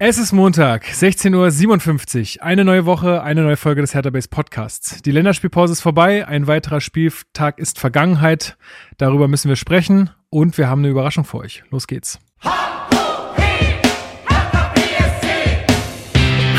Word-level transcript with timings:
Es 0.00 0.16
ist 0.16 0.30
Montag, 0.30 0.84
16.57 0.84 2.36
Uhr. 2.36 2.44
Eine 2.44 2.64
neue 2.64 2.86
Woche, 2.86 3.20
eine 3.24 3.42
neue 3.42 3.56
Folge 3.56 3.80
des 3.80 3.94
Hertha 3.94 4.10
Base 4.10 4.28
Podcasts. 4.28 5.02
Die 5.02 5.10
Länderspielpause 5.10 5.72
ist 5.72 5.80
vorbei, 5.80 6.24
ein 6.24 6.46
weiterer 6.46 6.80
Spieltag 6.80 7.58
ist 7.58 7.80
Vergangenheit. 7.80 8.56
Darüber 8.96 9.26
müssen 9.26 9.48
wir 9.48 9.56
sprechen 9.56 10.10
und 10.30 10.56
wir 10.56 10.68
haben 10.68 10.82
eine 10.82 10.88
Überraschung 10.90 11.24
für 11.24 11.38
euch. 11.38 11.64
Los 11.70 11.88
geht's. 11.88 12.20
Hallo 12.44 12.54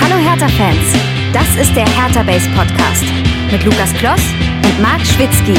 Hertha-Fans, 0.02 0.98
das 1.32 1.48
ist 1.56 1.74
der 1.78 1.88
Hertha 1.88 2.24
Base 2.24 2.50
Podcast 2.58 3.06
mit 3.50 3.64
Lukas 3.64 3.94
Kloss 3.94 4.22
und 4.66 4.82
Marc 4.82 5.00
Schwitzky. 5.00 5.56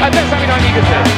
Das 0.00 0.08
habe 0.08 0.42
ich 0.42 0.48
noch 0.48 0.56
nie 0.56 0.72
gesehen. 0.72 1.10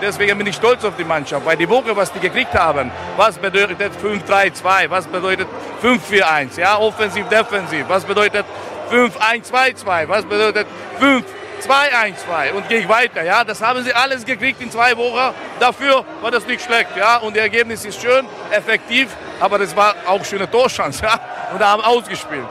Deswegen 0.00 0.38
bin 0.38 0.46
ich 0.46 0.56
stolz 0.56 0.84
auf 0.84 0.96
die 0.96 1.04
Mannschaft, 1.04 1.44
weil 1.46 1.56
die 1.56 1.68
Woche, 1.68 1.94
was 1.94 2.12
die 2.12 2.18
gekriegt 2.18 2.54
haben, 2.54 2.90
was 3.16 3.38
bedeutet 3.38 3.92
5-3-2, 4.02 4.90
was 4.90 5.06
bedeutet 5.06 5.46
5-4-1, 5.82 6.58
ja, 6.58 6.78
offensiv, 6.78 7.28
defensiv, 7.28 7.84
was 7.88 8.04
bedeutet 8.04 8.44
5-1-2-2, 8.90 10.08
was 10.08 10.24
bedeutet 10.24 10.66
5-2-1-2 11.00 12.52
und 12.54 12.68
gehe 12.68 12.80
ich 12.80 12.88
weiter, 12.88 13.22
ja, 13.22 13.44
das 13.44 13.62
haben 13.62 13.82
sie 13.84 13.92
alles 13.94 14.24
gekriegt 14.24 14.60
in 14.60 14.70
zwei 14.70 14.96
Wochen, 14.96 15.34
dafür 15.60 16.04
war 16.20 16.30
das 16.30 16.46
nicht 16.46 16.62
schlecht, 16.64 16.96
ja, 16.96 17.18
und 17.18 17.36
das 17.36 17.44
Ergebnis 17.44 17.84
ist 17.84 18.00
schön, 18.02 18.26
effektiv, 18.50 19.08
aber 19.40 19.58
das 19.58 19.74
war 19.76 19.94
auch 20.06 20.24
schöne 20.24 20.50
Torschance, 20.50 21.02
ja, 21.02 21.20
und 21.52 21.60
da 21.60 21.68
haben 21.68 21.82
ausgespielt. 21.82 22.46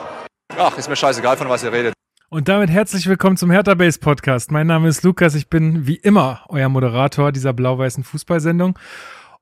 Ach, 0.58 0.76
ist 0.78 0.88
mir 0.88 0.96
scheißegal, 0.96 1.38
von 1.38 1.50
was 1.50 1.64
ihr 1.64 1.72
redet. 1.72 1.94
Und 2.34 2.50
damit 2.50 2.72
herzlich 2.72 3.06
willkommen 3.06 3.38
zum 3.38 3.52
Hertha 3.52 3.76
Base 3.76 4.00
Podcast. 4.00 4.52
Mein 4.52 4.66
Name 4.66 4.88
ist 4.88 5.04
Lukas, 5.04 5.36
ich 5.36 5.50
bin 5.50 5.86
wie 5.86 5.98
immer 5.98 6.42
euer 6.50 6.68
Moderator 6.68 7.32
dieser 7.32 7.54
blau-weißen 7.54 8.04
Fußballsendung. 8.04 8.80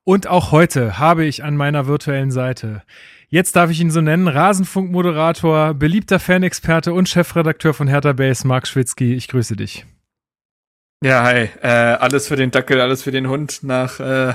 Und 0.04 0.26
auch 0.26 0.52
heute 0.52 0.98
habe 0.98 1.24
ich 1.24 1.42
an 1.42 1.56
meiner 1.56 1.86
virtuellen 1.86 2.30
Seite, 2.30 2.82
jetzt 3.28 3.56
darf 3.56 3.70
ich 3.70 3.80
ihn 3.80 3.90
so 3.90 4.02
nennen, 4.02 4.28
Rasenfunk-Moderator, 4.28 5.72
beliebter 5.72 6.20
Fanexperte 6.20 6.92
und 6.92 7.08
Chefredakteur 7.08 7.72
von 7.72 7.88
Hertha 7.88 8.12
Base, 8.12 8.46
Marc 8.46 8.68
Schwitzky. 8.68 9.14
Ich 9.14 9.28
grüße 9.28 9.56
dich. 9.56 9.86
Ja, 11.02 11.22
hi. 11.22 11.48
Äh, 11.62 11.68
alles 11.68 12.28
für 12.28 12.36
den 12.36 12.50
Dackel, 12.50 12.78
alles 12.78 13.02
für 13.02 13.10
den 13.10 13.26
Hund. 13.26 13.60
Nach 13.62 14.00
äh, 14.00 14.34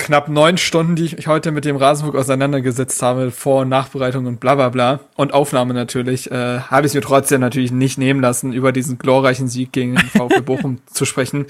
knapp 0.00 0.28
neun 0.28 0.58
Stunden, 0.58 0.96
die 0.96 1.04
ich 1.04 1.26
heute 1.28 1.52
mit 1.52 1.64
dem 1.64 1.76
Rasenfunk 1.76 2.16
auseinandergesetzt 2.16 3.00
habe, 3.02 3.30
Vor- 3.30 3.62
und 3.62 3.68
Nachbereitung 3.68 4.26
und 4.26 4.40
bla 4.40 4.54
bla 4.56 4.70
bla 4.70 5.00
und 5.14 5.32
Aufnahme 5.32 5.74
natürlich, 5.74 6.30
äh, 6.30 6.60
habe 6.60 6.86
ich 6.86 6.94
mir 6.94 7.02
trotzdem 7.02 7.40
natürlich 7.40 7.70
nicht 7.70 7.98
nehmen 7.98 8.20
lassen, 8.20 8.52
über 8.52 8.72
diesen 8.72 8.98
glorreichen 8.98 9.46
Sieg 9.46 9.72
gegen 9.72 9.94
den 9.94 10.08
VfB 10.08 10.40
Bochum 10.44 10.78
zu 10.86 11.04
sprechen. 11.04 11.46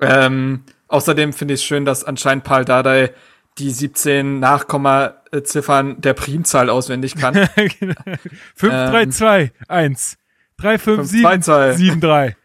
Ähm, 0.00 0.62
außerdem 0.88 1.32
finde 1.32 1.54
ich 1.54 1.60
es 1.60 1.64
schön, 1.64 1.84
dass 1.84 2.02
anscheinend 2.02 2.44
Paul 2.44 2.64
Dardai 2.64 3.10
die 3.58 3.70
17 3.70 4.40
Nachkommaziffern 4.40 6.00
der 6.00 6.14
Primzahl 6.14 6.70
auswendig 6.70 7.16
kann. 7.16 7.34
5, 7.34 7.70
3, 8.56 9.06
2, 9.06 9.52
1, 9.68 10.16
3, 10.56 10.78
5, 10.78 11.06
7, 11.06 11.42
7, 11.42 12.00
3. 12.00 12.36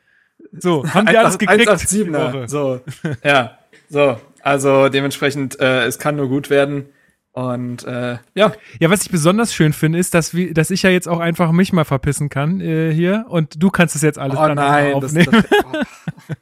So, 0.57 0.85
haben 0.93 1.07
die 1.07 1.17
alles 1.17 1.37
gekriegt? 1.37 1.69
1, 1.69 1.81
8, 1.81 1.89
7, 1.89 2.47
so, 2.47 2.81
ja, 3.23 3.57
so. 3.89 4.19
Also 4.45 4.89
dementsprechend, 4.89 5.59
äh, 5.59 5.85
es 5.85 5.97
kann 5.97 6.17
nur 6.17 6.29
gut 6.29 6.51
werden. 6.51 6.85
Und 7.31 7.83
äh, 7.83 8.19
ja. 8.35 8.53
Ja, 8.79 8.91
was 8.91 9.01
ich 9.01 9.09
besonders 9.09 9.55
schön 9.55 9.73
finde, 9.73 9.97
ist, 9.97 10.13
dass, 10.13 10.35
wir, 10.35 10.53
dass 10.53 10.69
ich 10.69 10.83
ja 10.83 10.91
jetzt 10.91 11.07
auch 11.07 11.19
einfach 11.19 11.51
mich 11.51 11.73
mal 11.73 11.83
verpissen 11.83 12.29
kann 12.29 12.61
äh, 12.61 12.93
hier 12.93 13.25
und 13.27 13.61
du 13.61 13.71
kannst 13.71 13.95
es 13.95 14.03
jetzt 14.03 14.19
alles 14.19 14.37
oh, 14.37 14.43
dann 14.45 14.55
nein, 14.55 14.93
aufnehmen. 14.93 15.31
Das, 15.31 15.49
das, 15.49 15.63
oh. 15.65 16.33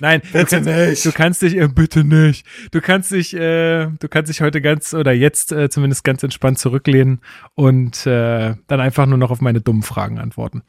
Nein, 0.00 0.22
bitte 0.32 0.44
du 0.44 0.64
kannst, 0.64 0.68
nicht. 0.68 1.06
Du 1.06 1.12
kannst 1.12 1.42
dich, 1.42 1.56
äh, 1.56 1.68
bitte 1.68 2.04
nicht. 2.04 2.46
Du 2.70 2.80
kannst 2.80 3.10
dich, 3.10 3.34
äh, 3.34 3.86
du 3.86 4.08
kannst 4.08 4.30
dich 4.30 4.40
heute 4.40 4.60
ganz 4.60 4.94
oder 4.94 5.12
jetzt 5.12 5.52
äh, 5.52 5.68
zumindest 5.68 6.04
ganz 6.04 6.22
entspannt 6.22 6.58
zurücklehnen 6.58 7.20
und 7.54 8.06
äh, 8.06 8.54
dann 8.66 8.80
einfach 8.80 9.06
nur 9.06 9.18
noch 9.18 9.30
auf 9.30 9.40
meine 9.40 9.60
dummen 9.60 9.82
Fragen 9.82 10.18
antworten. 10.18 10.62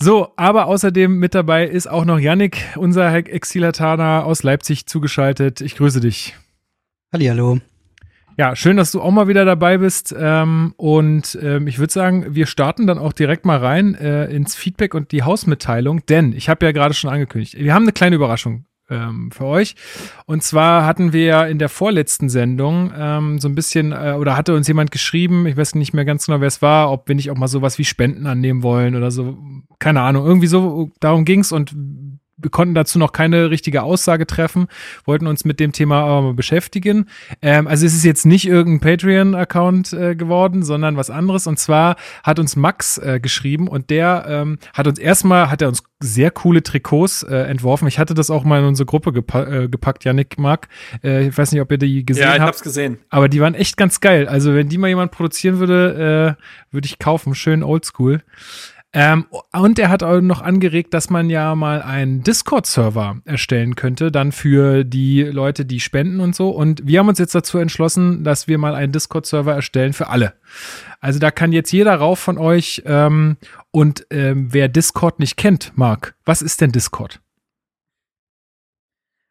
So, 0.00 0.32
aber 0.36 0.66
außerdem 0.66 1.18
mit 1.18 1.34
dabei 1.34 1.66
ist 1.66 1.86
auch 1.86 2.04
noch 2.04 2.18
Yannick, 2.18 2.62
unser 2.76 3.14
Exilatana 3.14 4.24
aus 4.24 4.42
Leipzig 4.42 4.86
zugeschaltet. 4.86 5.60
Ich 5.60 5.76
grüße 5.76 6.00
dich. 6.00 6.36
Hallihallo. 7.12 7.60
Ja, 8.38 8.54
schön, 8.54 8.76
dass 8.76 8.92
du 8.92 9.00
auch 9.00 9.10
mal 9.10 9.28
wieder 9.28 9.46
dabei 9.46 9.78
bist. 9.78 10.14
Ähm, 10.18 10.74
und 10.76 11.38
ähm, 11.40 11.66
ich 11.66 11.78
würde 11.78 11.92
sagen, 11.92 12.34
wir 12.34 12.46
starten 12.46 12.86
dann 12.86 12.98
auch 12.98 13.14
direkt 13.14 13.46
mal 13.46 13.58
rein 13.58 13.94
äh, 13.94 14.26
ins 14.26 14.54
Feedback 14.54 14.94
und 14.94 15.10
die 15.12 15.22
Hausmitteilung, 15.22 16.04
denn 16.06 16.34
ich 16.34 16.50
habe 16.50 16.66
ja 16.66 16.72
gerade 16.72 16.92
schon 16.92 17.10
angekündigt, 17.10 17.56
wir 17.58 17.72
haben 17.72 17.84
eine 17.84 17.92
kleine 17.92 18.16
Überraschung 18.16 18.66
ähm, 18.90 19.30
für 19.32 19.46
euch. 19.46 19.74
Und 20.26 20.42
zwar 20.42 20.84
hatten 20.84 21.14
wir 21.14 21.24
ja 21.24 21.46
in 21.46 21.58
der 21.58 21.70
vorletzten 21.70 22.28
Sendung 22.28 22.92
ähm, 22.94 23.38
so 23.38 23.48
ein 23.48 23.54
bisschen, 23.54 23.92
äh, 23.92 24.16
oder 24.18 24.36
hatte 24.36 24.54
uns 24.54 24.68
jemand 24.68 24.90
geschrieben, 24.90 25.46
ich 25.46 25.56
weiß 25.56 25.74
nicht 25.74 25.94
mehr 25.94 26.04
ganz 26.04 26.26
genau, 26.26 26.40
wer 26.40 26.48
es 26.48 26.60
war, 26.60 26.92
ob 26.92 27.08
wir 27.08 27.14
nicht 27.14 27.30
auch 27.30 27.38
mal 27.38 27.48
sowas 27.48 27.78
wie 27.78 27.84
Spenden 27.84 28.26
annehmen 28.26 28.62
wollen 28.62 28.96
oder 28.96 29.10
so, 29.10 29.38
keine 29.78 30.02
Ahnung, 30.02 30.26
irgendwie 30.26 30.46
so, 30.46 30.90
darum 31.00 31.24
ging's 31.24 31.52
und 31.52 31.74
wir 32.38 32.50
konnten 32.50 32.74
dazu 32.74 32.98
noch 32.98 33.12
keine 33.12 33.50
richtige 33.50 33.82
Aussage 33.82 34.26
treffen, 34.26 34.66
wollten 35.04 35.26
uns 35.26 35.44
mit 35.44 35.58
dem 35.58 35.72
Thema 35.72 36.02
aber 36.02 36.22
mal 36.22 36.34
beschäftigen. 36.34 37.08
Ähm, 37.40 37.66
also 37.66 37.86
es 37.86 37.94
ist 37.94 38.04
jetzt 38.04 38.26
nicht 38.26 38.46
irgendein 38.46 38.80
Patreon-Account 38.80 39.92
äh, 39.94 40.14
geworden, 40.14 40.62
sondern 40.62 40.96
was 40.96 41.08
anderes. 41.08 41.46
Und 41.46 41.58
zwar 41.58 41.96
hat 42.22 42.38
uns 42.38 42.54
Max 42.54 42.98
äh, 42.98 43.20
geschrieben 43.20 43.68
und 43.68 43.88
der 43.90 44.26
ähm, 44.28 44.58
hat 44.74 44.86
uns 44.86 44.98
erstmal, 44.98 45.50
hat 45.50 45.62
er 45.62 45.68
uns 45.68 45.82
sehr 45.98 46.30
coole 46.30 46.62
Trikots 46.62 47.22
äh, 47.22 47.34
entworfen. 47.34 47.88
Ich 47.88 47.98
hatte 47.98 48.12
das 48.12 48.30
auch 48.30 48.44
mal 48.44 48.60
in 48.60 48.66
unsere 48.66 48.84
Gruppe 48.84 49.12
gepa 49.12 49.44
äh, 49.44 49.68
gepackt, 49.68 50.04
Yannick 50.04 50.38
Mark. 50.38 50.68
Äh, 51.02 51.28
ich 51.28 51.38
weiß 51.38 51.52
nicht, 51.52 51.62
ob 51.62 51.72
ihr 51.72 51.78
die 51.78 52.04
gesehen 52.04 52.26
habt. 52.26 52.36
Ja, 52.36 52.42
ich 52.42 52.46
hab's 52.46 52.62
gesehen. 52.62 52.98
Aber 53.08 53.30
die 53.30 53.40
waren 53.40 53.54
echt 53.54 53.78
ganz 53.78 54.00
geil. 54.00 54.28
Also 54.28 54.54
wenn 54.54 54.68
die 54.68 54.76
mal 54.76 54.88
jemand 54.88 55.10
produzieren 55.10 55.58
würde, 55.58 56.36
äh, 56.38 56.74
würde 56.74 56.86
ich 56.86 56.98
kaufen. 56.98 57.34
Schön 57.34 57.62
oldschool. 57.62 58.22
Ähm, 58.98 59.26
und 59.52 59.78
er 59.78 59.90
hat 59.90 60.02
auch 60.02 60.22
noch 60.22 60.40
angeregt, 60.40 60.94
dass 60.94 61.10
man 61.10 61.28
ja 61.28 61.54
mal 61.54 61.82
einen 61.82 62.22
Discord-Server 62.22 63.20
erstellen 63.26 63.74
könnte, 63.74 64.10
dann 64.10 64.32
für 64.32 64.84
die 64.84 65.22
Leute, 65.22 65.66
die 65.66 65.80
spenden 65.80 66.20
und 66.20 66.34
so. 66.34 66.48
Und 66.48 66.86
wir 66.86 67.00
haben 67.00 67.08
uns 67.08 67.18
jetzt 67.18 67.34
dazu 67.34 67.58
entschlossen, 67.58 68.24
dass 68.24 68.48
wir 68.48 68.56
mal 68.56 68.74
einen 68.74 68.92
Discord-Server 68.92 69.52
erstellen 69.52 69.92
für 69.92 70.08
alle. 70.08 70.32
Also 70.98 71.18
da 71.18 71.30
kann 71.30 71.52
jetzt 71.52 71.72
jeder 71.72 71.94
rauf 71.96 72.20
von 72.20 72.38
euch. 72.38 72.84
Ähm, 72.86 73.36
und 73.70 74.06
ähm, 74.08 74.48
wer 74.54 74.68
Discord 74.68 75.18
nicht 75.18 75.36
kennt, 75.36 75.76
Marc, 75.76 76.14
was 76.24 76.40
ist 76.40 76.62
denn 76.62 76.72
Discord? 76.72 77.20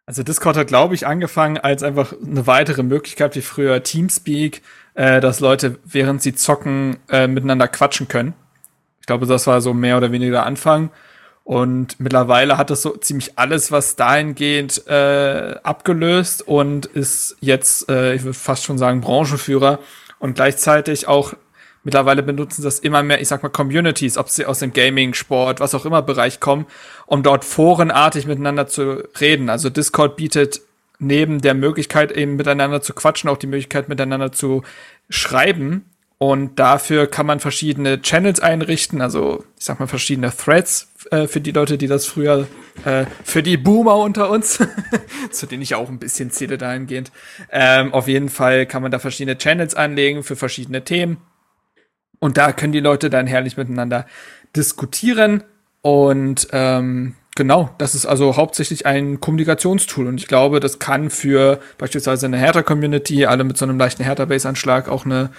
Also 0.05 0.21
Discord 0.21 0.57
hat, 0.57 0.67
glaube 0.67 0.93
ich, 0.93 1.07
angefangen 1.07 1.57
als 1.57 1.81
einfach 1.81 2.13
eine 2.23 2.45
weitere 2.45 2.83
Möglichkeit 2.83 3.35
wie 3.35 3.41
früher 3.41 3.81
Teamspeak, 3.81 4.61
äh, 4.93 5.19
dass 5.21 5.39
Leute, 5.39 5.79
während 5.85 6.21
sie 6.21 6.35
zocken, 6.35 6.97
äh, 7.09 7.25
miteinander 7.25 7.67
quatschen 7.67 8.07
können. 8.07 8.35
Ich 9.05 9.07
glaube, 9.07 9.27
das 9.27 9.45
war 9.45 9.61
so 9.61 9.71
mehr 9.75 9.97
oder 9.97 10.11
weniger 10.11 10.31
der 10.31 10.45
Anfang. 10.47 10.89
Und 11.43 11.99
mittlerweile 11.99 12.57
hat 12.57 12.71
es 12.71 12.81
so 12.81 12.97
ziemlich 12.97 13.37
alles, 13.37 13.71
was 13.71 13.95
dahingehend 13.95 14.87
äh, 14.87 15.57
abgelöst 15.61 16.41
und 16.47 16.87
ist 16.87 17.37
jetzt, 17.39 17.87
äh, 17.87 18.15
ich 18.15 18.23
würde 18.23 18.33
fast 18.33 18.63
schon 18.63 18.79
sagen, 18.79 19.01
Branchenführer 19.01 19.77
und 20.17 20.33
gleichzeitig 20.33 21.07
auch 21.07 21.35
mittlerweile 21.83 22.23
benutzen 22.23 22.63
das 22.63 22.79
immer 22.79 23.03
mehr, 23.03 23.21
ich 23.21 23.27
sag 23.27 23.43
mal, 23.43 23.49
Communities, 23.49 24.17
ob 24.17 24.29
sie 24.29 24.47
aus 24.47 24.57
dem 24.57 24.73
Gaming, 24.73 25.13
Sport, 25.13 25.59
was 25.59 25.75
auch 25.75 25.85
immer 25.85 26.01
Bereich 26.01 26.39
kommen, 26.39 26.65
um 27.05 27.21
dort 27.21 27.45
forenartig 27.45 28.25
miteinander 28.25 28.65
zu 28.65 29.03
reden. 29.21 29.51
Also 29.51 29.69
Discord 29.69 30.15
bietet 30.15 30.61
neben 30.97 31.41
der 31.41 31.53
Möglichkeit, 31.53 32.11
eben 32.11 32.37
miteinander 32.37 32.81
zu 32.81 32.95
quatschen, 32.95 33.29
auch 33.29 33.37
die 33.37 33.45
Möglichkeit, 33.45 33.87
miteinander 33.87 34.31
zu 34.31 34.63
schreiben. 35.11 35.85
Und 36.17 36.59
dafür 36.59 37.07
kann 37.07 37.25
man 37.25 37.41
verschiedene 37.41 38.01
Channels 38.01 38.39
einrichten, 38.39 39.01
also 39.01 39.43
ich 39.59 39.65
sag 39.65 39.79
mal 39.81 39.87
verschiedene 39.87 40.31
Threads 40.31 40.93
äh, 41.11 41.27
für 41.27 41.41
die 41.41 41.51
Leute, 41.51 41.77
die 41.77 41.87
das 41.87 42.05
früher, 42.05 42.47
äh, 42.85 43.05
für 43.23 43.43
die 43.43 43.57
Boomer 43.57 43.97
unter 43.97 44.29
uns, 44.29 44.59
zu 45.31 45.45
denen 45.45 45.61
ich 45.61 45.75
auch 45.75 45.89
ein 45.89 45.99
bisschen 45.99 46.31
zähle 46.31 46.57
dahingehend. 46.57 47.11
Ähm, 47.51 47.93
auf 47.93 48.07
jeden 48.07 48.29
Fall 48.29 48.65
kann 48.65 48.81
man 48.81 48.91
da 48.91 48.99
verschiedene 48.99 49.37
Channels 49.37 49.75
anlegen 49.75 50.23
für 50.23 50.37
verschiedene 50.37 50.85
Themen. 50.85 51.17
Und 52.19 52.37
da 52.37 52.53
können 52.53 52.73
die 52.73 52.79
Leute 52.79 53.09
dann 53.09 53.27
herrlich 53.27 53.57
miteinander 53.57 54.05
diskutieren. 54.55 55.43
Und 55.81 56.47
ähm, 56.53 57.15
genau, 57.35 57.71
das 57.77 57.93
ist 57.93 58.05
also 58.05 58.37
hauptsächlich 58.37 58.85
ein 58.85 59.19
Kommunikationstool. 59.19 60.07
Und 60.07 60.21
ich 60.21 60.27
glaube, 60.27 60.61
das 60.61 60.79
kann 60.79 61.09
für 61.09 61.59
beispielsweise 61.77 62.25
eine 62.25 62.37
Hertha-Community, 62.37 63.25
alle 63.25 63.43
mit 63.43 63.57
so 63.57 63.65
einem 63.65 63.77
leichten 63.77 64.03
Hertha-Base-Anschlag 64.03 64.87
auch 64.87 65.05
eine 65.05 65.31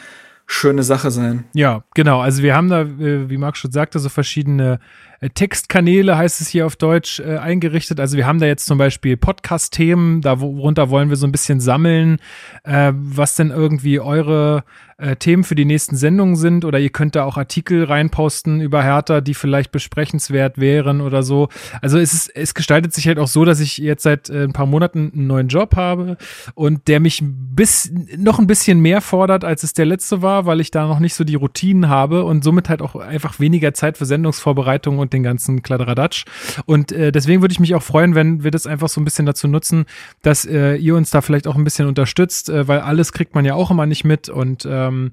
schöne 0.47 0.83
Sache 0.85 1.11
sein. 1.11 1.45
Ja, 1.55 1.83
genau. 1.95 2.21
Also 2.21 2.43
wir 2.43 2.55
haben 2.55 2.69
da, 2.69 2.83
äh, 2.83 3.29
wie 3.29 3.37
Marc 3.37 3.57
schon 3.57 3.73
sagte, 3.73 3.99
so 3.99 4.09
verschiedene 4.09 4.79
äh, 5.21 5.29
Textkanäle, 5.29 6.17
heißt 6.17 6.41
es 6.41 6.49
hier 6.49 6.67
auf 6.67 6.77
Deutsch, 6.77 7.19
äh, 7.21 7.39
eingerichtet. 7.39 7.99
Also 7.99 8.17
wir 8.17 8.27
haben 8.27 8.39
da 8.39 8.47
jetzt 8.47 8.67
zum 8.67 8.79
Beispiel 8.79 9.17
Podcast-Themen, 9.17 10.21
darunter 10.21 10.89
wollen 10.89 11.09
wir 11.09 11.17
so 11.17 11.27
ein 11.27 11.33
bisschen 11.33 11.61
sammeln, 11.61 12.19
was 12.65 13.35
denn 13.35 13.51
irgendwie 13.51 14.01
eure 14.01 14.65
äh, 14.99 15.17
Themen 15.17 15.45
für 15.45 15.55
die 15.55 15.67
nächsten 15.67 15.97
Sendungen 15.97 16.37
sind 16.37 16.65
oder 16.65 16.79
ihr 16.79 16.89
könnt 16.91 17.15
da 17.17 17.25
auch 17.25 17.37
Artikel 17.37 17.85
reinposten 17.85 18.61
über 18.63 18.83
Hertha, 18.83 19.21
die 19.21 19.35
vielleicht 19.35 19.71
besprechenswert 19.71 20.59
wären 20.59 21.03
oder 21.03 21.23
so. 21.23 21.49
Also 21.83 21.99
es 21.99 22.15
ist, 22.15 22.35
es 22.35 22.55
gestaltet 22.55 22.95
sich 22.95 23.07
halt 23.07 23.19
auch 23.19 23.29
so, 23.29 23.45
dass 23.45 23.61
ich 23.61 23.77
jetzt 23.77 24.05
seit 24.05 24.31
äh, 24.31 24.45
ein 24.45 24.53
paar 24.53 24.67
Monaten 24.67 25.13
einen 25.13 25.27
neuen 25.27 25.49
Job 25.49 25.77
habe 25.77 26.17
und 26.55 26.89
der 26.89 27.01
mich 27.01 27.23
bis 27.23 27.93
noch 28.17 28.39
ein 28.39 28.47
bisschen 28.47 28.81
mehr 28.81 29.03
fordert, 29.03 29.45
als 29.45 29.63
es 29.63 29.75
der 29.75 29.85
letzte 29.85 30.23
war, 30.23 30.47
weil 30.47 30.61
ich 30.61 30.71
da 30.71 30.87
noch 30.87 30.99
nicht 30.99 31.15
so 31.15 31.25
die 31.25 31.35
Routinen 31.35 31.89
habe 31.89 32.25
und 32.25 32.43
somit 32.43 32.71
halt 32.71 32.81
auch 32.81 32.97
einfach 32.97 33.39
weniger 33.39 33.75
Zeit 33.75 33.99
für 33.99 34.07
Sendungsvorbereitung 34.07 34.99
und 34.99 35.13
den 35.13 35.23
ganzen 35.23 35.63
Kladderadatsch. 35.63 36.25
Und 36.65 36.93
äh, 36.93 37.13
deswegen 37.13 37.43
würde 37.43 37.53
ich 37.53 37.61
mich 37.61 37.75
auch 37.75 37.83
freuen, 37.83 38.15
wenn 38.15 38.45
wir 38.45 38.51
das 38.51 38.67
einfach 38.67 38.89
so 38.89 39.01
ein 39.01 39.05
bisschen 39.05 39.27
dazu 39.27 39.47
nutzen, 39.47 39.85
dass 40.23 40.47
äh, 40.47 40.77
ihr 40.77 40.97
uns 40.97 41.11
da 41.11 41.21
vielleicht 41.21 41.47
auch 41.47 41.57
ein 41.57 41.65
bisschen 41.65 41.87
unterstützt, 41.87 42.49
äh, 42.49 42.67
weil 42.67 42.81
alles 42.81 43.13
kriegt 43.13 43.35
man 43.35 43.45
ja 43.45 43.55
auch 43.55 43.71
immer 43.71 43.85
nicht 43.85 44.05
mit 44.05 44.31
und 44.31 44.65
äh, 44.65 44.86
ähm, 44.89 45.13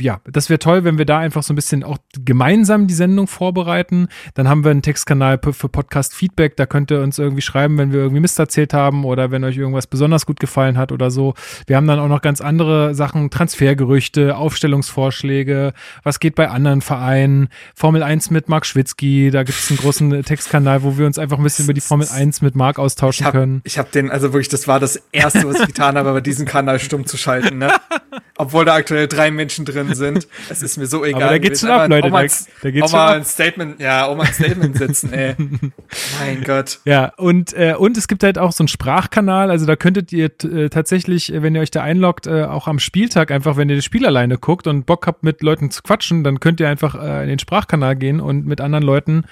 ja, 0.00 0.20
das 0.24 0.48
wäre 0.48 0.58
toll, 0.58 0.84
wenn 0.84 0.96
wir 0.96 1.04
da 1.04 1.18
einfach 1.18 1.42
so 1.42 1.52
ein 1.52 1.56
bisschen 1.56 1.84
auch 1.84 1.98
gemeinsam 2.24 2.86
die 2.86 2.94
Sendung 2.94 3.26
vorbereiten. 3.26 4.08
Dann 4.32 4.48
haben 4.48 4.64
wir 4.64 4.70
einen 4.70 4.80
Textkanal 4.80 5.38
für 5.50 5.68
Podcast 5.68 6.14
Feedback. 6.14 6.56
Da 6.56 6.64
könnt 6.64 6.90
ihr 6.90 7.02
uns 7.02 7.18
irgendwie 7.18 7.42
schreiben, 7.42 7.76
wenn 7.76 7.92
wir 7.92 8.00
irgendwie 8.00 8.20
Mist 8.20 8.38
erzählt 8.38 8.72
haben 8.72 9.04
oder 9.04 9.30
wenn 9.30 9.44
euch 9.44 9.58
irgendwas 9.58 9.86
besonders 9.86 10.24
gut 10.24 10.40
gefallen 10.40 10.78
hat 10.78 10.92
oder 10.92 11.10
so. 11.10 11.34
Wir 11.66 11.76
haben 11.76 11.86
dann 11.86 11.98
auch 11.98 12.08
noch 12.08 12.22
ganz 12.22 12.40
andere 12.40 12.94
Sachen, 12.94 13.28
Transfergerüchte, 13.28 14.36
Aufstellungsvorschläge, 14.36 15.74
was 16.02 16.20
geht 16.20 16.36
bei 16.36 16.48
anderen 16.48 16.80
Vereinen, 16.80 17.48
Formel 17.74 18.02
1 18.02 18.30
mit 18.30 18.48
Marc 18.48 18.64
Schwitzky. 18.64 19.30
Da 19.30 19.42
gibt 19.42 19.58
es 19.58 19.70
einen 19.70 19.78
großen 19.78 20.22
Textkanal, 20.22 20.84
wo 20.84 20.96
wir 20.96 21.04
uns 21.04 21.18
einfach 21.18 21.36
ein 21.36 21.44
bisschen 21.44 21.66
über 21.66 21.74
die 21.74 21.82
Formel 21.82 22.08
1 22.08 22.40
mit 22.40 22.54
Marc 22.54 22.78
austauschen 22.78 23.24
ich 23.24 23.26
hab, 23.26 23.32
können. 23.32 23.60
Ich 23.64 23.76
habe 23.76 23.90
den, 23.92 24.10
also 24.10 24.32
wirklich, 24.32 24.48
das 24.48 24.66
war 24.66 24.80
das 24.80 25.02
erste, 25.12 25.46
was 25.46 25.60
ich 25.60 25.66
getan 25.66 25.98
habe, 25.98 26.08
aber 26.08 26.22
diesen 26.22 26.46
Kanal 26.46 26.78
stumm 26.78 27.04
zu 27.04 27.18
schalten, 27.18 27.58
ne? 27.58 27.70
Obwohl 28.38 28.64
da 28.64 28.74
aktuell 28.74 29.08
drei 29.08 29.30
Menschen 29.30 29.65
drin 29.66 29.94
sind. 29.94 30.26
Es 30.48 30.62
ist 30.62 30.76
mir 30.76 30.86
so 30.86 31.04
egal. 31.04 31.22
Aber 31.22 31.32
da 31.32 31.38
geht's 31.38 31.60
schon 31.60 31.70
ab, 31.70 31.88
Leute. 31.88 32.10
Da, 32.10 32.16
da 32.16 32.70
geht's 32.70 32.86
auch 32.86 32.90
schon 32.90 32.98
mal 32.98 33.08
ab. 33.08 33.16
ein 33.16 33.24
Statement, 33.24 33.80
ja, 33.80 34.06
auch 34.06 34.16
mal 34.16 34.26
ein 34.26 34.32
Statement 34.32 34.76
setzen, 34.76 35.12
ey. 35.12 35.34
mein 36.20 36.44
Gott. 36.44 36.78
Ja, 36.84 37.12
und, 37.16 37.52
äh, 37.52 37.74
und 37.76 37.96
es 37.96 38.06
gibt 38.08 38.22
halt 38.22 38.38
auch 38.38 38.52
so 38.52 38.62
einen 38.62 38.68
Sprachkanal. 38.68 39.50
Also 39.50 39.66
da 39.66 39.76
könntet 39.76 40.12
ihr 40.12 40.30
äh, 40.44 40.68
tatsächlich, 40.68 41.32
wenn 41.34 41.54
ihr 41.54 41.60
euch 41.60 41.70
da 41.70 41.82
einloggt, 41.82 42.26
äh, 42.26 42.44
auch 42.44 42.68
am 42.68 42.78
Spieltag 42.78 43.30
einfach, 43.30 43.56
wenn 43.56 43.68
ihr 43.68 43.76
das 43.76 43.84
Spiel 43.84 44.06
alleine 44.06 44.38
guckt 44.38 44.66
und 44.66 44.86
Bock 44.86 45.06
habt, 45.06 45.22
mit 45.22 45.42
Leuten 45.42 45.70
zu 45.70 45.82
quatschen, 45.82 46.24
dann 46.24 46.40
könnt 46.40 46.60
ihr 46.60 46.68
einfach 46.68 46.94
äh, 46.94 47.22
in 47.22 47.28
den 47.28 47.38
Sprachkanal 47.38 47.96
gehen 47.96 48.20
und 48.20 48.46
mit 48.46 48.60
anderen 48.60 48.84
Leuten 48.84 49.24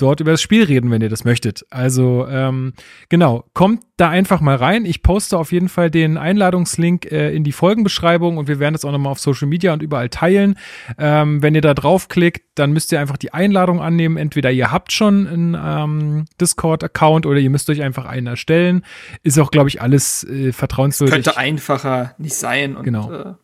dort 0.00 0.20
über 0.20 0.30
das 0.32 0.42
Spiel 0.42 0.64
reden, 0.64 0.90
wenn 0.90 1.02
ihr 1.02 1.08
das 1.08 1.24
möchtet. 1.24 1.64
Also 1.70 2.26
ähm, 2.28 2.72
genau, 3.08 3.44
kommt 3.54 3.82
da 3.96 4.08
einfach 4.08 4.40
mal 4.40 4.56
rein. 4.56 4.84
Ich 4.84 5.02
poste 5.02 5.36
auf 5.38 5.52
jeden 5.52 5.68
Fall 5.68 5.90
den 5.90 6.16
Einladungslink 6.16 7.10
äh, 7.10 7.34
in 7.34 7.44
die 7.44 7.52
Folgenbeschreibung 7.52 8.38
und 8.38 8.48
wir 8.48 8.58
werden 8.58 8.72
das 8.72 8.84
auch 8.84 8.92
nochmal 8.92 9.12
auf 9.12 9.20
Social 9.20 9.48
Media 9.48 9.72
und 9.72 9.82
überall 9.82 10.08
teilen. 10.08 10.56
Ähm, 10.98 11.42
wenn 11.42 11.54
ihr 11.54 11.60
da 11.60 11.74
draufklickt, 11.74 12.42
dann 12.54 12.72
müsst 12.72 12.92
ihr 12.92 13.00
einfach 13.00 13.16
die 13.16 13.32
Einladung 13.32 13.80
annehmen. 13.80 14.16
Entweder 14.16 14.50
ihr 14.50 14.72
habt 14.72 14.92
schon 14.92 15.26
einen 15.26 15.56
ähm, 15.62 16.24
Discord-Account 16.40 17.26
oder 17.26 17.38
ihr 17.38 17.50
müsst 17.50 17.68
euch 17.70 17.82
einfach 17.82 18.06
einen 18.06 18.26
erstellen. 18.26 18.84
Ist 19.22 19.38
auch, 19.38 19.50
glaube 19.50 19.68
ich, 19.68 19.82
alles 19.82 20.24
äh, 20.24 20.52
vertrauenswürdig. 20.52 21.14
könnte 21.14 21.36
einfacher 21.36 22.14
nicht 22.18 22.34
sein. 22.34 22.76
Und, 22.76 22.84
genau. 22.84 23.12
Äh 23.12 23.34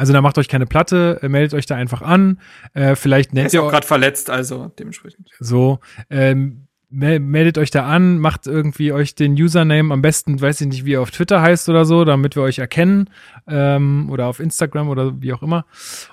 also 0.00 0.14
da 0.14 0.22
macht 0.22 0.38
euch 0.38 0.48
keine 0.48 0.64
Platte, 0.64 1.18
äh, 1.20 1.28
meldet 1.28 1.52
euch 1.52 1.66
da 1.66 1.76
einfach 1.76 2.00
an. 2.00 2.40
Äh, 2.72 2.96
vielleicht 2.96 3.34
nennt 3.34 3.48
ist 3.48 3.52
ihr 3.52 3.62
auch 3.62 3.70
gerade 3.70 3.86
verletzt, 3.86 4.30
also 4.30 4.72
dementsprechend. 4.78 5.28
So, 5.38 5.80
ähm, 6.08 6.68
meldet 6.88 7.58
euch 7.58 7.70
da 7.70 7.86
an, 7.86 8.18
macht 8.18 8.46
irgendwie 8.46 8.92
euch 8.92 9.14
den 9.14 9.34
Username 9.34 9.92
am 9.92 10.00
besten, 10.00 10.40
weiß 10.40 10.62
ich 10.62 10.68
nicht, 10.68 10.84
wie 10.86 10.92
ihr 10.92 11.02
auf 11.02 11.10
Twitter 11.10 11.42
heißt 11.42 11.68
oder 11.68 11.84
so, 11.84 12.06
damit 12.06 12.34
wir 12.34 12.42
euch 12.42 12.58
erkennen 12.58 13.10
ähm, 13.46 14.08
oder 14.10 14.28
auf 14.28 14.40
Instagram 14.40 14.88
oder 14.88 15.20
wie 15.20 15.34
auch 15.34 15.42
immer. 15.42 15.66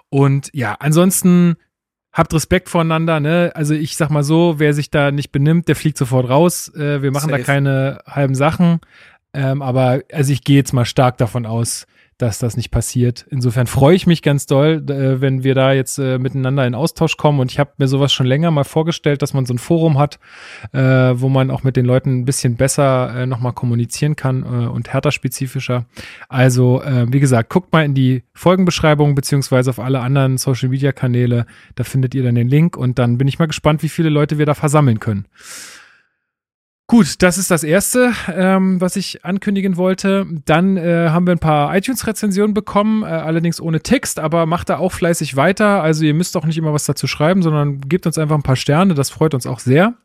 Und 0.10 0.50
ja, 0.52 0.76
ansonsten 0.80 1.56
habt 2.12 2.34
Respekt 2.34 2.68
voneinander, 2.68 3.22
ne? 3.22 3.54
Also 3.56 3.74
ich 3.74 3.96
sag 3.96 4.10
mal 4.10 4.24
so, 4.24 4.56
wer 4.58 4.74
sich 4.74 4.92
da 4.92 5.12
nicht 5.12 5.32
benimmt, 5.32 5.70
der 5.70 5.78
fliegt 5.78 5.98
sofort 5.98 6.28
raus. 6.28 6.76
Äh, 6.76 7.02
wir 7.02 7.12
machen 7.12 7.30
Safe. 7.30 7.42
da 7.42 7.46
keine 7.46 8.00
halben 8.06 8.36
Sachen. 8.36 8.82
Ähm, 9.34 9.62
aber 9.62 10.02
also 10.12 10.34
ich 10.34 10.44
gehe 10.44 10.58
jetzt 10.58 10.74
mal 10.74 10.84
stark 10.84 11.18
davon 11.18 11.46
aus, 11.46 11.88
dass 12.18 12.40
das 12.40 12.58
nicht 12.58 12.72
passiert. 12.72 13.26
Insofern 13.30 13.68
freue 13.68 13.96
ich 13.96 14.08
mich 14.08 14.24
ganz 14.24 14.48
doll, 14.48 14.84
äh, 14.90 15.22
wenn 15.22 15.44
wir 15.44 15.54
da 15.54 15.74
jetzt 15.74 16.00
äh, 16.00 16.18
miteinander 16.18 16.66
in 16.66 16.74
Austausch 16.74 17.16
kommen. 17.16 17.40
Und 17.40 17.52
ich 17.52 17.60
habe 17.60 17.74
mir 17.78 17.88
sowas 17.88 18.12
schon 18.12 18.26
länger 18.26 18.50
mal 18.50 18.64
vorgestellt, 18.64 19.22
dass 19.22 19.34
man 19.34 19.46
so 19.46 19.54
ein 19.54 19.60
Forum 19.60 20.00
hat, 20.00 20.20
äh, 20.74 20.80
wo 20.80 21.30
man 21.30 21.52
auch 21.52 21.64
mit 21.64 21.76
den 21.76 21.86
Leuten 21.86 22.20
ein 22.20 22.26
bisschen 22.26 22.56
besser 22.56 23.16
äh, 23.16 23.26
nochmal 23.28 23.54
kommunizieren 23.54 24.16
kann 24.16 24.44
äh, 24.44 24.68
und 24.68 24.90
härter 24.92 25.12
spezifischer. 25.12 25.86
Also, 26.28 26.82
äh, 26.82 27.06
wie 27.12 27.20
gesagt, 27.20 27.50
guckt 27.50 27.72
mal 27.72 27.86
in 27.86 27.94
die 27.94 28.24
Folgenbeschreibung 28.34 29.14
beziehungsweise 29.14 29.70
auf 29.70 29.80
alle 29.80 30.00
anderen 30.00 30.38
Social-Media-Kanäle. 30.38 31.46
Da 31.76 31.84
findet 31.84 32.16
ihr 32.16 32.24
dann 32.24 32.36
den 32.36 32.48
Link 32.48 32.78
und 32.78 32.98
dann 32.98 33.20
bin 33.20 33.28
ich 33.28 33.38
mal 33.38 33.48
gespannt, 33.48 33.84
wie 33.84 33.90
viele 33.90 34.10
Leute 34.10 34.40
wir 34.40 34.48
da 34.48 34.56
versammeln 34.56 35.00
können. 35.00 35.26
Gut, 36.90 37.22
das 37.22 37.38
ist 37.38 37.52
das 37.52 37.66
Erste, 37.66 38.14
ähm, 38.34 38.80
was 38.80 38.96
ich 38.96 39.26
ankündigen 39.26 39.76
wollte. 39.76 40.26
Dann 40.46 40.78
äh, 40.78 41.10
haben 41.10 41.28
wir 41.28 41.34
ein 41.34 41.40
paar 41.40 41.76
iTunes-Rezensionen 41.76 42.54
bekommen, 42.54 43.04
äh, 43.04 43.08
allerdings 43.08 43.60
ohne 43.60 43.82
Text, 43.82 44.22
aber 44.22 44.46
macht 44.46 44.70
da 44.70 44.78
auch 44.78 44.94
fleißig 44.94 45.36
weiter. 45.36 45.84
Also 45.84 46.06
ihr 46.06 46.14
müsst 46.14 46.38
auch 46.38 46.46
nicht 46.46 46.58
immer 46.58 46.72
was 46.72 46.86
dazu 46.86 47.06
schreiben, 47.06 47.42
sondern 47.42 47.82
gebt 47.82 48.06
uns 48.06 48.18
einfach 48.18 48.38
ein 48.38 48.44
paar 48.44 48.56
Sterne, 48.56 48.94
das 48.94 49.10
freut 49.10 49.34
uns 49.34 49.46
auch 49.46 49.60
sehr. 49.60 49.96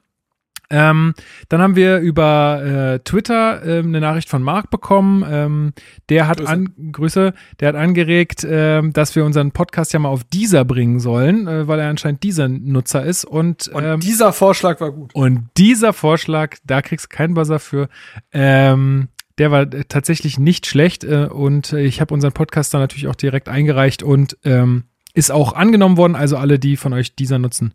Ähm, 0.73 1.13
dann 1.51 1.61
haben 1.61 1.77
wir 1.77 1.99
über 1.99 2.95
äh, 2.95 2.99
Twitter 3.01 3.65
äh, 3.65 3.79
eine 3.81 4.01
Nachricht 4.01 4.31
von 4.31 4.43
Marc 4.43 4.71
bekommen. 4.71 5.23
Ähm, 5.29 5.73
der 6.09 6.27
hat 6.27 6.39
Grüße. 6.39 6.51
an 6.51 6.75
Grüße, 6.93 7.35
der 7.61 7.69
hat 7.69 7.77
angeregt, 7.77 8.43
äh, 8.43 8.81
dass 8.91 9.15
wir 9.15 9.27
unseren 9.27 9.53
Podcast 9.53 9.93
ja 9.93 9.99
mal 9.99 10.09
auf 10.09 10.25
dieser 10.25 10.65
bringen 10.65 10.99
sollen, 10.99 11.47
äh, 11.47 11.69
weil 11.69 11.79
er 11.79 11.91
anscheinend 11.91 12.23
dieser 12.23 12.49
Nutzer 12.49 13.05
ist. 13.05 13.27
Und, 13.27 13.69
und 13.69 13.85
ähm, 13.85 14.01
dieser 14.01 14.33
Vorschlag 14.33 14.81
war 14.81 14.93
gut. 14.93 15.15
Und 15.15 15.51
dieser 15.59 15.93
Vorschlag, 15.93 16.57
da 16.65 16.81
kriegst 16.81 17.13
du 17.13 17.17
keinen 17.17 17.35
Buzzer 17.35 17.59
für. 17.59 17.89
Ähm, 18.33 19.09
der 19.37 19.51
war 19.51 19.69
tatsächlich 19.69 20.39
nicht 20.39 20.67
schlecht 20.67 21.05
äh, 21.05 21.27
und 21.31 21.75
ich 21.75 22.01
habe 22.01 22.15
unseren 22.15 22.33
Podcast 22.33 22.73
dann 22.73 22.81
natürlich 22.81 23.09
auch 23.09 23.15
direkt 23.15 23.49
eingereicht 23.49 24.03
und 24.03 24.39
ähm, 24.45 24.85
ist 25.15 25.31
auch 25.31 25.55
angenommen 25.55 25.97
worden. 25.97 26.17
Also 26.17 26.37
alle, 26.37 26.59
die 26.59 26.77
von 26.77 26.93
euch 26.93 27.15
dieser 27.15 27.39
nutzen, 27.39 27.75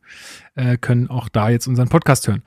äh, 0.56 0.78
können 0.78 1.10
auch 1.10 1.30
da 1.30 1.50
jetzt 1.50 1.68
unseren 1.68 1.89
Podcast 1.89 2.28
hören. 2.28 2.44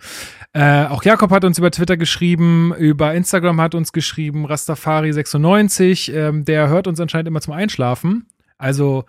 Äh, 0.52 0.86
auch 0.86 1.04
Jakob 1.04 1.30
hat 1.30 1.44
uns 1.44 1.58
über 1.58 1.70
Twitter 1.70 1.96
geschrieben, 1.96 2.74
über 2.76 3.14
Instagram 3.14 3.60
hat 3.60 3.74
uns 3.74 3.92
geschrieben, 3.92 4.46
Rastafari96, 4.46 6.12
ähm, 6.12 6.44
der 6.44 6.68
hört 6.68 6.86
uns 6.86 7.00
anscheinend 7.00 7.28
immer 7.28 7.40
zum 7.40 7.54
Einschlafen. 7.54 8.26
Also 8.58 9.04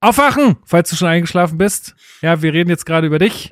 aufwachen, 0.00 0.56
falls 0.64 0.90
du 0.90 0.96
schon 0.96 1.08
eingeschlafen 1.08 1.58
bist. 1.58 1.94
Ja, 2.20 2.42
wir 2.42 2.52
reden 2.52 2.70
jetzt 2.70 2.86
gerade 2.86 3.06
über 3.06 3.18
dich. 3.18 3.50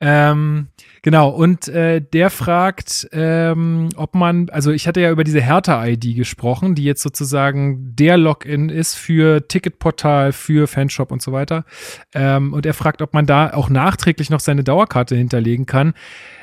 Ähm, 0.00 0.68
genau, 1.06 1.28
und 1.28 1.68
äh, 1.68 2.00
der 2.00 2.30
fragt, 2.30 3.08
ähm, 3.12 3.90
ob 3.94 4.16
man, 4.16 4.50
also 4.50 4.72
ich 4.72 4.88
hatte 4.88 5.00
ja 5.00 5.12
über 5.12 5.22
diese 5.22 5.40
Hertha-ID 5.40 6.16
gesprochen, 6.16 6.74
die 6.74 6.82
jetzt 6.82 7.00
sozusagen 7.00 7.94
der 7.94 8.16
Login 8.16 8.70
ist 8.70 8.96
für 8.96 9.46
Ticketportal, 9.46 10.32
für 10.32 10.66
Fanshop 10.66 11.12
und 11.12 11.22
so 11.22 11.30
weiter. 11.30 11.64
Ähm, 12.12 12.52
und 12.52 12.66
er 12.66 12.74
fragt, 12.74 13.02
ob 13.02 13.14
man 13.14 13.24
da 13.24 13.52
auch 13.52 13.70
nachträglich 13.70 14.30
noch 14.30 14.40
seine 14.40 14.64
Dauerkarte 14.64 15.14
hinterlegen 15.14 15.64
kann. 15.64 15.94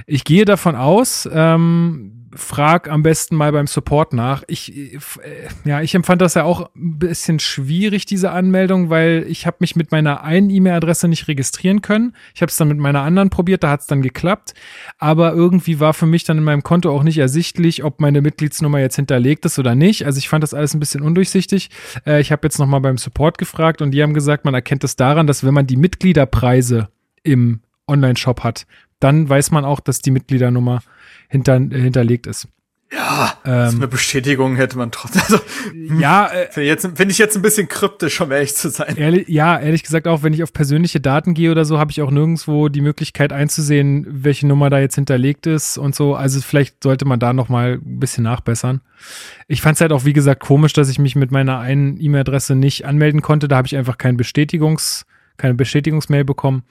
Ich 0.08 0.24
gehe 0.24 0.46
davon 0.46 0.78
aus, 0.78 1.28
ähm, 1.30 2.23
frag 2.36 2.90
am 2.90 3.04
besten 3.04 3.36
mal 3.36 3.52
beim 3.52 3.68
Support 3.68 4.14
nach. 4.14 4.44
Ich, 4.48 4.76
äh, 4.76 5.00
ja, 5.66 5.82
ich 5.82 5.94
empfand 5.96 6.22
das 6.22 6.36
ja 6.36 6.44
auch 6.44 6.70
ein 6.76 7.00
bisschen 7.00 7.40
schwierig, 7.40 8.06
diese 8.06 8.32
Anmeldung, 8.32 8.90
weil 8.90 9.26
ich 9.28 9.46
habe 9.46 9.58
mich 9.60 9.76
mit 9.76 9.92
meiner 9.92 10.24
einen 10.24 10.50
E-Mail-Adresse 10.50 11.08
nicht 11.08 11.28
registrieren 11.28 11.82
können. 11.82 12.16
Ich 12.34 12.42
habe 12.42 12.50
es 12.50 12.58
dann 12.58 12.70
mit 12.70 12.78
meiner 12.78 13.02
anderen 13.02 13.30
probiert, 13.30 13.64
da 13.64 13.72
hat 13.72 13.82
es 13.82 13.88
dann 13.88 14.02
geklappt. 14.02 14.54
Aber 14.98 15.34
irgendwie 15.34 15.80
war 15.80 15.94
für 15.94 16.06
mich 16.06 16.24
dann 16.24 16.38
in 16.38 16.44
meinem 16.44 16.64
Konto 16.64 16.90
auch 16.92 17.04
nicht 17.04 17.18
ersichtlich, 17.18 17.84
ob 17.84 18.00
meine 18.00 18.22
Mitgliedsnummer 18.22 18.80
jetzt 18.80 18.96
hinterlegt 18.96 19.46
ist 19.46 19.60
oder 19.60 19.76
nicht. 19.76 20.06
Also 20.06 20.18
ich 20.18 20.30
fand 20.30 20.44
das 20.44 20.54
alles 20.54 20.74
ein 20.74 20.80
bisschen 20.80 21.02
undurchsichtig. 21.02 21.70
Äh, 22.06 22.22
ich 22.22 22.32
habe 22.32 22.48
jetzt 22.48 22.58
nochmal 22.58 22.82
beim 22.82 22.98
Support 22.98 23.38
gefragt 23.38 23.82
und 23.82 23.92
die 23.92 24.02
haben 24.02 24.14
gesagt, 24.14 24.46
man 24.46 24.54
erkennt 24.54 24.84
es 24.84 24.94
das 24.94 24.96
daran, 24.96 25.28
dass 25.28 25.44
wenn 25.44 25.54
man 25.54 25.68
die 25.68 25.78
Mitgliederpreise 25.78 26.90
im 27.24 27.62
Online-Shop 27.88 28.44
hat, 28.44 28.66
dann 29.00 29.28
weiß 29.28 29.52
man 29.52 29.66
auch, 29.66 29.80
dass 29.80 30.00
die 30.00 30.12
Mitgliedernummer 30.12 30.82
hinter, 31.34 31.56
hinterlegt 31.56 32.28
ist. 32.28 32.48
Ja, 32.92 33.34
ähm, 33.44 33.70
so 33.72 33.78
eine 33.78 33.88
Bestätigung 33.88 34.56
hätte 34.56 34.78
man 34.78 34.92
trotzdem. 34.92 35.24
Also, 35.24 35.40
ja, 36.00 36.28
äh, 36.28 36.52
finde 36.52 36.74
ich, 36.74 36.98
find 36.98 37.12
ich, 37.12 37.18
jetzt 37.18 37.36
ein 37.36 37.42
bisschen 37.42 37.68
kryptisch, 37.68 38.22
um 38.22 38.32
ehrlich 38.32 38.54
zu 38.54 38.70
sein. 38.70 38.96
Ehrlich, 38.98 39.28
ja, 39.28 39.60
ehrlich 39.60 39.82
gesagt 39.82 40.08
auch, 40.08 40.22
wenn 40.22 40.34
ich 40.34 40.44
auf 40.44 40.54
persönliche 40.54 41.02
Daten 41.02 41.34
gehe 41.34 41.50
oder 41.50 41.66
so, 41.66 41.80
habe 41.80 41.90
ich 41.90 42.04
auch 42.04 42.12
nirgendwo 42.12 42.70
die 42.70 42.82
Möglichkeit 42.82 43.34
einzusehen, 43.34 44.06
welche 44.08 44.46
Nummer 44.46 44.70
da 44.70 44.78
jetzt 44.78 44.94
hinterlegt 44.94 45.48
ist 45.48 45.80
und 45.80 45.96
so. 45.96 46.14
Also 46.14 46.40
vielleicht 46.42 46.84
sollte 46.84 47.06
man 47.06 47.20
da 47.20 47.34
noch 47.34 47.50
mal 47.50 47.80
ein 47.84 48.00
bisschen 48.00 48.26
nachbessern. 48.26 48.82
Ich 49.48 49.64
fand 49.64 49.76
es 49.76 49.82
halt 49.82 49.92
auch, 49.92 50.06
wie 50.06 50.14
gesagt, 50.14 50.42
komisch, 50.42 50.74
dass 50.74 50.90
ich 50.90 51.00
mich 51.00 51.16
mit 51.16 51.32
meiner 51.32 51.58
einen 51.58 52.00
E-Mail-Adresse 52.00 52.54
nicht 52.54 52.86
anmelden 52.86 53.24
konnte. 53.24 53.48
Da 53.48 53.56
habe 53.56 53.66
ich 53.66 53.76
einfach 53.76 53.98
keinen 53.98 54.20
Bestätigungs- 54.20 55.06
keine 55.38 55.54
Bestätigungsmail 55.56 56.24
bekommen. 56.26 56.64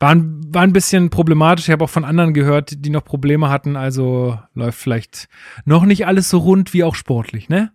War, 0.00 0.10
ein- 0.10 0.40
war 0.52 0.62
ein 0.62 0.72
bisschen 0.72 1.10
problematisch. 1.10 1.66
Ich 1.68 1.72
habe 1.72 1.84
auch 1.84 1.90
von 1.90 2.04
anderen 2.04 2.34
gehört, 2.34 2.84
die 2.84 2.90
noch 2.90 3.04
Probleme 3.04 3.48
hatten. 3.48 3.76
Also 3.76 4.38
läuft 4.54 4.78
vielleicht 4.78 5.28
noch 5.64 5.84
nicht 5.84 6.06
alles 6.06 6.28
so 6.30 6.38
rund 6.38 6.72
wie 6.74 6.84
auch 6.84 6.94
sportlich, 6.94 7.48
ne? 7.48 7.70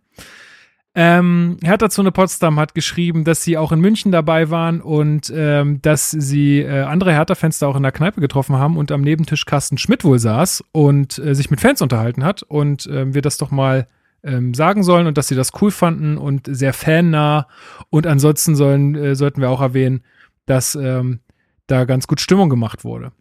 Ähm, 0.96 1.58
Hertha 1.64 1.90
Zone 1.90 2.12
Potsdam 2.12 2.60
hat 2.60 2.76
geschrieben, 2.76 3.24
dass 3.24 3.42
sie 3.44 3.58
auch 3.58 3.72
in 3.72 3.80
München 3.80 4.12
dabei 4.12 4.52
waren 4.52 4.80
und 4.80 5.34
ähm, 5.36 5.82
dass 5.82 6.12
sie 6.12 6.60
äh, 6.60 6.82
andere 6.84 7.12
Hertha-Fans 7.14 7.58
da 7.58 7.66
auch 7.66 7.76
in 7.76 7.82
der 7.82 7.92
Kneipe 7.92 8.22
getroffen 8.22 8.58
haben 8.58 8.78
und 8.78 8.92
am 8.92 9.02
Nebentisch 9.02 9.46
Carsten 9.46 9.80
Schmidt 9.80 10.04
wohl 10.04 10.20
saß 10.20 10.64
und 10.72 11.18
äh, 11.18 11.34
sich 11.34 11.50
mit 11.50 11.62
Fans 11.62 11.82
unterhalten 11.82 12.24
hat 12.24 12.44
und 12.44 12.88
ähm, 12.92 13.16
wir 13.16 13.24
das 13.24 13.40
doch 13.40 13.50
mal 13.50 13.88
ähm, 14.24 14.54
sagen 14.54 14.84
sollen 14.84 15.08
und 15.08 15.18
dass 15.18 15.28
sie 15.28 15.36
das 15.36 15.50
cool 15.64 15.72
fanden 15.72 16.16
und 16.20 16.46
sehr 16.48 16.74
fannah 16.74 17.48
und 17.90 18.06
ansonsten 18.06 18.56
sollen, 18.56 18.94
äh, 18.94 19.16
sollten 19.16 19.42
wir 19.42 19.50
auch 19.50 19.62
erwähnen, 19.62 20.04
dass 20.46 20.76
ähm, 20.76 21.20
da 21.68 21.86
ganz 21.86 22.08
gut 22.08 22.22
Stimmung 22.22 22.50
gemacht 22.50 22.84
wurde. 22.84 23.12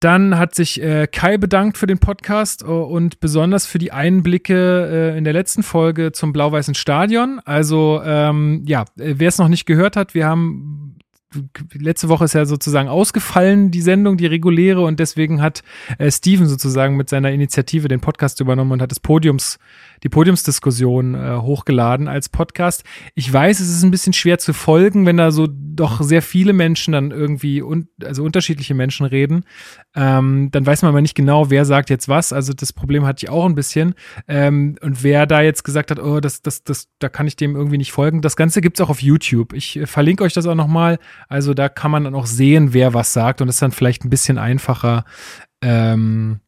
Dann 0.00 0.38
hat 0.38 0.54
sich 0.54 0.82
äh, 0.82 1.06
Kai 1.06 1.36
bedankt 1.36 1.76
für 1.76 1.86
den 1.86 1.98
Podcast 1.98 2.62
äh, 2.62 2.66
und 2.66 3.20
besonders 3.20 3.66
für 3.66 3.78
die 3.78 3.92
Einblicke 3.92 5.12
äh, 5.14 5.18
in 5.18 5.24
der 5.24 5.34
letzten 5.34 5.62
Folge 5.62 6.12
zum 6.12 6.32
blau-weißen 6.32 6.74
Stadion. 6.74 7.40
Also 7.44 8.00
ähm, 8.02 8.64
ja, 8.66 8.86
äh, 8.98 9.16
wer 9.18 9.28
es 9.28 9.36
noch 9.36 9.48
nicht 9.48 9.66
gehört 9.66 9.96
hat, 9.96 10.14
wir 10.14 10.26
haben 10.26 10.90
letzte 11.74 12.08
Woche 12.08 12.24
ist 12.24 12.34
ja 12.34 12.44
sozusagen 12.44 12.88
ausgefallen, 12.88 13.70
die 13.70 13.82
Sendung, 13.82 14.16
die 14.16 14.26
reguläre, 14.26 14.80
und 14.80 14.98
deswegen 14.98 15.40
hat 15.40 15.62
äh, 15.98 16.10
Steven 16.10 16.46
sozusagen 16.46 16.96
mit 16.96 17.08
seiner 17.08 17.30
Initiative 17.30 17.88
den 17.88 18.00
Podcast 18.00 18.40
übernommen 18.40 18.72
und 18.72 18.82
hat 18.82 18.90
das 18.90 19.00
Podiums, 19.00 19.58
die 20.02 20.08
Podiumsdiskussion 20.08 21.14
äh, 21.14 21.36
hochgeladen 21.36 22.08
als 22.08 22.28
Podcast. 22.28 22.84
Ich 23.14 23.32
weiß, 23.32 23.60
es 23.60 23.68
ist 23.68 23.82
ein 23.82 23.90
bisschen 23.90 24.12
schwer 24.12 24.38
zu 24.38 24.52
folgen, 24.52 25.06
wenn 25.06 25.16
da 25.16 25.30
so 25.30 25.46
doch 25.48 26.00
sehr 26.02 26.22
viele 26.22 26.52
Menschen 26.52 26.92
dann 26.92 27.10
irgendwie, 27.10 27.62
un 27.62 27.88
also 28.04 28.22
unterschiedliche 28.24 28.74
Menschen 28.74 29.06
reden. 29.06 29.44
Ähm, 29.94 30.50
dann 30.50 30.66
weiß 30.66 30.82
man 30.82 30.90
aber 30.90 31.00
nicht 31.00 31.14
genau, 31.14 31.50
wer 31.50 31.64
sagt 31.64 31.90
jetzt 31.90 32.08
was. 32.08 32.32
Also 32.32 32.52
das 32.52 32.72
Problem 32.72 33.06
hatte 33.06 33.24
ich 33.24 33.30
auch 33.30 33.46
ein 33.46 33.54
bisschen. 33.54 33.94
Ähm, 34.28 34.76
und 34.80 35.02
wer 35.02 35.26
da 35.26 35.40
jetzt 35.40 35.64
gesagt 35.64 35.90
hat, 35.90 35.98
oh, 35.98 36.20
das, 36.20 36.42
das, 36.42 36.64
das, 36.64 36.88
da 36.98 37.08
kann 37.08 37.26
ich 37.26 37.36
dem 37.36 37.56
irgendwie 37.56 37.78
nicht 37.78 37.92
folgen. 37.92 38.20
Das 38.20 38.36
Ganze 38.36 38.60
gibt's 38.60 38.80
auch 38.80 38.90
auf 38.90 39.02
YouTube. 39.02 39.52
Ich 39.52 39.76
äh, 39.76 39.86
verlinke 39.86 40.24
euch 40.24 40.34
das 40.34 40.46
auch 40.46 40.54
nochmal. 40.54 40.98
Also 41.28 41.54
da 41.54 41.68
kann 41.68 41.90
man 41.90 42.04
dann 42.04 42.14
auch 42.14 42.26
sehen, 42.26 42.72
wer 42.72 42.94
was 42.94 43.12
sagt 43.12 43.40
und 43.40 43.48
ist 43.48 43.62
dann 43.62 43.72
vielleicht 43.72 44.04
ein 44.04 44.10
bisschen 44.10 44.38
einfacher. 44.38 45.04
Ähm, 45.62 46.40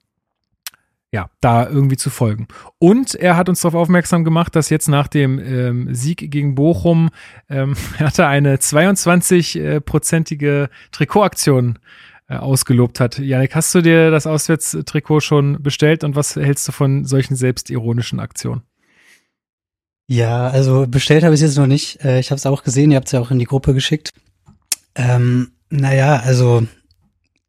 ja, 1.12 1.28
da 1.40 1.68
irgendwie 1.68 1.98
zu 1.98 2.08
folgen. 2.08 2.48
Und 2.78 3.14
er 3.14 3.36
hat 3.36 3.50
uns 3.50 3.60
darauf 3.60 3.74
aufmerksam 3.74 4.24
gemacht, 4.24 4.56
dass 4.56 4.70
jetzt 4.70 4.88
nach 4.88 5.08
dem 5.08 5.38
ähm, 5.38 5.94
Sieg 5.94 6.30
gegen 6.30 6.54
Bochum 6.54 7.10
ähm, 7.50 7.74
er 7.98 8.06
hatte 8.06 8.26
eine 8.26 8.56
22-prozentige 8.56 10.70
Trikotaktion 10.90 11.78
äh, 12.28 12.36
ausgelobt 12.36 12.98
hat. 12.98 13.18
Janik, 13.18 13.54
hast 13.54 13.74
du 13.74 13.82
dir 13.82 14.10
das 14.10 14.26
Auswärtstrikot 14.26 15.20
schon 15.20 15.62
bestellt 15.62 16.02
und 16.02 16.16
was 16.16 16.34
hältst 16.34 16.66
du 16.68 16.72
von 16.72 17.04
solchen 17.04 17.36
selbstironischen 17.36 18.18
Aktionen? 18.18 18.62
Ja, 20.08 20.48
also 20.48 20.86
bestellt 20.88 21.24
habe 21.24 21.34
ich 21.34 21.42
es 21.42 21.48
jetzt 21.48 21.58
noch 21.58 21.66
nicht. 21.66 22.02
Äh, 22.04 22.20
Ich 22.20 22.30
habe 22.30 22.38
es 22.38 22.46
auch 22.46 22.64
gesehen, 22.64 22.90
ihr 22.90 22.96
habt 22.96 23.08
es 23.08 23.12
ja 23.12 23.20
auch 23.20 23.30
in 23.30 23.38
die 23.38 23.44
Gruppe 23.44 23.74
geschickt. 23.74 24.14
Ähm, 24.94 25.52
naja, 25.68 26.22
also 26.24 26.66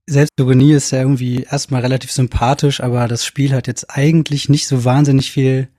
Selbstironie 0.06 0.74
ist 0.74 0.92
ja 0.92 1.00
irgendwie 1.00 1.44
erstmal 1.44 1.82
relativ 1.82 2.12
sympathisch, 2.12 2.82
aber 2.82 3.08
das 3.08 3.26
Spiel 3.26 3.54
hat 3.54 3.68
jetzt 3.68 3.90
eigentlich 3.90 4.50
nicht 4.50 4.68
so 4.68 4.84
wahnsinnig 4.84 5.32
viel 5.32 5.70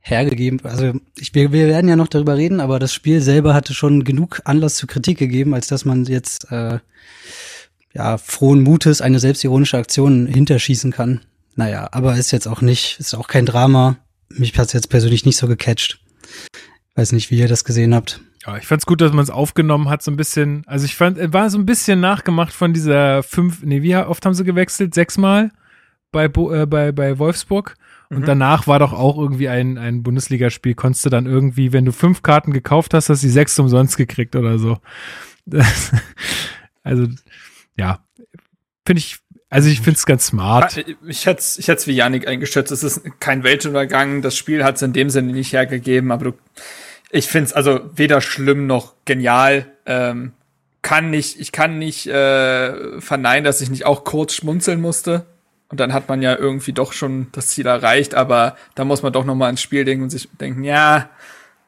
hergegeben. 0.00 0.60
Also 0.64 0.94
ich, 1.18 1.34
wir, 1.34 1.52
wir 1.52 1.68
werden 1.68 1.88
ja 1.88 1.96
noch 1.96 2.08
darüber 2.08 2.36
reden, 2.36 2.60
aber 2.60 2.78
das 2.78 2.94
Spiel 2.94 3.20
selber 3.20 3.54
hatte 3.54 3.74
schon 3.74 4.04
genug 4.04 4.40
Anlass 4.44 4.76
zur 4.76 4.88
Kritik 4.88 5.18
gegeben, 5.18 5.54
als 5.54 5.66
dass 5.66 5.84
man 5.84 6.04
jetzt 6.04 6.50
äh, 6.50 6.78
ja 7.92 8.16
frohen 8.18 8.62
Mutes 8.62 9.00
eine 9.00 9.18
selbstironische 9.18 9.76
Aktion 9.76 10.26
hinterschießen 10.26 10.92
kann. 10.92 11.20
Naja, 11.54 11.88
aber 11.92 12.16
ist 12.16 12.30
jetzt 12.30 12.48
auch 12.48 12.62
nicht, 12.62 12.98
ist 13.00 13.14
auch 13.14 13.28
kein 13.28 13.44
Drama. 13.44 13.96
Mich 14.30 14.56
hat's 14.58 14.72
jetzt 14.72 14.88
persönlich 14.88 15.26
nicht 15.26 15.36
so 15.36 15.46
gecatcht. 15.46 15.98
Weiß 16.94 17.12
nicht, 17.12 17.30
wie 17.30 17.38
ihr 17.38 17.48
das 17.48 17.64
gesehen 17.64 17.94
habt. 17.94 18.20
Ja, 18.46 18.56
ich 18.56 18.66
fand's 18.66 18.86
gut, 18.86 19.00
dass 19.00 19.12
man 19.12 19.22
es 19.22 19.30
aufgenommen 19.30 19.88
hat, 19.88 20.02
so 20.02 20.10
ein 20.10 20.16
bisschen. 20.16 20.62
Also 20.66 20.84
ich 20.84 20.96
fand, 20.96 21.32
war 21.32 21.50
so 21.50 21.58
ein 21.58 21.66
bisschen 21.66 22.00
nachgemacht 22.00 22.52
von 22.52 22.72
dieser 22.72 23.22
fünf, 23.22 23.62
nee, 23.62 23.82
wie 23.82 23.96
oft 23.96 24.24
haben 24.24 24.34
sie 24.34 24.44
gewechselt? 24.44 24.94
Sechsmal 24.94 25.50
bei, 26.12 26.28
Bo, 26.28 26.52
äh, 26.52 26.66
bei, 26.66 26.92
bei 26.92 27.18
Wolfsburg. 27.18 27.74
Und 28.10 28.26
danach 28.26 28.66
war 28.66 28.78
doch 28.78 28.94
auch 28.94 29.18
irgendwie 29.18 29.50
ein, 29.50 29.76
ein 29.76 30.02
Bundesligaspiel, 30.02 30.74
konntest 30.74 31.04
du 31.04 31.10
dann 31.10 31.26
irgendwie, 31.26 31.74
wenn 31.74 31.84
du 31.84 31.92
fünf 31.92 32.22
Karten 32.22 32.54
gekauft 32.54 32.94
hast, 32.94 33.10
hast 33.10 33.22
du 33.22 33.26
die 33.26 33.32
sechs 33.32 33.58
umsonst 33.58 33.98
gekriegt 33.98 34.34
oder 34.34 34.58
so. 34.58 34.78
Das, 35.44 35.92
also, 36.82 37.06
ja, 37.76 38.02
finde 38.86 39.00
ich, 39.00 39.18
also 39.50 39.68
ich 39.68 39.82
finde 39.82 39.98
es 39.98 40.06
ganz 40.06 40.26
smart. 40.26 40.78
Ah, 40.78 40.92
Ich 41.06 41.26
hätte 41.26 41.40
es 41.40 41.58
ich 41.58 41.68
hätt's 41.68 41.86
wie 41.86 41.92
Yannick 41.92 42.26
eingeschätzt. 42.26 42.72
Es 42.72 42.82
ist 42.82 43.02
kein 43.20 43.42
Weltuntergang. 43.42 44.22
Das 44.22 44.38
Spiel 44.38 44.64
hat 44.64 44.76
es 44.76 44.82
in 44.82 44.94
dem 44.94 45.10
Sinne 45.10 45.32
nicht 45.32 45.52
hergegeben, 45.52 46.10
aber 46.10 46.32
du, 46.32 46.38
ich 47.10 47.26
finde 47.28 47.46
es 47.46 47.52
also 47.52 47.80
weder 47.94 48.20
schlimm 48.20 48.66
noch 48.66 48.94
genial. 49.04 49.66
Ähm, 49.86 50.32
kann 50.82 51.10
nicht, 51.10 51.40
ich 51.40 51.52
kann 51.52 51.78
nicht 51.78 52.06
äh, 52.06 53.00
verneinen, 53.00 53.44
dass 53.44 53.60
ich 53.60 53.70
nicht 53.70 53.86
auch 53.86 54.04
kurz 54.04 54.34
schmunzeln 54.34 54.80
musste. 54.80 55.26
Und 55.70 55.80
dann 55.80 55.92
hat 55.92 56.08
man 56.08 56.22
ja 56.22 56.34
irgendwie 56.34 56.72
doch 56.72 56.92
schon 56.92 57.28
das 57.32 57.48
Ziel 57.48 57.66
erreicht, 57.66 58.14
aber 58.14 58.56
da 58.74 58.84
muss 58.84 59.02
man 59.02 59.12
doch 59.12 59.24
noch 59.24 59.34
mal 59.34 59.50
ins 59.50 59.60
Spiel 59.60 59.84
denken 59.84 60.04
und 60.04 60.10
sich 60.10 60.28
denken, 60.40 60.64
ja, 60.64 61.10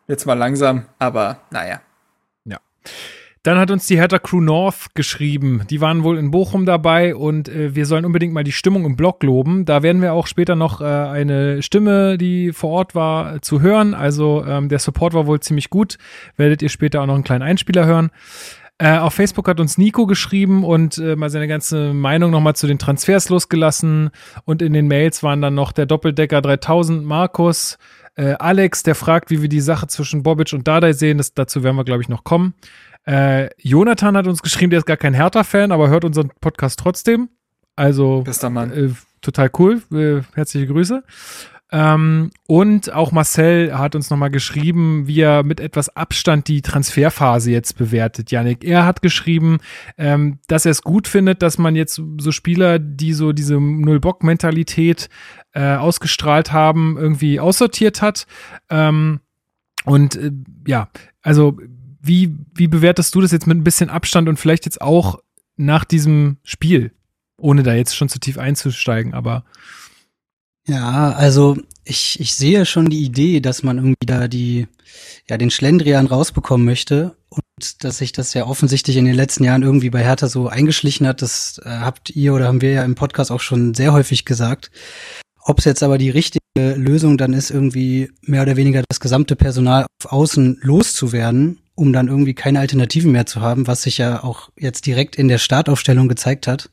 jetzt 0.08 0.24
mal 0.24 0.34
langsam, 0.34 0.86
aber 0.98 1.40
naja. 1.50 1.82
Dann 3.42 3.56
hat 3.56 3.70
uns 3.70 3.86
die 3.86 3.96
Hertha 3.96 4.18
Crew 4.18 4.42
North 4.42 4.94
geschrieben. 4.94 5.62
Die 5.70 5.80
waren 5.80 6.04
wohl 6.04 6.18
in 6.18 6.30
Bochum 6.30 6.66
dabei 6.66 7.14
und 7.14 7.48
äh, 7.48 7.74
wir 7.74 7.86
sollen 7.86 8.04
unbedingt 8.04 8.34
mal 8.34 8.44
die 8.44 8.52
Stimmung 8.52 8.84
im 8.84 8.96
Blog 8.96 9.22
loben. 9.22 9.64
Da 9.64 9.82
werden 9.82 10.02
wir 10.02 10.12
auch 10.12 10.26
später 10.26 10.56
noch 10.56 10.82
äh, 10.82 10.84
eine 10.84 11.62
Stimme, 11.62 12.18
die 12.18 12.52
vor 12.52 12.68
Ort 12.68 12.94
war, 12.94 13.40
zu 13.40 13.62
hören. 13.62 13.94
Also 13.94 14.44
ähm, 14.46 14.68
der 14.68 14.78
Support 14.78 15.14
war 15.14 15.26
wohl 15.26 15.40
ziemlich 15.40 15.70
gut. 15.70 15.96
Werdet 16.36 16.60
ihr 16.60 16.68
später 16.68 17.00
auch 17.00 17.06
noch 17.06 17.14
einen 17.14 17.24
kleinen 17.24 17.42
Einspieler 17.42 17.86
hören. 17.86 18.10
Äh, 18.76 18.98
auf 18.98 19.14
Facebook 19.14 19.48
hat 19.48 19.58
uns 19.58 19.78
Nico 19.78 20.06
geschrieben 20.06 20.62
und 20.62 20.98
äh, 20.98 21.16
mal 21.16 21.30
seine 21.30 21.48
ganze 21.48 21.94
Meinung 21.94 22.30
nochmal 22.30 22.56
zu 22.56 22.66
den 22.66 22.78
Transfers 22.78 23.30
losgelassen. 23.30 24.10
Und 24.44 24.60
in 24.60 24.74
den 24.74 24.86
Mails 24.86 25.22
waren 25.22 25.40
dann 25.40 25.54
noch 25.54 25.72
der 25.72 25.86
Doppeldecker 25.86 26.42
3000 26.42 27.06
Markus, 27.06 27.78
äh, 28.16 28.34
Alex, 28.38 28.82
der 28.82 28.94
fragt, 28.94 29.30
wie 29.30 29.40
wir 29.40 29.48
die 29.48 29.60
Sache 29.60 29.86
zwischen 29.86 30.22
Bobic 30.22 30.52
und 30.52 30.68
Dardai 30.68 30.92
sehen. 30.92 31.18
Das, 31.18 31.32
dazu 31.32 31.62
werden 31.62 31.76
wir, 31.76 31.84
glaube 31.84 32.02
ich, 32.02 32.08
noch 32.08 32.24
kommen. 32.24 32.54
Äh, 33.06 33.50
Jonathan 33.58 34.16
hat 34.16 34.26
uns 34.26 34.42
geschrieben, 34.42 34.70
der 34.70 34.78
ist 34.78 34.86
gar 34.86 34.96
kein 34.96 35.14
Hertha-Fan, 35.14 35.72
aber 35.72 35.88
hört 35.88 36.04
unseren 36.04 36.30
Podcast 36.40 36.78
trotzdem. 36.78 37.28
Also 37.76 38.22
Bester 38.22 38.50
Mann. 38.50 38.72
äh, 38.72 38.90
total 39.20 39.50
cool. 39.58 39.82
Äh, 39.92 40.22
herzliche 40.34 40.66
Grüße. 40.66 41.02
Ähm, 41.72 42.30
und 42.48 42.92
auch 42.92 43.12
Marcel 43.12 43.78
hat 43.78 43.94
uns 43.94 44.10
nochmal 44.10 44.30
geschrieben, 44.30 45.06
wie 45.06 45.20
er 45.20 45.44
mit 45.44 45.60
etwas 45.60 45.94
Abstand 45.94 46.48
die 46.48 46.62
Transferphase 46.62 47.52
jetzt 47.52 47.78
bewertet, 47.78 48.32
Yannick. 48.32 48.64
Er 48.64 48.84
hat 48.84 49.02
geschrieben, 49.02 49.58
ähm, 49.96 50.40
dass 50.48 50.64
er 50.64 50.72
es 50.72 50.82
gut 50.82 51.06
findet, 51.06 51.42
dass 51.42 51.58
man 51.58 51.76
jetzt 51.76 52.02
so 52.18 52.32
Spieler, 52.32 52.80
die 52.80 53.12
so 53.12 53.32
diese 53.32 53.60
Null-Bock-Mentalität 53.60 55.08
äh, 55.52 55.76
ausgestrahlt 55.76 56.52
haben, 56.52 56.96
irgendwie 56.98 57.38
aussortiert 57.38 58.02
hat. 58.02 58.26
Ähm, 58.68 59.20
und 59.84 60.16
äh, 60.16 60.32
ja, 60.66 60.88
also 61.22 61.56
wie, 62.00 62.34
wie 62.54 62.68
bewertest 62.68 63.14
du 63.14 63.20
das 63.20 63.32
jetzt 63.32 63.46
mit 63.46 63.58
ein 63.58 63.64
bisschen 63.64 63.90
Abstand 63.90 64.28
und 64.28 64.38
vielleicht 64.38 64.64
jetzt 64.64 64.80
auch 64.80 65.20
nach 65.56 65.84
diesem 65.84 66.38
Spiel? 66.44 66.92
Ohne 67.38 67.62
da 67.62 67.74
jetzt 67.74 67.96
schon 67.96 68.08
zu 68.08 68.18
tief 68.18 68.38
einzusteigen, 68.38 69.14
aber 69.14 69.44
Ja, 70.66 71.12
also 71.12 71.56
ich, 71.84 72.20
ich 72.20 72.34
sehe 72.34 72.66
schon 72.66 72.90
die 72.90 73.02
Idee, 73.02 73.40
dass 73.40 73.62
man 73.62 73.78
irgendwie 73.78 74.06
da 74.06 74.28
die, 74.28 74.68
ja, 75.28 75.38
den 75.38 75.50
Schlendrian 75.50 76.06
rausbekommen 76.06 76.64
möchte 76.64 77.16
und 77.28 77.84
dass 77.84 77.98
sich 77.98 78.12
das 78.12 78.34
ja 78.34 78.46
offensichtlich 78.46 78.96
in 78.96 79.04
den 79.04 79.14
letzten 79.14 79.44
Jahren 79.44 79.62
irgendwie 79.62 79.90
bei 79.90 80.02
Hertha 80.02 80.28
so 80.28 80.48
eingeschlichen 80.48 81.06
hat, 81.06 81.22
das 81.22 81.60
äh, 81.64 81.68
habt 81.68 82.10
ihr 82.10 82.34
oder 82.34 82.46
haben 82.46 82.60
wir 82.60 82.72
ja 82.72 82.84
im 82.84 82.94
Podcast 82.94 83.30
auch 83.30 83.40
schon 83.40 83.74
sehr 83.74 83.92
häufig 83.92 84.24
gesagt. 84.24 84.70
Ob 85.42 85.58
es 85.58 85.64
jetzt 85.64 85.82
aber 85.82 85.96
die 85.96 86.10
richtige 86.10 86.40
Lösung 86.56 87.16
dann 87.16 87.32
ist, 87.32 87.50
irgendwie 87.50 88.10
mehr 88.22 88.42
oder 88.42 88.56
weniger 88.56 88.82
das 88.88 89.00
gesamte 89.00 89.36
Personal 89.36 89.86
auf 90.02 90.12
Außen 90.12 90.58
loszuwerden, 90.62 91.58
um 91.80 91.94
dann 91.94 92.08
irgendwie 92.08 92.34
keine 92.34 92.60
Alternativen 92.60 93.10
mehr 93.10 93.24
zu 93.24 93.40
haben, 93.40 93.66
was 93.66 93.80
sich 93.80 93.96
ja 93.96 94.22
auch 94.22 94.50
jetzt 94.54 94.84
direkt 94.84 95.16
in 95.16 95.28
der 95.28 95.38
Startaufstellung 95.38 96.08
gezeigt 96.08 96.46
hat, 96.46 96.68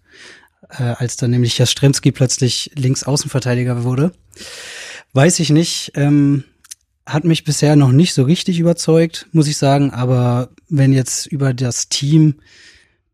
äh, 0.69 0.83
als 0.83 1.15
dann 1.15 1.31
nämlich 1.31 1.57
Jastremski 1.57 2.11
plötzlich 2.11 2.71
Linksaußenverteidiger 2.75 3.85
wurde. 3.85 4.11
Weiß 5.13 5.39
ich 5.39 5.49
nicht. 5.49 5.93
Ähm, 5.95 6.43
hat 7.05 7.23
mich 7.23 7.45
bisher 7.45 7.77
noch 7.77 7.93
nicht 7.93 8.13
so 8.13 8.23
richtig 8.23 8.59
überzeugt, 8.59 9.27
muss 9.31 9.47
ich 9.47 9.55
sagen. 9.55 9.91
Aber 9.91 10.49
wenn 10.67 10.91
jetzt 10.91 11.25
über 11.25 11.53
das 11.53 11.87
Team 11.87 12.41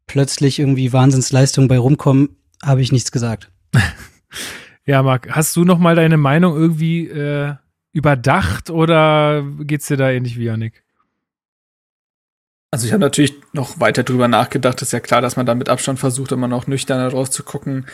plötzlich 0.08 0.58
irgendwie 0.58 0.94
Wahnsinnsleistungen 0.94 1.68
bei 1.68 1.78
rumkommen, 1.78 2.38
habe 2.64 2.82
ich 2.82 2.92
nichts 2.92 3.12
gesagt. 3.12 3.52
Ja, 4.86 5.02
Marc, 5.02 5.30
hast 5.30 5.56
du 5.56 5.64
noch 5.64 5.80
mal 5.80 5.96
deine 5.96 6.18
Meinung 6.18 6.58
irgendwie 6.58 7.08
äh, 7.08 7.54
überdacht 7.94 8.70
oder 8.70 9.42
geht's 9.62 9.88
dir 9.88 9.96
da 9.96 10.12
ähnlich 10.12 10.38
wie 10.38 10.44
Janik? 10.44 10.83
Also 12.74 12.88
ich 12.88 12.92
habe 12.92 13.02
natürlich 13.02 13.36
noch 13.52 13.80
weiter 13.80 14.02
drüber 14.02 14.28
nachgedacht. 14.28 14.82
Ist 14.82 14.94
ja 14.94 15.00
klar, 15.00 15.22
dass 15.22 15.36
man 15.36 15.46
da 15.46 15.54
mit 15.54 15.70
Abstand 15.70 16.00
versucht, 16.00 16.32
immer 16.32 16.48
noch 16.48 16.66
nüchterner 16.66 17.12
drauf 17.12 17.30
zu 17.30 17.44
gucken. 17.44 17.86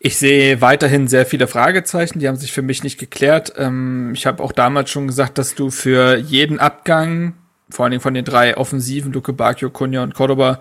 Ich 0.00 0.18
sehe 0.18 0.60
weiterhin 0.60 1.08
sehr 1.08 1.24
viele 1.24 1.46
Fragezeichen, 1.46 2.18
die 2.18 2.28
haben 2.28 2.36
sich 2.36 2.52
für 2.52 2.60
mich 2.60 2.84
nicht 2.84 2.98
geklärt. 2.98 3.54
Ähm, 3.56 4.12
ich 4.12 4.26
habe 4.26 4.42
auch 4.42 4.52
damals 4.52 4.90
schon 4.90 5.06
gesagt, 5.06 5.38
dass 5.38 5.54
du 5.54 5.70
für 5.70 6.18
jeden 6.18 6.58
Abgang, 6.58 7.36
vor 7.70 7.86
allen 7.86 7.92
Dingen 7.92 8.02
von 8.02 8.12
den 8.12 8.26
drei 8.26 8.54
Offensiven, 8.58 9.14
Luke 9.14 9.32
Bacchio, 9.32 9.70
Cunha 9.70 10.02
und 10.02 10.14
Cordoba, 10.14 10.60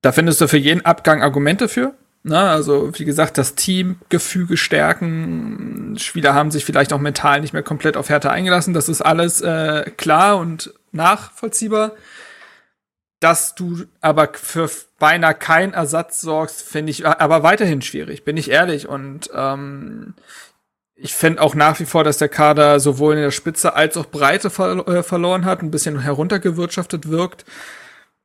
da 0.00 0.12
findest 0.12 0.40
du 0.40 0.48
für 0.48 0.56
jeden 0.56 0.82
Abgang 0.82 1.22
Argumente 1.22 1.68
für. 1.68 1.92
Na, 2.22 2.52
also 2.52 2.90
wie 2.98 3.04
gesagt, 3.04 3.36
das 3.36 3.54
Teamgefüge 3.54 4.56
stärken. 4.56 5.96
Spieler 5.98 6.32
haben 6.32 6.50
sich 6.50 6.64
vielleicht 6.64 6.94
auch 6.94 7.00
mental 7.00 7.42
nicht 7.42 7.52
mehr 7.52 7.62
komplett 7.62 7.98
auf 7.98 8.08
Härte 8.08 8.30
eingelassen. 8.30 8.72
Das 8.72 8.88
ist 8.88 9.02
alles 9.02 9.42
äh, 9.42 9.90
klar 9.98 10.38
und 10.38 10.72
nachvollziehbar. 10.90 11.92
Dass 13.22 13.54
du 13.54 13.84
aber 14.00 14.30
für 14.34 14.68
beinahe 14.98 15.34
keinen 15.34 15.74
Ersatz 15.74 16.20
sorgst, 16.20 16.60
finde 16.62 16.90
ich 16.90 17.06
aber 17.06 17.44
weiterhin 17.44 17.80
schwierig, 17.80 18.24
bin 18.24 18.36
ich 18.36 18.50
ehrlich. 18.50 18.88
Und 18.88 19.30
ähm, 19.32 20.14
ich 20.96 21.14
finde 21.14 21.40
auch 21.40 21.54
nach 21.54 21.78
wie 21.78 21.84
vor, 21.84 22.02
dass 22.02 22.18
der 22.18 22.28
Kader 22.28 22.80
sowohl 22.80 23.14
in 23.14 23.22
der 23.22 23.30
Spitze 23.30 23.76
als 23.76 23.96
auch 23.96 24.06
Breite 24.06 24.50
ver 24.50 24.88
äh, 24.88 25.02
verloren 25.04 25.44
hat, 25.44 25.62
ein 25.62 25.70
bisschen 25.70 26.00
heruntergewirtschaftet 26.00 27.10
wirkt. 27.10 27.44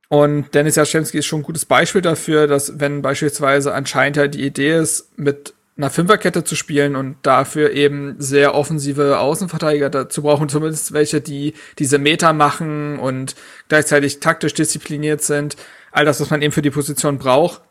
Und 0.08 0.52
Dennis 0.52 0.74
Jaschemski 0.74 1.18
ist 1.18 1.26
schon 1.26 1.42
ein 1.42 1.44
gutes 1.44 1.64
Beispiel 1.64 2.02
dafür, 2.02 2.48
dass 2.48 2.80
wenn 2.80 3.00
beispielsweise 3.00 3.74
anscheinend 3.74 4.16
ja 4.16 4.26
die 4.26 4.44
Idee 4.44 4.78
ist, 4.78 5.16
mit 5.16 5.54
einer 5.78 5.90
Fünferkette 5.90 6.42
zu 6.42 6.56
spielen 6.56 6.96
und 6.96 7.16
dafür 7.22 7.70
eben 7.70 8.16
sehr 8.18 8.54
offensive 8.54 9.20
Außenverteidiger 9.20 9.90
dazu 9.90 10.22
brauchen, 10.22 10.48
zumindest 10.48 10.92
welche, 10.92 11.20
die 11.20 11.54
diese 11.78 11.98
Meter 11.98 12.32
machen 12.32 12.98
und 12.98 13.36
gleichzeitig 13.68 14.18
taktisch 14.18 14.54
diszipliniert 14.54 15.22
sind. 15.22 15.56
All 15.92 16.04
das, 16.04 16.20
was 16.20 16.30
man 16.30 16.42
eben 16.42 16.52
für 16.52 16.62
die 16.62 16.70
Position 16.70 17.18
braucht. 17.18 17.62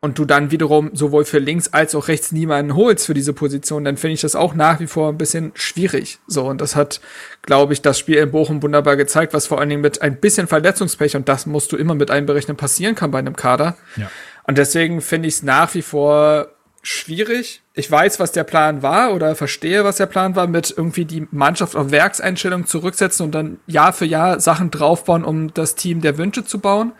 Und 0.00 0.18
du 0.18 0.26
dann 0.26 0.50
wiederum 0.50 0.90
sowohl 0.92 1.24
für 1.24 1.38
links 1.38 1.68
als 1.68 1.94
auch 1.94 2.08
rechts 2.08 2.30
niemanden 2.30 2.76
holst 2.76 3.06
für 3.06 3.14
diese 3.14 3.32
Position, 3.32 3.84
dann 3.84 3.96
finde 3.96 4.12
ich 4.12 4.20
das 4.20 4.36
auch 4.36 4.52
nach 4.52 4.78
wie 4.78 4.86
vor 4.86 5.08
ein 5.08 5.16
bisschen 5.16 5.52
schwierig. 5.54 6.18
So, 6.26 6.44
und 6.44 6.60
das 6.60 6.76
hat, 6.76 7.00
glaube 7.40 7.72
ich, 7.72 7.80
das 7.80 7.98
Spiel 7.98 8.16
in 8.16 8.30
Bochum 8.30 8.62
wunderbar 8.62 8.96
gezeigt, 8.96 9.32
was 9.32 9.46
vor 9.46 9.60
allen 9.60 9.70
Dingen 9.70 9.80
mit 9.80 10.02
ein 10.02 10.20
bisschen 10.20 10.46
Verletzungspech, 10.46 11.16
und 11.16 11.30
das 11.30 11.46
musst 11.46 11.72
du 11.72 11.78
immer 11.78 11.94
mit 11.94 12.10
einberechnen, 12.10 12.58
passieren 12.58 12.94
kann 12.94 13.12
bei 13.12 13.18
einem 13.18 13.34
Kader. 13.34 13.78
Ja. 13.96 14.10
Und 14.46 14.58
deswegen 14.58 15.00
finde 15.00 15.28
ich 15.28 15.36
es 15.36 15.42
nach 15.42 15.72
wie 15.72 15.80
vor 15.80 16.53
schwierig. 16.84 17.62
Ich 17.72 17.90
weiß, 17.90 18.20
was 18.20 18.32
der 18.32 18.44
Plan 18.44 18.82
war 18.82 19.12
oder 19.12 19.34
verstehe, 19.34 19.84
was 19.84 19.96
der 19.96 20.06
Plan 20.06 20.36
war, 20.36 20.46
mit 20.46 20.72
irgendwie 20.76 21.04
die 21.04 21.26
Mannschaft 21.30 21.74
auf 21.74 21.90
Werkseinstellung 21.90 22.66
zurücksetzen 22.66 23.26
und 23.26 23.34
dann 23.34 23.58
Jahr 23.66 23.92
für 23.92 24.04
Jahr 24.04 24.38
Sachen 24.38 24.70
draufbauen, 24.70 25.24
um 25.24 25.52
das 25.52 25.74
Team 25.74 26.00
der 26.00 26.18
Wünsche 26.18 26.44
zu 26.44 26.58
bauen. 26.60 26.92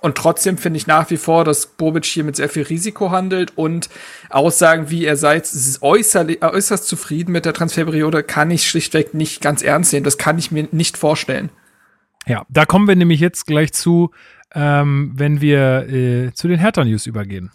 Und 0.00 0.16
trotzdem 0.16 0.58
finde 0.58 0.76
ich 0.76 0.86
nach 0.86 1.10
wie 1.10 1.16
vor, 1.16 1.44
dass 1.44 1.66
Bobic 1.66 2.04
hier 2.04 2.22
mit 2.22 2.36
sehr 2.36 2.48
viel 2.48 2.62
Risiko 2.62 3.10
handelt 3.10 3.56
und 3.56 3.88
Aussagen 4.30 4.90
wie 4.90 5.04
er 5.04 5.16
sei 5.16 5.42
äußerlich, 5.80 6.42
äußerst 6.42 6.86
zufrieden 6.86 7.32
mit 7.32 7.44
der 7.44 7.52
Transferperiode 7.52 8.22
kann 8.22 8.50
ich 8.50 8.68
schlichtweg 8.68 9.14
nicht 9.14 9.40
ganz 9.40 9.62
ernst 9.62 9.90
sehen. 9.90 10.04
Das 10.04 10.18
kann 10.18 10.38
ich 10.38 10.52
mir 10.52 10.68
nicht 10.70 10.96
vorstellen. 10.96 11.50
Ja, 12.26 12.44
da 12.48 12.64
kommen 12.64 12.86
wir 12.86 12.94
nämlich 12.94 13.20
jetzt 13.20 13.46
gleich 13.46 13.72
zu, 13.72 14.10
ähm, 14.54 15.12
wenn 15.14 15.40
wir 15.40 15.88
äh, 15.88 16.32
zu 16.32 16.46
den 16.46 16.58
Hertha-News 16.58 17.06
übergehen. 17.06 17.50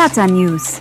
Hertha 0.00 0.28
News. 0.28 0.80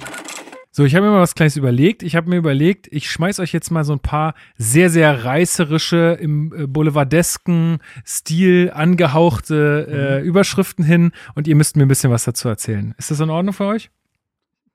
So, 0.70 0.86
ich 0.86 0.94
habe 0.94 1.08
mir 1.08 1.12
mal 1.12 1.22
was 1.22 1.34
Kleines 1.34 1.56
überlegt. 1.56 2.04
Ich 2.04 2.16
habe 2.16 2.30
mir 2.30 2.36
überlegt, 2.36 2.86
ich 2.92 3.10
schmeiß 3.10 3.40
euch 3.40 3.52
jetzt 3.52 3.72
mal 3.72 3.84
so 3.84 3.94
ein 3.94 4.00
paar 4.00 4.36
sehr, 4.60 4.92
sehr 4.92 5.26
reißerische, 5.26 6.20
im 6.22 6.54
äh, 6.56 6.68
boulevardesken 6.68 7.80
Stil 8.06 8.70
angehauchte 8.72 9.88
äh, 9.90 10.22
mhm. 10.22 10.28
Überschriften 10.28 10.86
hin 10.86 11.14
und 11.34 11.48
ihr 11.48 11.56
müsst 11.56 11.78
mir 11.78 11.82
ein 11.82 11.88
bisschen 11.88 12.12
was 12.12 12.26
dazu 12.26 12.48
erzählen. 12.48 12.94
Ist 13.00 13.10
das 13.10 13.20
in 13.20 13.32
Ordnung 13.32 13.56
für 13.56 13.66
euch? 13.66 13.90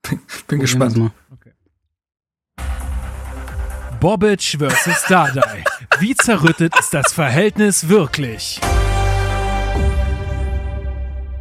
Bin, 0.11 0.19
bin 0.49 0.59
gespannt. 0.59 0.99
Okay. 1.31 1.53
Bobic 4.01 4.57
versus 4.59 5.05
Dardai. 5.09 5.63
Wie 6.01 6.17
zerrüttet 6.17 6.77
ist 6.81 6.93
das 6.93 7.13
Verhältnis 7.13 7.89
wirklich? 7.89 8.61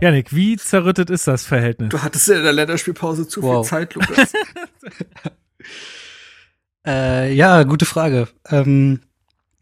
Janik, 0.02 0.34
wie 0.34 0.58
zerrüttet 0.58 1.12
ist 1.12 1.28
das 1.28 1.46
Verhältnis? 1.46 1.90
Du 1.90 2.02
hattest 2.02 2.28
in 2.28 2.42
der 2.42 2.54
Länderspielpause 2.54 3.28
zu 3.28 3.44
wow. 3.44 3.64
viel 3.64 3.70
Zeit, 3.70 3.94
Lukas. 3.94 4.34
äh, 6.88 7.32
ja, 7.34 7.62
gute 7.62 7.86
Frage. 7.86 8.28
Ähm, 8.50 9.02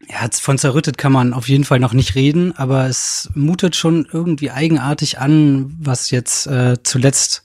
ja, 0.08 0.26
von 0.32 0.56
zerrüttet 0.56 0.96
kann 0.96 1.12
man 1.12 1.34
auf 1.34 1.48
jeden 1.48 1.64
Fall 1.64 1.78
noch 1.78 1.92
nicht 1.92 2.14
reden, 2.14 2.56
aber 2.56 2.86
es 2.86 3.28
mutet 3.34 3.76
schon 3.76 4.08
irgendwie 4.10 4.50
eigenartig 4.50 5.18
an, 5.18 5.76
was 5.78 6.10
jetzt 6.10 6.46
äh, 6.46 6.82
zuletzt 6.82 7.44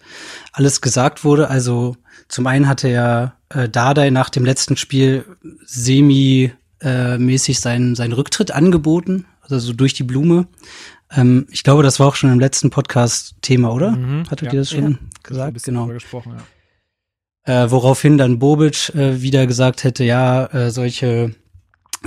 alles 0.54 0.80
gesagt 0.80 1.26
wurde. 1.26 1.50
Also 1.50 1.98
zum 2.30 2.48
einen 2.48 2.70
hatte 2.70 2.88
ja 2.88 3.36
äh, 3.50 3.68
Dardai 3.68 4.10
nach 4.10 4.30
dem 4.30 4.46
letzten 4.46 4.78
Spiel 4.78 5.26
semi-mäßig 5.66 7.58
äh, 7.58 7.60
seinen, 7.60 7.96
seinen 7.96 8.14
Rücktritt 8.14 8.52
angeboten, 8.52 9.26
also 9.42 9.60
so 9.60 9.74
durch 9.74 9.94
die 9.94 10.04
Blume. 10.04 10.48
Ähm, 11.12 11.48
ich 11.52 11.64
glaube, 11.64 11.84
das 11.84 12.00
war 12.00 12.08
auch 12.08 12.16
schon 12.16 12.32
im 12.32 12.40
letzten 12.40 12.70
Podcast 12.70 13.36
Thema, 13.42 13.74
oder? 13.74 13.92
Mhm, 13.92 14.30
Hattet 14.30 14.48
ja. 14.48 14.54
ihr 14.54 14.60
das 14.60 14.70
schon 14.72 14.92
ja. 14.92 14.98
gesagt? 15.24 15.64
Genau. 15.64 15.90
Ja. 17.44 17.66
Äh, 17.66 17.72
woraufhin 17.72 18.18
dann 18.18 18.40
Bobic 18.40 18.90
äh, 18.96 19.22
wieder 19.22 19.46
gesagt 19.48 19.84
hätte, 19.84 20.04
ja, 20.04 20.46
äh, 20.48 20.72
solche 20.72 21.36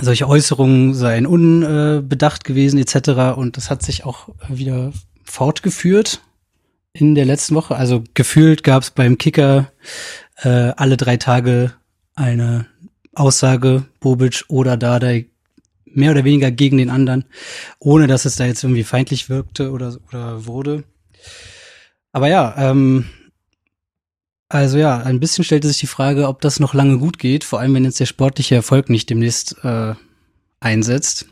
solche 0.01 0.27
Äußerungen 0.29 0.93
seien 0.93 1.25
unbedacht 1.25 2.45
gewesen 2.45 2.79
etc. 2.79 3.35
Und 3.37 3.57
das 3.57 3.69
hat 3.69 3.83
sich 3.83 4.05
auch 4.05 4.29
wieder 4.47 4.93
fortgeführt 5.25 6.21
in 6.93 7.15
der 7.15 7.25
letzten 7.25 7.55
Woche. 7.55 7.75
Also 7.75 8.03
gefühlt 8.13 8.63
gab 8.63 8.83
es 8.83 8.91
beim 8.91 9.17
Kicker 9.17 9.71
äh, 10.37 10.71
alle 10.77 10.97
drei 10.97 11.17
Tage 11.17 11.73
eine 12.15 12.65
Aussage, 13.13 13.85
Bobic 13.99 14.45
oder 14.47 14.77
Dardai 14.77 15.27
mehr 15.93 16.11
oder 16.11 16.23
weniger 16.23 16.51
gegen 16.51 16.77
den 16.77 16.89
anderen, 16.89 17.25
ohne 17.79 18.07
dass 18.07 18.25
es 18.25 18.35
da 18.35 18.45
jetzt 18.45 18.63
irgendwie 18.63 18.83
feindlich 18.83 19.29
wirkte 19.29 19.71
oder, 19.71 19.97
oder 20.09 20.45
wurde. 20.45 20.83
Aber 22.11 22.27
ja, 22.27 22.55
ähm, 22.57 23.05
also 24.49 24.77
ja, 24.77 24.97
ein 24.97 25.19
bisschen 25.19 25.43
stellte 25.43 25.67
sich 25.67 25.77
die 25.77 25.87
Frage, 25.87 26.27
ob 26.27 26.41
das 26.41 26.59
noch 26.59 26.73
lange 26.73 26.97
gut 26.97 27.19
geht, 27.19 27.43
vor 27.43 27.59
allem 27.59 27.75
wenn 27.75 27.85
jetzt 27.85 27.99
der 27.99 28.07
sportliche 28.07 28.55
Erfolg 28.55 28.89
nicht 28.89 29.09
demnächst 29.09 29.63
äh, 29.63 29.93
einsetzt. 30.59 31.27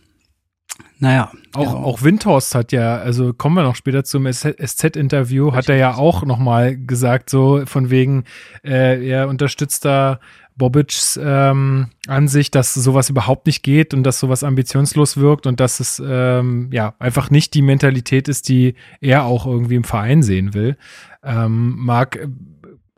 Naja. 0.99 1.31
Auch, 1.53 1.63
ja. 1.63 1.73
auch 1.73 2.01
Windhorst 2.03 2.53
hat 2.53 2.71
ja, 2.71 2.97
also 2.97 3.33
kommen 3.33 3.55
wir 3.55 3.63
noch 3.63 3.75
später 3.75 4.03
zum 4.03 4.31
SZ-Interview, 4.31 5.53
hat 5.53 5.69
er 5.69 5.77
ja 5.77 5.95
auch 5.95 6.23
nochmal 6.23 6.77
gesagt, 6.77 7.29
so 7.29 7.65
von 7.65 7.89
wegen, 7.89 8.25
äh, 8.63 9.07
er 9.07 9.27
unterstützt 9.27 9.85
da 9.85 10.19
Bobics 10.57 11.19
ähm, 11.21 11.89
Ansicht, 12.07 12.55
dass 12.55 12.73
sowas 12.73 13.09
überhaupt 13.09 13.45
nicht 13.45 13.63
geht 13.63 13.93
und 13.93 14.03
dass 14.03 14.19
sowas 14.19 14.43
ambitionslos 14.43 15.17
wirkt 15.17 15.45
und 15.45 15.59
dass 15.59 15.79
es 15.79 16.01
ähm, 16.05 16.69
ja 16.71 16.95
einfach 16.99 17.29
nicht 17.29 17.53
die 17.53 17.61
Mentalität 17.61 18.27
ist, 18.27 18.49
die 18.49 18.75
er 18.99 19.25
auch 19.25 19.45
irgendwie 19.45 19.75
im 19.75 19.83
Verein 19.83 20.23
sehen 20.23 20.53
will. 20.53 20.77
Ähm, 21.23 21.75
Marc, 21.77 22.27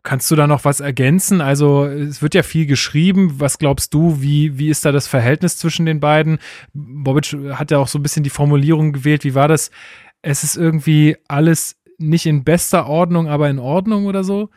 kannst 0.02 0.30
du 0.30 0.36
da 0.36 0.46
noch 0.46 0.64
was 0.64 0.80
ergänzen? 0.80 1.40
Also 1.40 1.84
es 1.84 2.22
wird 2.22 2.34
ja 2.34 2.42
viel 2.42 2.66
geschrieben. 2.66 3.34
Was 3.38 3.58
glaubst 3.58 3.92
du, 3.92 4.22
wie, 4.22 4.58
wie 4.58 4.70
ist 4.70 4.84
da 4.84 4.92
das 4.92 5.06
Verhältnis 5.06 5.58
zwischen 5.58 5.86
den 5.86 6.00
beiden? 6.00 6.38
Bobic 6.72 7.36
hat 7.52 7.70
ja 7.70 7.78
auch 7.78 7.88
so 7.88 7.98
ein 7.98 8.02
bisschen 8.02 8.22
die 8.22 8.30
Formulierung 8.30 8.92
gewählt. 8.92 9.24
Wie 9.24 9.34
war 9.34 9.48
das? 9.48 9.70
Es 10.22 10.44
ist 10.44 10.56
irgendwie 10.56 11.16
alles 11.28 11.76
nicht 11.98 12.26
in 12.26 12.44
bester 12.44 12.86
Ordnung, 12.86 13.28
aber 13.28 13.50
in 13.50 13.58
Ordnung 13.58 14.06
oder 14.06 14.24
so? 14.24 14.48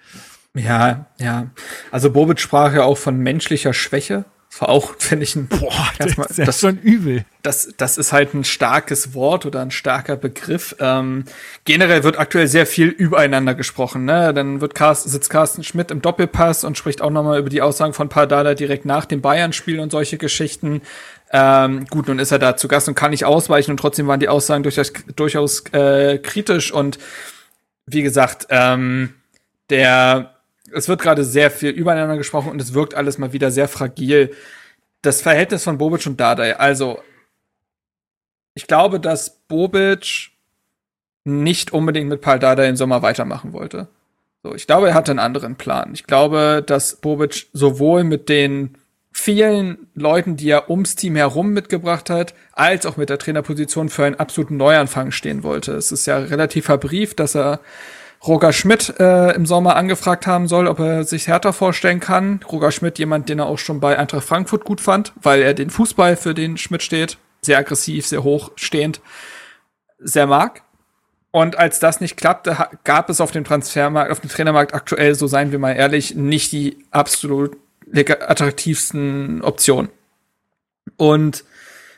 Ja, 0.55 1.07
ja. 1.19 1.47
Also 1.91 2.11
Bobic 2.11 2.39
sprach 2.39 2.73
ja 2.73 2.83
auch 2.83 2.97
von 2.97 3.17
menschlicher 3.17 3.73
Schwäche. 3.73 4.25
Das 4.53 4.61
war 4.61 4.69
auch, 4.69 4.93
finde 4.99 5.23
ich, 5.23 5.35
ein 5.35 5.47
Boah, 5.47 5.71
erstmal, 5.97 6.27
das 6.27 6.37
ist 6.37 6.47
das, 6.47 6.59
schon 6.59 6.77
übel. 6.77 7.25
Das, 7.41 7.73
das 7.75 7.97
ist 7.97 8.13
halt 8.13 8.35
ein 8.35 8.43
starkes 8.43 9.15
Wort 9.15 9.47
oder 9.47 9.61
ein 9.61 9.71
starker 9.71 10.15
Begriff. 10.15 10.75
Ähm, 10.79 11.25
generell 11.65 12.03
wird 12.03 12.19
aktuell 12.19 12.47
sehr 12.47 12.67
viel 12.67 12.89
übereinander 12.89 13.55
gesprochen. 13.55 14.05
Ne? 14.05 14.31
Dann 14.31 14.61
wird 14.61 14.75
Carsten, 14.75 15.09
sitzt 15.09 15.31
Carsten 15.31 15.63
Schmidt 15.63 15.89
im 15.89 16.03
Doppelpass 16.03 16.63
und 16.65 16.77
spricht 16.77 17.01
auch 17.01 17.09
nochmal 17.09 17.39
über 17.39 17.49
die 17.49 17.63
Aussagen 17.63 17.93
von 17.93 18.09
Pardada 18.09 18.53
direkt 18.53 18.85
nach 18.85 19.05
dem 19.05 19.21
Bayern-Spiel 19.21 19.79
und 19.79 19.91
solche 19.91 20.19
Geschichten. 20.19 20.83
Ähm, 21.31 21.87
gut, 21.87 22.07
nun 22.07 22.19
ist 22.19 22.31
er 22.31 22.37
da 22.37 22.55
zu 22.55 22.67
Gast 22.67 22.87
und 22.87 22.93
kann 22.93 23.09
nicht 23.09 23.25
ausweichen 23.25 23.71
und 23.71 23.77
trotzdem 23.77 24.05
waren 24.05 24.19
die 24.19 24.29
Aussagen 24.29 24.61
durchaus, 24.61 24.93
durchaus 25.15 25.63
äh, 25.73 26.19
kritisch 26.19 26.71
und 26.71 26.99
wie 27.87 28.03
gesagt, 28.03 28.47
ähm, 28.51 29.15
der 29.71 30.32
es 30.73 30.87
wird 30.87 31.01
gerade 31.01 31.23
sehr 31.23 31.51
viel 31.51 31.69
übereinander 31.69 32.17
gesprochen 32.17 32.51
und 32.51 32.61
es 32.61 32.73
wirkt 32.73 32.95
alles 32.95 33.17
mal 33.17 33.33
wieder 33.33 33.51
sehr 33.51 33.67
fragil. 33.67 34.31
Das 35.01 35.21
Verhältnis 35.21 35.63
von 35.63 35.77
Bobic 35.77 36.05
und 36.05 36.19
Dardai, 36.19 36.57
also 36.57 36.99
ich 38.55 38.67
glaube, 38.67 38.99
dass 38.99 39.41
Bobic 39.47 40.31
nicht 41.25 41.73
unbedingt 41.73 42.09
mit 42.09 42.21
Paul 42.21 42.39
Dardai 42.39 42.67
im 42.69 42.75
Sommer 42.75 43.01
weitermachen 43.01 43.53
wollte. 43.53 43.87
So, 44.43 44.53
ich 44.53 44.67
glaube, 44.67 44.89
er 44.89 44.93
hatte 44.93 45.11
einen 45.11 45.19
anderen 45.19 45.55
Plan. 45.55 45.91
Ich 45.93 46.03
glaube, 46.05 46.63
dass 46.65 46.97
Bobic 46.97 47.47
sowohl 47.53 48.03
mit 48.03 48.27
den 48.27 48.77
vielen 49.13 49.87
Leuten, 49.93 50.35
die 50.35 50.49
er 50.49 50.69
ums 50.69 50.95
Team 50.95 51.15
herum 51.15 51.53
mitgebracht 51.53 52.09
hat, 52.09 52.33
als 52.51 52.85
auch 52.85 52.97
mit 52.97 53.09
der 53.09 53.19
Trainerposition 53.19 53.89
für 53.89 54.05
einen 54.05 54.15
absoluten 54.15 54.57
Neuanfang 54.57 55.11
stehen 55.11 55.43
wollte. 55.43 55.73
Es 55.73 55.91
ist 55.91 56.07
ja 56.07 56.17
relativ 56.17 56.65
verbrieft, 56.65 57.19
dass 57.19 57.35
er 57.35 57.59
Roger 58.25 58.53
Schmidt 58.53 58.93
äh, 58.99 59.31
im 59.35 59.45
Sommer 59.45 59.75
angefragt 59.75 60.27
haben 60.27 60.47
soll, 60.47 60.67
ob 60.67 60.79
er 60.79 61.03
sich 61.03 61.27
härter 61.27 61.51
vorstellen 61.51 61.99
kann. 61.99 62.39
Roger 62.49 62.71
Schmidt, 62.71 62.97
jemand, 62.97 63.27
den 63.27 63.39
er 63.39 63.47
auch 63.47 63.57
schon 63.57 63.81
bei 63.81 63.97
Eintracht 63.97 64.23
Frankfurt 64.23 64.63
gut 64.63 64.79
fand, 64.79 65.11
weil 65.21 65.41
er 65.41 65.53
den 65.53 65.69
Fußball, 65.69 66.15
für 66.15 66.33
den 66.33 66.57
Schmidt 66.57 66.83
steht, 66.83 67.17
sehr 67.41 67.57
aggressiv, 67.57 68.07
sehr 68.07 68.23
hochstehend, 68.23 69.01
sehr 69.99 70.25
mag. 70.25 70.61
Und 71.31 71.57
als 71.57 71.79
das 71.79 71.99
nicht 71.99 72.15
klappte, 72.15 72.55
gab 72.83 73.09
es 73.09 73.19
auf 73.19 73.31
dem 73.31 73.43
Transfermarkt, 73.43 74.11
auf 74.11 74.19
dem 74.21 74.29
Trainermarkt 74.29 74.73
aktuell, 74.73 75.15
so 75.15 75.27
seien 75.27 75.51
wir 75.51 75.59
mal 75.59 75.73
ehrlich, 75.73 76.15
nicht 76.15 76.51
die 76.51 76.77
absolut 76.91 77.57
attraktivsten 77.91 79.41
Optionen. 79.41 79.89
Und 80.95 81.43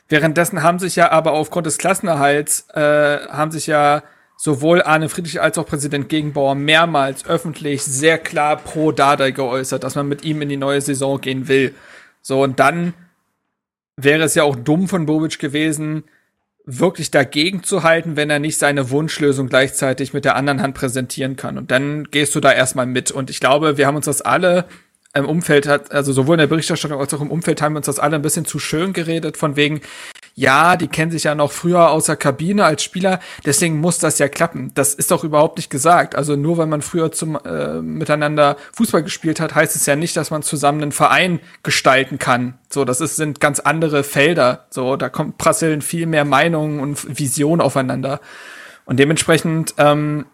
währenddessen 0.08 0.62
haben 0.62 0.78
sich 0.78 0.96
ja 0.96 1.10
aber 1.12 1.32
aufgrund 1.32 1.66
des 1.66 1.78
Klassenerhalts, 1.78 2.68
äh, 2.70 3.28
haben 3.28 3.50
sich 3.50 3.66
ja 3.66 4.02
sowohl 4.36 4.82
Arne 4.82 5.08
Friedrich 5.08 5.40
als 5.40 5.58
auch 5.58 5.66
Präsident 5.66 6.08
Gegenbauer 6.08 6.54
mehrmals 6.54 7.26
öffentlich 7.26 7.82
sehr 7.82 8.18
klar 8.18 8.56
pro 8.56 8.92
Dardai 8.92 9.30
geäußert, 9.30 9.82
dass 9.82 9.94
man 9.94 10.08
mit 10.08 10.24
ihm 10.24 10.42
in 10.42 10.48
die 10.48 10.56
neue 10.56 10.80
Saison 10.80 11.20
gehen 11.20 11.48
will. 11.48 11.74
So, 12.20 12.42
und 12.42 12.60
dann 12.60 12.94
wäre 13.96 14.24
es 14.24 14.34
ja 14.34 14.42
auch 14.42 14.56
dumm 14.56 14.88
von 14.88 15.06
Bobic 15.06 15.38
gewesen, 15.38 16.04
wirklich 16.66 17.10
dagegen 17.10 17.62
zu 17.62 17.84
halten, 17.84 18.16
wenn 18.16 18.28
er 18.28 18.40
nicht 18.40 18.58
seine 18.58 18.90
Wunschlösung 18.90 19.48
gleichzeitig 19.48 20.12
mit 20.12 20.24
der 20.24 20.36
anderen 20.36 20.60
Hand 20.60 20.74
präsentieren 20.74 21.36
kann. 21.36 21.56
Und 21.56 21.70
dann 21.70 22.10
gehst 22.10 22.34
du 22.34 22.40
da 22.40 22.52
erstmal 22.52 22.86
mit. 22.86 23.12
Und 23.12 23.30
ich 23.30 23.40
glaube, 23.40 23.78
wir 23.78 23.86
haben 23.86 23.96
uns 23.96 24.06
das 24.06 24.20
alle 24.20 24.66
im 25.16 25.26
Umfeld 25.26 25.66
hat, 25.66 25.92
also 25.92 26.12
sowohl 26.12 26.34
in 26.34 26.40
der 26.40 26.46
Berichterstattung 26.46 27.00
als 27.00 27.12
auch 27.14 27.20
im 27.20 27.30
Umfeld 27.30 27.62
haben 27.62 27.74
wir 27.74 27.78
uns 27.78 27.86
das 27.86 27.98
alle 27.98 28.16
ein 28.16 28.22
bisschen 28.22 28.44
zu 28.44 28.58
schön 28.58 28.92
geredet, 28.92 29.36
von 29.36 29.56
wegen, 29.56 29.80
ja, 30.34 30.76
die 30.76 30.88
kennen 30.88 31.10
sich 31.10 31.24
ja 31.24 31.34
noch 31.34 31.50
früher 31.50 31.90
aus 31.90 32.06
der 32.06 32.16
Kabine 32.16 32.64
als 32.64 32.82
Spieler, 32.82 33.20
deswegen 33.44 33.80
muss 33.80 33.98
das 33.98 34.18
ja 34.18 34.28
klappen. 34.28 34.70
Das 34.74 34.92
ist 34.94 35.10
doch 35.10 35.24
überhaupt 35.24 35.56
nicht 35.56 35.70
gesagt. 35.70 36.14
Also 36.14 36.36
nur 36.36 36.58
weil 36.58 36.66
man 36.66 36.82
früher 36.82 37.10
zum 37.10 37.38
äh, 37.44 37.80
miteinander 37.80 38.56
Fußball 38.74 39.02
gespielt 39.02 39.40
hat, 39.40 39.54
heißt 39.54 39.74
es 39.76 39.86
ja 39.86 39.96
nicht, 39.96 40.16
dass 40.16 40.30
man 40.30 40.42
zusammen 40.42 40.82
einen 40.82 40.92
Verein 40.92 41.40
gestalten 41.62 42.18
kann. 42.18 42.58
So, 42.68 42.84
das 42.84 43.00
ist, 43.00 43.16
sind 43.16 43.40
ganz 43.40 43.60
andere 43.60 44.04
Felder. 44.04 44.66
So, 44.68 44.96
da 44.96 45.08
kommt 45.08 45.38
prasseln 45.38 45.80
viel 45.80 46.06
mehr 46.06 46.26
Meinungen 46.26 46.80
und 46.80 47.18
Visionen 47.18 47.62
aufeinander. 47.62 48.20
Und 48.84 48.98
dementsprechend 49.00 49.74
ähm, 49.78 50.26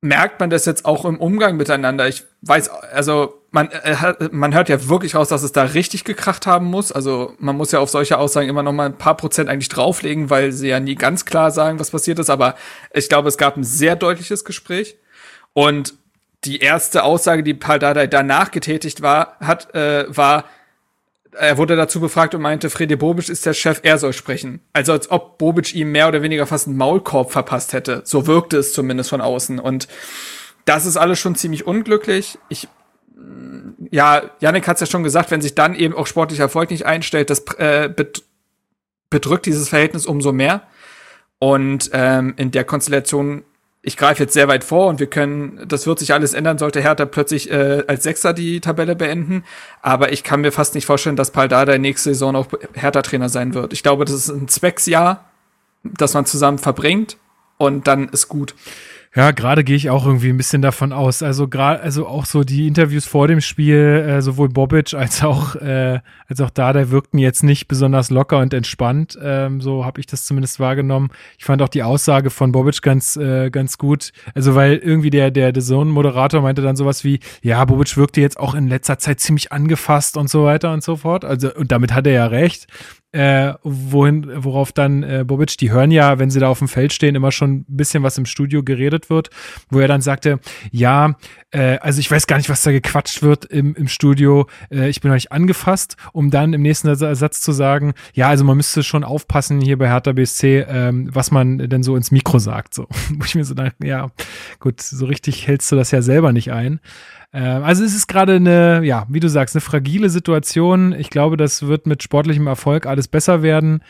merkt 0.00 0.38
man 0.38 0.50
das 0.50 0.64
jetzt 0.64 0.84
auch 0.84 1.04
im 1.04 1.18
Umgang 1.18 1.56
miteinander. 1.56 2.06
Ich 2.08 2.24
weiß, 2.42 2.68
also 2.68 3.42
man, 3.50 3.70
äh, 3.70 3.96
man 4.30 4.54
hört 4.54 4.68
ja 4.68 4.88
wirklich 4.88 5.14
raus, 5.14 5.28
dass 5.28 5.42
es 5.42 5.52
da 5.52 5.64
richtig 5.64 6.04
gekracht 6.04 6.46
haben 6.46 6.66
muss. 6.66 6.92
Also 6.92 7.34
man 7.38 7.56
muss 7.56 7.72
ja 7.72 7.80
auf 7.80 7.90
solche 7.90 8.18
Aussagen 8.18 8.48
immer 8.48 8.62
noch 8.62 8.72
mal 8.72 8.86
ein 8.86 8.98
paar 8.98 9.16
Prozent 9.16 9.48
eigentlich 9.48 9.68
drauflegen, 9.68 10.30
weil 10.30 10.52
sie 10.52 10.68
ja 10.68 10.78
nie 10.78 10.94
ganz 10.94 11.24
klar 11.24 11.50
sagen, 11.50 11.80
was 11.80 11.90
passiert 11.90 12.18
ist. 12.18 12.30
Aber 12.30 12.54
ich 12.92 13.08
glaube, 13.08 13.28
es 13.28 13.38
gab 13.38 13.56
ein 13.56 13.64
sehr 13.64 13.96
deutliches 13.96 14.44
Gespräch. 14.44 14.96
Und 15.52 15.94
die 16.44 16.58
erste 16.58 17.02
Aussage, 17.02 17.42
die 17.42 17.54
Paldada 17.54 18.06
danach 18.06 18.52
getätigt 18.52 19.02
war, 19.02 19.36
hat, 19.40 19.74
äh, 19.74 20.04
war, 20.08 20.44
er 21.32 21.58
wurde 21.58 21.76
dazu 21.76 22.00
befragt 22.00 22.34
und 22.34 22.42
meinte, 22.42 22.70
Frede 22.70 22.96
Bobic 22.96 23.28
ist 23.28 23.46
der 23.46 23.54
Chef, 23.54 23.80
er 23.82 23.98
soll 23.98 24.12
sprechen. 24.12 24.60
Also 24.72 24.92
als 24.92 25.10
ob 25.10 25.38
Bobic 25.38 25.74
ihm 25.74 25.92
mehr 25.92 26.08
oder 26.08 26.22
weniger 26.22 26.46
fast 26.46 26.66
einen 26.66 26.76
Maulkorb 26.76 27.32
verpasst 27.32 27.72
hätte. 27.72 28.02
So 28.04 28.26
wirkte 28.26 28.58
es 28.58 28.72
zumindest 28.72 29.10
von 29.10 29.20
außen. 29.20 29.58
Und 29.58 29.88
das 30.64 30.86
ist 30.86 30.96
alles 30.96 31.18
schon 31.18 31.34
ziemlich 31.34 31.66
unglücklich. 31.66 32.38
Ich 32.48 32.68
ja, 33.90 34.30
Yannick 34.40 34.68
hat 34.68 34.76
es 34.76 34.80
ja 34.80 34.86
schon 34.86 35.02
gesagt, 35.02 35.30
wenn 35.30 35.40
sich 35.40 35.54
dann 35.54 35.74
eben 35.74 35.94
auch 35.94 36.06
sportlicher 36.06 36.44
Erfolg 36.44 36.70
nicht 36.70 36.86
einstellt, 36.86 37.30
das 37.30 37.44
äh, 37.58 37.92
bedrückt 39.10 39.46
dieses 39.46 39.68
Verhältnis 39.68 40.06
umso 40.06 40.32
mehr. 40.32 40.62
Und 41.38 41.90
ähm, 41.92 42.34
in 42.36 42.50
der 42.50 42.64
Konstellation, 42.64 43.44
ich 43.82 43.96
greife 43.96 44.24
jetzt 44.24 44.34
sehr 44.34 44.48
weit 44.48 44.64
vor 44.64 44.88
und 44.88 44.98
wir 44.98 45.06
können, 45.06 45.64
das 45.66 45.86
wird 45.86 46.00
sich 46.00 46.12
alles 46.12 46.34
ändern, 46.34 46.58
sollte 46.58 46.80
Hertha 46.80 47.06
plötzlich 47.06 47.50
äh, 47.50 47.84
als 47.86 48.02
Sechster 48.02 48.32
die 48.32 48.60
Tabelle 48.60 48.96
beenden. 48.96 49.44
Aber 49.82 50.12
ich 50.12 50.24
kann 50.24 50.40
mir 50.40 50.50
fast 50.50 50.74
nicht 50.74 50.84
vorstellen, 50.86 51.16
dass 51.16 51.30
Paldada 51.30 51.78
nächste 51.78 52.10
Saison 52.10 52.34
auch 52.34 52.48
Hertha-Trainer 52.74 53.28
sein 53.28 53.54
wird. 53.54 53.72
Ich 53.72 53.82
glaube, 53.82 54.04
das 54.04 54.14
ist 54.14 54.28
ein 54.28 54.48
Zwecksjahr, 54.48 55.24
das 55.84 56.14
man 56.14 56.26
zusammen 56.26 56.58
verbringt 56.58 57.16
und 57.56 57.86
dann 57.86 58.08
ist 58.08 58.28
gut. 58.28 58.54
Ja, 59.14 59.30
gerade 59.30 59.64
gehe 59.64 59.76
ich 59.76 59.88
auch 59.88 60.06
irgendwie 60.06 60.28
ein 60.28 60.36
bisschen 60.36 60.60
davon 60.60 60.92
aus. 60.92 61.22
Also 61.22 61.48
gerade, 61.48 61.80
also 61.80 62.06
auch 62.06 62.26
so 62.26 62.44
die 62.44 62.66
Interviews 62.66 63.06
vor 63.06 63.26
dem 63.26 63.40
Spiel, 63.40 64.04
äh, 64.06 64.20
sowohl 64.20 64.50
Bobic 64.50 64.92
als 64.92 65.24
auch 65.24 65.56
äh, 65.56 66.00
als 66.28 66.40
auch 66.42 66.50
da, 66.50 66.74
der 66.74 66.90
wirkten 66.90 67.18
jetzt 67.18 67.42
nicht 67.42 67.68
besonders 67.68 68.10
locker 68.10 68.38
und 68.38 68.52
entspannt. 68.52 69.18
Ähm, 69.20 69.62
so 69.62 69.86
habe 69.86 70.00
ich 70.00 70.06
das 70.06 70.26
zumindest 70.26 70.60
wahrgenommen. 70.60 71.08
Ich 71.38 71.46
fand 71.46 71.62
auch 71.62 71.70
die 71.70 71.82
Aussage 71.82 72.28
von 72.28 72.52
Bobic 72.52 72.82
ganz 72.82 73.16
äh, 73.16 73.48
ganz 73.50 73.78
gut. 73.78 74.12
Also 74.34 74.54
weil 74.54 74.76
irgendwie 74.76 75.10
der 75.10 75.30
der 75.30 75.52
der 75.52 75.62
Zone 75.62 75.90
Moderator 75.90 76.42
meinte 76.42 76.60
dann 76.60 76.76
sowas 76.76 77.02
wie, 77.02 77.20
ja, 77.42 77.64
Bobic 77.64 77.96
wirkte 77.96 78.20
jetzt 78.20 78.38
auch 78.38 78.54
in 78.54 78.68
letzter 78.68 78.98
Zeit 78.98 79.20
ziemlich 79.20 79.52
angefasst 79.52 80.18
und 80.18 80.28
so 80.28 80.44
weiter 80.44 80.72
und 80.72 80.82
so 80.82 80.96
fort. 80.96 81.24
Also 81.24 81.54
und 81.54 81.72
damit 81.72 81.94
hat 81.94 82.06
er 82.06 82.12
ja 82.12 82.26
recht 82.26 82.66
äh, 83.12 83.54
wohin, 83.62 84.30
worauf 84.44 84.72
dann 84.72 85.02
äh, 85.02 85.24
Bobic, 85.26 85.56
die 85.56 85.70
hören 85.70 85.90
ja, 85.90 86.18
wenn 86.18 86.30
sie 86.30 86.40
da 86.40 86.48
auf 86.48 86.58
dem 86.58 86.68
Feld 86.68 86.92
stehen, 86.92 87.14
immer 87.14 87.32
schon 87.32 87.60
ein 87.60 87.64
bisschen 87.68 88.02
was 88.02 88.18
im 88.18 88.26
Studio 88.26 88.62
geredet 88.62 89.08
wird, 89.08 89.30
wo 89.70 89.80
er 89.80 89.88
dann 89.88 90.02
sagte, 90.02 90.40
ja, 90.70 91.14
äh, 91.50 91.78
also 91.78 92.00
ich 92.00 92.10
weiß 92.10 92.26
gar 92.26 92.36
nicht, 92.36 92.50
was 92.50 92.62
da 92.62 92.70
gequatscht 92.70 93.22
wird 93.22 93.46
im, 93.46 93.74
im 93.74 93.88
Studio, 93.88 94.46
äh, 94.70 94.90
ich 94.90 95.00
bin 95.00 95.10
euch 95.10 95.32
angefasst, 95.32 95.96
um 96.12 96.30
dann 96.30 96.52
im 96.52 96.60
nächsten 96.60 96.94
Satz 96.94 97.40
zu 97.40 97.52
sagen, 97.52 97.94
ja, 98.12 98.28
also 98.28 98.44
man 98.44 98.58
müsste 98.58 98.82
schon 98.82 99.04
aufpassen 99.04 99.60
hier 99.60 99.78
bei 99.78 99.88
Hertha 99.88 100.12
BSC, 100.12 100.66
ähm, 100.68 101.08
was 101.10 101.30
man 101.30 101.58
denn 101.58 101.82
so 101.82 101.96
ins 101.96 102.10
Mikro 102.10 102.38
sagt, 102.38 102.74
so, 102.74 102.86
wo 103.10 103.24
ich 103.24 103.34
mir 103.34 103.44
so 103.44 103.54
dachte, 103.54 103.86
ja, 103.86 104.08
gut, 104.60 104.82
so 104.82 105.06
richtig 105.06 105.46
hältst 105.46 105.72
du 105.72 105.76
das 105.76 105.92
ja 105.92 106.02
selber 106.02 106.32
nicht 106.32 106.52
ein. 106.52 106.80
Ähm, 107.32 107.62
also 107.62 107.84
es 107.84 107.94
ist 107.94 108.06
gerade 108.06 108.36
eine, 108.36 108.82
ja, 108.84 109.06
wie 109.08 109.20
du 109.20 109.28
sagst, 109.28 109.54
eine 109.54 109.60
fragile 109.60 110.10
Situation. 110.10 110.92
Ich 110.92 111.10
glaube, 111.10 111.36
das 111.36 111.66
wird 111.66 111.86
mit 111.86 112.02
sportlichem 112.02 112.46
Erfolg 112.46 112.86
alles 112.86 113.08
besser 113.08 113.42
werden. 113.42 113.82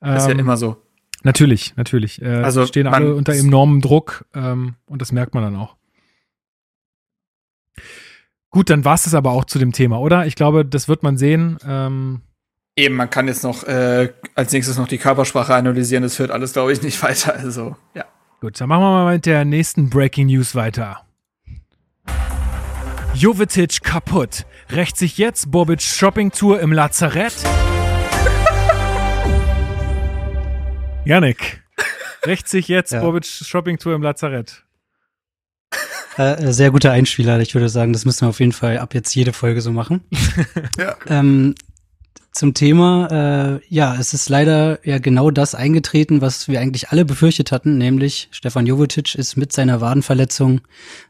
Das 0.00 0.22
ist 0.22 0.28
ja 0.28 0.34
ähm, 0.34 0.40
immer 0.40 0.56
so. 0.56 0.76
Natürlich, 1.22 1.74
natürlich. 1.76 2.22
Äh, 2.22 2.42
also 2.42 2.66
stehen 2.66 2.86
alle 2.86 3.14
unter 3.14 3.34
enormem 3.34 3.80
Druck 3.80 4.24
ähm, 4.34 4.76
und 4.86 5.02
das 5.02 5.12
merkt 5.12 5.34
man 5.34 5.42
dann 5.42 5.56
auch. 5.56 5.76
Gut, 8.50 8.70
dann 8.70 8.84
war 8.84 8.94
es 8.94 9.02
das 9.02 9.14
aber 9.14 9.32
auch 9.32 9.44
zu 9.44 9.58
dem 9.58 9.72
Thema, 9.72 9.98
oder? 9.98 10.26
Ich 10.26 10.34
glaube, 10.34 10.64
das 10.64 10.88
wird 10.88 11.02
man 11.02 11.18
sehen. 11.18 11.58
Ähm, 11.66 12.22
Eben, 12.76 12.94
man 12.94 13.10
kann 13.10 13.26
jetzt 13.26 13.42
noch 13.42 13.64
äh, 13.64 14.12
als 14.34 14.52
nächstes 14.52 14.78
noch 14.78 14.86
die 14.86 14.98
Körpersprache 14.98 15.54
analysieren. 15.54 16.02
Das 16.02 16.16
führt 16.16 16.30
alles, 16.30 16.52
glaube 16.52 16.72
ich, 16.72 16.82
nicht 16.82 17.02
weiter. 17.02 17.34
Also, 17.34 17.76
ja. 17.94 18.04
Gut, 18.40 18.60
dann 18.60 18.68
machen 18.68 18.82
wir 18.82 18.90
mal 18.90 19.14
mit 19.14 19.26
der 19.26 19.44
nächsten 19.44 19.90
Breaking 19.90 20.26
News 20.28 20.54
weiter. 20.54 21.00
Jovetic 23.18 23.82
kaputt. 23.82 24.44
Rächt 24.70 24.98
sich 24.98 25.16
jetzt 25.16 25.50
Bobic 25.50 25.80
Shoppingtour 25.80 26.60
im 26.60 26.70
Lazarett? 26.70 27.32
Janik, 31.06 31.62
rächt 32.26 32.46
sich 32.46 32.68
jetzt 32.68 32.92
ja. 32.92 33.00
Bobic 33.00 33.24
Shoppingtour 33.24 33.94
im 33.94 34.02
Lazarett? 34.02 34.64
Äh, 36.18 36.44
äh, 36.44 36.52
sehr 36.52 36.70
guter 36.70 36.92
Einspieler. 36.92 37.40
Ich 37.40 37.54
würde 37.54 37.70
sagen, 37.70 37.94
das 37.94 38.04
müssen 38.04 38.20
wir 38.22 38.28
auf 38.28 38.40
jeden 38.40 38.52
Fall 38.52 38.76
ab 38.76 38.92
jetzt 38.92 39.14
jede 39.14 39.32
Folge 39.32 39.62
so 39.62 39.72
machen. 39.72 40.02
ja. 40.78 40.96
Ähm, 41.08 41.54
zum 42.36 42.52
Thema, 42.52 43.08
äh, 43.10 43.60
ja, 43.74 43.96
es 43.98 44.12
ist 44.12 44.28
leider 44.28 44.78
ja 44.86 44.98
genau 44.98 45.30
das 45.30 45.54
eingetreten, 45.54 46.20
was 46.20 46.48
wir 46.48 46.60
eigentlich 46.60 46.90
alle 46.90 47.04
befürchtet 47.04 47.50
hatten, 47.50 47.78
nämlich 47.78 48.28
Stefan 48.30 48.66
Jovetic 48.66 49.14
ist 49.14 49.36
mit 49.36 49.52
seiner 49.52 49.80
Wadenverletzung 49.80 50.60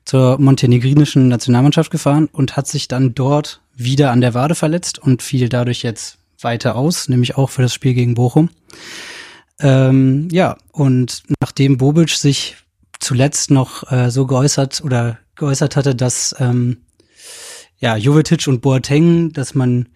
zur 0.05 0.39
montenegrinischen 0.39 1.29
Nationalmannschaft 1.29 1.91
gefahren 1.91 2.29
und 2.31 2.57
hat 2.57 2.69
sich 2.69 2.87
dann 2.87 3.15
dort 3.15 3.61
wieder 3.75 4.12
an 4.12 4.21
der 4.21 4.35
Wade 4.35 4.55
verletzt 4.55 5.01
und 5.01 5.21
fiel 5.21 5.49
dadurch 5.49 5.83
jetzt 5.83 6.19
weiter 6.41 6.77
aus, 6.77 7.09
nämlich 7.09 7.37
auch 7.37 7.51
für 7.51 7.62
das 7.62 7.75
Spiel 7.75 7.95
gegen 7.95 8.15
Bochum. 8.15 8.51
Ähm, 9.59 10.29
ja, 10.31 10.57
und 10.71 11.25
nachdem 11.41 11.77
Bobic 11.77 12.11
sich 12.11 12.57
zuletzt 13.01 13.51
noch 13.51 13.91
äh, 13.91 14.11
so 14.11 14.27
geäußert 14.27 14.81
oder 14.85 15.19
geäußert 15.35 15.75
hatte, 15.75 15.97
dass 15.97 16.37
ähm, 16.39 16.79
ja 17.79 17.97
Jovetic 17.97 18.47
und 18.47 18.61
Boateng, 18.61 19.33
dass 19.33 19.55
man 19.55 19.89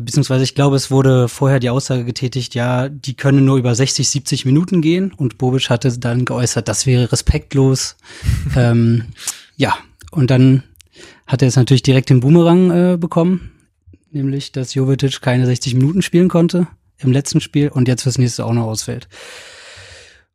beziehungsweise 0.00 0.44
ich 0.44 0.54
glaube, 0.54 0.76
es 0.76 0.90
wurde 0.90 1.28
vorher 1.28 1.58
die 1.58 1.70
Aussage 1.70 2.04
getätigt, 2.04 2.54
ja, 2.54 2.88
die 2.88 3.14
können 3.14 3.44
nur 3.44 3.56
über 3.56 3.74
60, 3.74 4.08
70 4.08 4.44
Minuten 4.44 4.82
gehen 4.82 5.12
und 5.12 5.38
Bobic 5.38 5.70
hatte 5.70 5.98
dann 5.98 6.24
geäußert, 6.24 6.68
das 6.68 6.86
wäre 6.86 7.10
respektlos. 7.10 7.96
ähm, 8.56 9.06
ja, 9.56 9.76
und 10.12 10.30
dann 10.30 10.62
hat 11.26 11.42
er 11.42 11.48
es 11.48 11.56
natürlich 11.56 11.82
direkt 11.82 12.10
den 12.10 12.20
Boomerang 12.20 12.70
äh, 12.70 12.96
bekommen, 12.96 13.52
nämlich, 14.10 14.52
dass 14.52 14.74
Jovetic 14.74 15.20
keine 15.20 15.46
60 15.46 15.74
Minuten 15.74 16.02
spielen 16.02 16.28
konnte 16.28 16.68
im 16.98 17.12
letzten 17.12 17.40
Spiel 17.40 17.68
und 17.68 17.88
jetzt 17.88 18.02
fürs 18.02 18.18
nächste 18.18 18.44
auch 18.44 18.52
noch 18.52 18.66
ausfällt. 18.66 19.08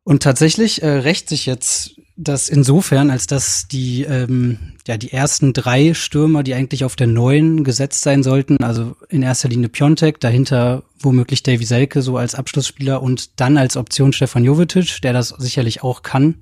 Und 0.02 0.22
tatsächlich 0.22 0.82
äh, 0.82 0.88
rächt 0.88 1.28
sich 1.28 1.46
jetzt 1.46 1.96
das 2.16 2.48
insofern, 2.48 3.10
als 3.10 3.26
dass 3.26 3.68
die, 3.68 4.04
ähm, 4.04 4.58
ja, 4.86 4.96
die 4.96 5.12
ersten 5.12 5.52
drei 5.52 5.92
Stürmer, 5.92 6.42
die 6.42 6.54
eigentlich 6.54 6.84
auf 6.84 6.96
der 6.96 7.06
neuen 7.06 7.62
gesetzt 7.62 8.02
sein 8.02 8.22
sollten, 8.22 8.62
also 8.64 8.96
in 9.10 9.22
erster 9.22 9.48
Linie 9.48 9.68
Piontek, 9.68 10.18
dahinter 10.20 10.82
womöglich 10.98 11.42
Davy 11.42 11.64
Selke 11.64 12.00
so 12.00 12.16
als 12.16 12.34
Abschlussspieler 12.34 13.02
und 13.02 13.38
dann 13.40 13.58
als 13.58 13.76
Option 13.76 14.14
Stefan 14.14 14.44
Jovetic, 14.44 15.02
der 15.02 15.12
das 15.12 15.28
sicherlich 15.28 15.82
auch 15.82 16.02
kann, 16.02 16.36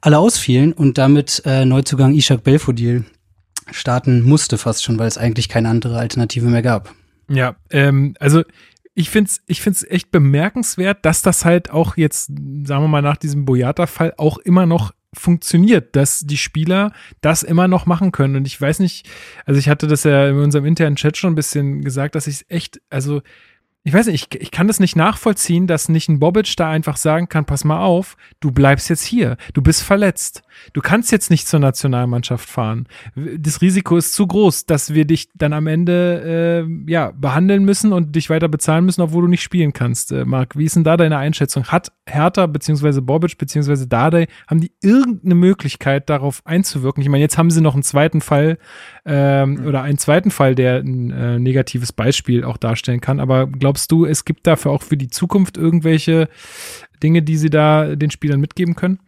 alle 0.00 0.18
ausfielen 0.18 0.72
und 0.72 0.96
damit 0.98 1.42
äh, 1.44 1.66
Neuzugang 1.66 2.14
Ishak 2.14 2.42
Belfodil 2.42 3.04
starten 3.70 4.22
musste 4.22 4.56
fast 4.56 4.82
schon, 4.84 4.98
weil 4.98 5.08
es 5.08 5.18
eigentlich 5.18 5.48
keine 5.48 5.68
andere 5.68 5.98
Alternative 5.98 6.46
mehr 6.46 6.62
gab. 6.62 6.94
Ja, 7.28 7.56
ähm, 7.70 8.14
also 8.20 8.44
ich 8.96 9.10
find's, 9.10 9.42
ich 9.46 9.60
find's 9.60 9.84
echt 9.84 10.10
bemerkenswert, 10.10 11.04
dass 11.04 11.20
das 11.20 11.44
halt 11.44 11.70
auch 11.70 11.98
jetzt, 11.98 12.28
sagen 12.28 12.82
wir 12.82 12.88
mal, 12.88 13.02
nach 13.02 13.18
diesem 13.18 13.44
Boyata-Fall 13.44 14.14
auch 14.16 14.38
immer 14.38 14.64
noch 14.64 14.92
funktioniert, 15.12 15.94
dass 15.94 16.20
die 16.20 16.38
Spieler 16.38 16.92
das 17.20 17.42
immer 17.42 17.68
noch 17.68 17.84
machen 17.84 18.10
können. 18.10 18.36
Und 18.36 18.46
ich 18.46 18.58
weiß 18.58 18.78
nicht, 18.80 19.06
also 19.44 19.58
ich 19.58 19.68
hatte 19.68 19.86
das 19.86 20.04
ja 20.04 20.28
in 20.28 20.38
unserem 20.38 20.64
internen 20.64 20.96
Chat 20.96 21.18
schon 21.18 21.32
ein 21.32 21.36
bisschen 21.36 21.82
gesagt, 21.82 22.14
dass 22.14 22.26
ich 22.26 22.46
echt, 22.48 22.80
also 22.88 23.20
ich 23.86 23.94
weiß 23.94 24.08
nicht, 24.08 24.34
ich, 24.34 24.40
ich 24.42 24.50
kann 24.50 24.66
das 24.66 24.80
nicht 24.80 24.96
nachvollziehen, 24.96 25.68
dass 25.68 25.88
nicht 25.88 26.08
ein 26.08 26.18
Bobic 26.18 26.56
da 26.56 26.68
einfach 26.68 26.96
sagen 26.96 27.28
kann, 27.28 27.44
pass 27.44 27.62
mal 27.62 27.78
auf, 27.78 28.16
du 28.40 28.50
bleibst 28.50 28.90
jetzt 28.90 29.04
hier, 29.04 29.36
du 29.54 29.62
bist 29.62 29.84
verletzt. 29.84 30.42
Du 30.72 30.80
kannst 30.80 31.12
jetzt 31.12 31.30
nicht 31.30 31.46
zur 31.46 31.60
Nationalmannschaft 31.60 32.48
fahren. 32.48 32.88
Das 33.14 33.60
Risiko 33.60 33.96
ist 33.96 34.14
zu 34.14 34.26
groß, 34.26 34.66
dass 34.66 34.94
wir 34.94 35.04
dich 35.04 35.28
dann 35.34 35.52
am 35.52 35.66
Ende 35.66 36.66
äh, 36.66 36.90
ja, 36.90 37.12
behandeln 37.12 37.64
müssen 37.64 37.92
und 37.92 38.16
dich 38.16 38.28
weiter 38.30 38.48
bezahlen 38.48 38.84
müssen, 38.84 39.02
obwohl 39.02 39.22
du 39.22 39.28
nicht 39.28 39.42
spielen 39.42 39.72
kannst. 39.72 40.12
Äh, 40.12 40.24
Marc, 40.24 40.56
wie 40.56 40.64
ist 40.64 40.74
denn 40.74 40.82
da 40.82 40.96
deine 40.96 41.18
Einschätzung? 41.18 41.66
Hat 41.66 41.92
Hertha 42.06 42.46
beziehungsweise 42.46 43.02
Bobic 43.02 43.38
beziehungsweise 43.38 43.86
Dade, 43.86 44.26
haben 44.48 44.60
die 44.60 44.72
irgendeine 44.82 45.34
Möglichkeit 45.34 46.10
darauf 46.10 46.42
einzuwirken? 46.44 47.02
Ich 47.02 47.08
meine, 47.08 47.22
jetzt 47.22 47.38
haben 47.38 47.50
sie 47.50 47.60
noch 47.60 47.74
einen 47.74 47.82
zweiten 47.82 48.20
Fall 48.20 48.58
ähm, 49.04 49.54
mhm. 49.54 49.66
oder 49.66 49.82
einen 49.82 49.98
zweiten 49.98 50.30
Fall, 50.30 50.54
der 50.54 50.78
ein 50.78 51.10
äh, 51.10 51.38
negatives 51.38 51.92
Beispiel 51.92 52.44
auch 52.44 52.56
darstellen 52.56 53.00
kann. 53.00 53.20
Aber 53.20 53.46
glaubst 53.46 53.75
du, 53.86 54.06
es 54.06 54.24
gibt 54.24 54.46
dafür 54.46 54.72
auch 54.72 54.82
für 54.82 54.96
die 54.96 55.08
Zukunft 55.08 55.56
irgendwelche 55.56 56.28
Dinge, 57.02 57.22
die 57.22 57.36
sie 57.36 57.50
da 57.50 57.94
den 57.96 58.10
Spielern 58.10 58.40
mitgeben 58.40 58.74
können? 58.74 59.00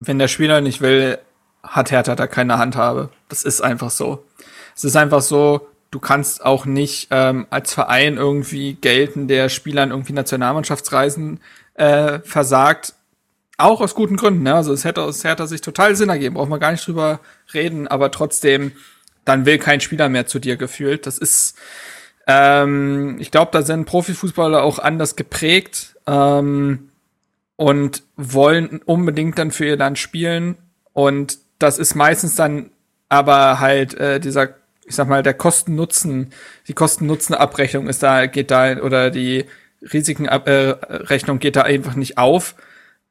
wenn 0.00 0.18
der 0.18 0.28
Spieler 0.28 0.60
nicht 0.60 0.80
will, 0.80 1.18
hat 1.62 1.90
Hertha 1.90 2.14
da 2.14 2.26
keine 2.26 2.58
Handhabe. 2.58 3.10
Das 3.28 3.42
ist 3.42 3.60
einfach 3.60 3.90
so. 3.90 4.24
Es 4.74 4.84
ist 4.84 4.96
einfach 4.96 5.22
so, 5.22 5.68
du 5.90 5.98
kannst 5.98 6.44
auch 6.44 6.66
nicht 6.66 7.08
ähm, 7.10 7.46
als 7.50 7.72
Verein 7.72 8.16
irgendwie 8.16 8.74
gelten, 8.74 9.26
der 9.26 9.48
Spielern 9.48 9.90
irgendwie 9.90 10.12
Nationalmannschaftsreisen 10.12 11.40
äh, 11.74 12.20
versagt. 12.20 12.94
Auch 13.58 13.80
aus 13.80 13.94
guten 13.94 14.16
Gründen. 14.16 14.42
Ne? 14.42 14.54
Also 14.54 14.72
es 14.72 14.84
hätte 14.84 15.02
aus 15.02 15.24
Hertha 15.24 15.46
sich 15.46 15.62
total 15.62 15.96
Sinn 15.96 16.10
ergeben, 16.10 16.34
braucht 16.34 16.50
man 16.50 16.60
gar 16.60 16.72
nicht 16.72 16.86
drüber 16.86 17.20
reden, 17.54 17.88
aber 17.88 18.10
trotzdem, 18.10 18.72
dann 19.24 19.46
will 19.46 19.58
kein 19.58 19.80
Spieler 19.80 20.08
mehr 20.08 20.26
zu 20.26 20.38
dir 20.38 20.56
gefühlt. 20.56 21.06
Das 21.06 21.18
ist, 21.18 21.56
ähm, 22.26 23.16
ich 23.18 23.30
glaube, 23.30 23.50
da 23.52 23.62
sind 23.62 23.86
Profifußballer 23.86 24.62
auch 24.62 24.78
anders 24.78 25.16
geprägt. 25.16 25.96
Ähm, 26.06 26.90
und 27.56 28.02
wollen 28.16 28.80
unbedingt 28.84 29.38
dann 29.38 29.50
für 29.50 29.64
ihr 29.64 29.76
Land 29.76 29.98
spielen. 29.98 30.56
Und 30.92 31.38
das 31.58 31.78
ist 31.78 31.94
meistens 31.94 32.36
dann 32.36 32.70
aber 33.08 33.60
halt 33.60 33.94
äh, 33.94 34.20
dieser, 34.20 34.50
ich 34.84 34.94
sag 34.94 35.08
mal, 35.08 35.22
der 35.22 35.34
Kosten-Nutzen, 35.34 36.32
die 36.68 36.74
Kosten-Nutzen-Abrechnung 36.74 37.88
ist 37.88 38.02
da, 38.02 38.26
geht 38.26 38.50
da, 38.50 38.76
oder 38.78 39.10
die 39.10 39.46
Risikenrechnung 39.82 41.36
äh, 41.36 41.40
geht 41.40 41.56
da 41.56 41.62
einfach 41.62 41.94
nicht 41.94 42.18
auf. 42.18 42.54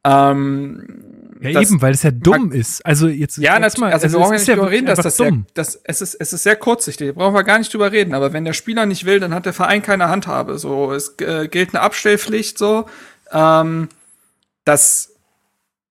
Ähm, 0.04 1.14
ja, 1.41 1.52
das, 1.52 1.69
eben, 1.69 1.82
weil 1.82 1.93
es 1.93 2.04
ja 2.04 2.12
dumm 2.12 2.52
ist. 2.52 2.86
Also 2.86 3.08
jetzt. 3.08 3.38
Ja, 3.38 3.60
natürlich. 3.60 3.80
Mal, 3.80 3.93
also, 3.93 4.06
also 4.06 4.17
wir 4.17 4.21
brauchen 4.21 4.34
ja 4.34 4.39
nicht 4.39 4.50
drüber 4.50 4.71
reden, 4.71 4.86
dass 4.86 5.00
das 5.00 5.17
dumm. 5.17 5.28
Sehr, 5.28 5.54
das, 5.54 5.80
es 5.84 6.02
ist, 6.02 6.15
es 6.15 6.34
ist 6.34 6.43
sehr 6.43 6.56
kurzsichtig. 6.56 7.08
Da 7.08 7.13
brauchen 7.13 7.34
wir 7.34 7.43
gar 7.43 7.58
nicht 7.58 7.74
drüber 7.74 7.91
reden. 7.91 8.13
Aber 8.13 8.34
wenn 8.34 8.45
der 8.45 8.54
Spieler 8.54 8.86
nicht 8.86 9.06
will, 9.06 9.19
dann 9.19 9.34
hat 9.34 9.45
der 9.45 9.54
Verein 9.54 9.82
keine 9.82 10.10
Handhabe. 10.10 10.58
So, 10.58 10.93
es 10.93 11.15
äh, 11.19 11.48
gilt 11.50 11.74
eine 11.74 11.82
Abstellpflicht, 11.82 12.58
so. 12.58 12.86
Ähm, 13.32 13.89
das 14.63 15.15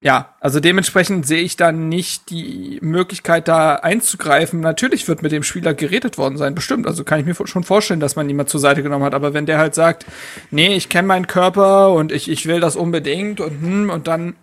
ja, 0.05 0.35
also 0.39 0.61
dementsprechend 0.61 1.27
sehe 1.27 1.41
ich 1.41 1.57
da 1.57 1.73
nicht 1.73 2.29
die 2.29 2.79
Möglichkeit, 2.83 3.49
da 3.49 3.77
einzugreifen. 3.77 4.61
Natürlich 4.61 5.09
wird 5.09 5.23
mit 5.23 5.33
dem 5.33 5.43
Spieler 5.43 5.73
geredet 5.73 6.19
worden 6.19 6.37
sein, 6.37 6.55
bestimmt. 6.55 6.87
Also 6.87 7.05
kann 7.05 7.21
ich 7.21 7.25
mir 7.25 7.35
schon 7.47 7.65
vorstellen, 7.65 8.01
dass 8.01 8.15
man 8.15 8.29
ihn 8.29 8.37
mal 8.37 8.45
zur 8.45 8.61
Seite 8.61 8.83
genommen 8.83 9.07
hat. 9.07 9.15
Aber 9.15 9.33
wenn 9.33 9.47
der 9.47 9.57
halt 9.57 9.75
sagt, 9.75 10.05
nee, 10.51 10.77
ich 10.77 10.91
kenne 10.91 11.09
meinen 11.09 11.27
Körper 11.27 11.95
und 11.95 12.13
ich, 12.13 12.31
ich 12.31 12.45
will 12.45 12.61
das 12.61 12.77
unbedingt 12.77 13.41
und 13.41 13.63
hm, 13.63 13.89
und 13.89 14.07
dann, 14.07 14.37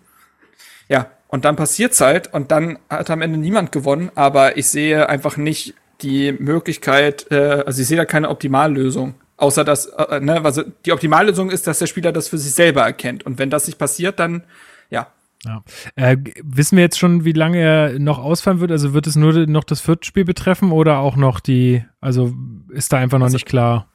ja, 0.92 1.06
und 1.28 1.46
dann 1.46 1.56
passiert's 1.56 2.02
halt 2.02 2.32
und 2.34 2.50
dann 2.50 2.78
hat 2.90 3.08
am 3.08 3.22
Ende 3.22 3.38
niemand 3.38 3.72
gewonnen. 3.72 4.12
Aber 4.14 4.58
ich 4.58 4.68
sehe 4.68 5.08
einfach 5.08 5.38
nicht 5.38 5.74
die 6.02 6.32
Möglichkeit, 6.32 7.26
äh, 7.30 7.62
also 7.66 7.80
ich 7.80 7.88
sehe 7.88 7.96
da 7.96 8.04
keine 8.04 8.28
Optimallösung. 8.28 9.14
Außer 9.38 9.64
dass, 9.64 9.86
äh, 9.86 10.20
ne, 10.20 10.44
also 10.44 10.62
die 10.84 10.92
Optimallösung 10.92 11.48
ist, 11.48 11.66
dass 11.66 11.78
der 11.78 11.86
Spieler 11.86 12.12
das 12.12 12.28
für 12.28 12.36
sich 12.36 12.52
selber 12.52 12.82
erkennt. 12.82 13.24
Und 13.24 13.38
wenn 13.38 13.48
das 13.48 13.66
nicht 13.66 13.78
passiert, 13.78 14.20
dann 14.20 14.44
ja. 14.90 15.06
Ja. 15.46 15.62
Äh, 15.96 16.18
wissen 16.42 16.76
wir 16.76 16.84
jetzt 16.84 16.98
schon, 16.98 17.24
wie 17.24 17.32
lange 17.32 17.58
er 17.58 17.98
noch 17.98 18.18
ausfallen 18.18 18.60
wird? 18.60 18.70
Also 18.70 18.92
wird 18.92 19.06
es 19.06 19.16
nur 19.16 19.32
noch 19.46 19.64
das 19.64 19.80
Viertspiel 19.80 20.26
betreffen 20.26 20.70
oder 20.72 20.98
auch 20.98 21.16
noch 21.16 21.40
die, 21.40 21.82
also 22.02 22.34
ist 22.68 22.92
da 22.92 22.98
einfach 22.98 23.18
noch 23.18 23.24
also, 23.24 23.36
nicht 23.36 23.46
klar? 23.46 23.86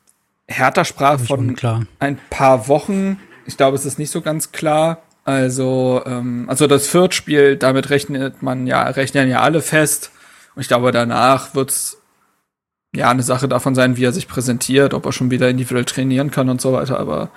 Hertha 0.47 0.83
sprach 0.83 1.19
von 1.19 1.55
klar. 1.55 1.85
ein 1.99 2.17
paar 2.31 2.67
Wochen. 2.67 3.19
Ich 3.45 3.55
glaube, 3.55 3.75
es 3.75 3.85
ist 3.85 3.99
nicht 3.99 4.09
so 4.09 4.21
ganz 4.21 4.51
klar. 4.51 5.03
Also, 5.27 6.01
ähm, 6.05 6.45
also 6.47 6.67
das 6.67 6.87
Viertspiel, 6.87 7.57
damit 7.57 7.89
rechnet 7.89 8.41
man 8.41 8.65
ja, 8.65 8.83
rechnen 8.83 9.27
ja 9.29 9.41
alle 9.41 9.61
fest. 9.61 10.09
Und 10.55 10.61
ich 10.61 10.69
glaube, 10.69 10.93
danach 10.93 11.53
wird's 11.53 12.01
ja 12.95 13.09
eine 13.09 13.23
Sache 13.23 13.49
davon 13.49 13.75
sein, 13.75 13.97
wie 13.97 14.05
er 14.05 14.13
sich 14.13 14.29
präsentiert, 14.29 14.93
ob 14.93 15.05
er 15.05 15.11
schon 15.11 15.29
wieder 15.29 15.49
individuell 15.49 15.83
trainieren 15.83 16.31
kann 16.31 16.47
und 16.47 16.61
so 16.61 16.71
weiter. 16.71 16.97
Aber 16.97 17.29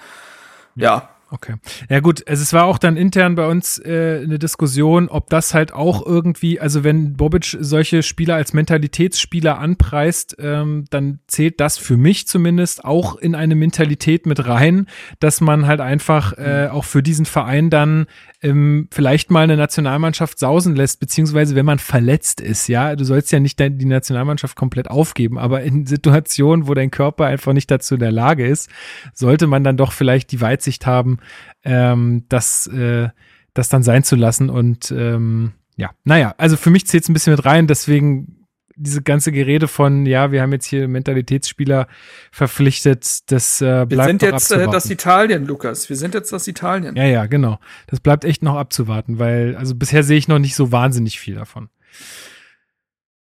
ja, 0.76 1.08
Okay. 1.32 1.54
Ja 1.88 2.00
gut, 2.00 2.26
also 2.26 2.42
es 2.42 2.52
war 2.52 2.64
auch 2.64 2.78
dann 2.78 2.96
intern 2.96 3.36
bei 3.36 3.46
uns 3.46 3.78
äh, 3.78 4.20
eine 4.24 4.40
Diskussion, 4.40 5.08
ob 5.08 5.30
das 5.30 5.54
halt 5.54 5.72
auch 5.72 6.04
irgendwie, 6.04 6.58
also 6.58 6.82
wenn 6.82 7.16
Bobic 7.16 7.56
solche 7.60 8.02
Spieler 8.02 8.34
als 8.34 8.52
Mentalitätsspieler 8.52 9.58
anpreist, 9.58 10.36
ähm, 10.40 10.86
dann 10.90 11.20
zählt 11.28 11.60
das 11.60 11.78
für 11.78 11.96
mich 11.96 12.26
zumindest 12.26 12.84
auch 12.84 13.14
in 13.14 13.36
eine 13.36 13.54
Mentalität 13.54 14.26
mit 14.26 14.44
rein, 14.48 14.86
dass 15.20 15.40
man 15.40 15.68
halt 15.68 15.80
einfach 15.80 16.36
äh, 16.36 16.68
auch 16.68 16.84
für 16.84 17.02
diesen 17.02 17.26
Verein 17.26 17.70
dann 17.70 18.06
ähm, 18.42 18.88
vielleicht 18.90 19.30
mal 19.30 19.44
eine 19.44 19.56
Nationalmannschaft 19.56 20.38
sausen 20.38 20.74
lässt, 20.74 20.98
beziehungsweise 20.98 21.54
wenn 21.54 21.66
man 21.66 21.78
verletzt 21.78 22.40
ist, 22.40 22.66
ja, 22.68 22.96
du 22.96 23.04
sollst 23.04 23.30
ja 23.30 23.38
nicht 23.38 23.60
die 23.60 23.84
Nationalmannschaft 23.84 24.56
komplett 24.56 24.90
aufgeben, 24.90 25.38
aber 25.38 25.62
in 25.62 25.86
Situationen, 25.86 26.66
wo 26.66 26.74
dein 26.74 26.90
Körper 26.90 27.26
einfach 27.26 27.52
nicht 27.52 27.70
dazu 27.70 27.94
in 27.94 28.00
der 28.00 28.12
Lage 28.12 28.46
ist, 28.46 28.68
sollte 29.14 29.46
man 29.46 29.62
dann 29.62 29.76
doch 29.76 29.92
vielleicht 29.92 30.32
die 30.32 30.40
Weitsicht 30.40 30.86
haben, 30.86 31.19
ähm, 31.64 32.24
das, 32.28 32.66
äh, 32.66 33.08
das 33.54 33.68
dann 33.68 33.82
sein 33.82 34.04
zu 34.04 34.16
lassen. 34.16 34.50
Und 34.50 34.90
ähm, 34.90 35.52
ja, 35.76 35.90
naja, 36.04 36.34
also 36.38 36.56
für 36.56 36.70
mich 36.70 36.86
zählt 36.86 37.04
es 37.04 37.08
ein 37.08 37.14
bisschen 37.14 37.34
mit 37.34 37.44
rein, 37.44 37.66
deswegen 37.66 38.40
diese 38.76 39.02
ganze 39.02 39.30
Gerede 39.30 39.68
von, 39.68 40.06
ja, 40.06 40.32
wir 40.32 40.40
haben 40.40 40.52
jetzt 40.52 40.64
hier 40.64 40.88
Mentalitätsspieler 40.88 41.86
verpflichtet, 42.32 43.30
das 43.30 43.60
äh, 43.60 43.84
bleibt 43.86 43.90
Wir 43.90 44.04
sind 44.04 44.22
jetzt 44.22 44.50
äh, 44.52 44.68
das 44.68 44.88
Italien, 44.88 45.46
Lukas. 45.46 45.88
Wir 45.90 45.96
sind 45.96 46.14
jetzt 46.14 46.32
das 46.32 46.48
Italien. 46.48 46.96
Ja, 46.96 47.04
ja, 47.04 47.26
genau. 47.26 47.58
Das 47.88 48.00
bleibt 48.00 48.24
echt 48.24 48.42
noch 48.42 48.56
abzuwarten, 48.56 49.18
weil, 49.18 49.54
also 49.56 49.74
bisher 49.74 50.02
sehe 50.02 50.16
ich 50.16 50.28
noch 50.28 50.38
nicht 50.38 50.54
so 50.54 50.72
wahnsinnig 50.72 51.20
viel 51.20 51.34
davon. 51.34 51.68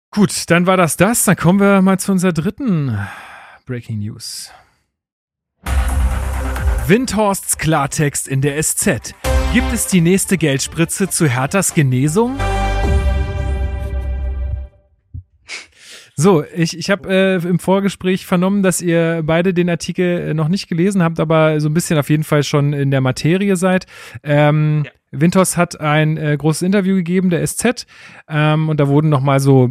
Gut, 0.09 0.49
dann 0.49 0.65
war 0.65 0.77
das 0.77 0.97
das. 0.97 1.25
Dann 1.25 1.35
kommen 1.35 1.59
wir 1.59 1.81
mal 1.81 1.99
zu 1.99 2.11
unserer 2.11 2.33
dritten 2.33 2.97
Breaking 3.65 3.99
News. 3.99 4.49
Windhorsts 6.87 7.57
Klartext 7.57 8.27
in 8.27 8.41
der 8.41 8.61
SZ. 8.61 9.15
Gibt 9.53 9.73
es 9.73 9.87
die 9.87 10.01
nächste 10.01 10.37
Geldspritze 10.37 11.09
zu 11.09 11.27
Herthas 11.27 11.73
Genesung? 11.73 12.37
So, 16.15 16.43
ich, 16.55 16.77
ich 16.77 16.91
habe 16.91 17.09
äh, 17.11 17.47
im 17.47 17.57
Vorgespräch 17.57 18.27
vernommen, 18.27 18.61
dass 18.61 18.81
ihr 18.81 19.23
beide 19.25 19.53
den 19.53 19.67
Artikel 19.67 20.29
äh, 20.29 20.33
noch 20.35 20.47
nicht 20.47 20.67
gelesen 20.67 21.01
habt, 21.01 21.19
aber 21.19 21.59
so 21.59 21.69
ein 21.69 21.73
bisschen 21.73 21.97
auf 21.97 22.11
jeden 22.11 22.23
Fall 22.23 22.43
schon 22.43 22.71
in 22.71 22.91
der 22.91 23.01
Materie 23.01 23.55
seid. 23.55 23.87
Ähm, 24.23 24.83
ja. 24.85 24.91
Winters 25.11 25.55
hat 25.55 25.79
ein 25.79 26.17
äh, 26.17 26.35
großes 26.37 26.63
Interview 26.63 26.95
gegeben, 26.95 27.29
der 27.29 27.45
SZ, 27.45 27.85
ähm, 28.27 28.69
und 28.69 28.79
da 28.79 28.87
wurden 28.87 29.09
nochmal 29.09 29.39
so 29.39 29.69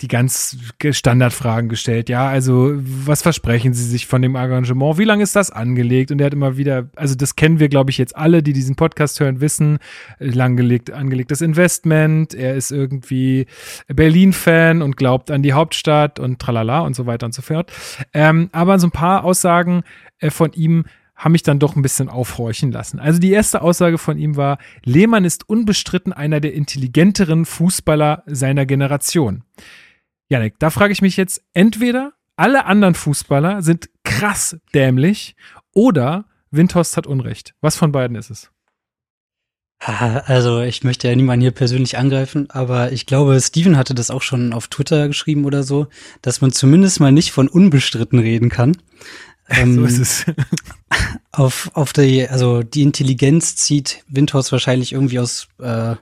die 0.00 0.08
ganz 0.08 0.56
Standardfragen 0.90 1.68
gestellt. 1.68 2.08
Ja, 2.08 2.28
also 2.28 2.72
was 2.74 3.22
versprechen 3.22 3.74
Sie 3.74 3.84
sich 3.84 4.06
von 4.06 4.22
dem 4.22 4.36
Engagement? 4.36 4.98
Wie 4.98 5.04
lange 5.04 5.22
ist 5.22 5.36
das 5.36 5.50
angelegt? 5.50 6.10
Und 6.10 6.20
er 6.20 6.26
hat 6.26 6.34
immer 6.34 6.56
wieder, 6.56 6.88
also 6.96 7.14
das 7.14 7.36
kennen 7.36 7.60
wir, 7.60 7.68
glaube 7.68 7.90
ich, 7.90 7.98
jetzt 7.98 8.16
alle, 8.16 8.42
die 8.42 8.52
diesen 8.52 8.76
Podcast 8.76 9.20
hören, 9.20 9.40
wissen, 9.40 9.78
langgelegt, 10.18 10.90
angelegtes 10.90 11.40
Investment. 11.40 12.34
Er 12.34 12.54
ist 12.54 12.70
irgendwie 12.70 13.46
Berlin-Fan 13.88 14.82
und 14.82 14.96
glaubt 14.96 15.30
an 15.30 15.42
die 15.42 15.54
Hauptstadt 15.54 16.20
und 16.20 16.38
tralala 16.38 16.80
und 16.80 16.94
so 16.94 17.06
weiter 17.06 17.26
und 17.26 17.34
so 17.34 17.42
fort. 17.42 17.72
Ähm, 18.12 18.48
aber 18.52 18.78
so 18.78 18.86
ein 18.86 18.92
paar 18.92 19.24
Aussagen 19.24 19.82
äh, 20.18 20.30
von 20.30 20.52
ihm 20.52 20.84
haben 21.16 21.32
mich 21.32 21.42
dann 21.42 21.58
doch 21.58 21.76
ein 21.76 21.82
bisschen 21.82 22.08
aufhorchen 22.08 22.72
lassen. 22.72 22.98
Also 22.98 23.20
die 23.20 23.30
erste 23.30 23.62
Aussage 23.62 23.98
von 23.98 24.18
ihm 24.18 24.36
war, 24.36 24.58
Lehmann 24.84 25.24
ist 25.24 25.48
unbestritten 25.48 26.12
einer 26.12 26.40
der 26.40 26.54
intelligenteren 26.54 27.44
Fußballer 27.44 28.24
seiner 28.26 28.66
Generation. 28.66 29.44
Janik, 30.28 30.58
da 30.58 30.70
frage 30.70 30.92
ich 30.92 31.02
mich 31.02 31.16
jetzt, 31.16 31.42
entweder 31.52 32.12
alle 32.36 32.64
anderen 32.66 32.94
Fußballer 32.94 33.62
sind 33.62 33.90
krass 34.02 34.56
dämlich 34.74 35.36
oder 35.72 36.24
Windhorst 36.50 36.96
hat 36.96 37.06
Unrecht. 37.06 37.54
Was 37.60 37.76
von 37.76 37.92
beiden 37.92 38.16
ist 38.16 38.30
es? 38.30 38.50
Also 39.80 40.62
ich 40.62 40.82
möchte 40.82 41.08
ja 41.08 41.16
niemanden 41.16 41.42
hier 41.42 41.50
persönlich 41.50 41.98
angreifen, 41.98 42.48
aber 42.48 42.92
ich 42.92 43.04
glaube, 43.04 43.38
Steven 43.40 43.76
hatte 43.76 43.94
das 43.94 44.10
auch 44.10 44.22
schon 44.22 44.54
auf 44.54 44.68
Twitter 44.68 45.08
geschrieben 45.08 45.44
oder 45.44 45.62
so, 45.62 45.88
dass 46.22 46.40
man 46.40 46.52
zumindest 46.52 47.00
mal 47.00 47.12
nicht 47.12 47.32
von 47.32 47.48
unbestritten 47.48 48.18
reden 48.18 48.48
kann. 48.48 48.78
Ähm, 49.50 49.74
so 49.74 49.84
ist 49.84 49.98
es. 49.98 50.24
auf, 51.32 51.70
auf 51.74 51.92
die, 51.92 52.26
also 52.26 52.62
die 52.62 52.82
Intelligenz 52.82 53.56
zieht 53.56 54.02
Windhorst 54.08 54.52
wahrscheinlich 54.52 54.92
irgendwie 54.92 55.18
aus 55.18 55.48
äh, 55.60 55.96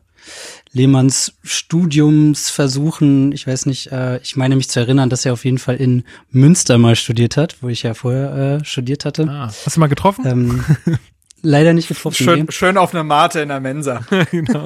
Lehmanns 0.72 1.34
Studiumsversuchen. 1.42 3.32
Ich 3.32 3.46
weiß 3.46 3.66
nicht, 3.66 3.92
äh, 3.92 4.18
ich 4.18 4.36
meine 4.36 4.56
mich 4.56 4.70
zu 4.70 4.80
erinnern, 4.80 5.10
dass 5.10 5.26
er 5.26 5.32
auf 5.32 5.44
jeden 5.44 5.58
Fall 5.58 5.76
in 5.76 6.04
Münster 6.30 6.78
mal 6.78 6.96
studiert 6.96 7.36
hat, 7.36 7.56
wo 7.62 7.68
ich 7.68 7.82
ja 7.82 7.94
vorher 7.94 8.60
äh, 8.60 8.64
studiert 8.64 9.04
hatte. 9.04 9.26
Ah, 9.28 9.48
hast 9.48 9.76
du 9.76 9.80
mal 9.80 9.88
getroffen? 9.88 10.24
Ähm, 10.26 10.64
leider 11.42 11.72
nicht 11.72 11.88
getroffen. 11.88 12.14
Schön, 12.14 12.46
schön 12.50 12.78
auf 12.78 12.94
einer 12.94 13.04
Mate 13.04 13.40
in 13.40 13.48
der 13.48 13.60
Mensa. 13.60 14.00
genau. 14.30 14.64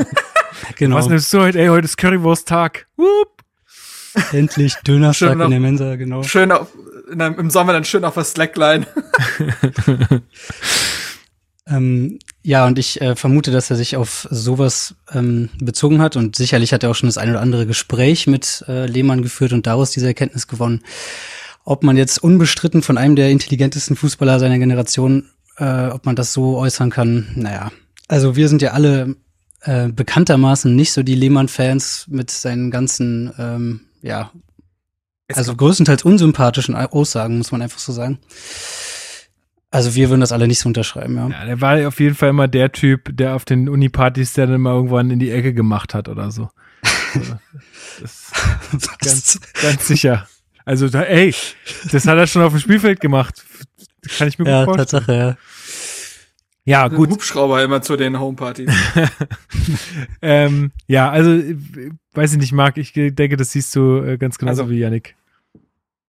genau. 0.77 0.97
Was 0.97 1.09
nimmst 1.09 1.33
du 1.33 1.41
heute? 1.41 1.61
Ey, 1.61 1.69
heute 1.69 1.87
ist 1.87 1.97
Currywurst-Tag. 1.97 2.87
Endlich 4.33 4.75
Dönerstag 4.87 5.41
in 5.41 5.51
der 5.51 5.61
Mensa, 5.61 5.97
genau. 5.97 6.23
Schön 6.23 6.53
auf, 6.53 6.69
der, 7.13 7.39
im 7.39 7.51
Sommer 7.51 7.73
dann 7.73 7.85
schön 7.85 8.05
auf 8.05 8.15
der 8.15 8.25
Slackline. 8.25 8.87
ähm, 11.67 12.19
ja, 12.43 12.67
und 12.67 12.79
ich 12.79 13.01
äh, 13.01 13.17
vermute, 13.17 13.51
dass 13.51 13.71
er 13.71 13.77
sich 13.77 13.97
auf 13.97 14.29
sowas 14.31 14.95
ähm, 15.13 15.51
bezogen 15.61 16.01
hat 16.01 16.17
und 16.17 16.37
sicherlich 16.37 16.73
hat 16.73 16.83
er 16.83 16.91
auch 16.91 16.95
schon 16.95 17.09
das 17.09 17.19
ein 17.19 17.31
oder 17.31 17.41
andere 17.41 17.67
Gespräch 17.67 18.27
mit 18.27 18.65
äh, 18.69 18.87
Lehmann 18.87 19.23
geführt 19.23 19.53
und 19.53 19.67
daraus 19.67 19.91
diese 19.91 20.07
Erkenntnis 20.07 20.47
gewonnen. 20.47 20.83
Ob 21.65 21.83
man 21.83 21.97
jetzt 21.97 22.23
unbestritten 22.23 22.83
von 22.83 22.99
einem 22.99 23.17
der 23.17 23.31
intelligentesten 23.31 23.97
Fußballer 23.97 24.39
seiner 24.39 24.59
Generation, 24.59 25.31
äh, 25.59 25.89
ob 25.89 26.07
man 26.07 26.17
das 26.17 26.33
so 26.33 26.57
äußern 26.57 26.91
kann, 26.91 27.29
naja. 27.35 27.73
Also 28.09 28.37
wir 28.37 28.49
sind 28.49 28.63
ja 28.63 28.71
alle 28.71 29.17
äh, 29.63 29.89
bekanntermaßen 29.89 30.75
nicht 30.75 30.93
so 30.93 31.03
die 31.03 31.17
Lehmann-Fans 31.17 32.07
mit 32.09 32.31
seinen 32.31 32.71
ganzen, 32.71 33.33
ähm, 33.39 33.81
ja, 34.03 34.31
also 35.35 35.55
größtenteils 35.57 36.05
unsympathischen 36.05 36.75
Aussagen, 36.75 37.39
muss 37.39 37.53
man 37.53 37.63
einfach 37.63 37.79
so 37.79 37.93
sagen. 37.93 38.19
Also 39.71 39.95
wir 39.95 40.09
würden 40.09 40.21
das 40.21 40.33
alle 40.33 40.47
nicht 40.47 40.61
so 40.61 40.69
unterschreiben, 40.69 41.17
ja. 41.17 41.29
Ja, 41.29 41.45
der 41.45 41.61
war 41.61 41.89
auf 41.89 41.99
jeden 42.01 42.15
Fall 42.15 42.31
immer 42.31 42.49
der 42.49 42.73
Typ, 42.73 43.17
der 43.17 43.35
auf 43.35 43.45
den 43.45 43.69
Uni-Partys 43.69 44.33
der 44.35 44.47
dann 44.47 44.61
mal 44.61 44.75
irgendwann 44.75 45.11
in 45.11 45.19
die 45.19 45.31
Ecke 45.31 45.53
gemacht 45.53 45.93
hat 45.93 46.09
oder 46.09 46.31
so. 46.31 46.49
ganz, 49.01 49.41
ganz 49.61 49.87
sicher. 49.87 50.29
Also, 50.65 50.89
da, 50.89 51.03
ey, 51.03 51.35
das 51.91 52.07
hat 52.07 52.19
er 52.19 52.27
schon 52.27 52.43
auf 52.43 52.53
dem 52.53 52.61
Spielfeld 52.61 53.01
gemacht. 53.01 53.45
Kann 54.19 54.29
ich 54.29 54.39
mir 54.39 54.49
ja, 54.49 54.65
gut 54.65 54.77
vorstellen. 54.77 55.05
Tatsache, 55.05 55.19
ja. 55.19 55.37
Ja, 56.67 56.89
gut. 56.89 57.11
Hubschrauber 57.11 57.63
immer 57.63 57.81
zu 57.81 57.97
den 57.97 58.19
Homepartys. 58.19 58.69
ähm, 60.21 60.73
ja, 60.89 61.09
also, 61.11 61.31
weiß 62.13 62.33
ich 62.33 62.39
nicht, 62.39 62.53
Marc, 62.53 62.77
ich 62.77 62.93
denke, 62.93 63.37
das 63.37 63.53
siehst 63.53 63.75
du 63.77 64.03
äh, 64.03 64.19
ganz 64.19 64.37
genauso 64.37 64.63
Also- 64.63 64.73
wie 64.73 64.81
Yannick. 64.81 65.15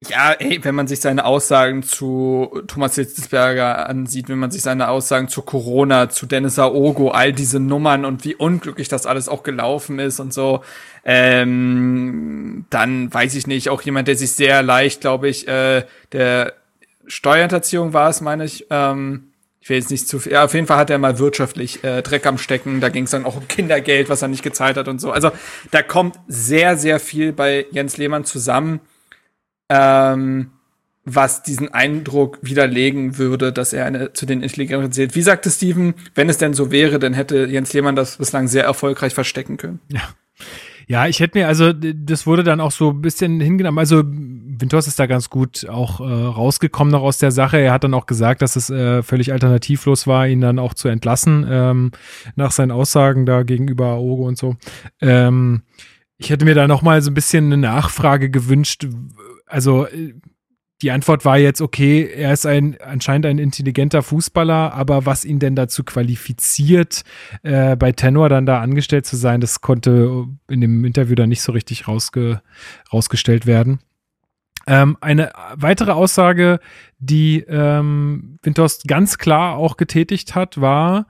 Ja, 0.08 0.32
ey, 0.34 0.64
wenn 0.64 0.76
man 0.76 0.86
sich 0.88 1.00
seine 1.00 1.26
Aussagen 1.26 1.82
zu 1.82 2.62
Thomas 2.68 2.94
Hitzelsberger 2.94 3.90
ansieht, 3.90 4.30
wenn 4.30 4.38
man 4.38 4.52
sich 4.52 4.62
seine 4.62 4.90
Aussagen 4.90 5.28
zu 5.28 5.42
Corona, 5.42 6.08
zu 6.10 6.28
Dennis 6.28 6.60
Aogo, 6.60 7.10
all 7.10 7.34
diese 7.34 7.60
Nummern 7.60 8.06
und 8.06 8.24
wie 8.24 8.36
unglücklich 8.36 8.90
das 8.90 9.08
alles 9.08 9.28
auch 9.28 9.42
gelaufen 9.42 9.98
ist 9.98 10.20
und 10.20 10.34
so, 10.34 10.62
ähm, 11.04 12.66
dann 12.70 13.12
weiß 13.12 13.34
ich 13.34 13.48
nicht, 13.48 13.70
auch 13.70 13.82
jemand, 13.82 14.08
der 14.08 14.16
sich 14.16 14.34
sehr 14.34 14.62
leicht, 14.62 15.02
glaube 15.02 15.30
ich, 15.30 15.48
äh, 15.48 15.84
der 16.12 16.54
Steuerhinterziehung 17.08 17.92
war 17.94 18.10
es, 18.12 18.22
meine 18.22 18.46
ich, 18.46 18.68
ähm, 18.70 19.32
ich 19.68 19.70
will 19.70 19.78
jetzt 19.80 19.92
nicht 19.92 20.08
zu 20.08 20.20
viel, 20.20 20.32
ja, 20.32 20.46
auf 20.46 20.54
jeden 20.54 20.66
Fall 20.66 20.78
hat 20.78 20.90
er 20.90 20.98
mal 20.98 21.20
wirtschaftlich 21.20 21.84
äh, 21.84 22.02
Dreck 22.02 22.26
am 22.26 22.38
Stecken, 22.38 22.80
da 22.80 22.88
ging 22.88 23.04
es 23.04 23.12
dann 23.12 23.26
auch 23.26 23.36
um 23.36 23.50
Kindergeld, 23.50 24.08
was 24.08 24.22
er 24.22 24.30
nicht 24.30 24.42
gezahlt 24.42 24.78
hat 24.78 24.88
und 24.88 25.02
so. 25.02 25.12
Also 25.12 25.32
da 25.72 25.84
kommt 25.84 26.18
sehr, 26.28 26.78
sehr 26.78 27.02
viel 27.02 27.34
bei 27.34 27.66
Jens 27.72 27.98
Lehmann 27.98 28.24
zusammen 28.24 28.80
ähm, 29.68 30.52
was 31.04 31.44
diesen 31.44 31.74
Eindruck 31.74 32.40
widerlegen 32.42 33.18
würde, 33.18 33.54
dass 33.54 33.74
er 33.74 33.86
eine 33.86 34.14
zu 34.14 34.26
den 34.26 34.42
Intelligenten 34.42 34.92
zählt. 34.92 35.16
Wie 35.16 35.22
sagte 35.22 35.50
Steven, 35.50 35.94
wenn 36.16 36.30
es 36.30 36.38
denn 36.38 36.54
so 36.54 36.72
wäre, 36.72 37.00
dann 37.00 37.14
hätte 37.14 37.46
Jens 37.46 37.74
Lehmann 37.74 37.96
das 37.96 38.18
bislang 38.18 38.48
sehr 38.48 38.64
erfolgreich 38.64 39.14
verstecken 39.14 39.58
können. 39.58 39.80
Ja, 40.90 41.06
ich 41.08 41.20
hätte 41.20 41.38
mir, 41.38 41.48
also 41.50 41.74
das 41.74 42.26
wurde 42.26 42.44
dann 42.44 42.62
auch 42.62 42.72
so 42.72 42.92
ein 42.92 43.02
bisschen 43.02 43.42
hingenommen. 43.42 43.78
Also 43.78 44.04
Winters 44.60 44.88
ist 44.88 45.00
da 45.00 45.06
ganz 45.06 45.30
gut 45.30 45.68
auch 45.70 46.00
äh, 46.00 46.04
rausgekommen 46.04 46.92
noch 46.92 47.02
aus 47.02 47.18
der 47.18 47.32
Sache. 47.32 47.58
Er 47.58 47.72
hat 47.72 47.84
dann 47.84 47.94
auch 47.94 48.06
gesagt, 48.06 48.42
dass 48.42 48.56
es 48.56 48.70
äh, 48.70 49.04
völlig 49.04 49.32
alternativlos 49.32 50.08
war, 50.08 50.28
ihn 50.28 50.42
dann 50.42 50.60
auch 50.60 50.74
zu 50.74 50.88
entlassen, 50.88 51.46
ähm, 51.50 51.92
nach 52.36 52.52
seinen 52.52 52.72
Aussagen 52.72 53.26
da 53.26 53.44
gegenüber 53.44 53.88
Aogo 53.88 54.28
und 54.28 54.38
so. 54.38 54.56
Ähm, 55.02 55.64
ich 56.18 56.30
hätte 56.30 56.46
mir 56.46 56.56
da 56.56 56.68
noch 56.68 56.82
mal 56.82 57.02
so 57.02 57.12
ein 57.12 57.14
bisschen 57.14 57.46
eine 57.46 57.58
Nachfrage 57.58 58.30
gewünscht. 58.30 58.88
Also 59.46 59.88
äh, 59.88 60.14
die 60.82 60.92
Antwort 60.92 61.26
war 61.26 61.40
jetzt, 61.40 61.62
okay, 61.62 62.08
er 62.08 62.34
ist 62.34 62.46
ein 62.46 62.78
anscheinend 62.80 63.26
ein 63.26 63.40
intelligenter 63.40 64.04
Fußballer, 64.04 64.74
aber 64.74 65.08
was 65.08 65.26
ihn 65.26 65.40
denn 65.40 65.56
dazu 65.56 65.84
qualifiziert, 65.84 67.04
äh, 67.42 67.76
bei 67.76 67.92
Tenor 67.92 68.30
dann 68.30 68.46
da 68.46 68.62
angestellt 68.62 69.08
zu 69.08 69.16
sein, 69.16 69.42
das 69.42 69.62
konnte 69.62 70.26
in 70.48 70.62
dem 70.62 70.86
Interview 70.86 71.16
dann 71.16 71.30
nicht 71.30 71.42
so 71.42 71.52
richtig 71.52 71.88
rausge 71.88 72.42
rausgestellt 72.94 73.48
werden. 73.48 73.80
Ähm, 74.68 74.98
eine 75.00 75.32
weitere 75.56 75.92
Aussage, 75.92 76.60
die 77.00 77.40
ähm, 77.40 78.38
Windhorst 78.44 78.88
ganz 78.88 79.18
klar 79.18 79.56
auch 79.56 79.78
getätigt 79.78 80.36
hat, 80.36 80.60
war, 80.60 81.08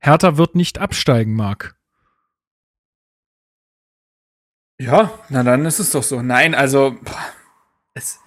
Hertha 0.00 0.36
wird 0.36 0.56
nicht 0.56 0.78
absteigen, 0.78 1.34
Marc. 1.34 1.76
Ja, 4.80 5.12
na 5.28 5.42
dann 5.42 5.64
ist 5.64 5.78
es 5.78 5.90
doch 5.90 6.02
so. 6.02 6.22
Nein, 6.22 6.54
also 6.54 6.96
es, 7.94 8.18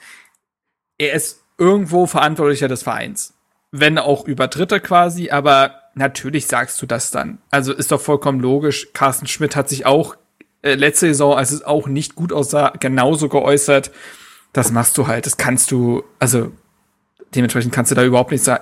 er 0.97 1.13
ist 1.13 1.43
irgendwo 1.57 2.05
Verantwortlicher 2.07 2.67
des 2.67 2.83
Vereins. 2.83 3.33
Wenn 3.71 3.97
auch 3.97 4.25
über 4.25 4.47
Dritte 4.47 4.79
quasi, 4.81 5.29
aber 5.31 5.81
natürlich 5.95 6.47
sagst 6.47 6.81
du 6.81 6.85
das 6.85 7.11
dann. 7.11 7.39
Also 7.51 7.73
ist 7.73 7.91
doch 7.91 8.01
vollkommen 8.01 8.39
logisch. 8.39 8.91
Carsten 8.93 9.27
Schmidt 9.27 9.55
hat 9.55 9.69
sich 9.69 9.85
auch 9.85 10.15
äh, 10.61 10.75
letzte 10.75 11.07
Saison, 11.07 11.37
als 11.37 11.51
es 11.51 11.63
auch 11.63 11.87
nicht 11.87 12.15
gut 12.15 12.33
aussah, 12.33 12.73
genauso 12.79 13.29
geäußert. 13.29 13.91
Das 14.53 14.71
machst 14.71 14.97
du 14.97 15.07
halt. 15.07 15.25
Das 15.25 15.37
kannst 15.37 15.71
du, 15.71 16.03
also 16.19 16.51
dementsprechend 17.35 17.73
kannst 17.73 17.91
du 17.91 17.95
da 17.95 18.03
überhaupt 18.03 18.31
nichts 18.31 18.45
sa- 18.45 18.59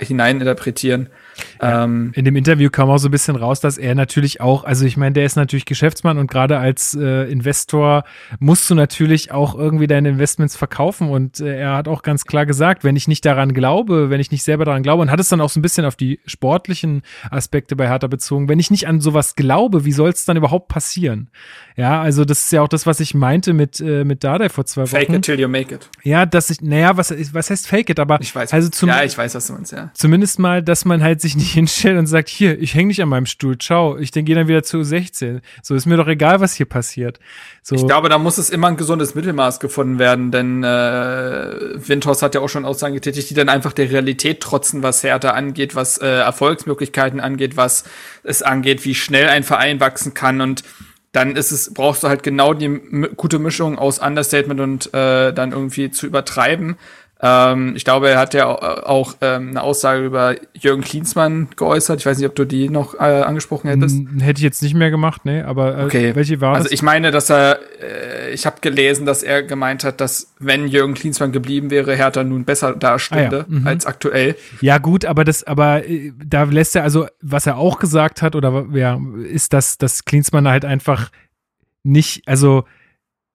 Ähm, 1.61 2.11
In 2.15 2.25
dem 2.25 2.35
Interview 2.35 2.69
kam 2.69 2.89
auch 2.89 2.97
so 2.97 3.07
ein 3.09 3.11
bisschen 3.11 3.35
raus, 3.35 3.59
dass 3.59 3.77
er 3.77 3.95
natürlich 3.95 4.41
auch, 4.41 4.63
also 4.63 4.85
ich 4.85 4.97
meine, 4.97 5.13
der 5.13 5.25
ist 5.25 5.35
natürlich 5.35 5.65
Geschäftsmann 5.65 6.17
und 6.17 6.29
gerade 6.29 6.57
als 6.57 6.93
äh, 6.99 7.29
Investor 7.31 8.03
musst 8.39 8.69
du 8.69 8.75
natürlich 8.75 9.31
auch 9.31 9.55
irgendwie 9.55 9.87
deine 9.87 10.09
Investments 10.09 10.55
verkaufen 10.55 11.09
und 11.09 11.39
äh, 11.39 11.57
er 11.59 11.75
hat 11.75 11.87
auch 11.87 12.01
ganz 12.01 12.25
klar 12.25 12.45
gesagt, 12.45 12.83
wenn 12.83 12.95
ich 12.95 13.07
nicht 13.07 13.25
daran 13.25 13.53
glaube, 13.53 14.09
wenn 14.09 14.19
ich 14.19 14.31
nicht 14.31 14.43
selber 14.43 14.65
daran 14.65 14.83
glaube 14.83 15.01
und 15.01 15.11
hat 15.11 15.19
es 15.19 15.29
dann 15.29 15.41
auch 15.41 15.49
so 15.49 15.59
ein 15.59 15.63
bisschen 15.63 15.85
auf 15.85 15.95
die 15.95 16.19
sportlichen 16.25 17.01
Aspekte 17.29 17.75
bei 17.75 17.87
Hertha 17.87 18.07
bezogen, 18.07 18.47
wenn 18.49 18.59
ich 18.59 18.71
nicht 18.71 18.87
an 18.87 19.01
sowas 19.01 19.35
glaube, 19.35 19.85
wie 19.85 19.91
soll 19.91 20.09
es 20.09 20.25
dann 20.25 20.37
überhaupt 20.37 20.67
passieren? 20.69 21.29
Ja, 21.75 22.01
also 22.01 22.25
das 22.25 22.45
ist 22.45 22.51
ja 22.51 22.61
auch 22.61 22.67
das, 22.67 22.85
was 22.85 22.99
ich 22.99 23.13
meinte 23.13 23.53
mit, 23.53 23.79
äh, 23.79 24.03
mit 24.03 24.23
Dardai 24.23 24.49
vor 24.49 24.65
zwei 24.65 24.85
fake 24.85 25.09
Wochen. 25.09 25.15
it 25.17 25.25
till 25.25 25.39
you 25.39 25.47
make 25.47 25.73
it. 25.73 25.89
Ja, 26.03 26.25
dass 26.25 26.49
ich, 26.49 26.61
naja, 26.61 26.97
was, 26.97 27.13
was 27.33 27.49
heißt 27.49 27.67
Fake 27.67 27.89
it, 27.89 27.99
aber 27.99 28.19
Ich 28.21 28.33
weiß. 28.35 28.51
also 28.53 28.69
zum, 28.69 28.89
ja, 28.89 29.03
ich 29.03 29.17
weiß, 29.17 29.35
was 29.35 29.47
du 29.47 29.53
meinst, 29.53 29.71
ja. 29.71 29.91
zumindest 29.93 30.39
mal, 30.39 30.61
dass 30.63 30.85
man 30.85 31.01
halt 31.03 31.21
sich 31.21 31.28
nicht 31.35 31.51
hinstellt 31.53 31.97
und 31.97 32.07
sagt, 32.07 32.29
hier, 32.29 32.59
ich 32.59 32.73
hänge 32.73 32.87
nicht 32.87 33.01
an 33.01 33.09
meinem 33.09 33.25
Stuhl, 33.25 33.57
ciao, 33.57 33.97
ich 33.97 34.11
gehe 34.11 34.23
dann 34.35 34.47
wieder 34.47 34.63
zu 34.63 34.83
16. 34.83 35.41
So 35.61 35.75
ist 35.75 35.85
mir 35.85 35.97
doch 35.97 36.07
egal, 36.07 36.39
was 36.39 36.53
hier 36.53 36.65
passiert. 36.65 37.19
So, 37.61 37.75
Ich 37.75 37.85
glaube, 37.85 38.09
da 38.09 38.17
muss 38.17 38.37
es 38.37 38.49
immer 38.49 38.67
ein 38.67 38.77
gesundes 38.77 39.15
Mittelmaß 39.15 39.59
gefunden 39.59 39.99
werden, 39.99 40.31
denn 40.31 40.63
äh, 40.63 40.67
Windhorst 40.67 42.21
hat 42.21 42.35
ja 42.35 42.41
auch 42.41 42.49
schon 42.49 42.65
Aussagen 42.65 42.93
getätigt, 42.93 43.29
die 43.29 43.35
dann 43.35 43.49
einfach 43.49 43.73
der 43.73 43.89
Realität 43.91 44.41
trotzen, 44.41 44.83
was 44.83 45.03
Hertha 45.03 45.31
angeht, 45.31 45.75
was 45.75 45.97
äh, 45.97 46.07
Erfolgsmöglichkeiten 46.07 47.19
angeht, 47.19 47.57
was 47.57 47.83
es 48.23 48.41
angeht, 48.41 48.85
wie 48.85 48.95
schnell 48.95 49.29
ein 49.29 49.43
Verein 49.43 49.79
wachsen 49.79 50.13
kann 50.13 50.41
und 50.41 50.63
dann 51.11 51.35
ist 51.35 51.51
es, 51.51 51.73
brauchst 51.73 52.03
du 52.03 52.07
halt 52.07 52.23
genau 52.23 52.53
die 52.53 52.79
gute 53.15 53.39
Mischung 53.39 53.79
aus 53.79 53.99
Understatement 53.99 54.59
und 54.59 54.93
äh, 54.93 55.33
dann 55.33 55.51
irgendwie 55.51 55.89
zu 55.89 56.05
übertreiben. 56.05 56.77
Ähm, 57.21 57.73
ich 57.75 57.83
glaube, 57.83 58.09
er 58.09 58.17
hat 58.17 58.33
ja 58.33 58.47
au- 58.47 58.55
auch 58.85 59.15
ähm, 59.19 59.49
eine 59.49 59.61
Aussage 59.61 60.05
über 60.05 60.35
Jürgen 60.53 60.81
Klinsmann 60.81 61.49
geäußert. 61.57 61.99
Ich 61.99 62.05
weiß 62.05 62.17
nicht, 62.17 62.27
ob 62.27 62.35
du 62.35 62.45
die 62.45 62.69
noch 62.69 62.93
äh, 62.93 62.99
angesprochen 62.99 63.67
hättest. 63.69 63.97
hätte 64.21 64.39
ich 64.39 64.43
jetzt 64.43 64.63
nicht 64.63 64.73
mehr 64.73 64.89
gemacht, 64.89 65.25
ne, 65.25 65.45
aber 65.45 65.77
äh, 65.77 65.83
Okay. 65.83 66.15
welche 66.15 66.39
war 66.39 66.51
Also 66.55 66.63
das? 66.63 66.71
ich 66.71 66.81
meine, 66.81 67.11
dass 67.11 67.29
er 67.29 67.59
äh, 67.81 68.31
ich 68.31 68.45
habe 68.45 68.57
gelesen, 68.61 69.05
dass 69.05 69.21
er 69.23 69.43
gemeint 69.43 69.83
hat, 69.83 69.99
dass 69.99 70.33
wenn 70.39 70.67
Jürgen 70.67 70.93
Klinsmann 70.93 71.31
geblieben 71.33 71.71
wäre, 71.71 71.93
Hertha 71.95 72.23
nun 72.23 72.45
besser 72.45 72.73
dastünde 72.73 73.39
Ah 73.49 73.51
ja, 73.51 73.59
mhm. 73.59 73.67
als 73.67 73.85
aktuell. 73.85 74.35
Ja, 74.61 74.77
gut, 74.77 75.03
aber 75.03 75.25
das, 75.25 75.43
aber 75.43 75.85
äh, 75.85 76.13
da 76.25 76.43
lässt 76.43 76.75
er, 76.77 76.83
also, 76.83 77.07
was 77.21 77.45
er 77.47 77.57
auch 77.57 77.79
gesagt 77.79 78.21
hat, 78.21 78.35
oder 78.35 78.65
ja, 78.73 78.97
ist, 79.29 79.51
dass, 79.51 79.77
dass 79.77 80.05
Klinsmann 80.05 80.47
halt 80.47 80.63
einfach 80.63 81.09
nicht, 81.83 82.23
also 82.27 82.63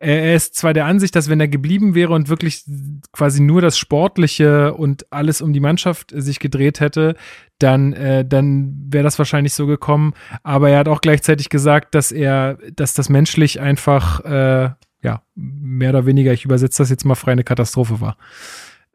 er 0.05 0.35
ist 0.35 0.55
zwar 0.55 0.75
der 0.75 0.87
Ansicht, 0.87 1.17
dass 1.17 1.29
wenn 1.29 1.41
er 1.41 1.49
geblieben 1.49 1.95
wäre 1.95 2.13
und 2.13 2.29
wirklich 2.29 2.65
quasi 3.13 3.41
nur 3.41 3.63
das 3.63 3.79
Sportliche 3.79 4.75
und 4.75 5.11
alles 5.11 5.41
um 5.41 5.53
die 5.53 5.61
Mannschaft 5.61 6.13
sich 6.15 6.41
gedreht 6.41 6.81
hätte, 6.81 7.17
dann, 7.59 7.93
äh, 7.93 8.25
dann 8.25 8.75
wäre 8.89 9.05
das 9.05 9.19
wahrscheinlich 9.19 9.55
so 9.55 9.67
gekommen. 9.67 10.13
Aber 10.43 10.71
er 10.71 10.79
hat 10.79 10.89
auch 10.89 11.01
gleichzeitig 11.01 11.49
gesagt, 11.49 11.95
dass 11.95 12.13
er, 12.13 12.59
dass 12.75 12.95
das 12.95 13.09
menschlich 13.09 13.61
einfach, 13.61 14.21
äh, 14.25 14.71
ja, 15.03 15.23
mehr 15.35 15.91
oder 15.91 16.07
weniger, 16.07 16.33
ich 16.33 16.45
übersetze 16.45 16.83
das 16.83 16.91
jetzt 16.91 17.05
mal 17.05 17.15
frei, 17.15 17.33
eine 17.33 17.45
Katastrophe 17.45 18.01
war. 18.01 18.17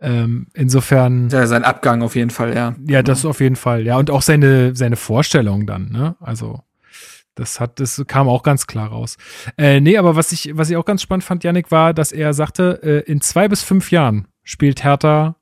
Ähm, 0.01 0.47
insofern. 0.53 1.29
Ja, 1.29 1.45
sein 1.47 1.63
Abgang 1.63 2.01
auf 2.01 2.15
jeden 2.15 2.29
Fall, 2.29 2.55
ja. 2.55 2.75
Ja, 2.87 3.03
das 3.03 3.25
auf 3.25 3.41
jeden 3.41 3.55
Fall. 3.55 3.85
Ja, 3.85 3.97
und 3.97 4.09
auch 4.09 4.21
seine, 4.21 4.75
seine 4.75 4.95
Vorstellung 4.95 5.65
dann, 5.65 5.89
ne? 5.91 6.15
Also, 6.19 6.61
das 7.39 7.59
hat, 7.59 7.79
das 7.79 8.03
kam 8.07 8.27
auch 8.27 8.43
ganz 8.43 8.67
klar 8.67 8.89
raus. 8.89 9.17
Äh, 9.57 9.79
nee, 9.79 9.97
aber 9.97 10.15
was 10.15 10.31
ich, 10.31 10.51
was 10.55 10.69
ich 10.69 10.77
auch 10.77 10.85
ganz 10.85 11.01
spannend 11.01 11.23
fand, 11.23 11.43
Yannick, 11.43 11.71
war, 11.71 11.93
dass 11.93 12.11
er 12.11 12.33
sagte, 12.33 12.79
äh, 12.83 13.11
in 13.11 13.21
zwei 13.21 13.47
bis 13.47 13.63
fünf 13.63 13.91
Jahren 13.91 14.27
spielt 14.43 14.83
Hertha 14.83 15.35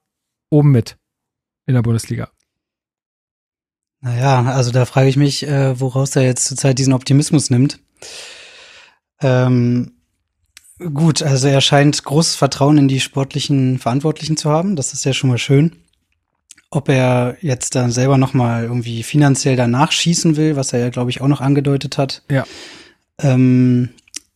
oben 0.49 0.71
mit 0.71 0.97
in 1.65 1.73
der 1.73 1.81
Bundesliga. 1.81 2.29
Naja, 3.99 4.43
also 4.43 4.71
da 4.71 4.85
frage 4.85 5.09
ich 5.09 5.17
mich, 5.17 5.45
äh, 5.47 5.79
woraus 5.79 6.15
er 6.15 6.23
jetzt 6.23 6.45
zurzeit 6.45 6.77
diesen 6.77 6.93
Optimismus 6.93 7.49
nimmt. 7.49 7.79
Ähm, 9.21 9.93
gut, 10.77 11.23
also 11.23 11.47
er 11.47 11.61
scheint 11.61 12.03
großes 12.03 12.35
Vertrauen 12.35 12.77
in 12.77 12.87
die 12.87 12.99
sportlichen 12.99 13.79
Verantwortlichen 13.79 14.37
zu 14.37 14.51
haben. 14.51 14.75
Das 14.75 14.93
ist 14.93 15.03
ja 15.03 15.13
schon 15.13 15.29
mal 15.29 15.39
schön. 15.39 15.75
Ob 16.69 16.89
er 16.89 17.37
jetzt 17.41 17.75
dann 17.75 17.91
selber 17.91 18.17
noch 18.17 18.33
mal 18.33 18.63
irgendwie 18.63 19.03
finanziell 19.03 19.55
danach 19.55 19.91
schießen 19.91 20.35
will, 20.35 20.55
was 20.55 20.73
er 20.73 20.79
ja, 20.79 20.89
glaube 20.89 21.09
ich, 21.09 21.21
auch 21.21 21.27
noch 21.29 21.39
angedeutet 21.41 21.97
hat, 21.97 22.23
Ja. 22.29 22.45
ähm, 23.19 23.89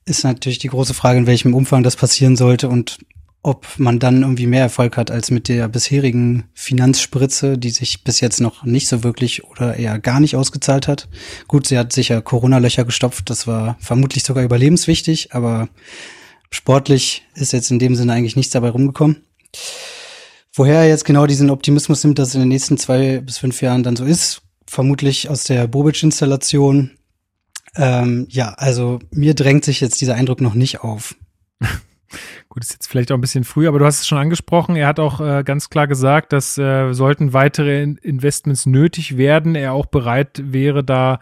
ist 0.06 0.24
natürlich 0.24 0.60
die 0.60 0.70
große 0.70 0.94
Frage, 0.94 1.20
in 1.20 1.28
welchem 1.28 1.54
Umfang 1.54 1.84
das 1.84 1.96
passieren 1.96 2.36
sollte 2.36 2.70
und 2.70 3.00
ob 3.44 3.68
man 3.80 3.98
dann 4.00 4.22
irgendwie 4.22 4.46
mehr 4.46 4.62
Erfolg 4.62 4.98
hat 4.98 5.10
als 5.10 5.32
mit 5.32 5.48
der 5.48 5.68
bisherigen 5.68 6.44
Finanzspritze, 6.54 7.58
die 7.58 7.72
sich 7.72 8.04
bis 8.04 8.20
jetzt 8.20 8.40
noch 8.40 8.64
nicht 8.64 8.88
so 8.88 9.04
wirklich 9.04 9.44
oder 9.46 9.76
eher 9.78 9.98
gar 10.00 10.20
nicht 10.20 10.36
ausgezahlt 10.36 10.88
hat. 10.88 11.08
Gut, 11.48 11.66
sie 11.68 11.78
hat 11.78 11.92
sicher 11.92 12.22
Corona-Löcher 12.22 12.86
gestopft, 12.86 13.30
das 13.32 13.48
war 13.48 13.78
vermutlich 13.80 14.24
sogar 14.24 14.44
überlebenswichtig, 14.44 15.34
aber 15.34 15.70
sportlich 16.52 17.24
ist 17.34 17.54
jetzt 17.54 17.72
in 17.72 17.80
dem 17.80 17.96
Sinne 17.96 18.14
eigentlich 18.14 18.36
nichts 18.36 18.52
dabei 18.54 18.70
rumgekommen. 18.70 19.24
Woher 20.54 20.80
er 20.80 20.88
jetzt 20.88 21.06
genau 21.06 21.26
diesen 21.26 21.50
Optimismus 21.50 22.04
nimmt, 22.04 22.20
dass 22.20 22.30
es 22.30 22.36
in 22.36 22.42
den 22.42 22.50
nächsten 22.50 22.78
zwei 22.78 23.22
bis 23.22 23.38
fünf 23.38 23.62
Jahren 23.62 23.84
dann 23.84 23.96
so 23.96 24.04
ist, 24.04 24.42
vermutlich 24.68 25.30
aus 25.30 25.46
der 25.46 25.68
Bobic-Installation. 25.68 26.92
Ähm, 27.76 28.28
ja, 28.30 28.54
also 28.58 29.00
mir 29.12 29.34
drängt 29.34 29.64
sich 29.64 29.80
jetzt 29.80 30.02
dieser 30.02 30.16
Eindruck 30.16 30.42
noch 30.42 30.54
nicht 30.54 30.82
auf. 30.82 31.16
Gut, 32.50 32.64
ist 32.64 32.74
jetzt 32.74 32.88
vielleicht 32.88 33.14
auch 33.14 33.18
ein 33.18 33.22
bisschen 33.22 33.46
früh, 33.46 33.66
aber 33.66 33.80
du 33.80 33.86
hast 33.86 34.02
es 34.02 34.08
schon 34.08 34.18
angesprochen. 34.18 34.76
Er 34.76 34.88
hat 34.88 35.00
auch 35.00 35.22
äh, 35.22 35.44
ganz 35.46 35.70
klar 35.70 35.88
gesagt, 35.88 36.34
dass 36.34 36.58
äh, 36.58 36.92
sollten 36.92 37.32
weitere 37.32 37.82
In 37.82 37.96
Investments 37.96 38.66
nötig 38.66 39.16
werden, 39.16 39.56
er 39.56 39.72
auch 39.72 39.86
bereit 39.86 40.42
wäre, 40.44 40.84
da 40.84 41.20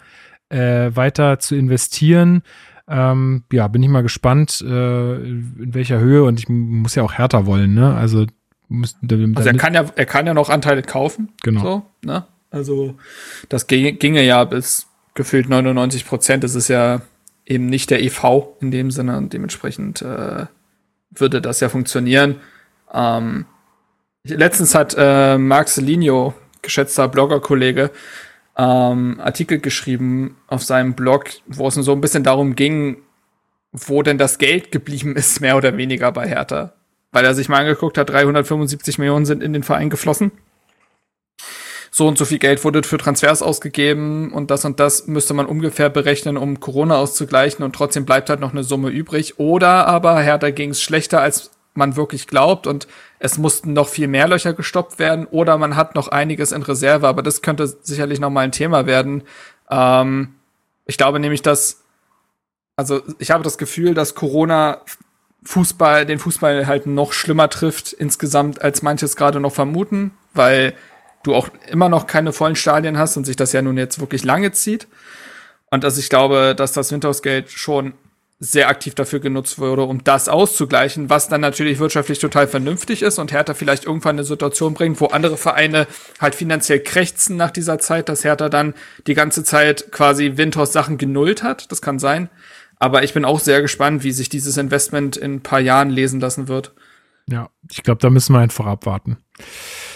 äh, 0.50 0.90
weiter 0.96 1.38
zu 1.38 1.56
investieren. 1.56 2.42
Ähm, 2.88 3.44
ja, 3.52 3.68
bin 3.68 3.84
ich 3.84 3.90
mal 3.90 4.02
gespannt, 4.02 4.64
äh, 4.66 5.16
in 5.16 5.74
welcher 5.76 6.00
Höhe 6.00 6.24
und 6.24 6.40
ich 6.40 6.50
muss 6.50 6.96
ja 6.96 7.04
auch 7.04 7.14
härter 7.14 7.46
wollen, 7.46 7.76
ne? 7.76 7.94
Also, 7.94 8.26
muss, 8.70 8.96
Also 9.36 9.50
er 9.50 9.58
kann 9.58 9.74
ja, 9.74 9.86
er 9.96 10.06
kann 10.06 10.26
ja 10.28 10.34
noch 10.34 10.50
Anteile 10.50 10.82
kaufen. 10.84 11.30
Genau. 11.44 11.62
So, 11.62 11.86
ne? 12.04 12.26
Also 12.52 12.96
das 13.50 13.68
ging- 13.68 14.00
ginge 14.00 14.24
ja 14.24 14.44
bis 14.44 14.88
gefühlt 15.16 15.50
99 15.50 16.06
Prozent. 16.08 16.44
Das 16.44 16.56
ist 16.56 16.68
ja 16.68 17.02
eben 17.46 17.66
nicht 17.66 17.90
der 17.90 18.02
EV 18.02 18.56
in 18.62 18.72
dem 18.72 18.92
Sinne 18.92 19.18
und 19.18 19.34
dementsprechend 19.34 20.02
äh, 20.02 20.46
würde 21.12 21.42
das 21.42 21.60
ja 21.60 21.70
funktionieren. 21.70 22.36
Ähm, 22.94 23.46
letztens 24.24 24.76
hat 24.76 24.96
äh, 24.98 25.38
Marc 25.38 25.68
Celinio, 25.70 26.34
geschätzter 26.62 27.08
Blogger-Kollege, 27.08 27.92
ähm, 28.58 29.20
Artikel 29.20 29.60
geschrieben 29.60 30.38
auf 30.48 30.64
seinem 30.64 30.94
Blog, 30.94 31.26
wo 31.48 31.68
es 31.68 31.76
so 31.76 31.92
ein 31.92 32.02
bisschen 32.02 32.24
darum 32.24 32.56
ging, 32.56 32.98
wo 33.72 34.02
denn 34.04 34.18
das 34.18 34.38
Geld 34.38 34.72
geblieben 34.72 35.16
ist, 35.16 35.40
mehr 35.42 35.58
oder 35.58 35.78
weniger 35.78 36.12
bei 36.12 36.28
Hertha. 36.28 36.74
Weil 37.12 37.26
er 37.26 37.34
sich 37.34 37.50
mal 37.50 37.60
angeguckt 37.60 37.98
hat, 37.98 38.10
375 38.10 39.00
Millionen 39.00 39.26
sind 39.26 39.42
in 39.42 39.54
den 39.54 39.64
Verein 39.64 39.90
geflossen. 39.90 40.32
So 41.92 42.08
und 42.08 42.18
so 42.18 42.26
viel 42.26 42.40
Geld 42.40 42.64
wurde 42.64 42.84
für 42.84 42.98
Transfers 42.98 43.42
ausgegeben 43.42 44.32
und 44.32 44.52
das 44.52 44.64
und 44.64 44.80
das 44.80 45.08
müsste 45.08 45.34
man 45.34 45.48
ungefähr 45.48 45.90
berechnen, 45.90 46.38
um 46.38 46.60
Corona 46.60 46.98
auszugleichen 46.98 47.66
und 47.66 47.74
trotzdem 47.76 48.06
bleibt 48.06 48.30
halt 48.30 48.40
noch 48.40 48.52
eine 48.52 48.64
Summe 48.64 48.90
übrig. 48.90 49.40
Oder 49.40 49.88
aber 49.88 50.20
Hertha 50.20 50.52
ging 50.52 50.70
es 50.70 50.82
schlechter, 50.84 51.20
als 51.22 51.52
man 51.74 51.96
wirklich 51.96 52.28
glaubt 52.28 52.68
und 52.68 52.88
es 53.18 53.38
mussten 53.38 53.74
noch 53.74 53.88
viel 53.88 54.08
mehr 54.08 54.28
Löcher 54.28 54.54
gestoppt 54.54 55.00
werden 55.00 55.26
oder 55.26 55.58
man 55.58 55.76
hat 55.76 55.96
noch 55.96 56.10
einiges 56.10 56.52
in 56.52 56.62
Reserve, 56.62 57.08
aber 57.08 57.24
das 57.24 57.42
könnte 57.42 57.68
sicherlich 57.68 58.20
noch 58.20 58.30
mal 58.30 58.42
ein 58.42 58.52
Thema 58.52 58.86
werden. 58.86 59.24
Ähm, 59.70 60.36
ich 60.86 60.98
glaube 60.98 61.20
nämlich, 61.20 61.42
dass 61.42 61.84
also 62.76 63.02
ich 63.18 63.32
habe 63.32 63.44
das 63.44 63.58
Gefühl, 63.58 63.94
dass 63.94 64.16
Corona 64.16 64.82
Fußball, 65.44 66.06
den 66.06 66.20
Fußball 66.20 66.68
halt 66.68 66.86
noch 66.86 67.14
schlimmer 67.14 67.50
trifft 67.50 67.94
insgesamt, 67.94 68.62
als 68.62 68.82
manches 68.82 69.16
gerade 69.16 69.40
noch 69.40 69.54
vermuten, 69.54 70.12
weil 70.34 70.74
du 71.24 71.36
auch 71.36 71.50
immer 71.70 71.90
noch 71.90 72.08
keine 72.08 72.34
vollen 72.34 72.56
Stadien 72.56 72.98
hast 72.98 73.18
und 73.18 73.26
sich 73.26 73.36
das 73.36 73.54
ja 73.54 73.62
nun 73.62 73.78
jetzt 73.78 74.00
wirklich 74.00 74.24
lange 74.24 74.52
zieht. 74.52 74.88
Und 75.72 75.84
dass 75.84 75.98
ich 75.98 76.10
glaube, 76.10 76.56
dass 76.56 76.72
das 76.72 76.92
Winterhausgeld 76.92 77.52
schon 77.52 77.94
sehr 78.42 78.70
aktiv 78.70 78.96
dafür 78.96 79.20
genutzt 79.20 79.60
wurde, 79.60 79.84
um 79.84 80.02
das 80.04 80.30
auszugleichen, 80.30 81.10
was 81.10 81.28
dann 81.28 81.42
natürlich 81.42 81.80
wirtschaftlich 81.80 82.20
total 82.20 82.48
vernünftig 82.48 83.02
ist 83.02 83.20
und 83.20 83.34
Hertha 83.34 83.54
vielleicht 83.54 83.84
irgendwann 83.84 84.16
eine 84.16 84.24
Situation 84.24 84.74
bringt, 84.74 85.02
wo 85.02 85.08
andere 85.08 85.36
Vereine 85.36 85.88
halt 86.22 86.36
finanziell 86.36 86.80
krächzen 86.80 87.36
nach 87.36 87.52
dieser 87.52 87.80
Zeit, 87.80 88.08
dass 88.08 88.24
Hertha 88.24 88.48
dann 88.48 88.76
die 89.08 89.14
ganze 89.14 89.44
Zeit 89.44 89.92
quasi 89.92 90.38
Windhaus 90.38 90.72
Sachen 90.72 90.98
genullt 90.98 91.44
hat. 91.44 91.70
Das 91.70 91.82
kann 91.82 92.00
sein. 92.00 92.30
Aber 92.80 93.04
ich 93.04 93.14
bin 93.14 93.26
auch 93.26 93.40
sehr 93.40 93.62
gespannt, 93.62 94.04
wie 94.04 94.12
sich 94.12 94.30
dieses 94.30 94.58
Investment 94.58 95.18
in 95.18 95.36
ein 95.36 95.44
paar 95.44 95.60
Jahren 95.60 95.90
lesen 95.90 96.20
lassen 96.20 96.48
wird. 96.48 96.74
Ja, 97.28 97.50
ich 97.70 97.84
glaube, 97.84 98.00
da 98.00 98.10
müssen 98.10 98.34
wir 98.34 98.40
einfach 98.40 98.66
abwarten. 98.66 99.18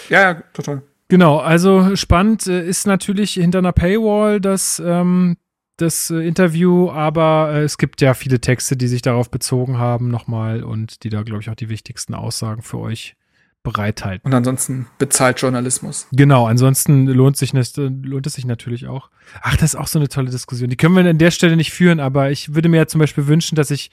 Ja, 0.08 0.20
ja, 0.20 0.34
total. 0.52 0.82
Genau, 1.08 1.38
also 1.38 1.96
spannend 1.96 2.46
äh, 2.46 2.66
ist 2.66 2.86
natürlich 2.86 3.34
hinter 3.34 3.58
einer 3.58 3.72
Paywall 3.72 4.40
das, 4.40 4.82
ähm, 4.84 5.36
das 5.76 6.10
äh, 6.10 6.26
Interview, 6.26 6.90
aber 6.90 7.52
äh, 7.52 7.62
es 7.62 7.78
gibt 7.78 8.00
ja 8.00 8.14
viele 8.14 8.40
Texte, 8.40 8.76
die 8.76 8.88
sich 8.88 9.02
darauf 9.02 9.30
bezogen 9.30 9.78
haben 9.78 10.08
nochmal 10.08 10.62
und 10.62 11.04
die 11.04 11.10
da, 11.10 11.22
glaube 11.22 11.42
ich, 11.42 11.50
auch 11.50 11.54
die 11.54 11.68
wichtigsten 11.68 12.14
Aussagen 12.14 12.62
für 12.62 12.78
euch 12.78 13.16
bereithalten. 13.64 14.30
Und 14.30 14.34
ansonsten 14.34 14.86
bezahlt 14.98 15.40
Journalismus. 15.40 16.06
Genau, 16.12 16.46
ansonsten 16.46 17.06
lohnt, 17.06 17.36
sich, 17.36 17.52
lohnt 17.52 18.26
es 18.26 18.34
sich 18.34 18.44
natürlich 18.46 18.86
auch. 18.86 19.10
Ach, 19.42 19.56
das 19.56 19.74
ist 19.74 19.76
auch 19.80 19.88
so 19.88 19.98
eine 19.98 20.08
tolle 20.08 20.30
Diskussion. 20.30 20.70
Die 20.70 20.76
können 20.76 20.94
wir 20.94 21.04
an 21.08 21.18
der 21.18 21.32
Stelle 21.32 21.56
nicht 21.56 21.72
führen, 21.72 21.98
aber 21.98 22.30
ich 22.30 22.54
würde 22.54 22.68
mir 22.68 22.76
ja 22.76 22.86
zum 22.86 23.00
Beispiel 23.00 23.26
wünschen, 23.26 23.56
dass 23.56 23.72
ich, 23.72 23.90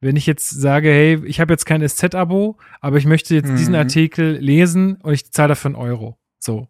wenn 0.00 0.16
ich 0.16 0.24
jetzt 0.24 0.48
sage, 0.48 0.88
hey, 0.88 1.20
ich 1.26 1.40
habe 1.40 1.52
jetzt 1.52 1.66
kein 1.66 1.86
SZ-Abo, 1.86 2.56
aber 2.80 2.96
ich 2.96 3.04
möchte 3.04 3.34
jetzt 3.34 3.50
diesen 3.50 3.74
Mhm. 3.74 3.80
Artikel 3.80 4.36
lesen 4.38 4.96
und 5.02 5.12
ich 5.12 5.30
zahle 5.32 5.48
dafür 5.48 5.70
einen 5.70 5.76
Euro. 5.76 6.16
So. 6.38 6.68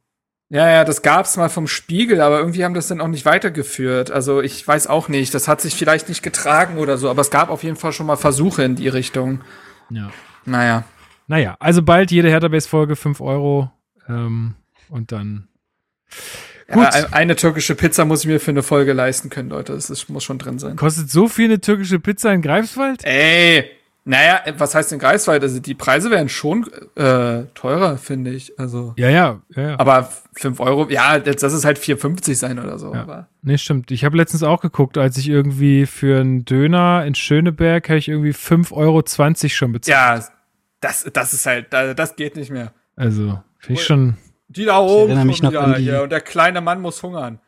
Ja, 0.50 0.66
ja, 0.70 0.84
das 0.84 1.02
gab's 1.02 1.36
mal 1.36 1.50
vom 1.50 1.66
Spiegel, 1.68 2.22
aber 2.22 2.38
irgendwie 2.38 2.64
haben 2.64 2.72
das 2.72 2.88
dann 2.88 3.02
auch 3.02 3.08
nicht 3.08 3.26
weitergeführt. 3.26 4.10
Also 4.10 4.40
ich 4.40 4.66
weiß 4.66 4.86
auch 4.86 5.08
nicht, 5.08 5.34
das 5.34 5.46
hat 5.46 5.60
sich 5.60 5.74
vielleicht 5.74 6.08
nicht 6.08 6.22
getragen 6.22 6.78
oder 6.78 6.96
so, 6.96 7.10
aber 7.10 7.20
es 7.20 7.30
gab 7.30 7.50
auf 7.50 7.62
jeden 7.62 7.76
Fall 7.76 7.92
schon 7.92 8.06
mal 8.06 8.16
Versuche 8.16 8.62
in 8.62 8.74
die 8.74 8.88
Richtung. 8.88 9.42
Ja. 9.90 10.10
Naja. 10.46 10.84
Naja, 11.28 11.56
also 11.60 11.82
bald 11.82 12.10
jede 12.10 12.28
Hertha-Base-Folge 12.30 12.96
5 12.96 13.20
Euro 13.20 13.70
ähm, 14.08 14.54
und 14.88 15.12
dann. 15.12 15.48
Gut. 16.70 16.82
Ja, 16.84 16.88
ein- 16.90 17.12
eine 17.12 17.36
türkische 17.36 17.74
Pizza 17.74 18.04
muss 18.04 18.20
ich 18.20 18.26
mir 18.26 18.40
für 18.40 18.50
eine 18.50 18.62
Folge 18.62 18.92
leisten 18.92 19.30
können, 19.30 19.48
Leute. 19.50 19.72
Das 19.74 19.88
ist, 19.90 20.08
muss 20.08 20.24
schon 20.24 20.38
drin 20.38 20.58
sein. 20.58 20.76
Kostet 20.76 21.10
so 21.10 21.28
viel 21.28 21.46
eine 21.46 21.60
türkische 21.60 21.98
Pizza 22.00 22.32
in 22.32 22.42
Greifswald? 22.42 23.04
Ey, 23.04 23.70
naja, 24.04 24.40
was 24.56 24.74
heißt 24.74 24.92
in 24.92 24.98
Greifswald? 24.98 25.42
Also 25.42 25.60
die 25.60 25.74
Preise 25.74 26.10
wären 26.10 26.28
schon 26.30 26.66
äh, 26.96 27.44
teurer, 27.54 27.96
finde 27.98 28.30
ich. 28.32 28.58
Also, 28.58 28.94
Ja, 28.96 29.08
ja, 29.10 29.40
ja. 29.54 29.62
ja. 29.62 29.78
aber 29.78 30.10
5 30.34 30.60
Euro, 30.60 30.88
ja, 30.90 31.18
das, 31.18 31.36
das 31.36 31.52
ist 31.52 31.64
halt 31.66 31.78
4,50 31.78 32.34
sein 32.34 32.58
oder 32.58 32.78
so. 32.78 32.94
Ja. 32.94 33.02
Aber 33.02 33.28
Nee, 33.42 33.56
stimmt. 33.58 33.90
Ich 33.90 34.04
habe 34.04 34.16
letztens 34.16 34.42
auch 34.42 34.60
geguckt, 34.60 34.96
als 34.98 35.16
ich 35.18 35.28
irgendwie 35.28 35.84
für 35.86 36.20
einen 36.20 36.44
Döner 36.46 37.04
in 37.06 37.14
Schöneberg 37.14 37.86
habe 37.88 37.98
ich 37.98 38.08
irgendwie 38.08 38.32
5,20 38.32 38.72
Euro 38.72 39.02
schon 39.48 39.72
bezahlt. 39.72 40.22
ja, 40.22 40.28
das, 40.80 41.06
das 41.12 41.32
ist 41.32 41.46
halt, 41.46 41.66
da- 41.72 41.94
das 41.94 42.16
geht 42.16 42.36
nicht 42.36 42.50
mehr. 42.50 42.72
Also, 42.96 43.40
finde 43.58 43.80
ich 43.80 43.86
schon. 43.86 44.16
Die 44.48 44.64
da 44.64 44.78
oben 44.78 45.08
erinnere 45.10 45.26
mich 45.26 45.36
schon 45.38 45.52
noch 45.52 45.60
an 45.62 45.74
die- 45.74 45.82
hier 45.82 46.02
und 46.02 46.10
der 46.10 46.20
kleine 46.20 46.60
Mann 46.60 46.80
muss 46.80 47.02
hungern. 47.02 47.40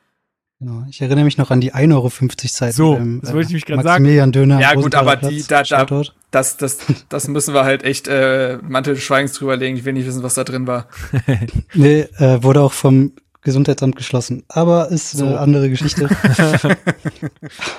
Genau. 0.58 0.84
Ich 0.90 1.00
erinnere 1.00 1.24
mich 1.24 1.38
noch 1.38 1.50
an 1.50 1.62
die 1.62 1.72
1,50 1.72 1.94
Euro 1.94 2.10
Zeit. 2.48 2.74
So, 2.74 2.92
beim, 2.94 3.20
das 3.22 3.32
wollte 3.32 3.44
ich 3.44 3.48
nämlich 3.48 3.64
gerade 3.64 3.82
sagen. 3.82 4.02
Maximilian 4.02 4.30
Döner. 4.32 4.60
Ja, 4.60 4.74
gut, 4.74 4.94
aber 4.94 5.16
die, 5.16 5.42
da, 5.46 5.62
da, 5.62 5.86
das, 6.30 6.58
das, 6.58 6.78
das 7.08 7.28
müssen 7.28 7.54
wir 7.54 7.64
halt 7.64 7.82
echt 7.82 8.08
äh, 8.08 8.58
Mantel 8.62 8.94
des 8.94 9.02
Schweigens 9.02 9.32
drüberlegen. 9.32 9.78
Ich 9.78 9.86
will 9.86 9.94
nicht 9.94 10.06
wissen, 10.06 10.22
was 10.22 10.34
da 10.34 10.44
drin 10.44 10.66
war. 10.66 10.86
Nee, 11.72 12.00
äh, 12.18 12.42
wurde 12.42 12.60
auch 12.60 12.74
vom 12.74 13.12
Gesundheitsamt 13.40 13.96
geschlossen. 13.96 14.44
Aber 14.48 14.90
ist 14.90 15.12
So. 15.12 15.24
eine 15.24 15.40
andere 15.40 15.70
Geschichte. 15.70 16.10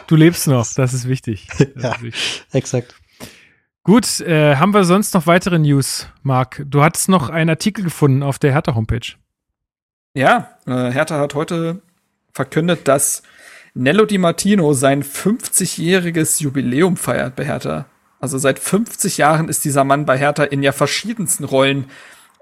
Du 0.07 0.15
lebst 0.15 0.47
noch, 0.47 0.67
das 0.73 0.93
ist 0.93 1.07
wichtig. 1.07 1.47
Das 1.57 1.67
Ja. 1.83 1.91
ist 1.91 2.01
wichtig. 2.01 2.43
Exakt. 2.51 2.95
Gut, 3.83 4.19
äh, 4.19 4.57
haben 4.57 4.75
wir 4.75 4.83
sonst 4.83 5.15
noch 5.15 5.25
weitere 5.25 5.57
News, 5.57 6.07
Marc? 6.21 6.63
Du 6.69 6.83
hattest 6.83 7.09
noch 7.09 7.29
einen 7.29 7.49
Artikel 7.49 7.83
gefunden 7.83 8.21
auf 8.21 8.37
der 8.37 8.51
Hertha-Homepage. 8.51 9.15
Ja, 10.13 10.51
äh, 10.67 10.91
Hertha 10.91 11.19
hat 11.19 11.33
heute 11.33 11.81
verkündet, 12.31 12.87
dass 12.87 13.23
Nello 13.73 14.05
Di 14.05 14.19
Martino 14.19 14.73
sein 14.73 15.01
50-jähriges 15.03 16.43
Jubiläum 16.43 16.95
feiert 16.95 17.35
bei 17.35 17.45
Hertha. 17.45 17.85
Also 18.19 18.37
seit 18.37 18.59
50 18.59 19.17
Jahren 19.17 19.49
ist 19.49 19.65
dieser 19.65 19.83
Mann 19.83 20.05
bei 20.05 20.15
Hertha 20.15 20.43
in 20.43 20.61
ja 20.61 20.73
verschiedensten 20.73 21.43
Rollen 21.43 21.89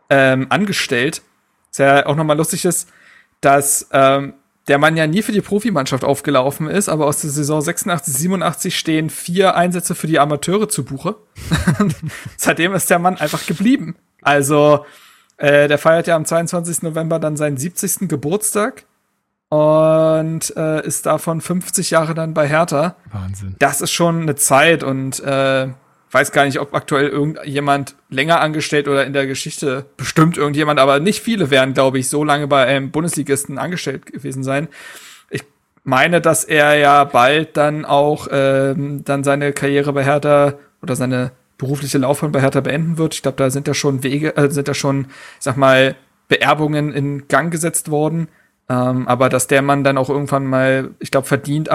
ähm, 0.10 0.48
angestellt. 0.50 1.22
Was 1.70 1.78
ja 1.78 2.06
auch 2.06 2.18
nochmal 2.18 2.36
lustig 2.36 2.66
ist, 2.66 2.90
dass 3.40 3.88
ähm, 3.94 4.34
der 4.70 4.78
Mann 4.78 4.96
ja 4.96 5.08
nie 5.08 5.24
für 5.24 5.32
die 5.32 5.42
Profimannschaft 5.42 6.04
aufgelaufen 6.04 6.70
ist, 6.70 6.90
aber 6.90 7.08
aus 7.08 7.22
der 7.22 7.32
Saison 7.32 7.60
86, 7.60 8.14
87 8.14 8.78
stehen 8.78 9.10
vier 9.10 9.56
Einsätze 9.56 9.96
für 9.96 10.06
die 10.06 10.20
Amateure 10.20 10.70
zu 10.70 10.86
Buche. 10.86 11.16
Seitdem 12.38 12.74
ist 12.74 12.90
der 12.90 13.00
Mann 13.00 13.18
einfach 13.18 13.46
geblieben. 13.48 13.96
Also, 14.22 14.86
äh, 15.38 15.68
der 15.68 15.80
feiert 15.80 16.06
ja 16.06 16.16
am 16.16 16.24
22. 16.24 16.84
November 16.84 17.20
dann 17.20 17.36
seinen 17.36 17.58
70. 17.58 18.08
Geburtstag 18.08 18.86
und 19.50 20.56
äh, 20.56 20.86
ist 20.86 21.08
davon 21.08 21.42
50 21.42 21.90
Jahre 21.90 22.14
dann 22.14 22.36
bei 22.36 22.48
Hertha. 22.48 22.96
Wahnsinn. 23.12 23.56
Das 23.58 23.82
ist 23.82 23.92
schon 23.92 24.22
eine 24.22 24.36
Zeit 24.36 24.84
und 24.84 25.20
äh, 25.22 25.70
weiß 26.12 26.32
gar 26.32 26.45
nicht, 26.45 26.60
ob 26.60 26.74
aktuell 26.74 27.07
irgendjemand 27.07 27.95
länger 28.10 28.41
angestellt 28.41 28.88
oder 28.88 29.05
in 29.05 29.14
der 29.14 29.28
Geschichte 29.28 29.86
bestimmt 29.97 30.38
irgendjemand, 30.38 30.80
aber 30.80 30.99
nicht 30.99 31.22
viele 31.22 31.51
werden, 31.51 31.74
glaube 31.74 31.99
ich, 31.99 32.10
so 32.10 32.24
lange 32.24 32.47
bei 32.47 32.66
einem 32.66 32.91
Bundesligisten 32.91 33.57
angestellt 33.57 34.07
gewesen 34.07 34.43
sein. 34.43 34.68
Ich 35.30 35.43
meine, 35.84 36.22
dass 36.22 36.43
er 36.43 36.76
ja 36.76 37.03
bald 37.03 37.57
dann 37.57 37.86
auch 37.86 38.28
ähm, 38.32 39.03
dann 39.05 39.24
seine 39.24 39.53
Karriere 39.53 39.93
bei 39.93 40.03
Hertha 40.03 40.55
oder 40.82 40.95
seine 40.95 41.32
berufliche 41.57 41.97
Laufbahn 41.99 42.32
bei 42.32 42.41
Hertha 42.41 42.62
beenden 42.62 42.97
wird. 42.97 43.14
Ich 43.14 43.22
glaube, 43.22 43.38
da 43.38 43.49
sind 43.51 43.68
ja 43.68 43.74
schon 43.74 44.01
Wege, 44.01 44.36
äh, 44.36 44.49
sind 44.49 44.68
ja 44.68 44.74
schon, 44.74 45.07
sag 45.39 45.57
mal, 45.57 45.95
Beerbungen 46.28 46.91
in 46.93 47.28
Gang 47.28 47.51
gesetzt 47.51 47.91
worden. 47.91 48.30
Ähm, 48.70 49.08
aber 49.08 49.30
dass 49.30 49.48
der 49.48 49.64
Mann 49.64 49.84
dann 49.84 49.98
auch 49.98 50.10
irgendwann 50.10 50.46
mal, 50.46 50.92
ich 51.00 51.10
glaube, 51.10 51.28
verdient 51.28 51.70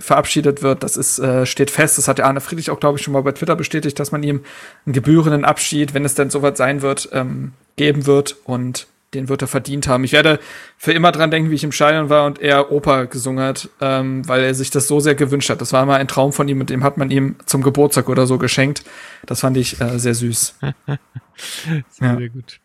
verabschiedet 0.00 0.62
wird, 0.62 0.82
das 0.82 0.96
ist, 0.96 1.18
äh, 1.18 1.44
steht 1.44 1.70
fest. 1.70 1.98
Das 1.98 2.08
hat 2.08 2.18
der 2.18 2.26
Arne 2.26 2.40
Friedrich 2.40 2.70
auch, 2.70 2.80
glaube 2.80 2.98
ich, 2.98 3.04
schon 3.04 3.12
mal 3.12 3.22
bei 3.22 3.32
Twitter 3.32 3.54
bestätigt, 3.54 3.98
dass 4.00 4.12
man 4.12 4.22
ihm 4.22 4.42
einen 4.86 4.94
gebührenden 4.94 5.44
Abschied, 5.44 5.92
wenn 5.92 6.04
es 6.04 6.14
denn 6.14 6.30
soweit 6.30 6.56
sein 6.56 6.80
wird, 6.80 7.10
ähm, 7.12 7.52
geben 7.76 8.06
wird. 8.06 8.36
Und 8.44 8.86
den 9.14 9.28
wird 9.28 9.42
er 9.42 9.48
verdient 9.48 9.88
haben. 9.88 10.04
Ich 10.04 10.12
werde 10.12 10.38
für 10.76 10.92
immer 10.92 11.12
dran 11.12 11.30
denken, 11.30 11.50
wie 11.50 11.54
ich 11.54 11.64
im 11.64 11.72
Stadion 11.72 12.10
war 12.10 12.26
und 12.26 12.40
er 12.40 12.70
Oper 12.72 13.06
gesungen 13.06 13.44
hat, 13.44 13.68
ähm, 13.80 14.26
weil 14.28 14.42
er 14.42 14.54
sich 14.54 14.70
das 14.70 14.86
so 14.86 15.00
sehr 15.00 15.14
gewünscht 15.14 15.48
hat. 15.48 15.60
Das 15.60 15.72
war 15.72 15.86
mal 15.86 15.98
ein 15.98 16.08
Traum 16.08 16.32
von 16.32 16.48
ihm 16.48 16.60
und 16.60 16.70
dem 16.70 16.84
hat 16.84 16.98
man 16.98 17.10
ihm 17.10 17.36
zum 17.46 17.62
Geburtstag 17.62 18.08
oder 18.08 18.26
so 18.26 18.38
geschenkt. 18.38 18.84
Das 19.24 19.40
fand 19.40 19.56
ich 19.56 19.80
äh, 19.80 19.98
sehr 19.98 20.14
süß. 20.14 20.58
Sehr, 21.90 22.16
sehr 22.18 22.28
gut. 22.30 22.58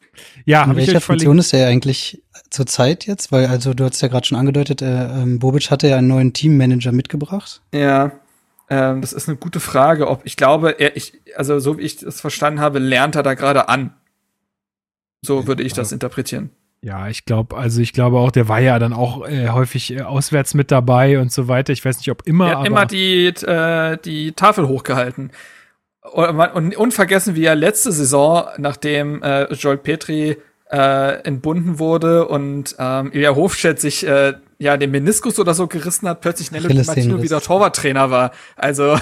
Ja, 0.45 0.64
In 0.64 0.70
habe 0.70 0.82
ich 0.82 0.88
welcher 0.88 1.01
Funktion 1.01 1.41
verlinkt. 1.41 1.45
ist 1.45 1.53
er 1.53 1.68
eigentlich 1.68 2.24
zur 2.49 2.66
Zeit 2.66 3.05
jetzt? 3.05 3.32
Weil, 3.32 3.47
also 3.47 3.74
du 3.74 3.86
hast 3.86 4.01
ja 4.01 4.07
gerade 4.07 4.26
schon 4.26 4.38
angedeutet, 4.38 4.82
äh, 4.82 5.05
ähm, 5.05 5.39
Bobic 5.39 5.72
hatte 5.72 5.88
ja 5.88 5.97
einen 5.97 6.07
neuen 6.07 6.34
Teammanager 6.34 6.91
mitgebracht. 6.91 7.61
Ja, 7.74 8.11
ähm, 8.70 9.01
das 9.01 9.14
ist 9.14 9.28
eine 9.28 9.38
gute 9.38 9.59
Frage. 9.59 10.07
Ob 10.07 10.22
ich 10.26 10.38
glaube, 10.38 10.80
er, 10.80 10.95
ich, 10.95 11.22
also 11.36 11.59
so 11.59 11.78
wie 11.78 11.82
ich 11.84 11.97
das 11.97 12.22
verstanden 12.22 12.59
habe, 12.59 12.80
lernt 12.80 13.16
er 13.16 13.24
da 13.24 13.34
gerade 13.34 13.70
an. 13.70 13.93
So 15.22 15.47
würde 15.47 15.64
ich 15.64 15.74
das 15.74 15.91
interpretieren. 15.91 16.49
Ja, 16.82 17.07
ich 17.07 17.24
glaube, 17.24 17.55
also 17.55 17.80
ich 17.80 17.93
glaube 17.93 18.18
auch, 18.18 18.30
der 18.30 18.49
war 18.49 18.59
ja 18.59 18.78
dann 18.78 18.91
auch 18.91 19.26
äh, 19.26 19.47
häufig 19.49 19.93
äh, 19.93 20.01
auswärts 20.01 20.53
mit 20.53 20.70
dabei 20.70 21.18
und 21.20 21.32
so 21.32 21.47
weiter. 21.47 21.72
Ich 21.72 21.86
weiß 21.86 21.97
nicht, 21.97 22.11
ob 22.11 22.28
immer, 22.28 22.45
Er 22.45 22.49
hat 22.51 22.57
aber 22.57 22.68
immer 22.68 22.86
die, 22.86 23.28
äh, 23.28 23.97
die 24.03 24.34
Tafel 24.34 24.68
hochgehalten. 24.68 25.32
Und, 26.12 26.39
und 26.39 26.76
unvergessen, 26.76 27.36
wie 27.36 27.45
er 27.45 27.56
letzte 27.56 27.91
Saison, 27.91 28.45
nachdem 28.58 29.24
äh, 29.24 29.51
Joel 29.54 29.78
Petri 29.78 30.38
äh, 30.74 31.24
entbunden 31.24 31.78
wurde 31.78 32.28
und 32.28 32.76
ähm, 32.80 33.12
Ilja 33.14 33.36
Hofstedt 33.36 33.80
sich 33.80 34.06
äh, 34.08 34.34
ja 34.58 34.76
den 34.76 34.91
Meniskus 34.91 35.38
oder 35.39 35.54
so 35.54 35.68
gerissen 35.68 36.10
hat, 36.10 36.22
plötzlich 36.22 36.51
Nello 36.51 36.68
Di 36.68 36.84
Martino 36.84 37.22
wieder 37.22 37.41
Torwarttrainer 37.41 38.10
war. 38.10 38.32
Also 38.56 38.97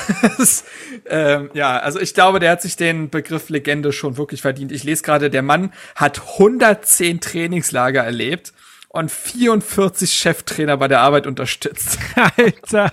ähm, 1.10 1.49
ja, 1.54 1.78
also 1.80 1.99
ich 1.99 2.14
glaube, 2.14 2.39
der 2.39 2.52
hat 2.52 2.62
sich 2.62 2.76
den 2.76 3.10
Begriff 3.10 3.49
Legende 3.49 3.93
schon 3.93 4.18
wirklich 4.18 4.41
verdient. 4.41 4.72
Ich 4.72 4.84
lese 4.84 5.04
gerade, 5.04 5.30
der 5.30 5.43
Mann 5.43 5.72
hat 5.95 6.22
110 6.34 7.22
Trainingslager 7.22 8.04
erlebt 8.04 8.54
und 8.94 9.10
44 9.10 10.12
Cheftrainer 10.12 10.76
bei 10.76 10.88
der 10.89 11.00
Arbeit 11.00 11.26
unterstützt. 11.26 11.98
Alter. 12.38 12.92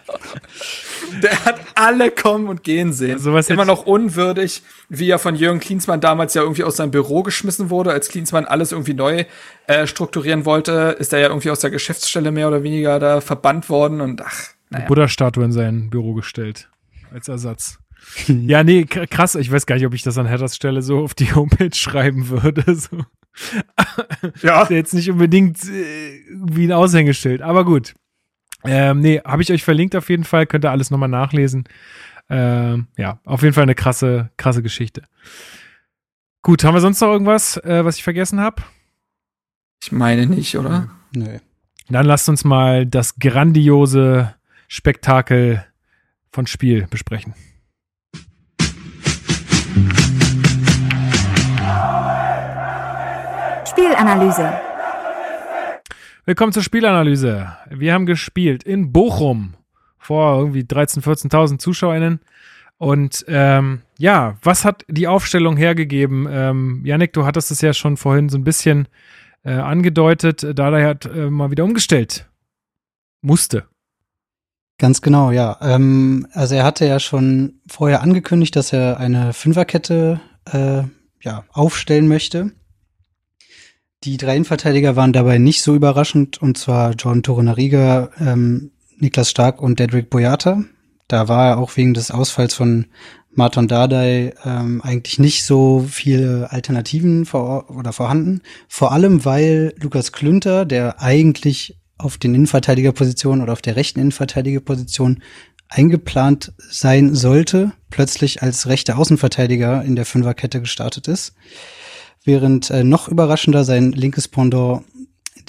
Der 1.23 1.45
hat 1.45 1.61
alle 1.75 2.11
kommen 2.13 2.47
und 2.49 2.63
gehen 2.63 2.93
sehen. 2.93 3.19
Sowas 3.19 3.51
Immer 3.51 3.63
hätte- 3.63 3.73
noch 3.73 3.85
unwürdig, 3.87 4.63
wie 4.89 5.11
er 5.11 5.19
von 5.19 5.35
Jürgen 5.35 5.59
Klinsmann 5.59 6.01
damals 6.01 6.35
ja 6.35 6.43
irgendwie 6.43 6.63
aus 6.63 6.77
seinem 6.77 6.93
Büro 6.93 7.23
geschmissen 7.25 7.69
wurde, 7.71 7.91
als 7.91 8.09
Klinsmann 8.11 8.45
alles 8.45 8.71
irgendwie 8.71 8.95
neu 8.95 9.25
äh, 9.67 9.87
strukturieren 9.89 10.45
wollte, 10.45 10.97
ist 11.01 11.13
er 11.13 11.19
ja 11.19 11.29
irgendwie 11.29 11.51
aus 11.51 11.61
der 11.61 11.71
Geschäftsstelle 11.71 12.31
mehr 12.31 12.47
oder 12.49 12.63
weniger 12.63 12.99
da 13.01 13.21
verbannt 13.21 13.69
worden 13.69 14.01
und 14.01 14.23
ach, 14.23 14.45
Eine 14.71 14.81
naja. 14.81 14.87
Buddha-Statue 14.87 15.45
in 15.45 15.53
sein 15.53 15.91
Büro 15.91 16.15
gestellt. 16.15 16.69
Als 17.13 17.27
Ersatz. 17.27 17.79
ja, 18.29 18.63
nee, 18.63 18.85
krass. 18.85 19.35
Ich 19.35 19.51
weiß 19.51 19.67
gar 19.67 19.75
nicht, 19.75 19.87
ob 19.87 19.95
ich 19.95 20.03
das 20.03 20.17
an 20.17 20.27
Herthas 20.27 20.55
Stelle 20.55 20.83
so 20.83 21.01
auf 21.01 21.15
die 21.15 21.35
Homepage 21.35 21.75
schreiben 21.75 22.29
würde. 22.29 22.63
So. 22.77 23.05
Ja. 24.43 24.63
Ist 24.63 24.71
ja 24.71 24.77
jetzt 24.77 24.95
nicht 24.95 25.11
unbedingt 25.11 25.63
äh, 25.65 26.23
wie 26.31 26.65
ein 26.65 26.73
Aushängeschild, 26.73 27.43
aber 27.43 27.65
gut. 27.65 27.95
Ähm, 28.65 29.01
nee, 29.01 29.21
habe 29.25 29.43
ich 29.43 29.53
euch 29.53 29.65
verlinkt 29.65 29.95
auf 29.95 30.11
jeden 30.11 30.25
Fall. 30.25 30.47
Könnt 30.47 30.65
ihr 30.65 30.71
alles 30.71 30.91
nochmal 30.91 31.09
nachlesen. 31.09 31.65
Ähm, 32.29 32.89
ja, 32.97 33.21
auf 33.25 33.43
jeden 33.43 33.55
Fall 33.55 33.63
eine 33.63 33.75
krasse, 33.75 34.31
krasse 34.37 34.63
Geschichte. 34.63 35.03
Gut, 36.43 36.65
haben 36.65 36.75
wir 36.75 36.81
sonst 36.81 37.01
noch 37.01 37.09
irgendwas, 37.09 37.57
äh, 37.59 37.85
was 37.85 37.97
ich 37.97 38.05
vergessen 38.05 38.41
habe? 38.41 38.63
Ich 39.83 39.93
meine 39.93 40.27
nicht, 40.27 40.57
oder? 40.57 40.91
Nö. 41.15 41.39
Dann 41.89 42.07
lasst 42.07 42.29
uns 42.29 42.45
mal 42.45 42.85
das 42.85 43.19
grandiose 43.19 44.35
Spektakel 44.67 45.65
von 46.31 46.47
Spiel 46.47 46.87
besprechen. 46.91 47.35
Spielanalyse. 53.79 54.61
Willkommen 56.25 56.53
zur 56.53 56.65
Spielanalyse. 56.65 57.57
Wir 57.71 57.95
haben 57.95 58.07
gespielt 58.07 58.65
in 58.65 58.91
Bochum 58.91 59.55
vor 59.99 60.41
irgendwie 60.41 60.63
13.000, 60.63 61.29
14.000 61.31 61.59
ZuschauerInnen. 61.61 62.19
Und 62.79 63.25
ähm, 63.29 63.83
ja, 63.97 64.37
was 64.43 64.65
hat 64.65 64.85
die 64.89 65.07
Aufstellung 65.07 65.57
hergegeben? 65.57 66.27
Ähm, 66.29 66.83
Yannick, 66.85 67.13
du 67.13 67.25
hattest 67.25 67.53
es 67.53 67.61
ja 67.61 67.73
schon 67.73 67.97
vorhin 67.97 68.29
so 68.29 68.37
ein 68.37 68.43
bisschen 68.43 68.89
äh, 69.45 69.53
angedeutet. 69.53 70.45
Dada 70.59 70.83
hat 70.83 71.07
äh, 71.07 71.31
mal 71.31 71.53
wieder 71.53 71.63
umgestellt. 71.63 72.29
Musste. 73.21 73.69
Ganz 74.79 75.03
genau, 75.03 75.31
ja. 75.31 75.57
Ähm, 75.61 76.27
also 76.33 76.57
er 76.57 76.65
hatte 76.65 76.85
ja 76.85 76.99
schon 76.99 77.61
vorher 77.69 78.03
angekündigt, 78.03 78.57
dass 78.57 78.73
er 78.73 78.99
eine 78.99 79.33
Fünferkette 79.33 80.21
äh, 80.53 80.83
ja, 81.23 81.45
aufstellen 81.53 82.09
möchte. 82.09 82.51
Die 84.05 84.17
drei 84.17 84.37
Innenverteidiger 84.37 84.95
waren 84.95 85.13
dabei 85.13 85.39
nicht 85.39 85.63
so 85.63 85.75
überraschend, 85.75 86.41
und 86.41 86.57
zwar 86.57 86.93
John 86.93 87.25
Torunariga, 87.25 88.11
ähm, 88.21 88.71
Niklas 88.97 89.31
Stark 89.31 89.61
und 89.61 89.81
Dedrick 89.81 90.09
Boyata. 90.09 90.63
Da 91.09 91.27
war 91.27 91.59
auch 91.59 91.77
wegen 91.77 91.95
des 91.95 92.13
Ausfalls 92.13 92.55
von 92.55 92.87
Martin 93.33 93.67
Dardai 93.67 94.35
ähm, 94.45 94.83
eigentlich 94.83 95.19
nicht 95.19 95.45
so 95.45 95.85
viele 95.89 96.53
Alternativen 96.53 97.27
vor, 97.27 97.71
oder 97.71 97.93
vorhanden. 97.93 98.43
Vor 98.69 98.93
allem, 98.93 99.25
weil 99.25 99.75
Lukas 99.81 100.13
Klünter, 100.13 100.65
der 100.65 101.03
eigentlich 101.03 101.77
auf 101.97 102.19
den 102.19 102.35
Innenverteidigerpositionen 102.35 103.43
oder 103.43 103.53
auf 103.53 103.63
der 103.63 103.75
rechten 103.75 103.99
Innenverteidigerposition 103.99 105.23
eingeplant 105.69 106.53
sein 106.59 107.15
sollte, 107.15 107.73
plötzlich 107.91 108.43
als 108.43 108.69
rechter 108.69 108.97
Außenverteidiger 108.97 109.83
in 109.85 109.97
der 109.97 110.07
Fünferkette 110.07 110.61
gestartet 110.61 111.09
ist. 111.09 111.35
Während 112.29 112.69
äh, 112.69 112.85
noch 112.85 113.09
überraschender 113.09 113.65
sein 113.65 113.91
linkes 113.93 114.29
Pendant 114.29 114.85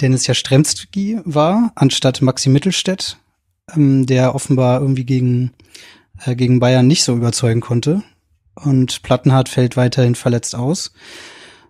Dennis 0.00 0.26
Jastremski 0.26 1.20
war, 1.26 1.72
anstatt 1.74 2.22
Maxi 2.22 2.48
Mittelstädt, 2.48 3.18
ähm, 3.76 4.06
der 4.06 4.34
offenbar 4.34 4.80
irgendwie 4.80 5.04
gegen, 5.04 5.52
äh, 6.24 6.34
gegen 6.34 6.58
Bayern 6.58 6.86
nicht 6.86 7.04
so 7.04 7.14
überzeugen 7.14 7.60
konnte. 7.60 8.02
Und 8.54 9.02
Plattenhardt 9.02 9.50
fällt 9.50 9.76
weiterhin 9.76 10.14
verletzt 10.14 10.54
aus, 10.54 10.94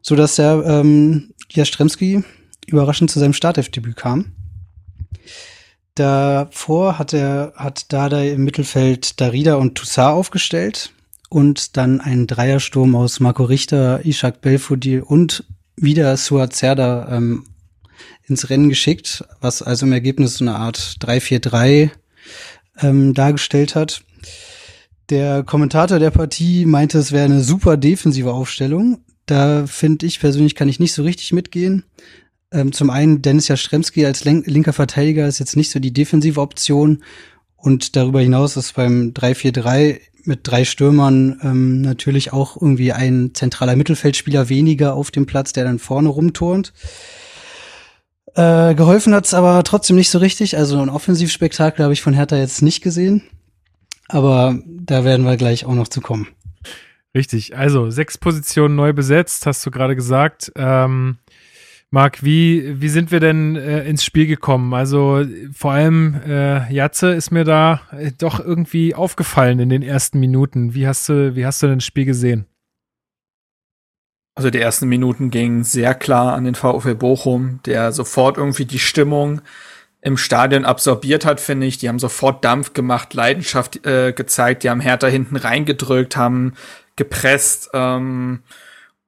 so 0.01 0.15
dass 0.15 0.39
er 0.39 0.65
ähm, 0.65 1.35
Jastremski 1.51 2.23
überraschend 2.69 3.11
zu 3.11 3.19
seinem 3.19 3.33
Startelfdebüt 3.33 3.97
kam. 3.97 4.27
Davor 5.97 7.01
hat 7.01 7.15
er, 7.15 7.55
hat 7.57 7.93
Dada 7.93 8.23
im 8.23 8.45
Mittelfeld 8.45 9.21
Darida 9.21 9.57
und 9.57 9.75
Toussaint 9.75 10.15
aufgestellt 10.15 10.93
und 11.31 11.77
dann 11.77 12.01
einen 12.01 12.27
Dreiersturm 12.27 12.95
aus 12.95 13.21
Marco 13.21 13.45
Richter, 13.45 14.05
Ishak 14.05 14.43
Belfodil 14.43 15.01
und 15.01 15.45
wieder 15.77 16.15
Suat 16.17 16.53
Zerda 16.55 17.09
ähm, 17.17 17.47
ins 18.27 18.51
Rennen 18.51 18.69
geschickt, 18.69 19.25
was 19.41 19.63
also 19.63 19.87
im 19.87 19.93
Ergebnis 19.93 20.35
so 20.35 20.45
eine 20.45 20.57
Art 20.57 20.97
3-4-3 21.01 21.91
ähm, 22.83 23.15
dargestellt 23.15 23.75
hat. 23.75 24.03
Der 25.09 25.43
Kommentator 25.45 25.99
der 25.99 26.11
Partie 26.11 26.67
meinte, 26.67 26.99
es 26.99 27.13
wäre 27.13 27.25
eine 27.25 27.43
super 27.43 27.77
defensive 27.77 28.33
Aufstellung. 28.33 29.05
Da 29.27 29.67
finde 29.67 30.07
ich 30.07 30.21
persönlich 30.21 30.57
kann 30.57 30.69
ich 30.69 30.81
nicht 30.81 30.93
so 30.93 31.05
richtig 31.05 31.33
mitgehen. 31.33 31.85
Ähm, 32.53 32.73
zum 32.73 32.91
einen 32.91 33.23
Dennis 33.23 33.47
Jastremski 33.47 34.05
als 34.05 34.25
linker 34.25 34.73
Verteidiger 34.73 35.29
ist 35.29 35.39
jetzt 35.39 35.57
nicht 35.57 35.71
so 35.71 35.79
die 35.79 35.93
defensive 35.93 36.41
Option 36.41 37.05
und 37.57 37.95
darüber 37.95 38.21
hinaus 38.21 38.57
ist 38.57 38.75
beim 38.75 39.13
3-4-3 39.13 40.01
mit 40.27 40.41
drei 40.43 40.65
Stürmern 40.65 41.41
ähm, 41.43 41.81
natürlich 41.81 42.33
auch 42.33 42.57
irgendwie 42.61 42.93
ein 42.93 43.31
zentraler 43.35 43.77
Mittelfeldspieler 43.77 44.49
weniger 44.49 44.95
auf 44.95 45.11
dem 45.11 45.27
Platz, 45.27 45.53
der 45.53 45.65
dann 45.65 45.79
vorne 45.79 46.09
rumturnt. 46.09 46.73
Äh, 48.35 48.75
geholfen 48.75 49.15
hat's 49.15 49.35
aber 49.35 49.63
trotzdem 49.65 49.97
nicht 49.97 50.11
so 50.11 50.19
richtig. 50.19 50.57
Also 50.57 50.81
ein 50.81 50.89
Offensivspektakel 50.89 51.83
habe 51.83 51.93
ich 51.93 52.03
von 52.03 52.15
Hertha 52.15 52.37
jetzt 52.37 52.63
nicht 52.63 52.83
gesehen. 52.83 53.23
Aber 54.09 54.59
da 54.67 55.05
werden 55.05 55.25
wir 55.25 55.37
gleich 55.37 55.65
auch 55.65 55.75
noch 55.75 55.89
zu 55.89 56.01
kommen. 56.01 56.29
Richtig, 57.15 57.57
also 57.57 57.91
sechs 57.91 58.19
Positionen 58.19 58.77
neu 58.77 58.93
besetzt, 58.93 59.47
hast 59.47 59.67
du 59.67 59.71
gerade 59.71 59.97
gesagt. 59.97 60.53
Ähm, 60.55 61.19
Marc, 61.93 62.23
wie, 62.23 62.81
wie 62.81 62.89
sind 62.89 63.11
wir 63.11 63.19
denn 63.19 63.57
äh, 63.57 63.83
ins 63.85 64.05
Spiel 64.05 64.29
gekommen? 64.29 64.73
Also 64.75 65.25
vor 65.53 65.73
allem 65.73 66.21
äh, 66.25 66.73
Jatze 66.73 67.13
ist 67.15 67.33
mir 67.33 67.43
da 67.43 67.81
äh, 67.91 68.13
doch 68.17 68.39
irgendwie 68.39 68.95
aufgefallen 68.95 69.59
in 69.59 69.71
den 69.71 69.83
ersten 69.83 70.21
Minuten. 70.21 70.73
Wie 70.73 70.87
hast 70.87 71.09
du, 71.09 71.35
wie 71.35 71.45
hast 71.45 71.63
du 71.63 71.67
denn 71.67 71.79
das 71.79 71.85
Spiel 71.85 72.05
gesehen? 72.05 72.47
Also 74.37 74.51
die 74.51 74.61
ersten 74.61 74.89
Minuten 74.89 75.31
gingen 75.31 75.65
sehr 75.65 75.95
klar 75.95 76.35
an 76.35 76.45
den 76.45 76.55
VfL 76.55 76.95
Bochum, 76.95 77.59
der 77.67 77.91
sofort 77.91 78.37
irgendwie 78.37 78.67
die 78.67 78.79
Stimmung 78.79 79.43
im 80.01 80.17
Stadion 80.17 80.65
absorbiert 80.65 81.27
hat, 81.27 81.41
finde 81.41 81.67
ich. 81.67 81.79
Die 81.79 81.89
haben 81.89 81.99
sofort 81.99 82.45
Dampf 82.45 82.73
gemacht, 82.73 83.15
Leidenschaft 83.15 83.85
äh, 83.85 84.13
gezeigt, 84.13 84.63
die 84.63 84.71
haben 84.71 84.81
Hertha 84.81 85.09
hinten 85.09 85.35
reingedrückt, 85.35 86.17
haben 86.17 86.55
gepresst. 86.95 87.71
Ähm, 87.75 88.45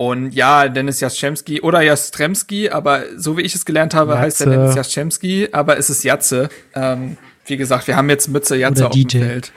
und 0.02 0.32
ja, 0.32 0.68
Dennis 0.68 0.98
Jaschemski 0.98 1.60
oder 1.60 1.80
Jastremski, 1.80 2.70
aber 2.70 3.04
so 3.16 3.36
wie 3.36 3.42
ich 3.42 3.54
es 3.54 3.64
gelernt 3.64 3.94
habe, 3.94 4.10
Jatze. 4.14 4.22
heißt 4.22 4.40
er 4.40 4.50
Dennis 4.50 4.74
Jaschemski, 4.74 5.48
aber 5.52 5.78
es 5.78 5.90
ist 5.90 6.02
Jatze. 6.02 6.48
Ähm, 6.74 7.16
wie 7.46 7.56
gesagt, 7.56 7.86
wir 7.86 7.94
haben 7.96 8.10
jetzt 8.10 8.26
Mütze 8.26 8.56
Jatze 8.56 8.88
auf 8.88 8.92
dem 8.92 9.08
Feld. 9.08 9.52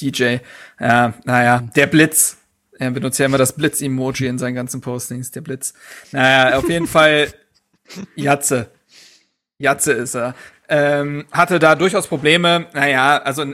DJ. 0.00 0.36
Ja, 0.80 1.12
naja, 1.24 1.62
der 1.76 1.88
Blitz. 1.88 2.38
Er 2.78 2.90
benutzt 2.90 3.18
ja 3.18 3.26
immer 3.26 3.36
das 3.36 3.52
Blitz-Emoji 3.52 4.26
in 4.26 4.38
seinen 4.38 4.54
ganzen 4.54 4.80
Postings, 4.80 5.30
der 5.30 5.42
Blitz. 5.42 5.74
Naja, 6.10 6.56
auf 6.56 6.70
jeden 6.70 6.86
Fall 6.86 7.28
Jatze. 8.16 8.70
Jatze 9.58 9.92
ist 9.92 10.14
er. 10.14 10.34
Ähm, 10.70 11.26
hatte 11.32 11.58
da 11.58 11.74
durchaus 11.74 12.06
Probleme. 12.06 12.64
Naja, 12.72 13.18
also 13.18 13.44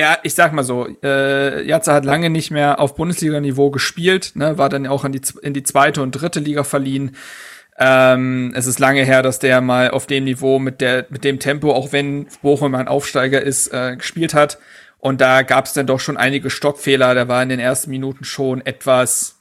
ja, 0.00 0.18
ich 0.22 0.34
sag 0.34 0.54
mal 0.54 0.64
so, 0.64 0.88
äh, 1.02 1.62
Jatze 1.62 1.92
hat 1.92 2.06
lange 2.06 2.30
nicht 2.30 2.50
mehr 2.50 2.80
auf 2.80 2.94
Bundesliga-Niveau 2.94 3.70
gespielt, 3.70 4.32
ne, 4.34 4.56
war 4.56 4.70
dann 4.70 4.86
auch 4.86 5.04
in 5.04 5.12
die, 5.12 5.20
in 5.42 5.52
die 5.52 5.62
zweite 5.62 6.02
und 6.02 6.12
dritte 6.12 6.40
Liga 6.40 6.64
verliehen. 6.64 7.16
Ähm, 7.78 8.52
es 8.56 8.66
ist 8.66 8.78
lange 8.78 9.04
her, 9.04 9.22
dass 9.22 9.38
der 9.38 9.60
mal 9.60 9.90
auf 9.90 10.06
dem 10.06 10.24
Niveau 10.24 10.58
mit 10.58 10.80
der 10.80 11.06
mit 11.10 11.22
dem 11.22 11.38
Tempo, 11.38 11.72
auch 11.72 11.92
wenn 11.92 12.26
Bochum 12.40 12.74
ein 12.74 12.88
Aufsteiger 12.88 13.42
ist, 13.42 13.68
äh, 13.68 13.96
gespielt 13.96 14.32
hat. 14.32 14.58
Und 14.98 15.20
da 15.20 15.42
gab 15.42 15.66
es 15.66 15.74
dann 15.74 15.86
doch 15.86 16.00
schon 16.00 16.16
einige 16.16 16.48
Stockfehler. 16.48 17.14
Der 17.14 17.28
war 17.28 17.42
in 17.42 17.48
den 17.50 17.60
ersten 17.60 17.90
Minuten 17.90 18.24
schon 18.24 18.64
etwas 18.64 19.38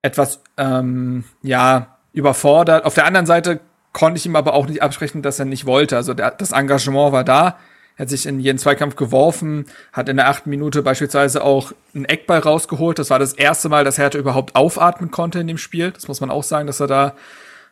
etwas 0.00 0.42
ähm, 0.56 1.24
ja 1.42 1.98
überfordert. 2.12 2.84
Auf 2.86 2.94
der 2.94 3.06
anderen 3.06 3.26
Seite 3.26 3.60
konnte 3.92 4.18
ich 4.18 4.26
ihm 4.26 4.36
aber 4.36 4.54
auch 4.54 4.66
nicht 4.66 4.82
absprechen, 4.82 5.20
dass 5.20 5.38
er 5.38 5.44
nicht 5.44 5.66
wollte. 5.66 5.96
Also 5.96 6.14
der, 6.14 6.30
das 6.30 6.52
Engagement 6.52 7.12
war 7.12 7.24
da 7.24 7.58
hat 7.98 8.10
sich 8.10 8.26
in 8.26 8.40
jeden 8.40 8.58
Zweikampf 8.58 8.96
geworfen, 8.96 9.66
hat 9.92 10.08
in 10.08 10.16
der 10.16 10.28
achten 10.28 10.50
Minute 10.50 10.82
beispielsweise 10.82 11.42
auch 11.42 11.72
einen 11.94 12.04
Eckball 12.04 12.40
rausgeholt. 12.40 12.98
Das 12.98 13.10
war 13.10 13.18
das 13.18 13.32
erste 13.32 13.68
Mal, 13.68 13.84
dass 13.84 13.98
Hertha 13.98 14.18
überhaupt 14.18 14.54
aufatmen 14.54 15.10
konnte 15.10 15.40
in 15.40 15.46
dem 15.46 15.58
Spiel. 15.58 15.90
Das 15.92 16.06
muss 16.08 16.20
man 16.20 16.30
auch 16.30 16.42
sagen, 16.42 16.66
dass 16.66 16.80
er 16.80 16.86
da 16.86 17.14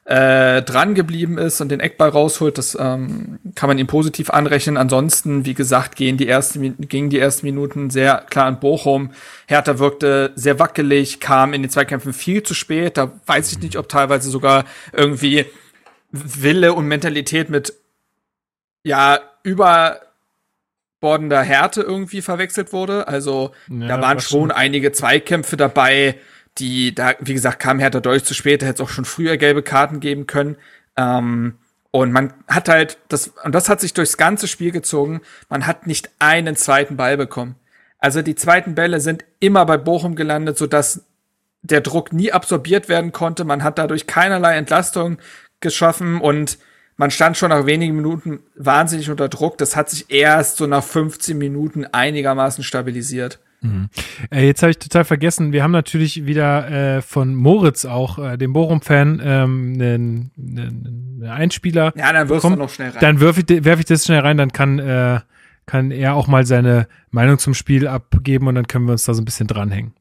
äh, 0.06 0.62
dran 0.62 0.94
geblieben 0.94 1.38
ist 1.38 1.60
und 1.60 1.70
den 1.70 1.80
Eckball 1.80 2.08
rausholt. 2.08 2.58
Das 2.58 2.76
ähm, 2.78 3.38
kann 3.54 3.68
man 3.68 3.78
ihm 3.78 3.86
positiv 3.86 4.30
anrechnen. 4.30 4.76
Ansonsten, 4.76 5.44
wie 5.44 5.54
gesagt, 5.54 5.96
gehen 5.96 6.16
die 6.16 6.28
ersten, 6.28 6.88
gingen 6.88 7.10
die 7.10 7.18
ersten 7.18 7.46
Minuten 7.46 7.90
sehr 7.90 8.24
klar 8.28 8.46
an 8.46 8.60
Bochum. 8.60 9.10
Hertha 9.46 9.78
wirkte 9.78 10.32
sehr 10.36 10.58
wackelig, 10.58 11.20
kam 11.20 11.52
in 11.52 11.62
den 11.62 11.70
Zweikämpfen 11.70 12.12
viel 12.12 12.42
zu 12.42 12.54
spät. 12.54 12.96
Da 12.96 13.12
weiß 13.26 13.52
ich 13.52 13.60
nicht, 13.60 13.76
ob 13.76 13.88
teilweise 13.88 14.30
sogar 14.30 14.64
irgendwie 14.92 15.46
Wille 16.12 16.74
und 16.74 16.86
Mentalität 16.86 17.50
mit 17.50 17.74
ja 18.84 19.18
über 19.42 20.00
bordender 21.04 21.42
Härte 21.42 21.82
irgendwie 21.82 22.22
verwechselt 22.22 22.72
wurde. 22.72 23.06
Also 23.08 23.50
ja, 23.68 23.88
da 23.88 24.00
waren 24.00 24.20
schon 24.20 24.50
einige 24.50 24.90
Zweikämpfe 24.90 25.58
dabei, 25.58 26.18
die 26.56 26.94
da, 26.94 27.12
wie 27.20 27.34
gesagt, 27.34 27.60
kam 27.60 27.78
Hertha 27.78 28.00
deutlich 28.00 28.24
zu 28.24 28.32
spät, 28.32 28.62
da 28.62 28.66
hätte 28.66 28.82
es 28.82 28.88
auch 28.88 28.90
schon 28.90 29.04
früher 29.04 29.36
gelbe 29.36 29.62
Karten 29.62 30.00
geben 30.00 30.26
können. 30.26 30.56
Ähm, 30.96 31.56
und 31.90 32.10
man 32.10 32.32
hat 32.48 32.70
halt, 32.70 32.96
das, 33.08 33.34
und 33.44 33.54
das 33.54 33.68
hat 33.68 33.82
sich 33.82 33.92
durchs 33.92 34.16
ganze 34.16 34.48
Spiel 34.48 34.70
gezogen, 34.70 35.20
man 35.50 35.66
hat 35.66 35.86
nicht 35.86 36.08
einen 36.20 36.56
zweiten 36.56 36.96
Ball 36.96 37.18
bekommen. 37.18 37.56
Also 37.98 38.22
die 38.22 38.34
zweiten 38.34 38.74
Bälle 38.74 38.98
sind 39.00 39.26
immer 39.40 39.66
bei 39.66 39.76
Bochum 39.76 40.16
gelandet, 40.16 40.56
sodass 40.56 41.04
der 41.60 41.82
Druck 41.82 42.14
nie 42.14 42.32
absorbiert 42.32 42.88
werden 42.88 43.12
konnte. 43.12 43.44
Man 43.44 43.62
hat 43.62 43.76
dadurch 43.76 44.06
keinerlei 44.06 44.56
Entlastung 44.56 45.18
geschaffen 45.60 46.22
und 46.22 46.56
man 46.96 47.10
stand 47.10 47.36
schon 47.36 47.50
nach 47.50 47.66
wenigen 47.66 47.96
Minuten 47.96 48.40
wahnsinnig 48.56 49.10
unter 49.10 49.28
Druck. 49.28 49.58
Das 49.58 49.76
hat 49.76 49.90
sich 49.90 50.10
erst 50.10 50.56
so 50.56 50.66
nach 50.66 50.84
15 50.84 51.36
Minuten 51.36 51.84
einigermaßen 51.86 52.62
stabilisiert. 52.62 53.40
Mhm. 53.64 53.88
Äh, 54.30 54.46
jetzt 54.46 54.62
habe 54.62 54.70
ich 54.70 54.78
total 54.78 55.04
vergessen, 55.04 55.52
wir 55.52 55.62
haben 55.62 55.70
natürlich 55.72 56.26
wieder 56.26 56.70
äh, 56.70 57.02
von 57.02 57.34
Moritz 57.34 57.84
auch, 57.86 58.18
äh, 58.18 58.36
dem 58.36 58.52
Bochum-Fan, 58.52 59.22
ähm, 59.24 59.72
einen, 59.74 60.30
einen 60.38 61.26
Einspieler. 61.26 61.92
Ja, 61.96 62.12
dann 62.12 62.28
wirfst 62.28 62.42
bekommen. 62.42 62.56
du 62.56 62.62
noch 62.62 62.70
schnell 62.70 62.90
rein. 62.90 63.00
Dann 63.00 63.20
werfe 63.20 63.42
ich, 63.46 63.64
werf 63.64 63.80
ich 63.80 63.86
das 63.86 64.04
schnell 64.04 64.20
rein, 64.20 64.36
dann 64.36 64.52
kann, 64.52 64.78
äh, 64.78 65.20
kann 65.66 65.90
er 65.90 66.14
auch 66.14 66.26
mal 66.26 66.44
seine 66.44 66.88
Meinung 67.10 67.38
zum 67.38 67.54
Spiel 67.54 67.88
abgeben 67.88 68.48
und 68.48 68.54
dann 68.54 68.66
können 68.66 68.84
wir 68.84 68.92
uns 68.92 69.04
da 69.04 69.14
so 69.14 69.22
ein 69.22 69.24
bisschen 69.24 69.46
dranhängen. 69.46 69.94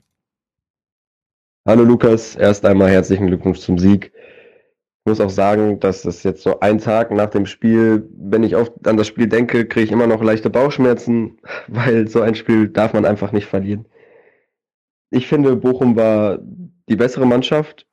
Hallo 1.65 1.85
Lukas, 1.85 2.35
erst 2.35 2.65
einmal 2.65 2.91
herzlichen 2.91 3.27
Glückwunsch 3.27 3.59
zum 3.59 3.79
Sieg. 3.79 4.11
Ich 5.05 5.09
muss 5.09 5.19
auch 5.19 5.29
sagen, 5.29 5.81
dass 5.81 6.05
es 6.05 6.23
jetzt 6.23 6.43
so 6.43 6.61
ein 6.61 6.77
Tag 6.77 7.11
nach 7.11 7.29
dem 7.29 7.45
Spiel, 7.45 8.09
wenn 8.15 8.41
ich 8.41 8.55
oft 8.55 8.87
an 8.87 8.95
das 8.95 9.07
Spiel 9.07 9.27
denke, 9.27 9.67
kriege 9.67 9.83
ich 9.83 9.91
immer 9.91 10.07
noch 10.07 10.23
leichte 10.23 10.49
Bauchschmerzen, 10.49 11.39
weil 11.67 12.07
so 12.07 12.21
ein 12.21 12.35
Spiel 12.35 12.69
darf 12.69 12.93
man 12.93 13.03
einfach 13.03 13.33
nicht 13.33 13.45
verlieren. 13.45 13.85
Ich 15.09 15.27
finde, 15.27 15.57
Bochum 15.57 15.97
war 15.97 16.39
die 16.87 16.95
bessere 16.95 17.25
Mannschaft, 17.25 17.85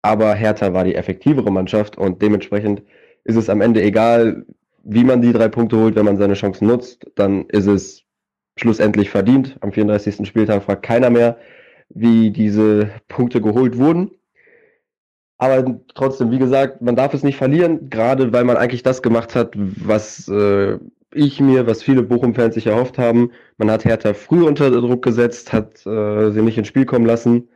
aber 0.00 0.34
Hertha 0.34 0.72
war 0.72 0.84
die 0.84 0.94
effektivere 0.94 1.50
Mannschaft 1.50 1.98
und 1.98 2.22
dementsprechend 2.22 2.82
ist 3.24 3.36
es 3.36 3.50
am 3.50 3.60
Ende 3.60 3.82
egal, 3.82 4.46
wie 4.84 5.04
man 5.04 5.20
die 5.20 5.34
drei 5.34 5.48
Punkte 5.48 5.76
holt, 5.76 5.96
wenn 5.96 6.06
man 6.06 6.16
seine 6.16 6.34
Chancen 6.34 6.66
nutzt, 6.68 7.10
dann 7.16 7.44
ist 7.50 7.66
es 7.66 8.04
schlussendlich 8.56 9.10
verdient. 9.10 9.58
Am 9.60 9.70
34. 9.70 10.26
Spieltag 10.26 10.62
fragt 10.62 10.82
keiner 10.82 11.10
mehr, 11.10 11.36
wie 11.90 12.30
diese 12.30 12.90
Punkte 13.06 13.42
geholt 13.42 13.76
wurden. 13.76 14.12
Aber 15.38 15.80
trotzdem, 15.94 16.30
wie 16.30 16.38
gesagt, 16.38 16.80
man 16.80 16.96
darf 16.96 17.12
es 17.12 17.22
nicht 17.22 17.36
verlieren, 17.36 17.90
gerade 17.90 18.32
weil 18.32 18.44
man 18.44 18.56
eigentlich 18.56 18.82
das 18.82 19.02
gemacht 19.02 19.34
hat, 19.34 19.52
was 19.54 20.28
äh, 20.28 20.78
ich 21.12 21.40
mir, 21.40 21.66
was 21.66 21.82
viele 21.82 22.02
Bochum-Fans 22.02 22.54
sich 22.54 22.66
erhofft 22.66 22.98
haben. 22.98 23.32
Man 23.58 23.70
hat 23.70 23.84
Hertha 23.84 24.14
früh 24.14 24.44
unter 24.44 24.70
Druck 24.70 25.02
gesetzt, 25.02 25.52
hat 25.52 25.84
äh, 25.86 26.30
sie 26.32 26.42
nicht 26.42 26.58
ins 26.58 26.68
Spiel 26.68 26.86
kommen 26.86 27.06
lassen, 27.06 27.48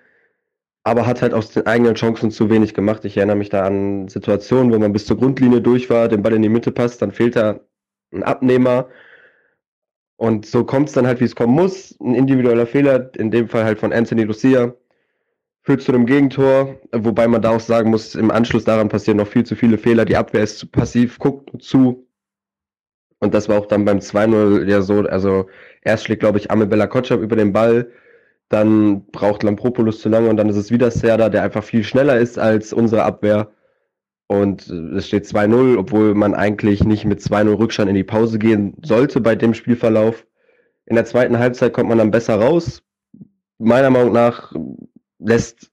aber 0.85 1.07
hat 1.07 1.23
halt 1.23 1.35
aus 1.35 1.51
den 1.53 1.67
eigenen 1.67 1.95
Chancen 1.95 2.31
zu 2.31 2.51
wenig 2.51 2.75
gemacht. 2.75 3.05
Ich 3.05 3.17
erinnere 3.17 3.37
mich 3.37 3.51
da 3.51 3.63
an 3.63 4.09
Situationen, 4.09 4.73
wo 4.73 4.79
man 4.79 4.93
bis 4.93 5.07
zur 5.07 5.19
Grundlinie 5.19 5.61
durch 5.63 5.91
war, 5.91 6.09
den 6.09 6.23
Ball 6.23 6.35
in 6.35 6.43
die 6.43 6.49
Mitte 6.49 6.73
passt, 6.73 7.03
dann 7.03 7.13
fehlt 7.13 7.37
da 7.37 7.61
ein 8.13 8.23
Abnehmer. 8.23 8.89
Und 10.17 10.45
so 10.47 10.65
kommt 10.65 10.89
es 10.89 10.95
dann 10.95 11.07
halt, 11.07 11.21
wie 11.21 11.25
es 11.25 11.35
kommen 11.35 11.55
muss. 11.55 11.99
Ein 12.01 12.15
individueller 12.15 12.67
Fehler, 12.67 13.11
in 13.17 13.31
dem 13.31 13.49
Fall 13.49 13.65
halt 13.65 13.79
von 13.79 13.93
Anthony 13.93 14.25
Lucia, 14.25 14.75
führt 15.63 15.83
zu 15.83 15.93
einem 15.93 16.07
Gegentor, 16.07 16.79
wobei 16.93 17.29
man 17.29 17.43
da 17.43 17.51
auch 17.51 17.61
sagen 17.61 17.91
muss, 17.91 18.15
im 18.15 18.31
Anschluss 18.31 18.65
daran 18.65 18.89
passieren 18.89 19.19
noch 19.19 19.29
viel 19.29 19.45
zu 19.45 19.57
viele 19.57 19.79
Fehler. 19.79 20.05
Die 20.05 20.17
Abwehr 20.17 20.43
ist 20.43 20.59
zu 20.59 20.67
passiv, 20.67 21.19
guckt 21.19 21.63
zu. 21.63 22.07
Und 23.19 23.35
das 23.35 23.49
war 23.49 23.59
auch 23.59 23.67
dann 23.67 23.85
beim 23.85 23.99
2-0 23.99 24.67
ja 24.69 24.81
so, 24.83 25.01
also 25.01 25.47
erst 25.83 26.05
schlägt, 26.05 26.21
glaube 26.21 26.39
ich, 26.39 26.51
Amebella 26.51 26.87
Kotschap 26.87 27.21
über 27.21 27.37
den 27.37 27.53
Ball, 27.53 27.91
dann 28.49 29.05
braucht 29.13 29.43
Lampropoulos 29.43 30.01
zu 30.01 30.09
lange 30.09 30.29
und 30.31 30.37
dann 30.39 30.49
ist 30.49 30.57
es 30.57 30.71
wieder 30.71 30.91
Serda, 30.91 31.29
der 31.29 31.43
einfach 31.43 31.63
viel 31.63 31.85
schneller 31.85 32.19
ist 32.19 32.39
als 32.39 32.73
unsere 32.73 33.05
Abwehr. 33.05 33.53
und 34.31 34.69
es 34.71 35.09
steht 35.09 35.25
2-0, 35.27 35.77
obwohl 35.77 36.15
man 36.15 36.35
eigentlich 36.35 36.85
nicht 36.85 37.05
mit 37.05 37.19
2-0 37.19 37.59
Rückstand 37.59 37.89
in 37.91 37.97
die 37.97 38.05
Pause 38.05 38.39
gehen 38.39 38.77
sollte 38.85 39.21
bei 39.21 39.35
dem 39.35 39.55
Spielverlauf. 39.55 40.25
In 40.87 40.95
der 40.95 41.05
zweiten 41.05 41.41
Halbzeit 41.41 41.73
kommt 41.73 41.89
man 41.89 41.99
dann 41.99 42.13
besser 42.13 42.37
raus. 42.37 42.81
Meiner 43.59 43.91
Meinung 43.91 44.13
nach 44.13 44.53
lässt 45.21 45.71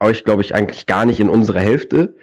euch, 0.00 0.24
glaube 0.24 0.42
ich, 0.42 0.54
eigentlich 0.54 0.86
gar 0.86 1.04
nicht 1.04 1.20
in 1.20 1.28
unsere 1.28 1.60
Hälfte. 1.60 2.16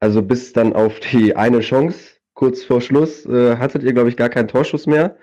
Also 0.00 0.22
bis 0.22 0.52
dann 0.52 0.72
auf 0.72 1.00
die 1.00 1.36
eine 1.36 1.60
Chance, 1.60 1.98
kurz 2.34 2.62
vor 2.64 2.80
Schluss, 2.80 3.24
äh, 3.26 3.56
hattet 3.56 3.82
ihr, 3.82 3.92
glaube 3.92 4.08
ich, 4.08 4.16
gar 4.16 4.28
keinen 4.28 4.48
Torschuss 4.48 4.86
mehr. 4.86 5.16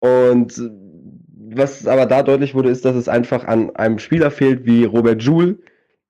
Und 0.00 0.58
äh, 0.58 0.70
was 1.56 1.86
aber 1.86 2.06
da 2.06 2.22
deutlich 2.22 2.54
wurde, 2.54 2.70
ist, 2.70 2.84
dass 2.84 2.94
es 2.94 3.08
einfach 3.08 3.44
an 3.44 3.74
einem 3.76 3.98
Spieler 3.98 4.30
fehlt 4.30 4.64
wie 4.64 4.84
Robert 4.84 5.22
Joule, 5.22 5.58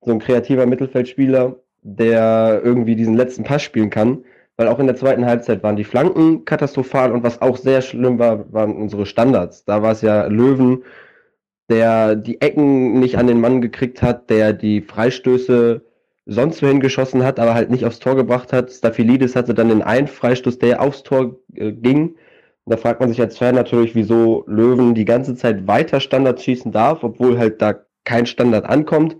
so 0.03 0.11
ein 0.11 0.19
kreativer 0.19 0.67
Mittelfeldspieler, 0.67 1.57
der 1.83 2.61
irgendwie 2.63 2.97
diesen 2.97 3.17
letzten 3.17 3.45
Pass 3.45 3.63
spielen 3.63 3.91
kann. 3.91 4.25
Weil 4.57 4.69
auch 4.69 4.79
in 4.79 4.87
der 4.87 4.97
zweiten 4.97 5.25
Halbzeit 5.25 5.63
waren 5.63 5.77
die 5.77 5.85
Flanken 5.85 6.45
katastrophal 6.45 7.13
und 7.13 7.23
was 7.23 7.41
auch 7.41 7.57
sehr 7.57 7.81
schlimm 7.81 8.19
war, 8.19 8.53
waren 8.53 8.77
unsere 8.77 9.07
Standards. 9.07 9.65
Da 9.65 9.83
war 9.83 9.93
es 9.93 10.03
ja 10.03 10.27
Löwen, 10.27 10.85
der 11.71 12.17
die 12.17 12.41
Ecken 12.41 13.01
nicht 13.01 13.17
an 13.17 13.27
den 13.27 13.41
Mann 13.41 13.63
gekriegt 13.63 14.03
hat, 14.03 14.29
der 14.29 14.53
die 14.53 14.83
Freistöße 14.83 15.83
sonst 16.27 16.63
wohin 16.63 16.81
geschossen 16.81 17.25
hat, 17.25 17.41
aber 17.41 17.55
halt 17.55 17.71
nicht 17.71 17.85
aufs 17.87 18.01
Tor 18.01 18.17
gebracht 18.17 18.53
hat. 18.53 18.71
Stafilidis 18.71 19.37
hatte 19.37 19.55
dann 19.55 19.69
den 19.69 19.83
einen 19.83 20.09
Freistoß, 20.09 20.59
der 20.59 20.83
aufs 20.83 21.03
Tor 21.03 21.37
äh, 21.55 21.73
ging. 21.73 22.17
Und 22.65 22.75
da 22.75 22.77
fragt 22.77 23.01
man 23.01 23.09
sich 23.09 23.21
als 23.21 23.39
Fan 23.39 23.55
natürlich, 23.55 23.95
wieso 23.95 24.45
Löwen 24.47 24.95
die 24.95 25.05
ganze 25.05 25.35
Zeit 25.35 25.67
weiter 25.67 26.01
Standards 26.01 26.45
schießen 26.45 26.73
darf, 26.73 27.03
obwohl 27.03 27.39
halt 27.39 27.63
da 27.63 27.81
kein 28.05 28.27
Standard 28.27 28.67
ankommt. 28.67 29.17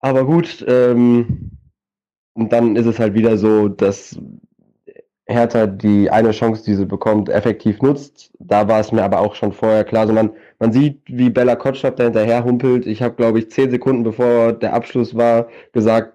Aber 0.00 0.24
gut, 0.24 0.64
ähm, 0.68 1.58
und 2.34 2.52
dann 2.52 2.76
ist 2.76 2.86
es 2.86 2.98
halt 2.98 3.14
wieder 3.14 3.36
so, 3.36 3.68
dass 3.68 4.18
Hertha 5.30 5.66
die 5.66 6.10
eine 6.10 6.32
Chance, 6.32 6.64
die 6.64 6.74
sie 6.74 6.86
bekommt, 6.86 7.28
effektiv 7.28 7.80
nutzt. 7.82 8.32
Da 8.38 8.68
war 8.68 8.80
es 8.80 8.92
mir 8.92 9.02
aber 9.02 9.20
auch 9.20 9.34
schon 9.34 9.52
vorher 9.52 9.84
klar. 9.84 10.02
Also 10.02 10.12
man, 10.12 10.32
man 10.58 10.72
sieht, 10.72 11.00
wie 11.06 11.30
Bella 11.30 11.56
Kotschap 11.56 11.96
da 11.96 12.04
hinterher 12.04 12.44
humpelt. 12.44 12.86
Ich 12.86 13.02
habe, 13.02 13.14
glaube 13.14 13.38
ich, 13.38 13.50
zehn 13.50 13.70
Sekunden 13.70 14.02
bevor 14.02 14.52
der 14.52 14.74
Abschluss 14.74 15.14
war, 15.16 15.48
gesagt, 15.72 16.14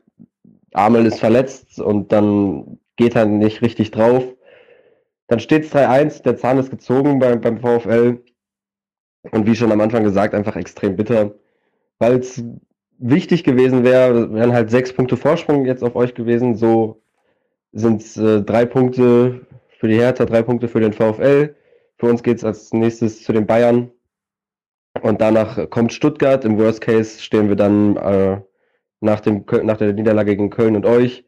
Amel 0.73 1.05
ist 1.05 1.19
verletzt 1.19 1.79
und 1.79 2.11
dann 2.11 2.79
geht 2.97 3.15
er 3.15 3.25
nicht 3.25 3.61
richtig 3.61 3.91
drauf. 3.91 4.23
Dann 5.27 5.39
steht 5.39 5.65
es 5.65 5.73
3-1, 5.73 6.23
der 6.23 6.37
Zahn 6.37 6.59
ist 6.59 6.69
gezogen 6.69 7.19
beim, 7.19 7.41
beim 7.41 7.59
VfL. 7.59 8.21
Und 9.31 9.47
wie 9.47 9.55
schon 9.55 9.71
am 9.71 9.81
Anfang 9.81 10.03
gesagt, 10.03 10.35
einfach 10.35 10.55
extrem 10.55 10.95
bitter, 10.95 11.33
weil 11.97 12.19
es 12.19 12.43
wichtig 12.99 13.43
gewesen 13.43 13.83
wäre, 13.83 14.33
wären 14.33 14.53
halt 14.53 14.69
sechs 14.69 14.93
Punkte 14.93 15.17
Vorsprung 15.17 15.65
jetzt 15.65 15.83
auf 15.83 15.95
euch 15.95 16.13
gewesen. 16.13 16.55
So 16.55 17.01
sind 17.75 18.01
es 18.01 18.17
äh, 18.17 18.41
drei 18.41 18.65
Punkte 18.65 19.45
für 19.79 19.87
die 19.87 19.99
Hertha, 19.99 20.25
drei 20.25 20.41
Punkte 20.41 20.67
für 20.67 20.79
den 20.79 20.93
VfL. 20.93 21.55
Für 21.97 22.07
uns 22.07 22.23
geht 22.23 22.37
es 22.37 22.43
als 22.43 22.73
nächstes 22.73 23.21
zu 23.23 23.33
den 23.33 23.45
Bayern. 23.45 23.91
Und 25.01 25.19
danach 25.21 25.69
kommt 25.69 25.91
Stuttgart. 25.93 26.45
Im 26.45 26.57
Worst 26.57 26.81
Case 26.81 27.21
stehen 27.21 27.49
wir 27.49 27.57
dann 27.57 27.97
äh, 27.97 28.41
nach, 29.01 29.19
dem, 29.19 29.45
nach 29.63 29.77
der 29.77 29.93
Niederlage 29.93 30.31
gegen 30.31 30.49
Köln 30.49 30.77
und 30.77 30.85
euch 30.85 31.25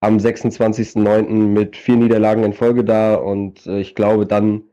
am 0.00 0.16
26.09. 0.16 1.28
mit 1.30 1.76
vier 1.76 1.96
Niederlagen 1.96 2.44
in 2.44 2.54
Folge 2.54 2.82
da. 2.82 3.16
Und 3.16 3.66
äh, 3.66 3.80
ich 3.80 3.94
glaube, 3.94 4.26
dann 4.26 4.64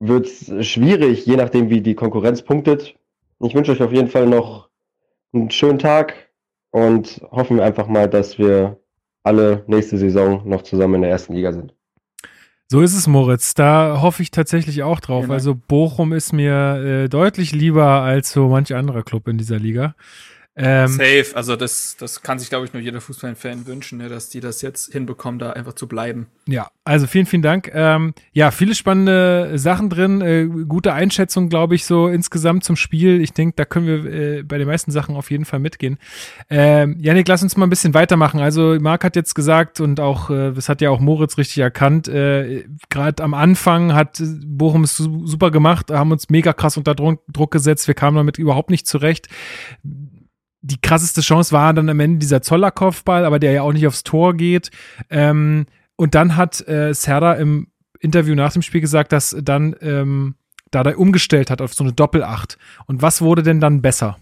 wird 0.00 0.26
es 0.26 0.66
schwierig, 0.66 1.26
je 1.26 1.36
nachdem, 1.36 1.68
wie 1.68 1.82
die 1.82 1.94
Konkurrenz 1.94 2.42
punktet. 2.42 2.96
Ich 3.40 3.54
wünsche 3.54 3.72
euch 3.72 3.82
auf 3.82 3.92
jeden 3.92 4.08
Fall 4.08 4.26
noch 4.26 4.70
einen 5.34 5.50
schönen 5.50 5.78
Tag 5.78 6.14
und 6.70 7.20
hoffen 7.30 7.58
wir 7.58 7.64
einfach 7.64 7.88
mal, 7.88 8.08
dass 8.08 8.38
wir 8.38 8.78
alle 9.26 9.64
nächste 9.66 9.98
Saison 9.98 10.48
noch 10.48 10.62
zusammen 10.62 10.96
in 10.96 11.02
der 11.02 11.10
ersten 11.10 11.34
Liga 11.34 11.52
sind. 11.52 11.74
So 12.68 12.80
ist 12.80 12.96
es, 12.96 13.06
Moritz. 13.06 13.54
Da 13.54 14.00
hoffe 14.02 14.22
ich 14.22 14.30
tatsächlich 14.30 14.82
auch 14.82 15.00
drauf. 15.00 15.22
Genau. 15.22 15.34
Also 15.34 15.54
Bochum 15.54 16.12
ist 16.12 16.32
mir 16.32 17.04
äh, 17.04 17.08
deutlich 17.08 17.52
lieber 17.52 18.02
als 18.02 18.32
so 18.32 18.48
manch 18.48 18.74
anderer 18.74 19.02
Club 19.02 19.28
in 19.28 19.38
dieser 19.38 19.58
Liga. 19.58 19.94
Ähm, 20.58 20.88
Safe, 20.88 21.26
also 21.34 21.54
das, 21.54 21.96
das 21.98 22.22
kann 22.22 22.38
sich, 22.38 22.48
glaube 22.48 22.64
ich, 22.64 22.72
nur 22.72 22.82
jeder 22.82 23.02
Fußballfan 23.02 23.66
wünschen, 23.66 23.98
ne, 23.98 24.08
dass 24.08 24.30
die 24.30 24.40
das 24.40 24.62
jetzt 24.62 24.90
hinbekommen, 24.90 25.38
da 25.38 25.50
einfach 25.50 25.74
zu 25.74 25.86
bleiben. 25.86 26.28
Ja, 26.46 26.70
also 26.82 27.06
vielen, 27.06 27.26
vielen 27.26 27.42
Dank. 27.42 27.70
Ähm, 27.74 28.14
ja, 28.32 28.50
viele 28.50 28.74
spannende 28.74 29.58
Sachen 29.58 29.90
drin, 29.90 30.22
äh, 30.22 30.46
gute 30.64 30.94
Einschätzung, 30.94 31.50
glaube 31.50 31.74
ich, 31.74 31.84
so 31.84 32.08
insgesamt 32.08 32.64
zum 32.64 32.76
Spiel. 32.76 33.20
Ich 33.20 33.34
denke, 33.34 33.54
da 33.56 33.66
können 33.66 33.86
wir 33.86 34.12
äh, 34.12 34.42
bei 34.44 34.56
den 34.56 34.66
meisten 34.66 34.90
Sachen 34.90 35.14
auf 35.14 35.30
jeden 35.30 35.44
Fall 35.44 35.58
mitgehen. 35.58 35.98
Ähm, 36.48 36.96
Janik, 37.00 37.28
lass 37.28 37.42
uns 37.42 37.58
mal 37.58 37.66
ein 37.66 37.70
bisschen 37.70 37.92
weitermachen. 37.92 38.40
Also 38.40 38.78
Marc 38.80 39.04
hat 39.04 39.14
jetzt 39.14 39.34
gesagt 39.34 39.80
und 39.80 40.00
auch, 40.00 40.30
äh, 40.30 40.52
das 40.52 40.70
hat 40.70 40.80
ja 40.80 40.88
auch 40.88 41.00
Moritz 41.00 41.36
richtig 41.36 41.58
erkannt, 41.58 42.08
äh, 42.08 42.64
gerade 42.88 43.22
am 43.22 43.34
Anfang 43.34 43.92
hat 43.92 44.22
Bochum 44.46 44.84
es 44.84 44.96
super 44.96 45.50
gemacht, 45.50 45.90
haben 45.90 46.12
uns 46.12 46.30
mega 46.30 46.54
krass 46.54 46.78
unter 46.78 46.94
Druck, 46.94 47.20
Druck 47.28 47.50
gesetzt, 47.50 47.88
wir 47.88 47.94
kamen 47.94 48.16
damit 48.16 48.38
überhaupt 48.38 48.70
nicht 48.70 48.86
zurecht 48.86 49.28
die 50.66 50.80
krasseste 50.80 51.20
Chance 51.20 51.52
war 51.52 51.72
dann 51.72 51.88
am 51.88 52.00
Ende 52.00 52.18
dieser 52.18 52.42
Zollerkopfball, 52.42 53.24
aber 53.24 53.38
der 53.38 53.52
ja 53.52 53.62
auch 53.62 53.72
nicht 53.72 53.86
aufs 53.86 54.02
Tor 54.02 54.34
geht. 54.34 54.70
Ähm, 55.10 55.66
und 55.96 56.14
dann 56.14 56.36
hat 56.36 56.66
äh, 56.68 56.92
Serda 56.92 57.34
im 57.34 57.68
Interview 58.00 58.34
nach 58.34 58.52
dem 58.52 58.62
Spiel 58.62 58.80
gesagt, 58.80 59.12
dass 59.12 59.36
dann 59.40 59.76
ähm, 59.80 60.34
Dada 60.70 60.96
umgestellt 60.96 61.50
hat 61.50 61.62
auf 61.62 61.74
so 61.74 61.84
eine 61.84 61.92
Doppelacht. 61.92 62.58
Und 62.86 63.00
was 63.00 63.22
wurde 63.22 63.42
denn 63.42 63.60
dann 63.60 63.80
besser? 63.80 64.16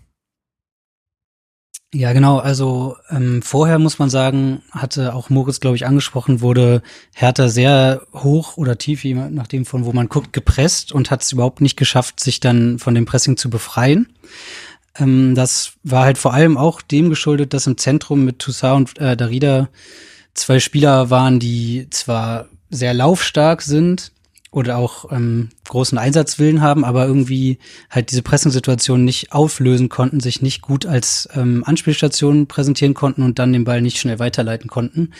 Ja, 1.95 2.13
genau. 2.13 2.39
Also 2.39 2.97
ähm, 3.09 3.41
vorher 3.41 3.79
muss 3.79 3.99
man 3.99 4.11
sagen, 4.11 4.63
hatte 4.73 5.15
auch 5.15 5.31
Moritz, 5.31 5.61
glaube 5.61 5.77
ich, 5.77 5.87
angesprochen, 5.87 6.41
wurde 6.41 6.83
Hertha 7.15 7.49
sehr 7.49 8.03
hoch 8.13 8.57
oder 8.57 8.77
tief, 8.77 9.05
je 9.05 9.15
nachdem 9.15 9.65
von 9.65 9.85
wo 9.85 9.93
man 9.93 10.09
guckt, 10.09 10.33
gepresst 10.33 10.91
und 10.91 11.11
hat 11.11 11.23
es 11.23 11.33
überhaupt 11.33 11.61
nicht 11.61 11.77
geschafft, 11.77 12.19
sich 12.19 12.41
dann 12.41 12.81
von 12.81 12.97
dem 12.97 13.07
Pressing 13.07 13.37
zu 13.37 13.49
befreien. 13.49 14.13
Ähm, 14.99 15.35
das 15.35 15.73
war 15.83 16.05
halt 16.05 16.19
vor 16.19 16.35
allem 16.35 16.57
auch 16.57 16.83
dem 16.83 17.11
geschuldet, 17.11 17.53
dass 17.55 17.67
im 17.67 17.79
Zentrum 17.79 18.25
mit 18.25 18.39
Toussaint 18.39 18.99
und 18.99 18.99
äh, 18.99 19.17
Darida 19.17 19.69
zwei 20.35 20.59
Spieler 20.59 21.11
waren, 21.11 21.41
die 21.41 21.89
zwar 21.91 22.49
sehr 22.71 22.95
laufstark 22.95 23.63
sind 23.63 24.14
oder 24.55 24.79
auch 24.79 25.11
ähm, 25.11 25.49
großen 25.69 25.99
Einsatzwillen 25.99 26.61
haben, 26.61 26.85
aber 26.85 27.07
irgendwie 27.07 27.59
halt 27.91 28.13
diese 28.13 28.23
Pressing-Situation 28.23 29.05
nicht 29.05 29.33
auflösen 29.33 29.89
konnten, 29.89 30.21
sich 30.21 30.43
nicht 30.43 30.63
gut 30.63 30.87
als 30.87 31.29
ähm, 31.35 31.65
Anspielstation 31.67 32.47
präsentieren 32.47 32.95
konnten 32.95 33.25
und 33.25 33.41
dann 33.41 33.53
den 33.53 33.65
Ball 33.65 33.83
nicht 33.83 33.99
schnell 33.99 34.21
weiterleiten 34.21 34.71
konnten. 34.71 35.11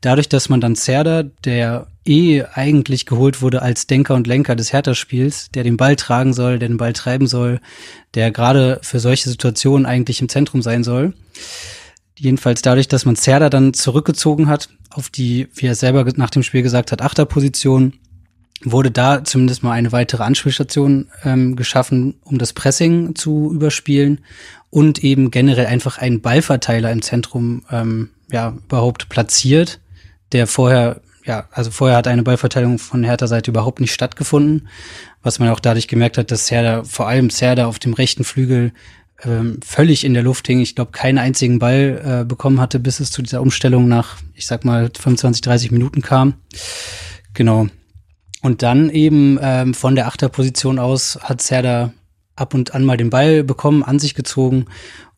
Dadurch, 0.00 0.28
dass 0.28 0.48
man 0.48 0.60
dann 0.60 0.74
Zerda, 0.74 1.22
der 1.22 1.86
eh 2.04 2.42
eigentlich 2.42 3.06
geholt 3.06 3.42
wurde 3.42 3.62
als 3.62 3.86
Denker 3.86 4.16
und 4.16 4.26
Lenker 4.26 4.56
des 4.56 4.72
Hertha-Spiels, 4.72 5.52
der 5.52 5.62
den 5.62 5.76
Ball 5.76 5.94
tragen 5.94 6.32
soll, 6.32 6.58
der 6.58 6.68
den 6.68 6.78
Ball 6.78 6.92
treiben 6.92 7.28
soll, 7.28 7.60
der 8.14 8.32
gerade 8.32 8.80
für 8.82 8.98
solche 8.98 9.28
Situationen 9.28 9.86
eigentlich 9.86 10.20
im 10.20 10.28
Zentrum 10.28 10.62
sein 10.62 10.82
soll. 10.82 11.14
Jedenfalls 12.18 12.60
dadurch, 12.60 12.88
dass 12.88 13.04
man 13.04 13.14
Zerda 13.14 13.50
dann 13.50 13.72
zurückgezogen 13.72 14.48
hat 14.48 14.68
auf 14.90 15.10
die, 15.10 15.46
wie 15.54 15.66
er 15.66 15.76
selber 15.76 16.04
nach 16.16 16.30
dem 16.30 16.42
Spiel 16.42 16.62
gesagt 16.62 16.90
hat, 16.90 17.02
Achterposition, 17.02 17.94
wurde 18.64 18.90
da 18.90 19.24
zumindest 19.24 19.62
mal 19.62 19.72
eine 19.72 19.92
weitere 19.92 20.22
Anspielstation 20.22 21.08
ähm, 21.24 21.56
geschaffen, 21.56 22.16
um 22.24 22.38
das 22.38 22.52
Pressing 22.52 23.14
zu 23.14 23.52
überspielen 23.52 24.20
und 24.68 25.02
eben 25.02 25.30
generell 25.30 25.66
einfach 25.66 25.98
einen 25.98 26.20
Ballverteiler 26.20 26.92
im 26.92 27.02
Zentrum 27.02 27.62
ähm, 27.70 28.10
ja 28.30 28.56
überhaupt 28.66 29.08
platziert, 29.08 29.80
der 30.32 30.46
vorher 30.46 31.00
ja, 31.24 31.46
also 31.52 31.70
vorher 31.70 31.98
hat 31.98 32.08
eine 32.08 32.22
Ballverteilung 32.22 32.78
von 32.78 33.04
Hertha 33.04 33.26
Seite 33.26 33.50
überhaupt 33.50 33.78
nicht 33.78 33.92
stattgefunden, 33.92 34.68
was 35.22 35.38
man 35.38 35.50
auch 35.50 35.60
dadurch 35.60 35.86
gemerkt 35.86 36.16
hat, 36.18 36.30
dass 36.30 36.46
Serda, 36.46 36.82
vor 36.82 37.08
allem 37.08 37.30
Serda 37.30 37.66
auf 37.66 37.78
dem 37.78 37.92
rechten 37.92 38.24
Flügel 38.24 38.72
ähm, 39.22 39.60
völlig 39.64 40.04
in 40.04 40.14
der 40.14 40.22
Luft 40.22 40.46
hing. 40.46 40.60
Ich 40.60 40.74
glaube, 40.74 40.92
keinen 40.92 41.18
einzigen 41.18 41.58
Ball 41.58 42.22
äh, 42.22 42.24
bekommen 42.24 42.60
hatte, 42.60 42.80
bis 42.80 43.00
es 43.00 43.10
zu 43.10 43.22
dieser 43.22 43.42
Umstellung 43.42 43.86
nach, 43.86 44.16
ich 44.34 44.46
sag 44.46 44.64
mal, 44.64 44.90
25, 44.98 45.42
30 45.42 45.70
Minuten 45.70 46.00
kam. 46.00 46.34
Genau. 47.34 47.68
Und 48.42 48.62
dann 48.62 48.90
eben 48.90 49.38
ähm, 49.42 49.74
von 49.74 49.94
der 49.94 50.06
Achterposition 50.06 50.78
aus 50.78 51.18
hat 51.22 51.42
Serda 51.42 51.92
ab 52.36 52.54
und 52.54 52.74
an 52.74 52.84
mal 52.84 52.96
den 52.96 53.10
Ball 53.10 53.44
bekommen, 53.44 53.82
an 53.82 53.98
sich 53.98 54.14
gezogen 54.14 54.66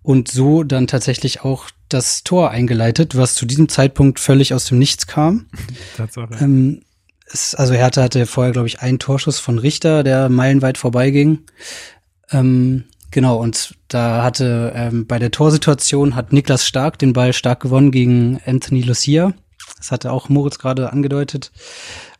und 0.02 0.28
so 0.28 0.64
dann 0.64 0.88
tatsächlich 0.88 1.42
auch 1.42 1.70
das 1.88 2.24
Tor 2.24 2.50
eingeleitet, 2.50 3.16
was 3.16 3.34
zu 3.34 3.46
diesem 3.46 3.68
Zeitpunkt 3.68 4.18
völlig 4.18 4.54
aus 4.54 4.64
dem 4.64 4.78
Nichts 4.78 5.06
kam. 5.06 5.46
Tatsache. 5.96 6.34
Ähm, 6.40 6.82
es, 7.26 7.54
also 7.54 7.74
Hertha 7.74 8.02
hatte 8.02 8.26
vorher, 8.26 8.52
glaube 8.52 8.68
ich, 8.68 8.80
einen 8.80 8.98
Torschuss 8.98 9.38
von 9.38 9.58
Richter, 9.58 10.02
der 10.02 10.28
meilenweit 10.28 10.78
vorbeiging. 10.78 11.40
Ähm, 12.30 12.84
genau, 13.10 13.36
und 13.36 13.74
da 13.88 14.22
hatte 14.22 14.72
ähm, 14.74 15.06
bei 15.06 15.18
der 15.18 15.30
Torsituation 15.30 16.16
hat 16.16 16.32
Niklas 16.32 16.66
Stark 16.66 16.98
den 16.98 17.12
Ball 17.12 17.32
stark 17.32 17.60
gewonnen 17.60 17.90
gegen 17.90 18.40
Anthony 18.44 18.82
Lucia. 18.82 19.32
Das 19.76 19.92
hatte 19.92 20.12
auch 20.12 20.28
Moritz 20.28 20.58
gerade 20.58 20.92
angedeutet. 20.92 21.52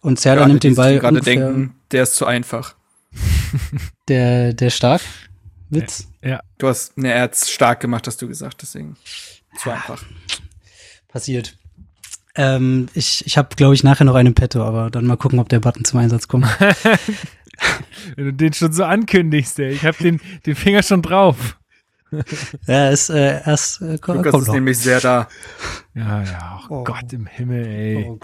Und 0.03 0.21
Serda 0.21 0.47
nimmt 0.47 0.63
den 0.65 0.75
Ball. 0.75 0.99
gerade 0.99 1.21
denken, 1.21 1.75
der 1.91 2.03
ist 2.03 2.15
zu 2.17 2.27
einfach. 2.27 2.75
Der, 4.09 4.53
der 4.53 4.71
stark? 4.71 5.01
Witz? 5.71 6.09
Ja. 6.23 6.41
Du 6.59 6.69
hast, 6.69 6.97
ne, 6.99 7.13
er 7.13 7.23
hat's 7.23 7.51
stark 7.51 7.81
gemacht, 7.81 8.07
hast 8.07 8.21
du 8.21 8.29
gesagt, 8.29 8.61
deswegen. 8.63 8.97
Zu 9.59 9.71
einfach. 9.71 10.03
passiert. 11.09 11.57
Ähm, 12.35 12.89
ich 12.95 13.25
ich 13.27 13.37
habe, 13.39 13.55
glaube 13.55 13.75
ich, 13.75 13.85
nachher 13.85 14.05
noch 14.05 14.15
einen 14.15 14.35
Petto, 14.35 14.63
aber 14.65 14.91
dann 14.91 15.07
mal 15.07 15.17
gucken, 15.17 15.39
ob 15.39 15.49
der 15.51 15.61
Button 15.61 15.85
zum 15.85 16.01
Einsatz 16.01 16.27
kommt. 16.29 16.47
Wenn 18.17 18.25
du 18.25 18.33
den 18.33 18.53
schon 18.55 18.73
so 18.73 18.85
ankündigst, 18.85 19.59
ey. 19.59 19.71
Ich 19.73 19.85
habe 19.85 19.97
den, 20.03 20.21
den 20.47 20.55
Finger 20.57 20.83
schon 20.83 21.03
drauf. 21.03 21.59
ja, 22.67 22.89
ist 22.91 23.11
äh, 23.11 23.43
erst 23.45 23.81
äh, 23.83 23.99
ko- 23.99 24.15
Lukas 24.15 24.33
kommt 24.33 24.43
ist 24.43 24.49
noch. 24.49 24.55
nämlich 24.55 24.79
sehr 24.79 25.01
da. 25.01 25.29
Ja, 25.95 26.23
ja, 26.23 26.61
oh, 26.69 26.77
Oh. 26.81 26.85
Gott 26.85 27.13
im 27.13 27.27
Himmel, 27.27 27.67
ey. 27.67 28.07
Oh. 28.09 28.19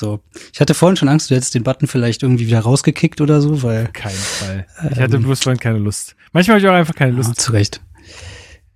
So, 0.00 0.20
ich 0.50 0.60
hatte 0.60 0.72
vorhin 0.72 0.96
schon 0.96 1.10
Angst, 1.10 1.30
du 1.30 1.34
hättest 1.34 1.54
den 1.54 1.62
Button 1.62 1.86
vielleicht 1.86 2.22
irgendwie 2.22 2.46
wieder 2.46 2.60
rausgekickt 2.60 3.20
oder 3.20 3.42
so, 3.42 3.62
weil 3.62 3.86
Kein 3.88 4.14
Fall. 4.14 4.66
Ich 4.90 4.98
hatte 4.98 5.18
bloß 5.18 5.40
vorhin 5.40 5.60
keine 5.60 5.76
Lust. 5.76 6.16
Manchmal 6.32 6.54
habe 6.54 6.64
ich 6.64 6.70
auch 6.70 6.74
einfach 6.74 6.94
keine 6.94 7.12
ja, 7.12 7.18
Lust. 7.18 7.38
zu 7.38 7.52
Recht. 7.52 7.82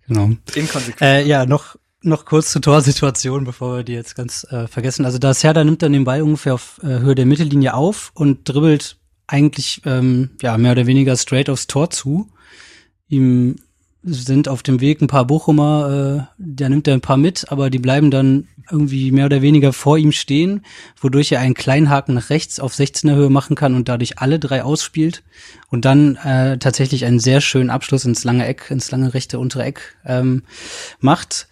Genau. 0.07 0.33
Inkonsequent. 0.55 1.01
Äh, 1.01 1.25
ja, 1.25 1.47
noch, 1.47 1.77
noch 2.03 2.27
kurz 2.27 2.53
zur 2.53 2.61
Torsituation, 2.61 3.45
bevor 3.45 3.79
wir 3.79 3.85
die 3.85 3.95
jetzt 3.95 4.16
ganz 4.16 4.47
äh, 4.51 4.66
vergessen. 4.66 5.07
Also 5.07 5.16
da 5.16 5.33
Serda 5.33 5.64
nimmt 5.64 5.81
dann 5.81 5.95
den 5.95 6.05
Ball 6.05 6.20
ungefähr 6.20 6.53
auf 6.53 6.79
äh, 6.83 6.99
Höhe 6.99 7.14
der 7.14 7.25
Mittellinie 7.25 7.72
auf 7.72 8.11
und 8.12 8.47
dribbelt 8.47 8.99
eigentlich 9.27 9.81
ähm, 9.87 10.33
ja 10.43 10.59
mehr 10.59 10.72
oder 10.72 10.87
weniger 10.87 11.16
straight 11.16 11.49
aufs 11.49 11.66
Tor 11.66 11.89
zu. 11.89 12.29
Ihm 13.09 13.57
sind 14.05 14.48
auf 14.48 14.62
dem 14.62 14.80
Weg 14.80 15.00
ein 15.00 15.07
paar 15.07 15.26
Bochumer, 15.26 16.28
äh, 16.28 16.34
der 16.38 16.68
nimmt 16.68 16.86
er 16.86 16.94
ein 16.94 17.00
paar 17.00 17.16
mit, 17.16 17.50
aber 17.50 17.70
die 17.70 17.78
bleiben 17.78 18.11
dann 18.11 18.48
irgendwie 18.70 19.12
mehr 19.12 19.26
oder 19.26 19.42
weniger 19.42 19.72
vor 19.72 19.98
ihm 19.98 20.12
stehen, 20.12 20.64
wodurch 21.00 21.32
er 21.32 21.40
einen 21.40 21.55
kleinen 21.55 21.90
Haken 21.90 22.14
nach 22.14 22.30
rechts 22.30 22.61
auf 22.61 22.74
16er 22.74 23.14
Höhe 23.14 23.30
machen 23.30 23.57
kann 23.57 23.74
und 23.74 23.88
dadurch 23.88 24.18
alle 24.18 24.38
drei 24.38 24.62
ausspielt 24.62 25.22
und 25.70 25.84
dann 25.84 26.16
äh, 26.16 26.59
tatsächlich 26.59 27.05
einen 27.05 27.20
sehr 27.20 27.40
schönen 27.40 27.70
Abschluss 27.70 28.05
ins 28.05 28.24
lange 28.24 28.46
Eck, 28.46 28.70
ins 28.70 28.90
lange 28.90 29.14
rechte 29.14 29.38
untere 29.38 29.64
Eck 29.64 29.96
ähm, 30.05 30.42
macht. 31.00 31.48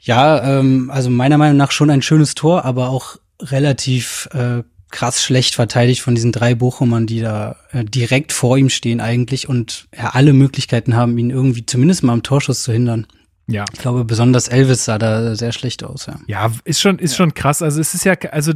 Ja, 0.00 0.58
ähm, 0.58 0.90
also 0.90 1.10
meiner 1.10 1.38
Meinung 1.38 1.56
nach 1.56 1.70
schon 1.70 1.90
ein 1.90 2.02
schönes 2.02 2.34
Tor, 2.34 2.64
aber 2.64 2.90
auch 2.90 3.16
relativ 3.40 4.28
äh, 4.32 4.62
krass 4.90 5.22
schlecht 5.22 5.54
verteidigt 5.54 6.00
von 6.00 6.14
diesen 6.14 6.32
drei 6.32 6.54
Bochumern, 6.54 7.06
die 7.06 7.20
da 7.20 7.56
äh, 7.72 7.84
direkt 7.84 8.32
vor 8.32 8.56
ihm 8.56 8.68
stehen 8.68 9.00
eigentlich 9.00 9.48
und 9.48 9.88
ja, 9.96 10.10
alle 10.10 10.32
Möglichkeiten 10.32 10.96
haben, 10.96 11.16
ihn 11.18 11.30
irgendwie 11.30 11.66
zumindest 11.66 12.02
mal 12.02 12.12
am 12.12 12.22
Torschuss 12.22 12.62
zu 12.62 12.72
hindern. 12.72 13.06
Ja. 13.46 13.64
Ich 13.72 13.78
glaube, 13.78 14.04
besonders 14.04 14.48
Elvis 14.48 14.84
sah 14.84 14.98
da 14.98 15.34
sehr 15.34 15.52
schlecht 15.52 15.82
aus, 15.82 16.06
ja. 16.06 16.18
Ja, 16.26 16.52
ist 16.64 16.80
schon, 16.80 16.98
ist 16.98 17.16
schon 17.16 17.32
krass. 17.32 17.62
Also 17.62 17.80
es 17.80 17.94
ist 17.94 18.04
ja, 18.04 18.14
also 18.30 18.52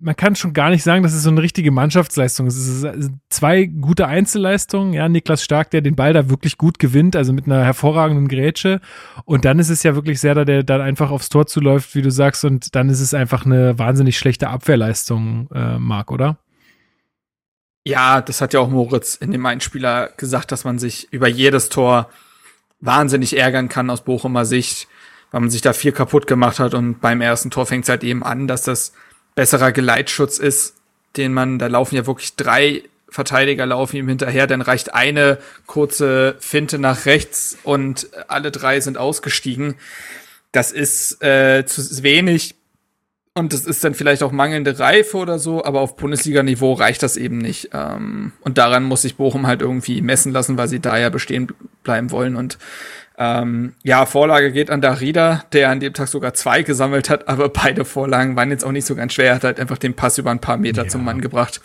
man 0.00 0.16
kann 0.16 0.34
schon 0.34 0.52
gar 0.52 0.70
nicht 0.70 0.82
sagen, 0.82 1.02
dass 1.02 1.12
es 1.12 1.22
so 1.22 1.30
eine 1.30 1.42
richtige 1.42 1.70
Mannschaftsleistung 1.70 2.46
ist. 2.46 2.56
Es 2.56 2.68
ist 2.68 2.84
äh, 2.84 3.10
zwei 3.28 3.66
gute 3.66 4.06
Einzelleistungen. 4.06 4.94
Ja, 4.94 5.08
Niklas 5.08 5.44
Stark, 5.44 5.70
der 5.70 5.82
den 5.82 5.94
Ball 5.94 6.12
da 6.12 6.30
wirklich 6.30 6.58
gut 6.58 6.78
gewinnt, 6.78 7.16
also 7.16 7.32
mit 7.32 7.46
einer 7.46 7.64
hervorragenden 7.64 8.28
Grätsche. 8.28 8.80
Und 9.24 9.44
dann 9.44 9.58
ist 9.58 9.68
es 9.68 9.82
ja 9.82 9.94
wirklich 9.94 10.20
Serda, 10.20 10.44
der 10.44 10.62
dann 10.62 10.80
einfach 10.80 11.10
aufs 11.10 11.28
Tor 11.28 11.46
zuläuft, 11.46 11.94
wie 11.94 12.02
du 12.02 12.10
sagst. 12.10 12.44
Und 12.44 12.74
dann 12.74 12.88
ist 12.88 13.00
es 13.00 13.14
einfach 13.14 13.44
eine 13.44 13.78
wahnsinnig 13.78 14.18
schlechte 14.18 14.48
Abwehrleistung, 14.48 15.48
äh, 15.54 15.78
Marc, 15.78 16.10
oder? 16.10 16.38
Ja, 17.84 18.20
das 18.20 18.40
hat 18.40 18.52
ja 18.54 18.60
auch 18.60 18.70
Moritz 18.70 19.16
in 19.16 19.32
dem 19.32 19.44
Einspieler 19.44 20.10
gesagt, 20.16 20.52
dass 20.52 20.64
man 20.64 20.78
sich 20.78 21.12
über 21.12 21.28
jedes 21.28 21.68
Tor 21.68 22.10
wahnsinnig 22.80 23.36
ärgern 23.36 23.68
kann 23.68 23.90
aus 23.90 24.04
Bochumer 24.04 24.44
Sicht, 24.44 24.88
weil 25.30 25.42
man 25.42 25.50
sich 25.50 25.60
da 25.60 25.72
viel 25.72 25.92
kaputt 25.92 26.26
gemacht 26.26 26.58
hat 26.58 26.74
und 26.74 27.00
beim 27.00 27.20
ersten 27.20 27.50
Tor 27.50 27.66
fängt 27.66 27.84
es 27.84 27.88
halt 27.90 28.04
eben 28.04 28.22
an, 28.22 28.46
dass 28.46 28.62
das 28.62 28.92
besserer 29.40 29.72
Geleitschutz 29.72 30.36
ist, 30.36 30.74
den 31.16 31.32
man, 31.32 31.58
da 31.58 31.68
laufen 31.68 31.96
ja 31.96 32.06
wirklich 32.06 32.36
drei 32.36 32.82
Verteidiger 33.08 33.64
laufen 33.64 33.96
ihm 33.96 34.06
hinterher, 34.06 34.46
dann 34.46 34.60
reicht 34.60 34.92
eine 34.92 35.38
kurze 35.64 36.36
Finte 36.40 36.78
nach 36.78 37.06
rechts 37.06 37.56
und 37.62 38.08
alle 38.28 38.50
drei 38.50 38.80
sind 38.80 38.98
ausgestiegen. 38.98 39.76
Das 40.52 40.72
ist 40.72 41.22
äh, 41.22 41.64
zu 41.64 42.02
wenig 42.02 42.54
und 43.32 43.54
das 43.54 43.64
ist 43.64 43.82
dann 43.82 43.94
vielleicht 43.94 44.22
auch 44.22 44.30
mangelnde 44.30 44.78
Reife 44.78 45.16
oder 45.16 45.38
so, 45.38 45.64
aber 45.64 45.80
auf 45.80 45.96
Bundesliga-Niveau 45.96 46.74
reicht 46.74 47.02
das 47.02 47.16
eben 47.16 47.38
nicht. 47.38 47.70
Ähm, 47.72 48.32
und 48.42 48.58
daran 48.58 48.84
muss 48.84 49.00
sich 49.00 49.16
Bochum 49.16 49.46
halt 49.46 49.62
irgendwie 49.62 50.02
messen 50.02 50.32
lassen, 50.32 50.58
weil 50.58 50.68
sie 50.68 50.80
da 50.80 50.98
ja 50.98 51.08
bestehen 51.08 51.48
bleiben 51.82 52.10
wollen. 52.10 52.36
Und 52.36 52.58
ähm, 53.18 53.74
ja, 53.82 54.06
Vorlage 54.06 54.50
geht 54.50 54.70
an 54.70 54.80
Darida, 54.80 55.44
der 55.52 55.68
an 55.70 55.80
dem 55.80 55.92
Tag 55.92 56.08
sogar 56.08 56.32
zwei 56.34 56.62
gesammelt 56.62 57.10
hat, 57.10 57.28
aber 57.28 57.48
beide 57.50 57.84
Vorlagen 57.84 58.34
waren 58.36 58.50
jetzt 58.50 58.64
auch 58.64 58.72
nicht 58.72 58.86
so 58.86 58.94
ganz 58.94 59.12
schwer. 59.12 59.26
Er 59.28 59.34
hat 59.34 59.44
halt 59.44 59.60
einfach 59.60 59.78
den 59.78 59.94
Pass 59.94 60.16
über 60.18 60.30
ein 60.30 60.40
paar 60.40 60.56
Meter 60.56 60.84
Ja. 60.84 60.88
zum 60.88 61.04
Mann 61.04 61.20
gebracht. 61.20 61.60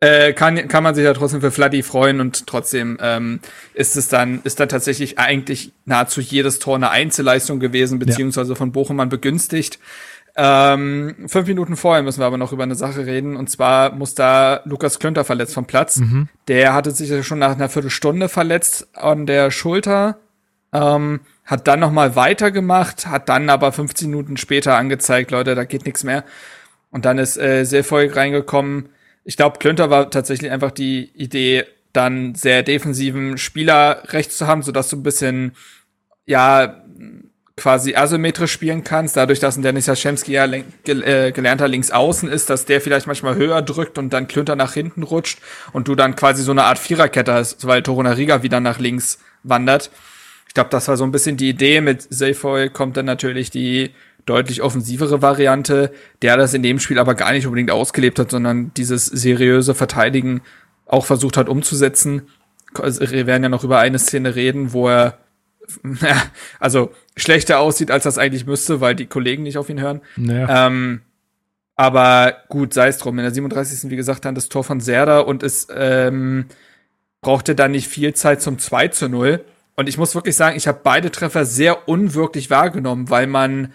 Äh, 0.00 0.32
kann, 0.32 0.66
kann 0.66 0.82
man 0.82 0.96
sich 0.96 1.04
ja 1.04 1.14
trotzdem 1.14 1.40
für 1.40 1.52
Fladdy 1.52 1.84
freuen 1.84 2.18
und 2.20 2.48
trotzdem 2.48 2.98
ähm, 3.00 3.38
ist 3.72 3.96
es 3.96 4.08
dann, 4.08 4.40
ist 4.42 4.58
dann 4.58 4.68
tatsächlich 4.68 5.20
eigentlich 5.20 5.70
nahezu 5.84 6.20
jedes 6.20 6.58
Tor 6.58 6.74
eine 6.74 6.90
Einzelleistung 6.90 7.60
gewesen, 7.60 8.00
beziehungsweise 8.00 8.56
von 8.56 8.72
Bochum 8.72 9.08
begünstigt. 9.08 9.78
Ähm, 10.34 11.14
fünf 11.26 11.46
Minuten 11.46 11.76
vorher 11.76 12.02
müssen 12.02 12.20
wir 12.20 12.26
aber 12.26 12.38
noch 12.38 12.52
über 12.52 12.62
eine 12.62 12.74
Sache 12.74 13.06
reden. 13.06 13.36
Und 13.36 13.50
zwar 13.50 13.94
muss 13.94 14.14
da 14.14 14.62
Lukas 14.64 14.98
Klönter 14.98 15.24
verletzt 15.24 15.54
vom 15.54 15.66
Platz. 15.66 15.98
Mhm. 15.98 16.28
Der 16.48 16.74
hatte 16.74 16.90
sich 16.90 17.10
ja 17.10 17.22
schon 17.22 17.38
nach 17.38 17.52
einer 17.52 17.68
Viertelstunde 17.68 18.28
verletzt 18.28 18.88
an 18.96 19.26
der 19.26 19.50
Schulter. 19.50 20.18
Ähm, 20.72 21.20
hat 21.44 21.66
dann 21.68 21.80
noch 21.80 21.92
mal 21.92 22.16
weitergemacht, 22.16 23.06
hat 23.06 23.28
dann 23.28 23.50
aber 23.50 23.72
15 23.72 24.08
Minuten 24.08 24.36
später 24.36 24.76
angezeigt, 24.76 25.30
Leute, 25.30 25.54
da 25.54 25.64
geht 25.64 25.84
nichts 25.84 26.04
mehr. 26.04 26.24
Und 26.90 27.04
dann 27.04 27.18
ist 27.18 27.36
äh, 27.36 27.64
Seefolk 27.64 28.16
reingekommen. 28.16 28.88
Ich 29.24 29.36
glaube, 29.36 29.58
Klönter 29.58 29.90
war 29.90 30.10
tatsächlich 30.10 30.50
einfach 30.50 30.70
die 30.70 31.10
Idee, 31.14 31.64
dann 31.92 32.34
sehr 32.34 32.62
defensiven 32.62 33.38
Spieler 33.38 34.02
rechts 34.06 34.38
zu 34.38 34.46
haben, 34.46 34.62
sodass 34.62 34.88
du 34.88 34.96
ein 34.96 35.02
bisschen, 35.02 35.52
ja, 36.24 36.82
quasi 37.56 37.94
asymmetrisch 37.94 38.52
spielen 38.52 38.82
kannst, 38.82 39.16
dadurch, 39.16 39.38
dass 39.38 39.56
ein 39.56 39.62
Dennis 39.62 39.86
Jaschemski 39.86 40.32
ja 40.32 40.46
gel 40.46 41.02
äh, 41.02 41.32
gelernter 41.32 41.68
Linksaußen 41.68 42.28
ist, 42.28 42.48
dass 42.48 42.64
der 42.64 42.80
vielleicht 42.80 43.06
manchmal 43.06 43.34
höher 43.34 43.60
drückt 43.62 43.98
und 43.98 44.12
dann 44.12 44.26
Klünter 44.26 44.56
nach 44.56 44.72
hinten 44.72 45.02
rutscht 45.02 45.40
und 45.72 45.88
du 45.88 45.94
dann 45.94 46.16
quasi 46.16 46.42
so 46.42 46.52
eine 46.52 46.64
Art 46.64 46.78
Viererkette 46.78 47.32
hast, 47.32 47.66
weil 47.66 47.82
Torunariga 47.82 48.42
wieder 48.42 48.60
nach 48.60 48.78
links 48.78 49.18
wandert. 49.42 49.90
Ich 50.48 50.54
glaube, 50.54 50.70
das 50.70 50.88
war 50.88 50.96
so 50.96 51.04
ein 51.04 51.12
bisschen 51.12 51.36
die 51.36 51.48
Idee. 51.48 51.80
Mit 51.80 52.06
Seyfoy 52.10 52.70
kommt 52.70 52.96
dann 52.96 53.06
natürlich 53.06 53.50
die 53.50 53.90
deutlich 54.26 54.62
offensivere 54.62 55.20
Variante, 55.20 55.92
der 56.22 56.36
das 56.36 56.54
in 56.54 56.62
dem 56.62 56.78
Spiel 56.78 56.98
aber 56.98 57.14
gar 57.14 57.32
nicht 57.32 57.46
unbedingt 57.46 57.70
ausgelebt 57.70 58.18
hat, 58.18 58.30
sondern 58.30 58.72
dieses 58.74 59.06
seriöse 59.06 59.74
Verteidigen 59.74 60.42
auch 60.86 61.06
versucht 61.06 61.36
hat 61.36 61.48
umzusetzen. 61.48 62.28
Also, 62.74 63.10
Wir 63.10 63.26
werden 63.26 63.42
ja 63.42 63.48
noch 63.48 63.64
über 63.64 63.78
eine 63.78 63.98
Szene 63.98 64.34
reden, 64.34 64.72
wo 64.72 64.88
er 64.88 65.18
also 66.60 66.92
schlechter 67.16 67.60
aussieht, 67.60 67.90
als 67.90 68.04
das 68.04 68.18
eigentlich 68.18 68.46
müsste, 68.46 68.80
weil 68.80 68.94
die 68.94 69.06
Kollegen 69.06 69.42
nicht 69.42 69.58
auf 69.58 69.68
ihn 69.68 69.80
hören. 69.80 70.00
Naja. 70.16 70.66
Ähm, 70.66 71.02
aber 71.76 72.36
gut, 72.48 72.74
sei 72.74 72.88
es 72.88 72.98
drum. 72.98 73.18
In 73.18 73.24
der 73.24 73.32
37. 73.32 73.90
wie 73.90 73.96
gesagt 73.96 74.24
dann 74.24 74.34
das 74.34 74.48
Tor 74.48 74.64
von 74.64 74.80
Serda 74.80 75.20
und 75.20 75.42
es 75.42 75.68
ähm, 75.74 76.46
brauchte 77.20 77.54
dann 77.54 77.70
nicht 77.70 77.88
viel 77.88 78.14
Zeit 78.14 78.42
zum 78.42 78.58
2 78.58 78.88
zu 78.88 79.08
0. 79.08 79.44
Und 79.74 79.88
ich 79.88 79.96
muss 79.96 80.14
wirklich 80.14 80.36
sagen, 80.36 80.56
ich 80.56 80.68
habe 80.68 80.80
beide 80.82 81.10
Treffer 81.10 81.44
sehr 81.44 81.88
unwirklich 81.88 82.50
wahrgenommen, 82.50 83.08
weil 83.08 83.26
man 83.26 83.72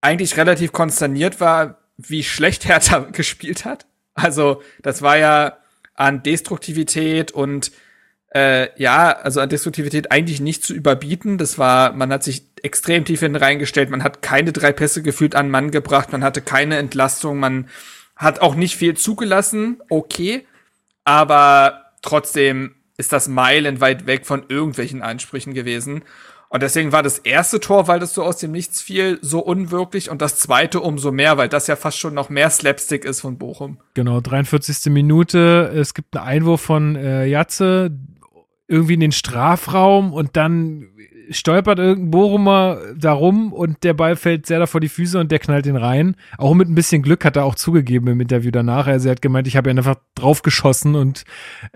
eigentlich 0.00 0.36
relativ 0.36 0.72
konsterniert 0.72 1.40
war, 1.40 1.78
wie 1.96 2.22
schlecht 2.22 2.64
Hertha 2.68 3.00
gespielt 3.00 3.64
hat. 3.64 3.86
Also 4.14 4.62
das 4.82 5.02
war 5.02 5.16
ja 5.16 5.56
an 5.94 6.22
Destruktivität 6.22 7.32
und 7.32 7.72
äh, 8.30 8.68
ja, 8.80 9.10
also 9.10 9.40
an 9.40 9.48
Destruktivität 9.48 10.12
eigentlich 10.12 10.40
nicht 10.40 10.64
zu 10.64 10.74
überbieten. 10.74 11.38
Das 11.38 11.58
war, 11.58 11.92
man 11.92 12.12
hat 12.12 12.22
sich 12.22 12.44
extrem 12.62 13.04
tief 13.04 13.20
hinten 13.20 13.36
reingestellt, 13.36 13.90
man 13.90 14.04
hat 14.04 14.22
keine 14.22 14.52
drei 14.52 14.72
Pässe 14.72 15.02
gefühlt 15.02 15.34
an 15.34 15.50
Mann 15.50 15.70
gebracht, 15.70 16.12
man 16.12 16.22
hatte 16.22 16.40
keine 16.42 16.76
Entlastung, 16.76 17.38
man 17.38 17.68
hat 18.16 18.40
auch 18.40 18.54
nicht 18.54 18.76
viel 18.76 18.96
zugelassen, 18.96 19.80
okay, 19.88 20.46
aber 21.04 21.86
trotzdem 22.02 22.74
ist 22.98 23.12
das 23.12 23.28
meilenweit 23.28 24.06
weg 24.06 24.26
von 24.26 24.44
irgendwelchen 24.48 25.02
Ansprüchen 25.02 25.54
gewesen. 25.54 26.02
Und 26.52 26.64
deswegen 26.64 26.90
war 26.90 27.04
das 27.04 27.18
erste 27.18 27.60
Tor, 27.60 27.86
weil 27.86 28.00
das 28.00 28.12
so 28.12 28.24
aus 28.24 28.38
dem 28.38 28.50
Nichts 28.50 28.82
fiel, 28.82 29.18
so 29.22 29.38
unwirklich 29.38 30.10
und 30.10 30.20
das 30.20 30.36
zweite 30.36 30.80
umso 30.80 31.12
mehr, 31.12 31.38
weil 31.38 31.48
das 31.48 31.68
ja 31.68 31.76
fast 31.76 31.98
schon 31.98 32.12
noch 32.12 32.28
mehr 32.28 32.50
Slapstick 32.50 33.04
ist 33.04 33.20
von 33.20 33.38
Bochum. 33.38 33.78
Genau, 33.94 34.20
43. 34.20 34.92
Minute. 34.92 35.72
Es 35.74 35.94
gibt 35.94 36.16
einen 36.16 36.26
Einwurf 36.26 36.60
von 36.60 36.96
äh, 36.96 37.24
Jatze 37.26 37.92
irgendwie 38.70 38.94
in 38.94 39.00
den 39.00 39.12
Strafraum 39.12 40.12
und 40.12 40.36
dann 40.36 40.86
stolpert 41.32 41.78
irgendein 41.78 42.10
Bochumer 42.10 42.78
darum 42.96 43.52
und 43.52 43.84
der 43.84 43.94
Ball 43.94 44.16
fällt 44.16 44.46
sehr 44.46 44.58
da 44.58 44.66
vor 44.66 44.80
die 44.80 44.88
Füße 44.88 45.16
und 45.18 45.30
der 45.30 45.38
knallt 45.38 45.64
ihn 45.66 45.76
rein. 45.76 46.16
Auch 46.38 46.54
mit 46.54 46.68
ein 46.68 46.74
bisschen 46.74 47.02
Glück 47.02 47.24
hat 47.24 47.36
er 47.36 47.44
auch 47.44 47.54
zugegeben 47.54 48.08
im 48.08 48.20
Interview 48.20 48.50
danach. 48.50 48.88
Also 48.88 49.08
er 49.08 49.12
hat 49.12 49.22
gemeint, 49.22 49.46
ich 49.46 49.56
habe 49.56 49.70
ihn 49.70 49.78
einfach 49.78 49.94
draufgeschossen 50.16 50.96
und 50.96 51.22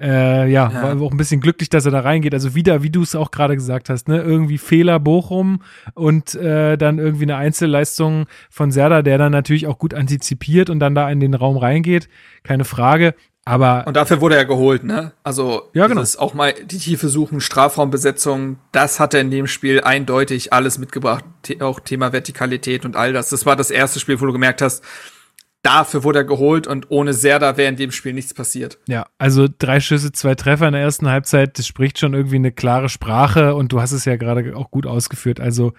äh, 0.01 0.51
ja, 0.51 0.70
Ja. 0.72 0.82
war 0.82 1.01
auch 1.01 1.12
ein 1.12 1.16
bisschen 1.16 1.40
glücklich, 1.40 1.68
dass 1.68 1.84
er 1.86 1.92
da 1.92 2.01
reingeht. 2.01 2.34
Also 2.34 2.57
wieder, 2.57 2.82
wie 2.82 2.90
du 2.90 3.03
es 3.03 3.14
auch 3.14 3.30
gerade 3.30 3.55
gesagt 3.55 3.90
hast, 3.90 4.09
ne, 4.09 4.20
irgendwie 4.20 4.59
Fehler 4.59 4.99
Bochum 4.99 5.62
und 5.95 6.34
äh, 6.34 6.76
dann 6.76 6.99
irgendwie 6.99 7.24
eine 7.24 7.36
Einzelleistung 7.36 8.26
von 8.51 8.72
Serda, 8.72 9.03
der 9.03 9.18
dann 9.18 9.30
natürlich 9.30 9.68
auch 9.68 9.78
gut 9.78 9.95
antizipiert 9.95 10.68
und 10.68 10.80
dann 10.80 10.97
da 10.97 11.09
in 11.11 11.20
den 11.20 11.34
Raum 11.34 11.59
reingeht. 11.59 12.09
Keine 12.42 12.64
Frage. 12.64 13.14
Aber 13.45 13.84
Und 13.86 13.97
dafür 13.97 14.20
wurde 14.20 14.36
er 14.36 14.47
geholt, 14.47 14.84
ne? 14.84 15.12
Also, 15.22 15.70
Ja, 15.74 15.86
genau. 15.86 16.03
auch 16.18 16.34
mal 16.34 16.55
die 16.55 16.78
Tiefe 16.78 17.09
suchen, 17.09 17.40
Strafraumbesetzung, 17.40 18.59
das 18.72 19.01
hat 19.01 19.12
er 19.12 19.20
in 19.20 19.30
dem 19.30 19.47
Spiel 19.47 19.82
eindeutig 19.82 20.53
alles 20.53 20.78
mitgebracht. 20.78 21.24
Auch 21.61 21.80
Thema 21.80 22.12
Vertikalität 22.12 22.84
und 22.84 22.97
all 22.97 23.12
das. 23.12 23.28
Das 23.28 23.45
war 23.45 23.57
das 23.57 23.70
erste 23.70 24.01
Spiel, 24.01 24.20
wo 24.20 24.26
du 24.26 24.32
gemerkt 24.32 24.62
hast, 24.62 24.82
dafür 25.64 26.05
wurde 26.05 26.20
er 26.20 26.24
geholt 26.24 26.66
und 26.66 26.90
ohne 26.90 27.12
Serda 27.12 27.57
wäre 27.57 27.68
in 27.68 27.76
dem 27.76 27.90
Spiel 27.90 28.12
nichts 28.12 28.34
passiert. 28.34 28.78
Ja, 28.86 29.07
also 29.18 29.49
drei 29.59 29.80
Schüsse, 29.80 30.12
zwei 30.12 30.34
Treffer 30.34 30.66
in 30.66 30.72
der 30.72 30.82
ersten 30.82 31.09
Halbzeit, 31.09 31.59
das 31.59 31.66
spricht 31.66 31.99
schon 31.99 32.14
irgendwie 32.14 32.36
eine 32.36 32.53
klare 32.53 32.88
Sprache 32.88 33.55
und 33.55 33.72
du 33.72 33.80
hast 33.80 33.92
es 33.92 34.05
ja 34.05 34.16
gerade 34.16 34.57
auch 34.57 34.70
gut 34.70 34.86
ausgeführt. 34.86 35.40
Also 35.40 35.72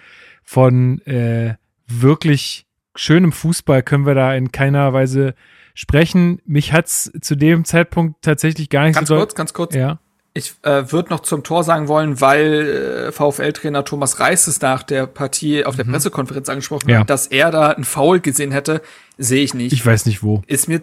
von 0.44 1.00
äh, 1.02 1.56
wirklich 1.88 2.66
schönem 2.96 3.32
Fußball 3.32 3.84
können 3.84 4.06
wir 4.06 4.16
da 4.16 4.34
in 4.36 4.52
keiner 4.52 4.94
Weise 4.94 5.36
sprechen. 5.74 6.42
Mich 6.46 6.74
hat's 6.74 7.12
zu 7.22 7.36
dem 7.36 7.66
Zeitpunkt 7.66 8.22
tatsächlich 8.24 8.70
gar 8.70 8.86
nicht 8.86 8.96
Ganz 8.96 9.08
so 9.10 9.18
kurz, 9.18 9.36
ganz 9.36 9.54
kurz. 9.54 9.76
Ja, 9.76 10.00
Ich 10.34 10.54
äh, 10.64 10.92
würde 10.92 11.10
noch 11.10 11.20
zum 11.22 11.44
Tor 11.44 11.64
sagen 11.64 11.88
wollen, 11.88 12.22
weil 12.22 13.08
äh, 13.08 13.12
VfL-Trainer 13.12 13.84
Thomas 13.86 14.20
Reis 14.20 14.48
es 14.48 14.62
nach 14.62 14.84
der 14.84 15.06
Partie 15.08 15.66
auf 15.66 15.76
der 15.76 15.84
Pressekonferenz 15.84 16.48
angesprochen 16.50 16.86
Mhm. 16.88 16.92
Ja. 16.94 17.00
hat, 17.02 17.10
dass 17.10 17.28
er 17.28 17.52
da 17.52 17.72
einen 17.72 17.84
Foul 17.86 18.20
gesehen 18.22 18.52
hätte, 18.52 18.82
sehe 19.18 19.44
ich 19.44 19.54
nicht. 19.54 19.74
ich 19.74 19.86
weiß 19.86 20.06
nicht 20.06 20.24
wo. 20.24 20.42
ist 20.48 20.68
mir, 20.70 20.82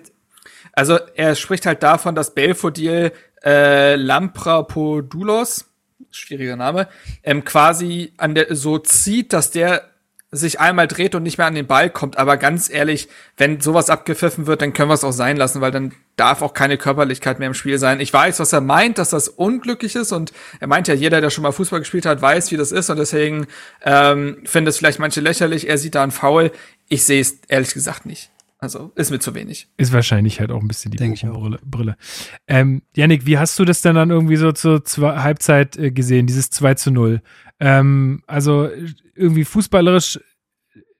also 0.75 0.99
er 1.17 1.35
spricht 1.35 1.65
halt 1.67 1.83
davon, 1.83 2.15
dass 2.15 2.35
Belfodil 2.35 3.13
äh, 3.45 3.97
Lamprapodoulos, 3.97 5.67
schwieriger 6.11 6.57
Name, 6.57 6.89
ähm, 7.23 7.45
quasi 7.45 8.13
an 8.17 8.35
der 8.35 8.55
so 8.55 8.79
zieht, 8.79 9.33
dass 9.33 9.51
der 9.51 9.91
sich 10.35 10.59
einmal 10.59 10.89
dreht 10.89 11.14
und 11.14 11.22
nicht 11.22 11.37
mehr 11.37 11.47
an 11.47 11.55
den 11.55 11.66
Ball 11.66 11.91
kommt. 11.91 12.16
Aber 12.16 12.39
ganz 12.39 12.70
ehrlich, 12.70 13.09
wenn 13.37 13.61
sowas 13.61 13.91
abgepfiffen 13.91 14.47
wird, 14.47 14.62
dann 14.62 14.72
können 14.72 14.89
wir 14.89 14.95
es 14.95 15.05
auch 15.05 15.12
sein 15.12 15.37
lassen, 15.37 15.61
weil 15.61 15.70
dann 15.70 15.93
darf 16.16 16.41
auch 16.41 16.55
keine 16.55 16.78
Körperlichkeit 16.78 17.39
mehr 17.39 17.49
im 17.49 17.55
Spiel 17.55 17.78
sein. 17.78 18.01
Ich 18.01 18.12
weiß, 18.12 18.41
was 18.41 18.53
er 18.55 18.62
meint, 18.62 18.97
dass 18.97 19.11
das 19.11 19.28
unglücklich 19.28 19.95
ist 19.95 20.11
und 20.11 20.33
er 20.59 20.68
meint 20.68 20.89
ja, 20.89 20.95
jeder, 20.95 21.20
der 21.20 21.28
schon 21.28 21.43
mal 21.43 21.53
Fußball 21.53 21.80
gespielt 21.80 22.07
hat, 22.07 22.22
weiß, 22.22 22.51
wie 22.51 22.57
das 22.57 22.72
ist 22.72 22.89
und 22.89 22.99
deswegen 22.99 23.47
ähm, 23.83 24.39
finden 24.45 24.68
es 24.68 24.78
vielleicht 24.78 24.99
manche 24.99 25.20
lächerlich. 25.20 25.68
Er 25.68 25.76
sieht 25.76 25.95
da 25.95 26.03
einen 26.03 26.12
Foul. 26.12 26.51
Ich 26.89 27.05
sehe 27.05 27.20
es 27.20 27.39
ehrlich 27.49 27.74
gesagt 27.74 28.07
nicht. 28.07 28.30
Also 28.62 28.93
ist 28.95 29.11
mir 29.11 29.18
zu 29.18 29.35
wenig. 29.35 29.66
Ist 29.76 29.93
wahrscheinlich 29.93 30.39
halt 30.39 30.53
auch 30.53 30.61
ein 30.61 30.68
bisschen 30.68 30.93
die 30.93 30.97
Denk 30.97 31.14
ich 31.14 31.26
auch. 31.26 31.41
Brille. 31.41 31.59
Brille. 31.64 31.97
Ähm, 32.47 32.83
Yannick, 32.95 33.26
wie 33.26 33.37
hast 33.37 33.59
du 33.59 33.64
das 33.64 33.83
denn 33.83 33.97
dann 33.97 34.11
irgendwie 34.11 34.37
so 34.37 34.53
zur 34.53 34.85
zwei, 34.85 35.16
Halbzeit 35.16 35.76
äh, 35.76 35.91
gesehen, 35.91 36.28
dieses 36.28 36.49
2 36.51 36.74
zu 36.74 36.93
0? 36.93 37.22
Ähm, 37.63 38.25
also 38.27 38.69
irgendwie 39.15 39.45
fußballerisch 39.45 40.19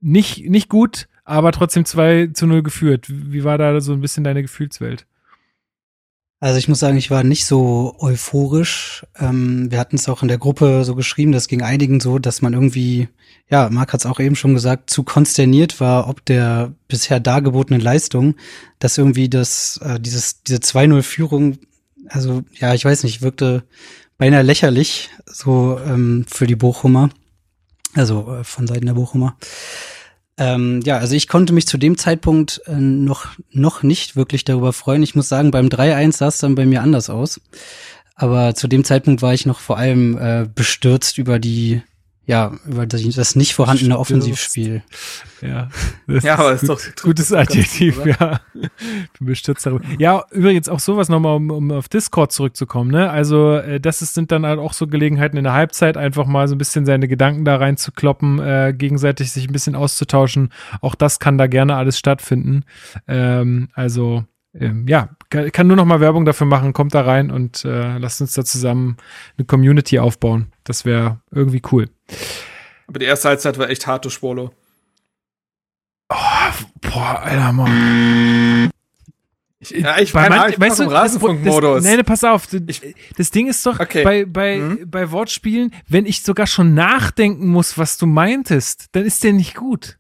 nicht, 0.01 0.49
nicht 0.49 0.69
gut, 0.69 1.09
aber 1.25 1.51
trotzdem 1.51 1.85
2 1.85 2.29
zu 2.35 2.47
0 2.47 2.63
geführt. 2.63 3.07
Wie 3.09 3.43
war 3.43 3.59
da 3.59 3.81
so 3.81 3.93
ein 3.93 4.01
bisschen 4.01 4.23
deine 4.23 4.43
Gefühlswelt? 4.43 5.07
Also 6.39 6.59
ich 6.59 6.69
muss 6.69 6.79
sagen, 6.79 6.97
ich 6.97 7.11
war 7.11 7.25
nicht 7.25 7.47
so 7.47 7.97
euphorisch. 7.99 9.05
Ähm, 9.19 9.73
wir 9.73 9.79
hatten 9.81 9.97
es 9.97 10.09
auch 10.09 10.23
in 10.23 10.29
der 10.29 10.39
Gruppe 10.39 10.85
so 10.85 10.95
geschrieben, 10.95 11.33
das 11.33 11.49
ging 11.49 11.63
einigen 11.63 11.99
so, 11.99 12.21
dass 12.21 12.43
man 12.43 12.53
irgendwie, 12.53 13.09
ja, 13.51 13.69
Marc 13.69 13.93
hat 13.93 14.01
es 14.01 14.07
auch 14.07 14.21
eben 14.21 14.37
schon 14.37 14.55
gesagt, 14.55 14.89
zu 14.89 15.03
konsterniert 15.03 15.81
war, 15.81 16.09
ob 16.09 16.25
der 16.25 16.75
bisher 16.87 17.19
dargebotenen 17.19 17.81
Leistung, 17.81 18.37
dass 18.79 18.99
irgendwie 18.99 19.29
das, 19.29 19.81
äh, 19.83 19.99
dieses, 19.99 20.45
diese 20.45 20.59
2-0-Führung, 20.59 21.59
also 22.09 22.43
ja, 22.55 22.73
ich 22.73 22.85
weiß 22.85 23.03
nicht, 23.03 23.23
wirkte 23.23 23.65
beinahe 24.23 24.43
lächerlich, 24.43 25.11
so 25.27 25.81
ähm, 25.85 26.25
für 26.29 26.47
die 26.47 26.55
Bochumer. 26.55 27.11
Also 27.95 28.33
äh, 28.33 28.45
von 28.45 28.68
Seiten 28.68 28.87
der 28.87 28.93
Bochumer. 28.93 29.37
Ähm, 30.39 30.81
ja, 30.85 30.99
also 30.99 31.16
ich 31.16 31.27
konnte 31.27 31.53
mich 31.53 31.66
zu 31.66 31.77
dem 31.77 31.99
Zeitpunkt 31.99 32.62
äh, 32.66 32.77
noch, 32.77 33.27
noch 33.51 33.83
nicht 33.83 34.14
wirklich 34.14 34.45
darüber 34.45 34.73
freuen. 34.73 35.03
Ich 35.03 35.16
muss 35.16 35.29
sagen, 35.29 35.51
beim 35.51 35.66
3-1 35.66 36.12
sah 36.12 36.29
es 36.29 36.39
dann 36.39 36.55
bei 36.55 36.66
mir 36.66 36.83
anders 36.83 37.11
aus. 37.11 37.41
Aber 38.14 38.55
zu 38.55 38.68
dem 38.68 38.85
Zeitpunkt 38.85 39.23
war 39.23 39.35
ich 39.35 39.45
noch 39.45 39.59
vor 39.59 39.77
allem 39.77 40.16
äh, 40.16 40.47
bestürzt 40.55 41.18
über 41.18 41.41
die, 41.41 41.83
ja, 42.25 42.53
über 42.66 42.87
das, 42.87 43.35
nicht 43.35 43.55
vorhandene. 43.55 43.99
Offensivspiel. 43.99 44.83
Ja, 45.41 45.68
das 46.07 46.23
Ja, 46.23 46.39
aber 46.39 46.53
ist 46.53 46.61
gut, 46.61 46.70
doch- 46.70 47.03
gutes 47.03 47.29
doch 47.29 47.37
ganz 47.39 47.51
Adjektiv, 47.51 47.97
gut, 47.97 48.07
ja. 48.07 48.41
Bin 48.55 49.27
bestürzt 49.27 49.66
darüber. 49.66 49.85
Ja, 49.99 50.25
übrigens 50.31 50.68
auch 50.68 50.79
sowas 50.79 51.09
nochmal, 51.09 51.35
um, 51.37 51.51
um 51.51 51.70
auf 51.73 51.89
Discord 51.89 52.31
zurückzukommen, 52.31 52.91
ne? 52.93 53.11
Also, 53.11 53.57
äh, 53.57 53.81
das 53.81 54.03
ist, 54.03 54.14
sind 54.14 54.31
dann 54.31 54.47
halt 54.47 54.61
auch 54.61 54.73
so 54.73 54.87
Gelegenheiten 54.87 55.37
in 55.37 55.45
der 55.45 55.53
Halbzeit, 55.53 55.97
einfach 55.97 56.27
mal 56.27 56.47
so 56.47 56.55
ein 56.55 56.59
bisschen 56.59 56.87
seine 56.87 57.09
Gedanken 57.09 57.45
da 57.45 57.57
reinzukloppen, 57.57 58.39
äh, 58.39 58.73
gegenseitig 58.77 59.33
sich 59.33 59.49
ein 59.49 59.53
bisschen 59.53 59.75
auszutauschen. 59.75 60.51
Auch 60.81 60.95
das 60.95 61.18
kann 61.18 61.39
da 61.39 61.49
gerne 61.49 61.75
alles 61.77 61.99
stattfinden. 61.99 62.64
Ähm, 63.09 63.68
also, 63.75 64.25
ähm, 64.55 64.87
ja, 64.87 65.09
kann, 65.31 65.51
kann 65.51 65.66
nur 65.66 65.77
noch 65.77 65.87
mal 65.87 66.01
Werbung 66.01 66.25
dafür 66.25 66.47
machen, 66.47 66.73
kommt 66.73 66.95
da 66.95 67.01
rein 67.01 67.31
und 67.31 67.64
äh, 67.64 67.99
lasst 67.99 68.20
uns 68.20 68.35
da 68.35 68.45
zusammen 68.45 68.97
eine 69.39 69.47
Community 69.47 69.99
aufbauen. 69.99 70.53
Das 70.62 70.85
wäre 70.85 71.20
irgendwie 71.31 71.62
cool. 71.73 71.89
Aber 72.87 72.99
die 72.99 73.07
erste 73.07 73.29
Halbzeit 73.29 73.59
war 73.59 73.69
echt 73.71 73.87
hart, 73.87 74.05
du 74.05 74.11
Spolo. 74.11 74.53
Boah, 76.81 77.21
Alter, 77.23 77.53
Mann. 77.53 78.71
Ja, 79.71 79.99
ich 80.01 80.13
Bei 80.13 80.29
manch- 80.29 80.59
weißt 80.59 80.81
du, 80.81 80.85
Rasenfunkmodus. 80.85 81.83
Das, 81.83 81.85
nee, 81.85 81.97
nee, 81.97 82.03
pass 82.03 82.25
auf. 82.25 82.49
Das, 82.49 82.61
Ich- 82.67 82.95
das 83.17 83.31
Ding 83.31 83.47
ist 83.47 83.65
doch, 83.65 83.79
Okay. 83.79 84.03
bei, 84.03 84.25
bei, 84.25 84.57
Mhm. 84.59 84.91
bei 84.91 85.11
Wortspielen, 85.13 85.73
wenn 85.89 86.05
ich 86.05 86.23
sogar 86.23 86.49
schon 86.49 86.75
nachdenken 86.75 87.47
muss, 87.49 87.79
was 87.79 87.97
du 87.97 88.07
meintest, 88.07 88.87
dann 88.93 89.05
ist 89.05 89.23
der 89.23 89.33
nicht 89.33 89.55
gut. 89.55 89.99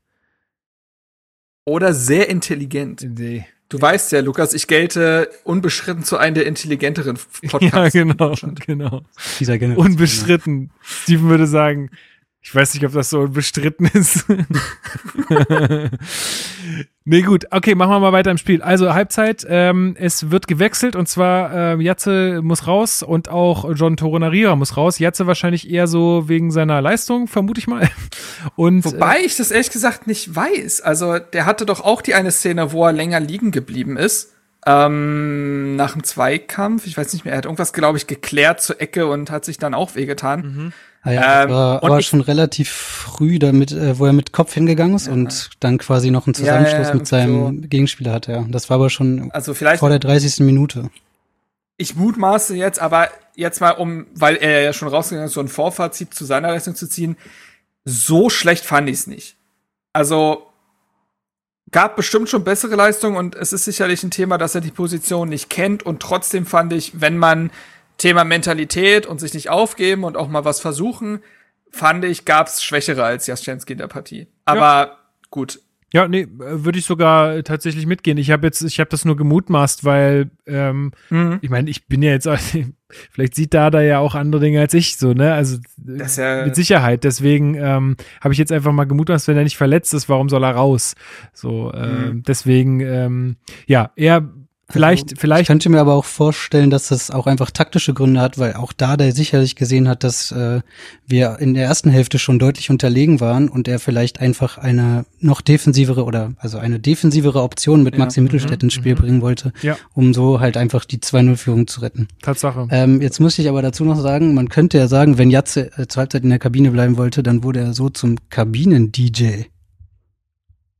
Oder 1.64 1.94
sehr 1.94 2.28
intelligent. 2.28 3.06
Nee. 3.08 3.46
Du 3.72 3.80
weißt 3.80 4.12
ja, 4.12 4.20
Lukas, 4.20 4.52
ich 4.52 4.66
gelte 4.66 5.30
unbeschritten 5.44 6.04
zu 6.04 6.18
einem 6.18 6.34
der 6.34 6.44
intelligenteren 6.44 7.16
Ja, 7.42 7.48
Podcasts. 7.48 7.94
genau, 7.94 8.34
genau. 8.66 9.00
Dieser 9.40 9.56
Generation. 9.56 9.86
Unbestritten. 9.86 10.70
Steven 10.82 11.30
würde 11.30 11.46
sagen, 11.46 11.88
ich 12.44 12.52
weiß 12.52 12.74
nicht, 12.74 12.84
ob 12.84 12.92
das 12.92 13.08
so 13.08 13.20
unbestritten 13.20 13.86
ist. 13.86 14.24
nee, 17.04 17.22
gut. 17.22 17.46
Okay, 17.52 17.76
machen 17.76 17.92
wir 17.92 18.00
mal 18.00 18.12
weiter 18.12 18.32
im 18.32 18.36
Spiel. 18.36 18.60
Also 18.62 18.92
Halbzeit, 18.92 19.46
ähm, 19.48 19.94
es 19.96 20.32
wird 20.32 20.48
gewechselt 20.48 20.96
und 20.96 21.08
zwar 21.08 21.54
ähm, 21.54 21.80
Jatze 21.80 22.40
muss 22.42 22.66
raus 22.66 23.04
und 23.04 23.28
auch 23.28 23.72
John 23.76 23.96
Toronariera 23.96 24.56
muss 24.56 24.76
raus. 24.76 24.98
Jatze 24.98 25.28
wahrscheinlich 25.28 25.70
eher 25.70 25.86
so 25.86 26.28
wegen 26.28 26.50
seiner 26.50 26.82
Leistung, 26.82 27.28
vermute 27.28 27.60
ich 27.60 27.68
mal. 27.68 27.88
Und 28.56 28.84
Wobei 28.84 29.20
ich 29.24 29.36
das 29.36 29.52
ehrlich 29.52 29.70
gesagt 29.70 30.08
nicht 30.08 30.34
weiß. 30.34 30.80
Also, 30.80 31.20
der 31.20 31.46
hatte 31.46 31.64
doch 31.64 31.80
auch 31.80 32.02
die 32.02 32.14
eine 32.14 32.32
Szene, 32.32 32.72
wo 32.72 32.84
er 32.84 32.92
länger 32.92 33.20
liegen 33.20 33.52
geblieben 33.52 33.96
ist. 33.96 34.31
Ähm, 34.64 35.76
nach 35.76 35.92
dem 35.92 36.04
Zweikampf. 36.04 36.86
Ich 36.86 36.96
weiß 36.96 37.12
nicht 37.12 37.24
mehr, 37.24 37.34
er 37.34 37.38
hat 37.38 37.44
irgendwas, 37.46 37.72
glaube 37.72 37.98
ich, 37.98 38.06
geklärt 38.06 38.60
zur 38.62 38.80
Ecke 38.80 39.06
und 39.06 39.30
hat 39.30 39.44
sich 39.44 39.58
dann 39.58 39.74
auch 39.74 39.94
wehgetan. 39.96 40.72
Ah 41.02 41.10
ja, 41.10 41.42
Ähm, 41.44 41.50
war 41.50 41.98
ich- 41.98 42.06
schon 42.06 42.20
relativ 42.20 42.70
früh 42.70 43.40
damit, 43.40 43.72
äh, 43.72 43.98
wo 43.98 44.06
er 44.06 44.12
mit 44.12 44.32
Kopf 44.32 44.54
hingegangen 44.54 44.94
ist 44.94 45.08
und 45.08 45.50
dann 45.58 45.78
quasi 45.78 46.12
noch 46.12 46.26
einen 46.28 46.34
Ja, 46.34 46.40
ja, 46.40 46.44
Zusammenschluss 46.64 46.88
ja, 46.88 46.94
mit 46.94 47.06
seinem 47.08 47.68
Gegenspieler 47.68 48.12
hatte. 48.12 48.32
Ja. 48.32 48.44
Das 48.48 48.70
war 48.70 48.76
aber 48.76 48.88
schon 48.88 49.30
Also, 49.32 49.52
vielleicht 49.54 49.80
vor 49.80 49.88
der 49.88 49.98
30. 49.98 50.44
Minute. 50.44 50.90
ich 51.76 51.96
mutmaße 51.96 52.54
jetzt, 52.54 52.80
aber 52.80 53.08
jetzt 53.34 53.60
mal 53.60 53.72
um, 53.72 54.06
weil 54.14 54.36
er 54.36 54.62
ja 54.62 54.72
schon 54.72 54.86
rausgegangen 54.86 55.26
ist, 55.26 55.34
so 55.34 55.40
ein 55.40 55.48
Vorfazit 55.48 56.14
zu 56.14 56.24
seiner 56.24 56.48
Leistung 56.52 56.76
zu 56.76 56.86
ziehen, 56.88 57.16
so 57.84 58.30
schlecht 58.30 58.64
fand 58.64 58.88
ich 58.88 58.94
es 58.94 59.06
nicht. 59.08 59.36
Also 59.92 60.46
gab 61.72 61.96
bestimmt 61.96 62.28
schon 62.28 62.44
bessere 62.44 62.76
Leistungen 62.76 63.16
und 63.16 63.34
es 63.34 63.52
ist 63.52 63.64
sicherlich 63.64 64.02
ein 64.02 64.10
Thema, 64.10 64.38
dass 64.38 64.54
er 64.54 64.60
die 64.60 64.70
Position 64.70 65.28
nicht 65.28 65.50
kennt 65.50 65.82
und 65.82 66.00
trotzdem 66.00 66.46
fand 66.46 66.72
ich, 66.72 67.00
wenn 67.00 67.18
man 67.18 67.50
Thema 67.98 68.24
Mentalität 68.24 69.06
und 69.06 69.20
sich 69.20 69.34
nicht 69.34 69.50
aufgeben 69.50 70.04
und 70.04 70.16
auch 70.16 70.28
mal 70.28 70.44
was 70.44 70.60
versuchen, 70.60 71.22
fand 71.70 72.04
ich, 72.04 72.24
gab 72.24 72.46
es 72.46 72.62
Schwächere 72.62 73.04
als 73.04 73.26
Jaschenski 73.26 73.72
in 73.72 73.78
der 73.78 73.88
Partie. 73.88 74.28
Aber 74.44 74.98
gut, 75.30 75.60
Ja, 75.92 76.08
nee, 76.08 76.22
äh, 76.22 76.28
würde 76.38 76.78
ich 76.78 76.84
sogar 76.86 77.36
äh, 77.36 77.42
tatsächlich 77.42 77.86
mitgehen. 77.86 78.16
Ich 78.18 78.30
habe 78.30 78.46
jetzt, 78.46 78.62
ich 78.62 78.80
habe 78.80 78.88
das 78.90 79.04
nur 79.04 79.16
gemutmaßt, 79.16 79.84
weil 79.84 80.30
ähm, 80.46 80.92
Mhm. 81.10 81.38
ich 81.42 81.50
meine, 81.50 81.68
ich 81.70 81.86
bin 81.86 82.02
ja 82.02 82.10
jetzt, 82.12 82.28
vielleicht 83.10 83.34
sieht 83.34 83.52
da 83.54 83.70
da 83.70 83.80
ja 83.82 83.98
auch 83.98 84.14
andere 84.14 84.40
Dinge 84.40 84.60
als 84.60 84.74
ich, 84.74 84.96
so 84.96 85.12
ne, 85.12 85.34
also 85.34 85.58
ja- 85.84 86.44
mit 86.44 86.54
Sicherheit. 86.56 87.04
Deswegen 87.04 87.54
ähm, 87.54 87.96
habe 88.20 88.32
ich 88.32 88.38
jetzt 88.38 88.52
einfach 88.52 88.72
mal 88.72 88.84
gemutmaßt, 88.84 89.28
wenn 89.28 89.36
er 89.36 89.44
nicht 89.44 89.56
verletzt 89.56 89.92
ist, 89.94 90.08
warum 90.08 90.28
soll 90.28 90.44
er 90.44 90.52
raus? 90.54 90.94
So, 91.32 91.72
ähm, 91.74 92.08
Mhm. 92.16 92.22
deswegen, 92.22 92.80
ähm, 92.80 93.36
ja, 93.66 93.90
er 93.96 94.28
vielleicht, 94.72 95.04
Also, 95.04 95.14
Ich 95.14 95.20
vielleicht 95.20 95.46
könnte 95.46 95.68
mir 95.68 95.80
aber 95.80 95.94
auch 95.94 96.04
vorstellen, 96.04 96.70
dass 96.70 96.88
das 96.88 97.10
auch 97.10 97.26
einfach 97.26 97.50
taktische 97.50 97.94
Gründe 97.94 98.20
hat, 98.20 98.38
weil 98.38 98.54
auch 98.54 98.72
da 98.72 98.96
der 98.96 99.12
sicherlich 99.12 99.54
gesehen 99.56 99.88
hat, 99.88 100.02
dass 100.04 100.32
äh, 100.32 100.60
wir 101.06 101.38
in 101.40 101.54
der 101.54 101.64
ersten 101.64 101.90
Hälfte 101.90 102.18
schon 102.18 102.38
deutlich 102.38 102.70
unterlegen 102.70 103.20
waren 103.20 103.48
und 103.48 103.68
er 103.68 103.78
vielleicht 103.78 104.20
einfach 104.20 104.58
eine 104.58 105.04
noch 105.20 105.40
defensivere 105.40 106.04
oder 106.04 106.32
also 106.38 106.58
eine 106.58 106.78
defensivere 106.80 107.42
Option 107.42 107.82
mit 107.82 107.94
Ja, 107.94 108.00
Maxi 108.00 108.20
Mittelstädt 108.20 108.62
ins 108.62 108.72
Spiel 108.74 108.94
bringen 108.94 109.22
wollte, 109.22 109.52
Ja. 109.62 109.76
um 109.94 110.14
so 110.14 110.40
halt 110.40 110.56
einfach 110.56 110.84
die 110.84 110.98
2-0-Führung 110.98 111.66
zu 111.66 111.80
retten. 111.80 112.08
Tatsache. 112.22 112.66
Ähm, 112.70 113.00
jetzt 113.02 113.20
muss 113.20 113.38
ich 113.38 113.48
aber 113.48 113.62
dazu 113.62 113.84
noch 113.84 114.00
sagen, 114.00 114.34
man 114.34 114.48
könnte 114.48 114.78
ja 114.78 114.88
sagen, 114.88 115.18
wenn 115.18 115.30
Jatze 115.30 115.70
äh, 115.78 115.86
zur 115.86 116.00
Halbzeit 116.00 116.22
in 116.24 116.30
der 116.30 116.38
Kabine 116.38 116.70
bleiben 116.70 116.96
wollte, 116.96 117.22
dann 117.22 117.42
wurde 117.44 117.60
er 117.60 117.74
so 117.74 117.88
zum 117.90 118.16
Kabinen-DJ. 118.30 119.12
Den 119.20 119.20
hattest 119.22 119.48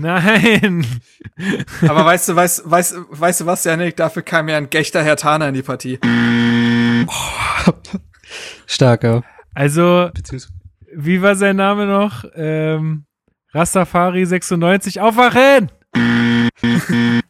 nein. 0.00 0.86
Aber 1.82 2.04
weißt 2.04 2.28
du, 2.30 2.36
weißt, 2.36 2.62
weißt, 2.70 2.96
weißt 3.10 3.40
du 3.42 3.46
was, 3.46 3.64
Janik? 3.64 3.96
Dafür 3.96 4.22
kam 4.22 4.48
ja 4.48 4.56
ein 4.56 4.70
Gechter 4.70 5.02
Hertaner 5.02 5.48
in 5.48 5.54
die 5.54 5.62
Partie. 5.62 5.98
Starker. 8.66 9.22
Also, 9.54 10.10
wie 10.94 11.22
war 11.22 11.36
sein 11.36 11.56
Name 11.56 11.86
noch? 11.86 12.24
Ähm, 12.34 13.04
Rastafari 13.52 14.24
96, 14.26 15.00
aufwachen! 15.00 15.70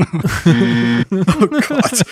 Oh 1.10 1.46
Gott. 1.46 2.02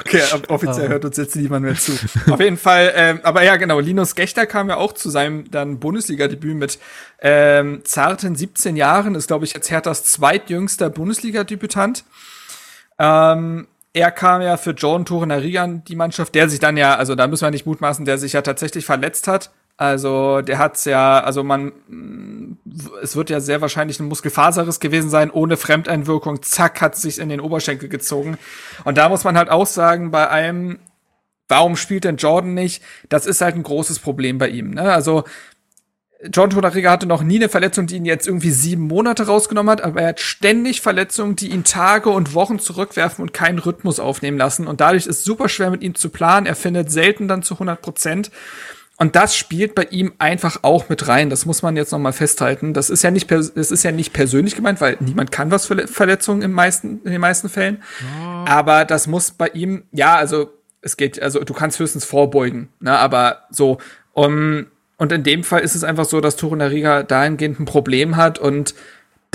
Okay, 0.00 0.22
offiziell 0.48 0.88
hört 0.88 1.04
uns 1.04 1.16
jetzt 1.16 1.36
niemand 1.36 1.64
mehr 1.64 1.74
zu. 1.74 1.92
Auf 2.30 2.40
jeden 2.40 2.56
Fall, 2.56 2.92
ähm, 2.94 3.20
aber 3.22 3.42
ja, 3.42 3.56
genau, 3.56 3.80
Linus 3.80 4.14
Gechter 4.14 4.46
kam 4.46 4.68
ja 4.68 4.76
auch 4.76 4.92
zu 4.92 5.10
seinem 5.10 5.50
dann 5.50 5.80
Bundesliga-Debüt 5.80 6.56
mit 6.56 6.78
ähm, 7.20 7.82
zarten 7.84 8.36
17 8.36 8.76
Jahren, 8.76 9.14
ist, 9.14 9.28
glaube 9.28 9.44
ich, 9.44 9.54
jetzt 9.54 9.70
Herthas 9.70 10.04
zweitjüngster 10.04 10.90
Bundesliga-Debütant. 10.90 12.04
Ähm, 12.98 13.66
er 13.92 14.10
kam 14.10 14.42
ja 14.42 14.56
für 14.56 14.72
Jordan 14.72 15.06
Torunariga 15.06 15.62
an 15.62 15.84
die 15.84 15.96
Mannschaft, 15.96 16.34
der 16.34 16.48
sich 16.48 16.58
dann 16.58 16.76
ja, 16.76 16.96
also 16.96 17.14
da 17.14 17.26
müssen 17.26 17.46
wir 17.46 17.50
nicht 17.50 17.66
mutmaßen, 17.66 18.04
der 18.04 18.18
sich 18.18 18.32
ja 18.32 18.42
tatsächlich 18.42 18.84
verletzt 18.84 19.28
hat. 19.28 19.50
Also 19.76 20.40
der 20.40 20.58
hat's 20.58 20.84
ja, 20.84 21.18
also 21.20 21.42
man, 21.42 21.72
es 23.02 23.16
wird 23.16 23.28
ja 23.28 23.40
sehr 23.40 23.60
wahrscheinlich 23.60 23.98
ein 23.98 24.06
Muskelfaserriss 24.06 24.78
gewesen 24.78 25.10
sein, 25.10 25.30
ohne 25.30 25.56
Fremdeinwirkung. 25.56 26.42
Zack, 26.42 26.80
hat 26.80 26.94
sich 26.94 27.18
in 27.18 27.28
den 27.28 27.40
Oberschenkel 27.40 27.88
gezogen. 27.88 28.38
Und 28.84 28.98
da 28.98 29.08
muss 29.08 29.24
man 29.24 29.36
halt 29.36 29.50
auch 29.50 29.66
sagen, 29.66 30.12
bei 30.12 30.30
einem, 30.30 30.78
warum 31.48 31.76
spielt 31.76 32.04
denn 32.04 32.18
Jordan 32.18 32.54
nicht? 32.54 32.82
Das 33.08 33.26
ist 33.26 33.40
halt 33.40 33.56
ein 33.56 33.64
großes 33.64 33.98
Problem 33.98 34.38
bei 34.38 34.48
ihm. 34.48 34.70
Ne? 34.70 34.92
Also 34.92 35.24
John 36.32 36.50
Tonariga 36.50 36.90
hatte 36.90 37.06
noch 37.06 37.22
nie 37.22 37.36
eine 37.36 37.48
Verletzung, 37.48 37.86
die 37.86 37.96
ihn 37.96 38.06
jetzt 38.06 38.26
irgendwie 38.26 38.50
sieben 38.50 38.86
Monate 38.86 39.26
rausgenommen 39.26 39.70
hat, 39.70 39.82
aber 39.82 40.02
er 40.02 40.08
hat 40.08 40.20
ständig 40.20 40.80
Verletzungen, 40.80 41.36
die 41.36 41.50
ihn 41.50 41.64
Tage 41.64 42.10
und 42.10 42.32
Wochen 42.32 42.58
zurückwerfen 42.58 43.22
und 43.22 43.34
keinen 43.34 43.58
Rhythmus 43.58 44.00
aufnehmen 44.00 44.38
lassen. 44.38 44.66
Und 44.66 44.80
dadurch 44.80 45.06
ist 45.06 45.18
es 45.18 45.24
super 45.24 45.48
schwer 45.48 45.70
mit 45.70 45.82
ihm 45.82 45.94
zu 45.96 46.08
planen. 46.08 46.46
Er 46.46 46.54
findet 46.54 46.90
selten 46.90 47.28
dann 47.28 47.42
zu 47.42 47.54
100 47.54 47.82
Prozent. 47.82 48.30
Und 48.96 49.16
das 49.16 49.36
spielt 49.36 49.74
bei 49.74 49.84
ihm 49.90 50.12
einfach 50.18 50.58
auch 50.62 50.88
mit 50.88 51.08
rein. 51.08 51.28
Das 51.28 51.46
muss 51.46 51.62
man 51.62 51.76
jetzt 51.76 51.90
noch 51.90 51.98
mal 51.98 52.12
festhalten. 52.12 52.74
Das 52.74 52.90
ist 52.90 53.02
ja 53.02 53.10
nicht, 53.10 53.28
das 53.30 53.48
ist 53.48 53.82
ja 53.82 53.90
nicht 53.90 54.12
persönlich 54.12 54.54
gemeint, 54.54 54.80
weil 54.80 54.96
niemand 55.00 55.32
kann 55.32 55.50
was 55.50 55.66
für 55.66 55.74
Le- 55.74 55.88
Verletzungen 55.88 56.42
im 56.42 56.52
meisten, 56.52 57.00
in 57.04 57.10
den 57.10 57.20
meisten 57.20 57.48
Fällen. 57.48 57.82
Aber 58.46 58.84
das 58.84 59.08
muss 59.08 59.32
bei 59.32 59.48
ihm, 59.48 59.82
ja, 59.90 60.14
also 60.14 60.52
es 60.80 60.96
geht, 60.96 61.20
also 61.20 61.40
du 61.42 61.54
kannst 61.54 61.78
höchstens 61.78 62.04
vorbeugen, 62.04 62.68
ne, 62.78 62.96
aber 62.96 63.44
so, 63.50 63.78
um, 64.12 64.66
und 64.96 65.12
in 65.12 65.24
dem 65.24 65.42
Fall 65.42 65.62
ist 65.62 65.74
es 65.74 65.82
einfach 65.82 66.04
so, 66.04 66.20
dass 66.20 66.36
Torunariga 66.36 67.02
dahingehend 67.02 67.58
ein 67.58 67.64
Problem 67.64 68.16
hat 68.16 68.38
und 68.38 68.74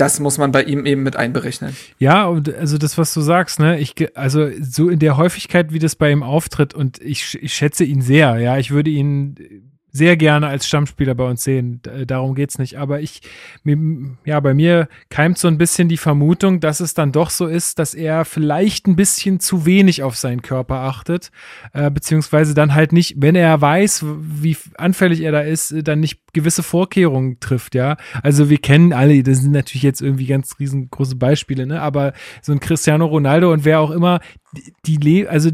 das 0.00 0.18
muss 0.20 0.38
man 0.38 0.50
bei 0.50 0.62
ihm 0.62 0.86
eben 0.86 1.02
mit 1.02 1.16
einberechnen. 1.16 1.76
Ja, 1.98 2.24
und 2.24 2.52
also 2.54 2.78
das, 2.78 2.96
was 2.96 3.12
du 3.12 3.20
sagst, 3.20 3.60
ne, 3.60 3.78
ich, 3.78 3.94
also 4.16 4.48
so 4.60 4.88
in 4.88 4.98
der 4.98 5.16
Häufigkeit, 5.16 5.72
wie 5.72 5.78
das 5.78 5.94
bei 5.94 6.10
ihm 6.10 6.22
auftritt, 6.22 6.72
und 6.74 7.00
ich, 7.02 7.38
ich 7.42 7.52
schätze 7.52 7.84
ihn 7.84 8.00
sehr, 8.00 8.38
ja, 8.38 8.56
ich 8.56 8.70
würde 8.70 8.90
ihn 8.90 9.69
sehr 9.92 10.16
gerne 10.16 10.46
als 10.48 10.66
Stammspieler 10.66 11.14
bei 11.14 11.24
uns 11.24 11.44
sehen. 11.44 11.82
D- 11.82 12.06
Darum 12.06 12.34
geht's 12.34 12.58
nicht. 12.58 12.78
Aber 12.78 13.00
ich, 13.00 13.22
ja, 14.24 14.40
bei 14.40 14.54
mir 14.54 14.88
keimt 15.08 15.38
so 15.38 15.48
ein 15.48 15.58
bisschen 15.58 15.88
die 15.88 15.96
Vermutung, 15.96 16.60
dass 16.60 16.80
es 16.80 16.94
dann 16.94 17.12
doch 17.12 17.30
so 17.30 17.46
ist, 17.46 17.78
dass 17.78 17.94
er 17.94 18.24
vielleicht 18.24 18.86
ein 18.86 18.96
bisschen 18.96 19.40
zu 19.40 19.66
wenig 19.66 20.02
auf 20.02 20.16
seinen 20.16 20.42
Körper 20.42 20.76
achtet, 20.76 21.30
äh, 21.72 21.90
beziehungsweise 21.90 22.54
dann 22.54 22.74
halt 22.74 22.92
nicht, 22.92 23.14
wenn 23.18 23.34
er 23.34 23.60
weiß, 23.60 24.04
wie 24.06 24.56
anfällig 24.76 25.20
er 25.20 25.32
da 25.32 25.40
ist, 25.40 25.72
äh, 25.72 25.82
dann 25.82 26.00
nicht 26.00 26.20
gewisse 26.32 26.62
Vorkehrungen 26.62 27.40
trifft, 27.40 27.74
ja. 27.74 27.96
Also 28.22 28.50
wir 28.50 28.58
kennen 28.58 28.92
alle, 28.92 29.22
das 29.22 29.38
sind 29.38 29.52
natürlich 29.52 29.82
jetzt 29.82 30.00
irgendwie 30.02 30.26
ganz 30.26 30.58
riesengroße 30.58 31.16
Beispiele, 31.16 31.66
ne? 31.66 31.82
Aber 31.82 32.12
so 32.42 32.52
ein 32.52 32.60
Cristiano 32.60 33.06
Ronaldo 33.06 33.52
und 33.52 33.64
wer 33.64 33.80
auch 33.80 33.90
immer, 33.90 34.20
die, 34.86 34.98
die 34.98 35.26
also 35.28 35.50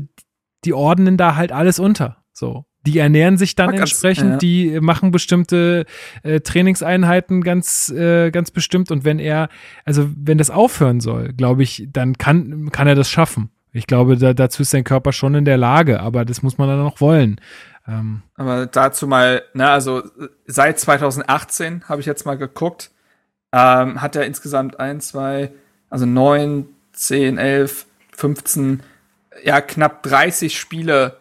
die 0.65 0.73
ordnen 0.75 1.17
da 1.17 1.37
halt 1.37 1.53
alles 1.53 1.79
unter. 1.79 2.25
So. 2.33 2.65
Die 2.87 2.99
ernähren 2.99 3.37
sich 3.37 3.55
dann 3.55 3.75
entsprechend, 3.75 4.31
ja. 4.31 4.37
die 4.39 4.81
machen 4.81 5.11
bestimmte 5.11 5.87
äh, 6.23 6.41
Trainingseinheiten 6.41 7.43
ganz, 7.43 7.91
äh, 7.91 8.31
ganz 8.31 8.51
bestimmt. 8.51 8.91
Und 8.91 9.05
wenn 9.05 9.19
er, 9.19 9.49
also 9.85 10.09
wenn 10.17 10.39
das 10.39 10.51
aufhören 10.51 11.01
soll, 11.01 11.33
glaube 11.33 11.63
ich, 11.63 11.89
dann 11.93 12.17
kann, 12.17 12.71
kann 12.71 12.87
er 12.87 12.95
das 12.95 13.11
schaffen. 13.11 13.51
Ich 13.73 13.87
glaube, 13.87 14.17
da, 14.17 14.33
dazu 14.33 14.63
ist 14.63 14.71
sein 14.71 14.85
Körper 14.85 15.13
schon 15.13 15.35
in 15.35 15.45
der 15.45 15.59
Lage, 15.59 16.01
aber 16.01 16.25
das 16.25 16.43
muss 16.43 16.57
man 16.57 16.69
dann 16.69 16.79
noch 16.79 17.01
wollen. 17.01 17.41
Ähm, 17.89 18.23
Aber 18.35 18.67
dazu 18.67 19.07
mal, 19.07 19.43
ne, 19.55 19.69
also 19.69 20.03
seit 20.47 20.81
2018 20.81 21.89
habe 21.89 22.01
ich 22.01 22.07
jetzt 22.07 22.25
mal 22.27 22.39
geguckt, 22.39 22.91
ähm, 23.53 24.01
hat 24.01 24.17
er 24.17 24.27
insgesamt 24.27 24.81
ein, 24.81 25.01
zwei, 25.01 25.53
also 25.91 26.07
neun, 26.07 26.67
zehn, 26.93 27.39
elf, 27.39 27.87
15, 28.17 28.83
ja, 29.45 29.61
knapp 29.61 30.03
30 30.03 30.59
Spiele 30.59 31.19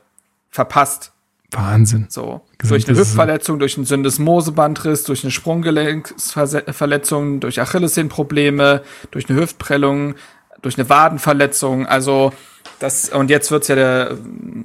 verpasst. 0.49 1.11
Wahnsinn. 1.55 2.07
So. 2.09 2.41
Durch 2.59 2.87
eine. 2.87 2.97
Hüftverletzung, 2.97 3.59
durch 3.59 3.77
einen 3.77 3.85
Syndesmosebandriss, 3.85 5.03
durch 5.03 5.23
eine 5.23 5.29
Sprunggelenksverletzung, 5.31 7.39
durch 7.39 7.61
Achillessehnenprobleme, 7.61 8.81
durch 9.11 9.29
eine 9.29 9.39
Hüftprellung, 9.39 10.15
durch 10.61 10.77
eine 10.77 10.89
Wadenverletzung. 10.89 11.85
Also 11.85 12.33
das, 12.79 13.09
und 13.09 13.29
jetzt 13.29 13.51
wird's 13.51 13.67
ja 13.67 13.75
der, 13.75 14.17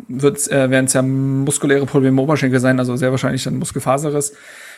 wird's, 0.08 0.48
äh, 0.48 0.70
werden 0.70 0.86
es 0.86 0.94
ja 0.94 1.02
muskuläre 1.02 1.84
Probleme 1.86 2.14
im 2.14 2.18
Oberschenkel 2.18 2.60
sein, 2.60 2.78
also 2.78 2.96
sehr 2.96 3.10
wahrscheinlich 3.10 3.44
dann 3.44 3.58
Muskelfaserriss, 3.58 4.32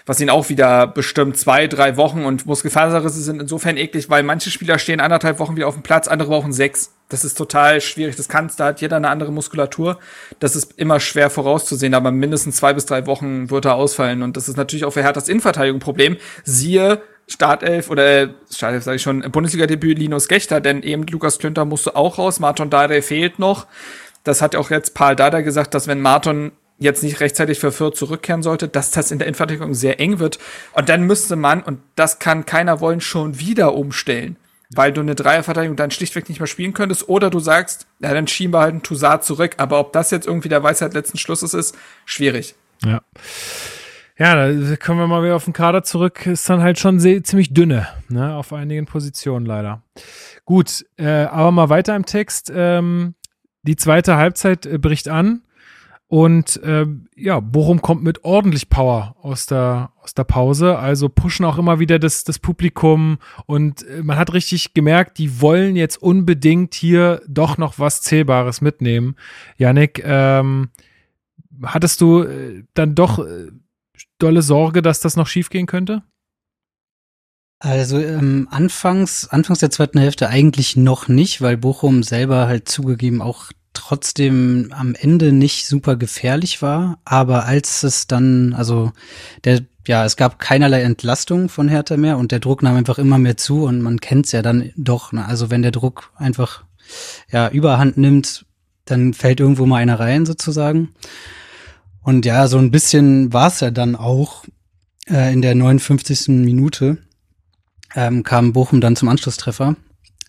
was 0.07 0.21
ihn 0.21 0.31
auch 0.31 0.49
wieder 0.49 0.87
bestimmt 0.87 1.37
zwei, 1.37 1.67
drei 1.67 1.97
Wochen 1.97 2.25
und 2.25 2.47
Muskelfaserrisse 2.47 3.21
sind 3.21 3.41
insofern 3.41 3.77
eklig, 3.77 4.11
weil 4.11 4.23
manche 4.23 4.51
Spieler 4.51 4.79
stehen 4.79 5.01
anderthalb 5.01 5.39
Wochen 5.39 5.57
wieder 5.57 5.69
auf 5.69 5.75
dem 5.75 5.83
Platz, 5.83 6.09
andere 6.09 6.29
brauchen 6.29 6.53
sechs. 6.53 6.93
Das 7.09 7.25
ist 7.25 7.37
total 7.37 7.81
schwierig. 7.81 8.17
Das 8.17 8.29
kannst, 8.29 8.59
da 8.59 8.67
hat 8.67 8.81
jeder 8.81 8.97
eine 8.97 9.11
andere 9.11 9.33
Muskulatur. 9.33 9.99
Das 10.39 10.57
ist 10.57 10.79
immer 10.79 10.99
schwer 10.99 11.29
vorauszusehen, 11.29 11.95
aber 11.95 12.11
mindestens 12.11 12.57
zwei 12.57 12.73
bis 12.73 12.87
drei 12.87 13.07
Wochen 13.07 13.51
wird 13.51 13.67
er 13.67 13.75
ausfallen. 13.75 14.23
Und 14.23 14.37
das 14.37 14.49
ist 14.49 14.57
natürlich 14.57 14.85
auch 14.85 14.93
für 14.93 15.03
Herthas 15.03 15.29
Innenverteidigung 15.29 15.81
Problem. 15.81 16.17
Siehe 16.45 17.03
Startelf 17.29 17.91
oder 17.91 18.23
äh, 18.23 18.29
Startelf 18.51 18.85
sage 18.85 18.97
ich 18.97 19.03
schon, 19.03 19.21
Bundesliga-Debüt 19.21 19.99
Linus 19.99 20.29
Gechter, 20.29 20.61
denn 20.61 20.83
eben 20.83 21.07
Lukas 21.07 21.39
Klünter 21.39 21.65
musste 21.65 21.97
auch 21.97 22.19
raus, 22.19 22.41
Marton 22.41 22.71
Dardai 22.71 23.03
fehlt 23.03 23.39
noch. 23.39 23.67
Das 24.25 24.43
hat 24.43 24.57
auch 24.57 24.71
jetzt 24.71 24.95
Paul 24.95 25.17
Dardai 25.17 25.43
gesagt, 25.43 25.75
dass 25.75 25.89
wenn 25.89 26.01
Marton 26.01 26.53
jetzt 26.83 27.03
nicht 27.03 27.21
rechtzeitig 27.21 27.59
für 27.59 27.73
Fürth 27.73 27.97
zurückkehren 27.97 28.43
sollte, 28.43 28.69
dass 28.69 28.91
das 28.91 29.11
in 29.11 29.19
der 29.19 29.27
Innenverteidigung 29.27 29.75
sehr 29.75 30.01
eng 30.01 30.19
wird. 30.19 30.39
Und 30.73 30.89
dann 30.89 31.03
müsste 31.03 31.37
man, 31.37 31.63
und 31.63 31.81
das 31.97 32.19
kann 32.19 32.47
keiner 32.47 32.81
wollen, 32.81 33.01
schon 33.01 33.39
wieder 33.39 33.75
umstellen. 33.75 34.37
Weil 34.75 34.93
du 34.93 35.03
eine 35.03 35.15
Dreierverteidigung 35.15 35.77
dann 35.77 35.91
schlichtweg 35.91 36.29
nicht 36.29 36.41
mehr 36.41 36.47
spielen 36.47 36.73
könntest. 36.73 37.09
Oder 37.09 37.29
du 37.29 37.41
sagst, 37.41 37.87
ja, 38.01 38.15
dann 38.15 38.27
schieben 38.27 38.55
wir 38.55 38.61
halt 38.61 38.73
einen 38.73 38.83
Toussaint 38.83 39.23
zurück. 39.23 39.55
Aber 39.59 39.79
ob 39.79 39.93
das 39.93 40.11
jetzt 40.11 40.27
irgendwie 40.27 40.49
der 40.49 40.63
Weisheit 40.63 40.95
letzten 40.95 41.19
Schlusses 41.19 41.53
ist, 41.53 41.77
schwierig. 42.07 42.55
Ja. 42.85 43.03
Ja, 44.19 44.35
da 44.53 44.77
kommen 44.77 45.01
wir 45.01 45.07
mal 45.07 45.23
wieder 45.23 45.37
auf 45.37 45.45
den 45.45 45.53
Kader 45.53 45.83
zurück. 45.83 46.27
Ist 46.27 46.49
dann 46.49 46.63
halt 46.63 46.79
schon 46.79 47.01
ziemlich 47.01 47.53
dünne, 47.53 47.89
ne, 48.09 48.35
auf 48.37 48.53
einigen 48.53 48.87
Positionen 48.87 49.47
leider. 49.47 49.83
Gut, 50.45 50.85
äh, 50.97 51.25
aber 51.25 51.51
mal 51.51 51.71
weiter 51.71 51.97
im 51.97 52.05
Text. 52.05 52.53
Ähm, 52.55 53.15
die 53.63 53.77
zweite 53.77 54.17
Halbzeit 54.17 54.67
äh, 54.67 54.79
bricht 54.79 55.09
an 55.09 55.43
und 56.13 56.61
ähm, 56.63 57.07
ja, 57.17 57.41
Bochum 57.41 57.81
kommt 57.81 58.03
mit 58.03 58.23
ordentlich 58.23 58.69
Power 58.69 59.17
aus 59.23 59.47
der, 59.47 59.93
aus 60.03 60.13
der 60.13 60.25
Pause. 60.25 60.79
Also 60.79 61.09
pushen 61.09 61.47
auch 61.47 61.57
immer 61.57 61.79
wieder 61.79 61.99
das, 61.99 62.23
das 62.23 62.39
Publikum 62.39 63.17
und 63.47 63.89
äh, 63.89 64.03
man 64.03 64.19
hat 64.19 64.35
richtig 64.35 64.75
gemerkt, 64.75 65.17
die 65.17 65.41
wollen 65.41 65.75
jetzt 65.75 65.97
unbedingt 66.03 66.75
hier 66.75 67.23
doch 67.27 67.57
noch 67.57 67.79
was 67.79 68.03
Zählbares 68.03 68.61
mitnehmen. 68.61 69.17
Yannick, 69.57 70.03
ähm, 70.05 70.69
hattest 71.63 72.03
du 72.03 72.25
äh, 72.25 72.65
dann 72.75 72.95
doch 72.95 73.19
äh, 73.19 73.47
dolle 74.19 74.43
Sorge, 74.43 74.83
dass 74.83 75.01
das 75.01 75.17
noch 75.17 75.27
schiefgehen 75.27 75.65
könnte? 75.65 76.03
Also 77.59 77.99
ähm, 77.99 78.49
anfangs, 78.51 79.29
anfangs 79.29 79.61
der 79.61 79.71
zweiten 79.71 79.99
Hälfte 79.99 80.29
eigentlich 80.29 80.77
noch 80.77 81.09
nicht, 81.09 81.41
weil 81.41 81.57
Bochum 81.57 82.03
selber 82.03 82.49
halt 82.49 82.69
zugegeben 82.69 83.23
auch 83.23 83.51
trotzdem 83.73 84.73
am 84.77 84.95
Ende 84.95 85.33
nicht 85.33 85.67
super 85.67 85.97
gefährlich 85.97 86.63
war. 86.63 86.99
Aber 87.05 87.45
als 87.47 87.83
es 87.83 88.07
dann, 88.07 88.55
also 88.55 88.93
der, 89.45 89.61
ja, 89.87 90.05
es 90.05 90.17
gab 90.17 90.39
keinerlei 90.39 90.83
Entlastung 90.83 91.49
von 91.49 91.69
Hertha 91.69 91.97
mehr 91.97 92.19
und 92.19 92.33
der 92.33 92.41
Druck 92.41 92.63
nahm 92.63 92.77
einfach 92.77 92.99
immer 92.99 93.19
mehr 93.19 93.37
zu 93.37 93.65
und 93.65 93.81
man 93.81 94.01
kennt's 94.01 94.33
ja 94.33 94.43
dann 94.43 94.71
doch. 94.77 95.13
Ne? 95.13 95.25
Also 95.25 95.51
wenn 95.51 95.63
der 95.63 95.73
Druck 95.73 96.13
einfach 96.17 96.65
ja 97.31 97.49
Überhand 97.49 97.97
nimmt, 97.97 98.47
dann 98.85 99.15
fällt 99.15 99.41
irgendwo 99.41 99.67
mal 99.67 99.77
einer 99.77 99.99
rein 99.99 100.27
sozusagen. 100.27 100.95
Und 102.03 102.27
ja, 102.27 102.49
so 102.49 102.59
ein 102.59 102.71
bisschen 102.71 103.33
war 103.33 103.49
es 103.49 103.61
ja 103.61 103.71
dann 103.71 103.95
auch 103.95 104.45
äh, 105.09 105.33
in 105.33 105.43
der 105.43 105.55
59. 105.55 106.29
Minute 106.29 106.99
ähm, 107.95 108.23
kam 108.23 108.53
Bochum 108.53 108.81
dann 108.81 108.97
zum 108.97 109.09
Anschlusstreffer, 109.09 109.77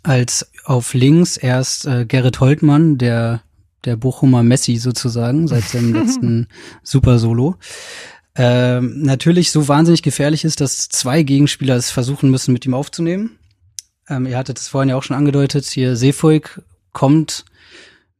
als 0.04 0.52
auf 0.66 0.94
links 0.94 1.38
erst 1.38 1.86
äh, 1.86 2.06
Gerrit 2.06 2.40
Holtmann, 2.40 2.98
der 2.98 3.42
der 3.86 3.96
Bochumer 3.98 4.44
Messi 4.44 4.78
sozusagen, 4.78 5.48
seit 5.48 5.64
seinem 5.64 5.94
letzten 5.94 6.48
Super 6.84 7.20
Solo, 7.20 7.56
ähm, 8.36 9.02
natürlich 9.02 9.52
so 9.52 9.68
wahnsinnig 9.68 10.02
gefährlich 10.02 10.44
ist, 10.44 10.62
dass 10.62 10.90
zwei 10.90 11.24
Gegenspieler 11.24 11.76
es 11.76 11.92
versuchen 11.92 12.32
müssen, 12.32 12.54
mit 12.54 12.66
ihm 12.66 12.74
aufzunehmen. 12.74 13.38
Ähm, 14.10 14.26
ihr 14.26 14.38
hattet 14.38 14.60
es 14.60 14.68
vorhin 14.68 14.90
ja 14.90 14.96
auch 14.96 15.04
schon 15.04 15.18
angedeutet, 15.18 15.66
hier 15.66 15.96
Seefuig 15.96 16.62
kommt 16.94 17.46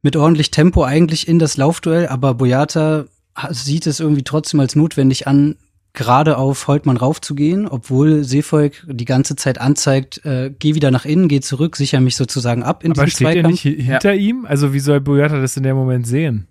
mit 0.02 0.16
ordentlich 0.16 0.50
Tempo 0.50 0.84
eigentlich 0.84 1.26
in 1.26 1.38
das 1.38 1.56
Laufduell, 1.56 2.06
aber 2.08 2.34
Boyata 2.34 3.06
sieht 3.50 3.86
es 3.86 4.00
irgendwie 4.00 4.22
trotzdem 4.22 4.60
als 4.60 4.76
notwendig 4.76 5.26
an, 5.26 5.56
gerade 5.94 6.36
auf 6.36 6.66
Holtmann 6.68 6.96
raufzugehen, 6.96 7.66
obwohl 7.68 8.24
Seefolk 8.24 8.84
die 8.86 9.04
ganze 9.04 9.36
Zeit 9.36 9.58
anzeigt, 9.60 10.24
äh, 10.26 10.52
geh 10.58 10.74
wieder 10.74 10.90
nach 10.90 11.04
innen, 11.04 11.28
geh 11.28 11.40
zurück, 11.40 11.76
sicher 11.76 12.00
mich 12.00 12.16
sozusagen 12.16 12.62
ab 12.62 12.84
in 12.84 12.90
Aber 12.92 13.04
diesem 13.04 13.16
steht 13.16 13.26
er 13.28 13.32
Zweikampf. 13.34 13.50
nicht 13.52 13.64
hi- 13.64 13.82
hinter 13.82 14.14
ihm? 14.14 14.44
Also 14.44 14.72
wie 14.74 14.80
soll 14.80 15.00
Boyata 15.00 15.40
das 15.40 15.56
in 15.56 15.62
dem 15.62 15.76
Moment 15.76 16.06
sehen? 16.06 16.48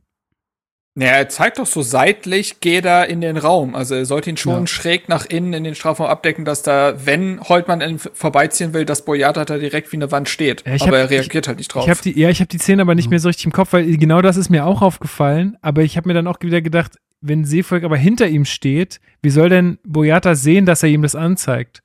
Ja, 0.96 1.08
er 1.08 1.28
zeigt 1.28 1.58
doch 1.58 1.66
so 1.66 1.82
seitlich, 1.82 2.60
geh 2.60 2.80
da 2.80 3.04
in 3.04 3.20
den 3.20 3.36
Raum. 3.38 3.74
Also 3.74 3.96
er 3.96 4.06
sollte 4.06 4.30
ihn 4.30 4.38
schon 4.38 4.60
Ja. 4.62 4.68
schräg 4.68 5.10
nach 5.10 5.26
innen 5.26 5.52
in 5.54 5.64
den 5.64 5.74
Strafraum 5.74 6.06
abdecken, 6.06 6.46
dass 6.46 6.62
da, 6.62 6.94
wenn 7.04 7.42
Holtmann 7.42 7.82
ihn 7.82 7.98
vorbeiziehen 7.98 8.74
will, 8.76 8.86
dass 8.86 9.04
Boyata 9.04 9.44
da 9.44 9.58
direkt 9.58 9.92
wie 9.92 9.96
eine 9.98 10.12
Wand 10.12 10.30
steht. 10.30 10.64
Ja, 10.68 10.76
ich 10.76 10.84
aber 10.84 10.92
hab- 11.00 11.06
er 11.06 11.10
reagiert 11.10 11.48
halt 11.48 11.58
nicht 11.58 11.70
drauf. 11.74 11.84
Ich 11.86 11.90
habe 11.90 12.00
die, 12.04 12.20
ja, 12.20 12.30
ich 12.30 12.40
habe 12.42 12.48
die 12.48 12.60
Szene 12.60 12.84
aber 12.84 12.94
nicht 12.94 13.10
mehr 13.10 13.18
so 13.20 13.28
richtig 13.28 13.46
im 13.48 13.52
Kopf, 13.52 13.74
weil 13.74 13.98
genau 13.98 14.22
das 14.22 14.38
ist 14.38 14.50
mir 14.52 14.68
auch 14.68 14.84
aufgefallen. 14.84 15.58
Aber 15.64 15.82
ich 15.82 15.98
habe 15.98 16.08
mir 16.08 16.14
dann 16.14 16.28
auch 16.28 16.38
wieder 16.42 16.62
gedacht, 16.62 16.98
wenn 17.24 17.46
Seevolk 17.46 17.84
aber 17.84 17.98
hinter 17.98 18.28
ihm 18.28 18.46
steht, 18.46 19.00
wie 19.22 19.30
soll 19.30 19.50
denn 19.50 19.80
Boyata 19.86 20.36
sehen, 20.36 20.66
dass 20.66 20.84
er 20.84 20.90
ihm 20.90 21.02
das 21.02 21.16
anzeigt? 21.16 21.82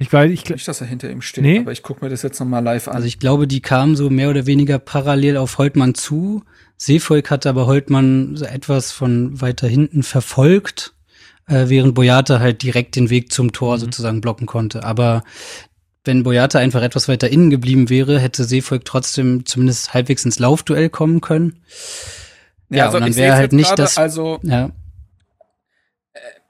Ich 0.00 0.12
weil 0.12 0.30
ich 0.30 0.48
nicht, 0.48 0.66
dass 0.68 0.80
er 0.80 0.86
hinter 0.86 1.10
ihm 1.10 1.20
steht, 1.22 1.42
Nee. 1.44 1.58
aber 1.58 1.72
ich 1.72 1.82
gucke 1.82 2.04
mir 2.04 2.08
das 2.10 2.22
jetzt 2.22 2.38
noch 2.38 2.46
mal 2.46 2.60
live 2.60 2.86
an. 2.88 2.94
Also 2.94 3.06
ich 3.08 3.18
glaube, 3.18 3.46
die 3.48 3.60
kamen 3.60 3.96
so 3.96 4.10
mehr 4.10 4.30
oder 4.30 4.46
weniger 4.46 4.78
parallel 4.78 5.36
auf 5.36 5.58
Holtmann 5.58 5.94
zu. 5.94 6.44
Seefolk 6.76 7.30
hat 7.30 7.46
aber 7.46 7.66
Holtmann 7.66 8.36
so 8.36 8.44
etwas 8.44 8.92
von 8.92 9.40
weiter 9.40 9.66
hinten 9.66 10.04
verfolgt, 10.04 10.94
äh, 11.48 11.64
während 11.68 11.94
Boyata 11.96 12.38
halt 12.38 12.62
direkt 12.62 12.94
den 12.94 13.10
Weg 13.10 13.32
zum 13.32 13.52
Tor 13.52 13.74
Mhm. 13.76 13.80
sozusagen 13.80 14.20
blocken 14.20 14.46
konnte. 14.46 14.84
Aber 14.84 15.24
wenn 16.04 16.22
Boyata 16.22 16.60
einfach 16.60 16.82
etwas 16.82 17.08
weiter 17.08 17.28
innen 17.28 17.50
geblieben 17.50 17.90
wäre, 17.90 18.20
hätte 18.20 18.44
Seefolk 18.44 18.84
trotzdem 18.84 19.44
zumindest 19.46 19.92
halbwegs 19.94 20.24
ins 20.24 20.38
Laufduell 20.38 20.90
kommen 20.90 21.20
können. 21.20 21.56
Ja, 22.70 22.86
und 22.86 22.94
dann 22.94 23.02
also 23.02 23.10
ich 23.12 23.16
wäre 23.16 23.32
seh's 23.32 23.38
halt 23.40 23.52
nicht 23.52 23.78
das- 23.78 23.98
Also 23.98 24.38
Ja, 24.42 24.70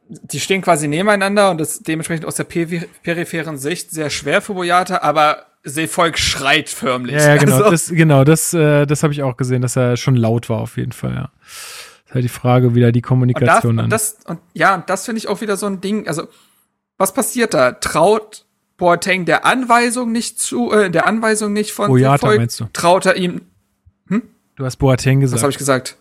die 0.08 0.40
stehen 0.40 0.62
quasi 0.62 0.88
nebeneinander 0.88 1.50
und 1.50 1.58
das 1.60 1.72
ist 1.74 1.88
dementsprechend 1.88 2.24
aus 2.26 2.36
der 2.36 2.44
peri- 2.48 2.86
peripheren 3.02 3.58
Sicht 3.58 3.90
sehr 3.90 4.10
schwer 4.10 4.40
für 4.40 4.54
Boyata, 4.54 4.98
aber 5.02 5.44
Seevolk 5.64 6.18
schreit 6.18 6.68
förmlich. 6.68 7.16
ja, 7.16 7.34
ja 7.34 7.36
genau, 7.36 7.56
Also, 7.56 7.70
das 7.70 7.88
genau, 7.88 8.24
das 8.24 8.54
äh, 8.54 8.86
das 8.86 9.02
habe 9.02 9.12
ich 9.12 9.22
auch 9.22 9.36
gesehen, 9.36 9.60
dass 9.62 9.76
er 9.76 9.96
schon 9.96 10.16
laut 10.16 10.48
war 10.48 10.58
auf 10.60 10.76
jeden 10.76 10.92
Fall, 10.92 11.14
ja. 11.14 11.30
ist 12.06 12.14
halt 12.14 12.24
die 12.24 12.28
Frage 12.28 12.74
wieder 12.74 12.90
die 12.92 13.00
und, 13.00 13.02
das, 13.04 13.08
Kommunikation 13.08 13.78
und 13.78 13.84
an. 13.84 13.90
das 13.90 14.16
und 14.24 14.38
ja, 14.54 14.74
und 14.76 14.88
das 14.88 15.04
finde 15.04 15.18
ich 15.18 15.28
auch 15.28 15.40
wieder 15.40 15.56
so 15.56 15.66
ein 15.66 15.80
Ding. 15.80 16.08
Also 16.08 16.28
was 16.96 17.12
passiert 17.12 17.52
da? 17.54 17.72
Traut 17.72 18.44
Boateng 18.78 19.24
der 19.26 19.44
Anweisung 19.44 20.12
nicht 20.12 20.40
zu, 20.40 20.72
äh, 20.72 20.90
der 20.90 21.06
Anweisung 21.06 21.52
nicht 21.52 21.72
von 21.72 21.88
Boyata 21.88 22.18
Seevolk? 22.18 22.38
meinst 22.38 22.60
du? 22.60 22.64
Traut 22.72 23.04
er 23.06 23.16
ihm 23.16 23.42
Du 24.56 24.64
hast 24.64 24.76
Boateng 24.76 25.18
Was 25.18 25.30
gesagt. 25.30 25.42
habe 25.42 25.52
ich 25.52 25.58
gesagt? 25.58 25.96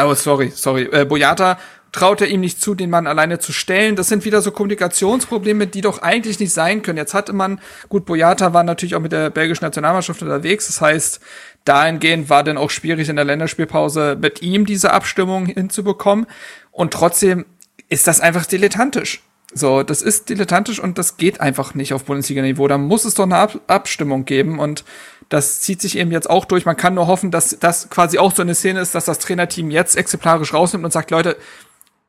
Oh, 0.00 0.14
sorry, 0.14 0.50
sorry. 0.54 0.84
Äh, 0.92 1.04
Boyata 1.04 1.58
traut 1.96 2.20
er 2.20 2.28
ihm 2.28 2.40
nicht 2.42 2.60
zu, 2.60 2.74
den 2.74 2.90
Mann 2.90 3.06
alleine 3.06 3.38
zu 3.38 3.54
stellen. 3.54 3.96
Das 3.96 4.08
sind 4.08 4.26
wieder 4.26 4.42
so 4.42 4.50
Kommunikationsprobleme, 4.50 5.66
die 5.66 5.80
doch 5.80 6.02
eigentlich 6.02 6.38
nicht 6.38 6.52
sein 6.52 6.82
können. 6.82 6.98
Jetzt 6.98 7.14
hatte 7.14 7.32
man, 7.32 7.58
gut, 7.88 8.04
Boyata 8.04 8.52
war 8.52 8.64
natürlich 8.64 8.94
auch 8.94 9.00
mit 9.00 9.12
der 9.12 9.30
belgischen 9.30 9.64
Nationalmannschaft 9.64 10.20
unterwegs. 10.20 10.66
Das 10.66 10.82
heißt, 10.82 11.20
dahingehend 11.64 12.28
war 12.28 12.44
dann 12.44 12.58
auch 12.58 12.68
schwierig 12.68 13.08
in 13.08 13.16
der 13.16 13.24
Länderspielpause 13.24 14.18
mit 14.20 14.42
ihm 14.42 14.66
diese 14.66 14.92
Abstimmung 14.92 15.46
hinzubekommen. 15.46 16.26
Und 16.70 16.92
trotzdem 16.92 17.46
ist 17.88 18.06
das 18.06 18.20
einfach 18.20 18.44
dilettantisch. 18.44 19.22
So, 19.54 19.82
das 19.82 20.02
ist 20.02 20.28
dilettantisch 20.28 20.78
und 20.78 20.98
das 20.98 21.16
geht 21.16 21.40
einfach 21.40 21.74
nicht 21.74 21.94
auf 21.94 22.04
Bundesliga-Niveau. 22.04 22.68
Da 22.68 22.76
muss 22.76 23.06
es 23.06 23.14
doch 23.14 23.24
eine 23.24 23.36
Ab 23.36 23.58
Abstimmung 23.68 24.26
geben 24.26 24.58
und 24.58 24.84
das 25.30 25.60
zieht 25.60 25.80
sich 25.80 25.96
eben 25.96 26.12
jetzt 26.12 26.28
auch 26.28 26.44
durch. 26.44 26.66
Man 26.66 26.76
kann 26.76 26.94
nur 26.94 27.06
hoffen, 27.06 27.30
dass 27.30 27.58
das 27.58 27.88
quasi 27.88 28.18
auch 28.18 28.34
so 28.34 28.42
eine 28.42 28.54
Szene 28.54 28.80
ist, 28.80 28.94
dass 28.94 29.06
das 29.06 29.18
Trainerteam 29.18 29.70
jetzt 29.70 29.96
exemplarisch 29.96 30.52
rausnimmt 30.52 30.84
und 30.84 30.92
sagt, 30.92 31.10
Leute, 31.10 31.36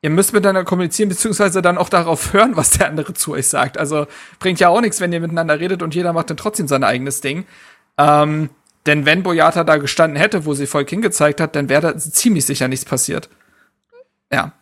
ihr 0.02 0.10
müsst 0.10 0.34
miteinander 0.34 0.64
kommunizieren, 0.64 1.10
beziehungsweise 1.10 1.62
dann 1.62 1.78
auch 1.78 1.90
darauf 1.90 2.34
hören, 2.34 2.56
was 2.56 2.72
der 2.72 2.88
andere 2.88 3.14
zu 3.14 3.34
euch 3.34 3.48
sagt. 3.48 3.78
Also 3.78 4.08
bringt 4.40 4.60
ja 4.60 4.70
auch 4.70 4.82
nichts, 4.82 5.02
wenn 5.02 5.12
ihr 5.12 5.20
miteinander 5.20 5.60
redet 5.60 5.82
und 5.82 5.96
jeder 5.96 6.14
macht 6.14 6.30
dann 6.30 6.38
trotzdem 6.38 6.68
sein 6.68 6.84
eigenes 6.84 7.22
Ding. 7.22 7.46
Ähm, 7.98 8.50
denn 8.86 9.06
wenn 9.06 9.24
Boyata 9.24 9.64
da 9.64 9.78
gestanden 9.78 10.18
hätte, 10.18 10.46
wo 10.46 10.54
sie 10.54 10.68
Volk 10.68 10.90
hingezeigt 10.90 11.42
hat, 11.42 11.56
dann 11.56 11.68
wäre 11.68 11.82
da 11.82 11.98
ziemlich 11.98 12.46
sicher 12.46 12.68
nichts 12.68 12.86
passiert. 12.86 13.30
Ja. 14.32 14.54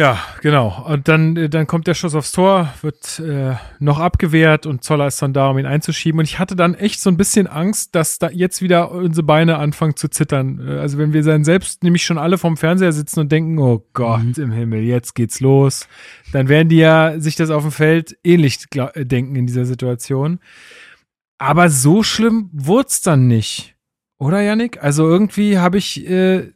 Ja, 0.00 0.18
genau. 0.40 0.82
Und 0.88 1.08
dann, 1.08 1.36
äh, 1.36 1.50
dann 1.50 1.66
kommt 1.66 1.86
der 1.86 1.92
Schuss 1.92 2.14
aufs 2.14 2.32
Tor, 2.32 2.72
wird 2.80 3.18
äh, 3.18 3.56
noch 3.80 3.98
abgewehrt 3.98 4.64
und 4.64 4.82
Zoller 4.82 5.06
ist 5.06 5.20
dann 5.20 5.34
da, 5.34 5.50
um 5.50 5.58
ihn 5.58 5.66
einzuschieben. 5.66 6.20
Und 6.20 6.24
ich 6.24 6.38
hatte 6.38 6.56
dann 6.56 6.72
echt 6.72 7.02
so 7.02 7.10
ein 7.10 7.18
bisschen 7.18 7.46
Angst, 7.46 7.94
dass 7.94 8.18
da 8.18 8.30
jetzt 8.30 8.62
wieder 8.62 8.92
unsere 8.92 9.26
Beine 9.26 9.58
anfangen 9.58 9.96
zu 9.96 10.08
zittern. 10.08 10.66
Äh, 10.66 10.78
Also 10.78 10.96
wenn 10.96 11.12
wir 11.12 11.22
dann 11.22 11.44
selbst 11.44 11.82
nämlich 11.84 12.02
schon 12.02 12.16
alle 12.16 12.38
vorm 12.38 12.56
Fernseher 12.56 12.92
sitzen 12.92 13.20
und 13.20 13.30
denken, 13.30 13.58
oh 13.58 13.84
Gott 13.92 14.38
im 14.38 14.52
Himmel, 14.52 14.84
jetzt 14.84 15.14
geht's 15.14 15.40
los, 15.40 15.86
dann 16.32 16.48
werden 16.48 16.70
die 16.70 16.78
ja 16.78 17.20
sich 17.20 17.36
das 17.36 17.50
auf 17.50 17.64
dem 17.64 17.72
Feld 17.72 18.16
ähnlich 18.24 18.68
äh, 18.74 19.04
denken 19.04 19.36
in 19.36 19.46
dieser 19.46 19.66
Situation. 19.66 20.40
Aber 21.36 21.68
so 21.68 22.02
schlimm 22.02 22.48
wurd's 22.54 23.02
dann 23.02 23.26
nicht. 23.26 23.76
Oder, 24.16 24.40
Yannick? 24.40 24.82
Also 24.82 25.06
irgendwie 25.06 25.58
habe 25.58 25.76
ich 25.76 26.08
äh, 26.08 26.52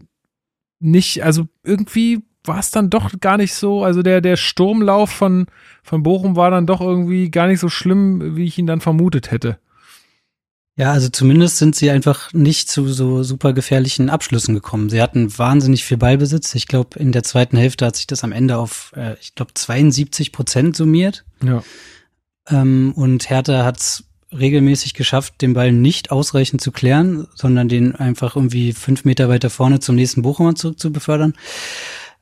nicht, 0.81 1.23
also 1.23 1.47
irgendwie 1.63 2.23
war 2.45 2.59
es 2.59 2.71
dann 2.71 2.91
doch 2.91 3.11
gar 3.21 3.37
nicht 3.37 3.55
so, 3.55 3.85
also 3.85 4.03
der, 4.03 4.21
der 4.21 4.37
Sturmlauf 4.37 5.11
von, 5.11 5.47
von 5.83 6.03
Bochum 6.03 6.37
war 6.37 6.51
dann 6.51 6.67
doch 6.67 6.81
irgendwie 6.81 7.31
gar 7.31 7.47
nicht 7.47 7.61
so 7.61 7.69
schlimm, 7.69 8.37
wie 8.37 8.45
ich 8.45 8.59
ihn 8.59 8.67
dann 8.67 8.81
vermutet 8.81 9.31
hätte. 9.31 9.59
Ja, 10.77 10.91
also 10.91 11.09
zumindest 11.09 11.59
sind 11.59 11.77
sie 11.77 11.91
einfach 11.91 12.33
nicht 12.33 12.69
zu 12.69 12.89
so 12.89 13.23
super 13.23 13.53
gefährlichen 13.53 14.11
Abschlüssen 14.11 14.55
gekommen. 14.55 14.91
Sie 14.91 15.01
hatten 15.01 15.39
wahnsinnig 15.39 15.85
viel 15.85 15.99
Ballbesitz. 15.99 16.55
Ich 16.57 16.67
glaube, 16.67 16.99
in 16.99 17.13
der 17.13 17.23
zweiten 17.23 17.57
Hälfte 17.57 17.87
hat 17.87 17.95
sich 17.95 18.09
das 18.09 18.25
am 18.25 18.33
Ende 18.33 18.59
auf, 18.59 18.93
äh, 18.97 19.15
ich 19.21 19.37
glaube, 19.37 19.55
72 19.55 20.33
Prozent 20.33 20.75
summiert. 20.75 21.25
Ja. 21.45 21.63
Ähm, 22.49 22.93
und 22.97 23.31
Hertha 23.31 23.65
hat 23.65 23.79
es 23.79 24.05
regelmäßig 24.33 24.95
geschafft, 24.95 25.41
den 25.43 25.55
Ball 25.55 25.71
nicht 25.71 26.11
ausreichend 26.11 26.61
zu 26.61 26.73
klären, 26.73 27.29
sondern 27.37 27.69
den 27.69 27.95
einfach 27.95 28.35
irgendwie 28.35 28.73
fünf 28.73 29.05
Meter 29.05 29.29
weiter 29.29 29.51
vorne 29.51 29.79
zum 29.79 29.95
nächsten 29.95 30.23
Bochumer 30.23 30.57
zurück 30.57 30.81
zu 30.81 30.93
befördern. 30.93 31.35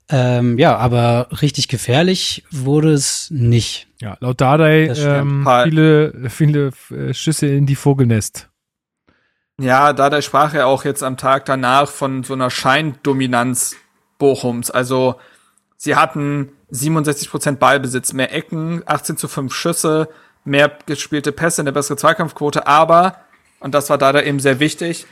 Ähm, 0.08 0.58
ja, 0.58 0.76
aber 0.76 1.28
richtig 1.40 1.68
gefährlich 1.68 2.44
wurde 2.50 2.92
es 2.92 3.30
nicht. 3.30 3.88
Ja, 4.00 4.16
laut 4.20 4.40
Dardai 4.40 4.92
ähm, 4.96 5.48
viele, 5.64 6.28
viele 6.28 6.70
äh, 6.90 7.14
Schüsse 7.14 7.46
in 7.46 7.66
die 7.66 7.76
Vogelnest. 7.76 8.50
Ja, 9.60 9.92
da 9.92 10.10
der 10.10 10.22
sprach 10.22 10.54
er 10.54 10.66
auch 10.66 10.84
jetzt 10.84 11.02
am 11.02 11.16
Tag 11.16 11.44
danach 11.44 11.88
von 11.88 12.24
so 12.24 12.34
einer 12.34 12.50
Scheindominanz 12.50 13.76
Bochums. 14.18 14.70
Also 14.70 15.16
sie 15.76 15.94
hatten 15.94 16.52
67% 16.72 17.56
Ballbesitz, 17.56 18.12
mehr 18.12 18.32
Ecken, 18.34 18.82
18 18.86 19.16
zu 19.16 19.28
5 19.28 19.54
Schüsse, 19.54 20.08
mehr 20.44 20.70
gespielte 20.86 21.32
Pässe, 21.32 21.62
eine 21.62 21.72
bessere 21.72 21.96
Zweikampfquote, 21.96 22.66
aber, 22.66 23.16
und 23.60 23.74
das 23.74 23.90
war 23.90 23.98
da 23.98 24.20
eben 24.20 24.40
sehr 24.40 24.58
wichtig, 24.58 25.06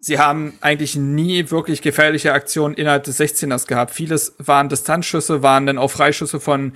sie 0.00 0.18
haben 0.18 0.54
eigentlich 0.60 0.96
nie 0.96 1.50
wirklich 1.50 1.82
gefährliche 1.82 2.32
Aktionen 2.32 2.74
innerhalb 2.74 3.04
des 3.04 3.20
16ers 3.20 3.66
gehabt. 3.66 3.92
Vieles 3.94 4.34
waren 4.38 4.68
Distanzschüsse, 4.68 5.42
waren 5.42 5.66
dann 5.66 5.78
auch 5.78 5.90
Freischüsse 5.90 6.40
von 6.40 6.72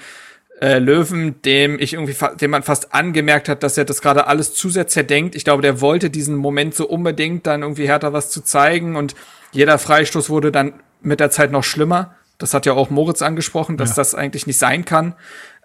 äh, 0.61 0.79
Löwen, 0.79 1.41
dem 1.43 1.79
ich 1.81 1.95
irgendwie, 1.95 2.15
dem 2.41 2.51
man 2.53 2.63
fast 2.63 2.95
angemerkt 2.95 3.49
hat, 3.49 3.63
dass 3.63 3.77
er 3.77 3.85
das 3.85 4.01
gerade 4.03 4.27
alles 4.27 4.55
zu 4.55 4.69
sehr 4.69 4.87
zerdenkt. 4.87 5.35
Ich 5.35 5.45
glaube, 5.45 5.63
der 5.63 5.81
wollte 5.81 6.11
diesen 6.11 6.37
Moment 6.37 6.75
so 6.75 6.87
unbedingt 6.87 7.47
dann 7.47 7.63
irgendwie 7.63 7.89
härter 7.89 8.13
was 8.13 8.31
zu 8.31 8.41
zeigen 8.43 8.95
und 8.95 9.15
jeder 9.53 9.79
Freistoß 9.79 10.31
wurde 10.31 10.53
dann 10.53 10.75
mit 11.03 11.19
der 11.21 11.31
Zeit 11.31 11.51
noch 11.51 11.65
schlimmer. 11.65 12.15
Das 12.39 12.55
hat 12.55 12.67
ja 12.67 12.73
auch 12.75 12.91
Moritz 12.91 13.23
angesprochen, 13.23 13.77
dass 13.77 13.91
Ja. 13.91 13.97
das 13.97 14.15
eigentlich 14.15 14.47
nicht 14.47 14.59
sein 14.59 14.85
kann. 14.85 15.15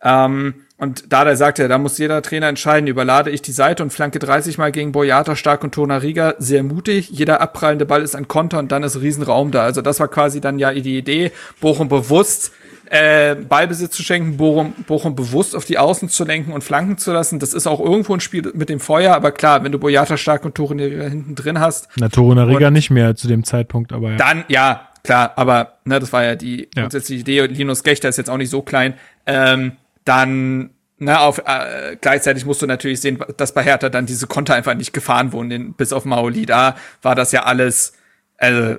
Ähm, 0.02 0.66
und 0.80 1.12
da 1.12 1.26
der 1.26 1.36
sagte, 1.36 1.68
da 1.68 1.78
muss 1.78 1.98
jeder 1.98 2.22
Trainer 2.22 2.48
entscheiden, 2.48 2.88
überlade 2.88 3.30
ich 3.30 3.42
die 3.42 3.52
Seite 3.52 3.84
und 3.84 3.92
flanke 3.92 4.18
30 4.18 4.58
Mal 4.58 4.72
gegen 4.72 4.94
Boyata, 4.94 5.36
Stark 5.36 5.64
und 5.64 5.74
Tonariga, 5.74 6.36
sehr 6.40 6.64
mutig. 6.64 7.10
Jeder 7.10 7.42
abprallende 7.42 7.86
Ball 7.86 8.02
ist 8.02 8.16
ein 8.16 8.30
Konter 8.30 8.60
und 8.60 8.72
dann 8.72 8.84
ist 8.84 9.02
Riesenraum 9.02 9.52
da. 9.52 9.64
Also 9.64 9.82
das 9.82 10.00
war 10.00 10.08
quasi 10.08 10.40
dann 10.40 10.58
ja 10.58 10.72
die 10.72 10.98
Idee, 10.98 11.32
Bochum 11.60 11.90
bewusst 11.90 12.54
äh, 12.90 13.36
Ballbesitz 13.36 13.96
zu 13.96 14.04
schenken, 14.04 14.38
Bochum, 14.38 14.74
Bochum 14.88 15.16
bewusst 15.16 15.56
auf 15.56 15.66
die 15.66 15.78
Außen 15.78 16.08
zu 16.10 16.24
lenken 16.24 16.54
und 16.54 16.64
flanken 16.64 16.98
zu 16.98 17.12
lassen. 17.12 17.40
Das 17.40 17.54
ist 17.54 17.68
auch 17.68 17.80
irgendwo 17.80 18.14
ein 18.14 18.20
Spiel 18.20 18.52
mit 18.56 18.70
dem 18.70 18.80
Feuer, 18.80 19.14
aber 19.14 19.32
klar, 19.32 19.64
wenn 19.64 19.72
du 19.72 19.80
Boyata, 19.80 20.18
Stark 20.18 20.46
und 20.46 20.56
Tonariga 20.56 21.04
hinten 21.04 21.36
drin 21.36 21.60
hast, 21.60 21.90
Na, 21.98 22.10
Torunariga 22.10 22.72
nicht 22.72 22.90
mehr 22.90 23.16
zu 23.16 23.28
dem 23.28 23.44
Zeitpunkt, 23.44 23.92
aber 23.94 24.12
ja. 24.12 24.18
dann, 24.18 24.46
ja, 24.48 24.88
klar, 25.04 25.34
aber 25.36 25.74
ne, 25.86 26.00
das 26.00 26.12
war 26.14 26.24
ja 26.24 26.36
die 26.36 26.70
Ja. 26.74 26.84
grundsätzliche 26.84 27.22
Idee. 27.22 27.42
Und 27.42 27.52
Linus 27.58 27.84
Gechter 27.84 28.10
ist 28.10 28.18
jetzt 28.18 28.30
auch 28.30 28.38
nicht 28.38 28.50
so 28.50 28.62
klein. 28.62 28.94
Ähm, 29.26 29.74
dann, 30.10 30.72
ne, 30.98 31.20
auf, 31.20 31.38
äh, 31.46 31.96
gleichzeitig 32.02 32.46
musst 32.46 32.64
du 32.64 32.66
natürlich 32.66 33.00
sehen, 33.00 33.24
dass 33.38 33.54
bei 33.54 33.64
Hertha 33.64 33.90
dann 33.90 34.08
diese 34.08 34.26
Konter 34.26 34.56
einfach 34.56 34.74
nicht 34.74 34.92
gefahren 34.92 35.32
wurden, 35.32 35.50
den, 35.50 35.74
bis 35.74 35.94
auf 35.94 36.04
Maoli. 36.04 36.48
Da 36.48 36.76
war 37.04 37.14
das 37.14 37.32
ja 37.32 37.44
alles 37.44 37.94
äh, 38.38 38.72
äh, 38.72 38.78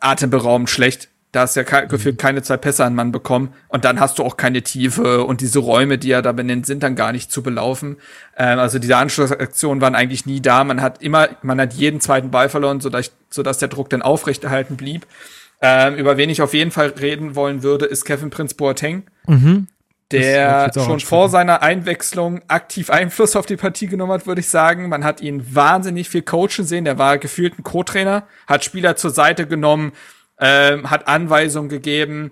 atemberaubend 0.00 0.70
schlecht. 0.70 1.10
Da 1.32 1.40
hast 1.42 1.54
du 1.54 1.60
ja 1.60 1.64
ke 1.64 1.86
gefühlt 1.86 2.16
keine 2.16 2.40
zwei 2.40 2.56
Pässe 2.56 2.86
an 2.86 2.94
Mann 2.94 3.12
bekommen. 3.12 3.52
Und 3.68 3.84
dann 3.84 4.00
hast 4.00 4.18
du 4.18 4.24
auch 4.24 4.38
keine 4.38 4.62
Tiefe. 4.62 5.24
Und 5.24 5.42
diese 5.42 5.58
Räume, 5.58 5.98
die 5.98 6.10
er 6.10 6.22
da 6.22 6.32
benennt, 6.32 6.64
sind 6.64 6.82
dann 6.82 6.96
gar 6.96 7.12
nicht 7.12 7.30
zu 7.30 7.42
belaufen. 7.42 7.98
Ähm, 8.34 8.58
also 8.58 8.78
diese 8.78 8.96
Anschlussaktionen 8.96 9.82
waren 9.82 9.94
eigentlich 9.94 10.24
nie 10.24 10.40
da. 10.40 10.64
Man 10.64 10.80
hat 10.80 11.02
immer, 11.02 11.28
man 11.42 11.60
hat 11.60 11.74
jeden 11.74 12.00
zweiten 12.00 12.30
Ball 12.30 12.48
verloren, 12.48 12.80
sodass, 12.80 13.12
sodass 13.28 13.58
der 13.58 13.68
Druck 13.68 13.90
dann 13.90 14.00
aufrechterhalten 14.00 14.78
blieb. 14.78 15.06
Ähm, 15.60 15.96
über 15.96 16.16
wen 16.16 16.30
ich 16.30 16.40
auf 16.40 16.54
jeden 16.54 16.70
Fall 16.70 16.94
reden 16.98 17.34
wollen 17.34 17.62
würde, 17.62 17.84
ist 17.84 18.06
Kevin 18.06 18.30
Prince 18.30 18.54
Boateng. 18.54 19.02
Mhm. 19.26 19.66
Der 20.10 20.70
schon 20.74 21.00
vor 21.00 21.28
seiner 21.28 21.60
Einwechslung 21.60 22.40
aktiv 22.48 22.88
Einfluss 22.88 23.36
auf 23.36 23.44
die 23.44 23.56
Partie 23.56 23.88
genommen 23.88 24.12
hat, 24.12 24.26
würde 24.26 24.40
ich 24.40 24.48
sagen. 24.48 24.88
Man 24.88 25.04
hat 25.04 25.20
ihn 25.20 25.54
wahnsinnig 25.54 26.08
viel 26.08 26.22
coachen 26.22 26.64
sehen. 26.64 26.84
Der 26.84 26.96
war 26.96 27.18
gefühlt 27.18 27.58
ein 27.58 27.62
Co-Trainer, 27.62 28.26
hat 28.46 28.64
Spieler 28.64 28.96
zur 28.96 29.10
Seite 29.10 29.46
genommen, 29.46 29.92
ähm, 30.40 30.90
hat 30.90 31.08
Anweisungen 31.08 31.68
gegeben. 31.68 32.30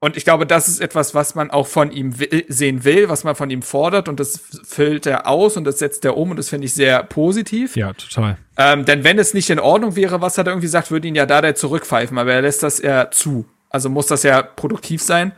Und 0.00 0.16
ich 0.16 0.24
glaube, 0.24 0.46
das 0.46 0.66
ist 0.66 0.80
etwas, 0.80 1.14
was 1.14 1.36
man 1.36 1.52
auch 1.52 1.68
von 1.68 1.92
ihm 1.92 2.18
will, 2.18 2.44
sehen 2.48 2.82
will, 2.82 3.08
was 3.08 3.22
man 3.22 3.36
von 3.36 3.50
ihm 3.50 3.62
fordert. 3.62 4.08
Und 4.08 4.18
das 4.18 4.40
füllt 4.64 5.06
er 5.06 5.28
aus 5.28 5.56
und 5.56 5.62
das 5.62 5.78
setzt 5.78 6.04
er 6.04 6.16
um. 6.16 6.32
Und 6.32 6.38
das 6.38 6.48
finde 6.48 6.64
ich 6.64 6.74
sehr 6.74 7.04
positiv. 7.04 7.76
Ja, 7.76 7.92
total. 7.92 8.36
Ähm, 8.56 8.84
denn 8.84 9.04
wenn 9.04 9.20
es 9.20 9.32
nicht 9.32 9.48
in 9.48 9.60
Ordnung 9.60 9.94
wäre, 9.94 10.20
was 10.20 10.36
er 10.36 10.42
da 10.42 10.50
irgendwie 10.50 10.66
sagt, 10.66 10.90
würde 10.90 11.06
ihn 11.06 11.14
ja 11.14 11.24
da 11.24 11.40
der 11.40 11.54
zurückpfeifen. 11.54 12.18
Aber 12.18 12.32
er 12.32 12.42
lässt 12.42 12.64
das 12.64 12.82
ja 12.82 13.12
zu. 13.12 13.44
Also 13.70 13.90
muss 13.90 14.08
das 14.08 14.24
ja 14.24 14.42
produktiv 14.42 15.00
sein. 15.00 15.30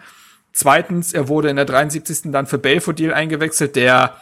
Zweitens, 0.55 1.13
er 1.13 1.27
wurde 1.27 1.51
in 1.51 1.57
der 1.57 1.65
73. 1.65 2.31
dann 2.31 2.47
für 2.47 2.59
Belfodil 2.59 3.13
eingewechselt, 3.13 3.75
der, 3.75 4.17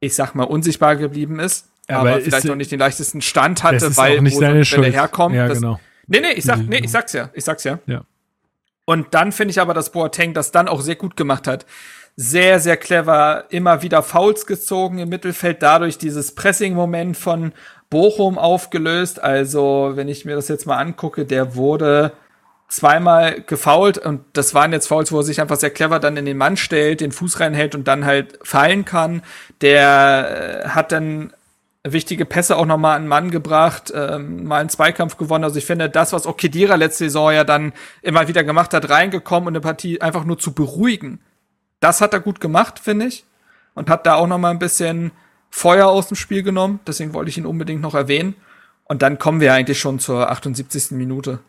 ich 0.00 0.14
sag 0.14 0.34
mal, 0.34 0.44
unsichtbar 0.44 0.96
geblieben 0.96 1.40
ist. 1.40 1.68
Aber, 1.88 2.10
aber 2.10 2.20
vielleicht 2.20 2.44
noch 2.44 2.56
nicht 2.56 2.70
den 2.70 2.78
leichtesten 2.78 3.22
Stand 3.22 3.62
hatte, 3.62 3.96
weil 3.96 4.20
nicht 4.20 4.36
wo 4.36 4.40
seine 4.40 4.64
so 4.64 4.76
Bälle 4.76 4.92
herkommt. 4.92 5.34
Ja, 5.34 5.48
das, 5.48 5.58
genau. 5.58 5.80
Nee, 6.08 6.20
nee, 6.20 6.32
ich 6.32 6.44
sag, 6.44 6.58
nee, 6.58 6.80
ich 6.82 6.90
sag's 6.90 7.14
ja. 7.14 7.30
Ich 7.32 7.44
sag's 7.44 7.64
ja. 7.64 7.78
Ja. 7.86 8.02
Und 8.84 9.14
dann 9.14 9.32
finde 9.32 9.52
ich 9.52 9.60
aber, 9.60 9.72
dass 9.72 9.90
Boateng 9.90 10.34
das 10.34 10.52
dann 10.52 10.68
auch 10.68 10.82
sehr 10.82 10.96
gut 10.96 11.16
gemacht 11.16 11.46
hat. 11.46 11.64
Sehr, 12.16 12.60
sehr 12.60 12.76
clever, 12.76 13.44
immer 13.48 13.82
wieder 13.82 14.02
Fouls 14.02 14.44
gezogen 14.44 14.98
im 14.98 15.08
Mittelfeld, 15.08 15.62
dadurch 15.62 15.96
dieses 15.96 16.34
Pressing-Moment 16.34 17.16
von 17.16 17.52
Bochum 17.88 18.36
aufgelöst. 18.36 19.22
Also, 19.22 19.92
wenn 19.94 20.08
ich 20.08 20.26
mir 20.26 20.36
das 20.36 20.48
jetzt 20.48 20.66
mal 20.66 20.76
angucke, 20.76 21.24
der 21.24 21.56
wurde 21.56 22.12
zweimal 22.68 23.42
gefault 23.42 23.98
und 23.98 24.22
das 24.32 24.54
waren 24.54 24.72
jetzt 24.72 24.88
Fouls, 24.88 25.12
wo 25.12 25.18
er 25.18 25.22
sich 25.22 25.40
einfach 25.40 25.56
sehr 25.56 25.70
clever 25.70 26.00
dann 26.00 26.16
in 26.16 26.24
den 26.24 26.36
Mann 26.36 26.56
stellt, 26.56 27.00
den 27.00 27.12
Fuß 27.12 27.40
reinhält 27.40 27.74
und 27.74 27.86
dann 27.86 28.04
halt 28.04 28.38
fallen 28.42 28.84
kann. 28.84 29.22
Der 29.60 30.64
äh, 30.64 30.68
hat 30.68 30.92
dann 30.92 31.32
wichtige 31.84 32.24
Pässe 32.24 32.56
auch 32.56 32.66
nochmal 32.66 32.96
an 32.96 33.02
den 33.02 33.08
Mann 33.08 33.30
gebracht, 33.30 33.92
ähm, 33.94 34.44
mal 34.44 34.60
einen 34.60 34.68
Zweikampf 34.68 35.16
gewonnen. 35.16 35.44
Also 35.44 35.58
ich 35.58 35.66
finde, 35.66 35.88
das, 35.88 36.12
was 36.12 36.26
auch 36.26 36.36
Kedira 36.36 36.74
letzte 36.74 37.04
Saison 37.04 37.32
ja 37.32 37.44
dann 37.44 37.72
immer 38.02 38.26
wieder 38.28 38.42
gemacht 38.44 38.74
hat, 38.74 38.90
reingekommen 38.90 39.48
und 39.48 39.52
eine 39.52 39.60
Partie 39.60 40.00
einfach 40.00 40.24
nur 40.24 40.38
zu 40.38 40.52
beruhigen, 40.52 41.20
das 41.80 42.00
hat 42.00 42.12
er 42.12 42.20
gut 42.20 42.40
gemacht, 42.40 42.78
finde 42.78 43.06
ich. 43.06 43.24
Und 43.74 43.90
hat 43.90 44.06
da 44.06 44.14
auch 44.14 44.26
nochmal 44.26 44.52
ein 44.52 44.58
bisschen 44.58 45.12
Feuer 45.50 45.86
aus 45.88 46.08
dem 46.08 46.16
Spiel 46.16 46.42
genommen. 46.42 46.80
Deswegen 46.86 47.12
wollte 47.12 47.28
ich 47.28 47.36
ihn 47.36 47.46
unbedingt 47.46 47.82
noch 47.82 47.94
erwähnen. 47.94 48.34
Und 48.84 49.02
dann 49.02 49.18
kommen 49.18 49.40
wir 49.40 49.52
eigentlich 49.52 49.78
schon 49.78 49.98
zur 49.98 50.30
78. 50.30 50.92
Minute. 50.92 51.40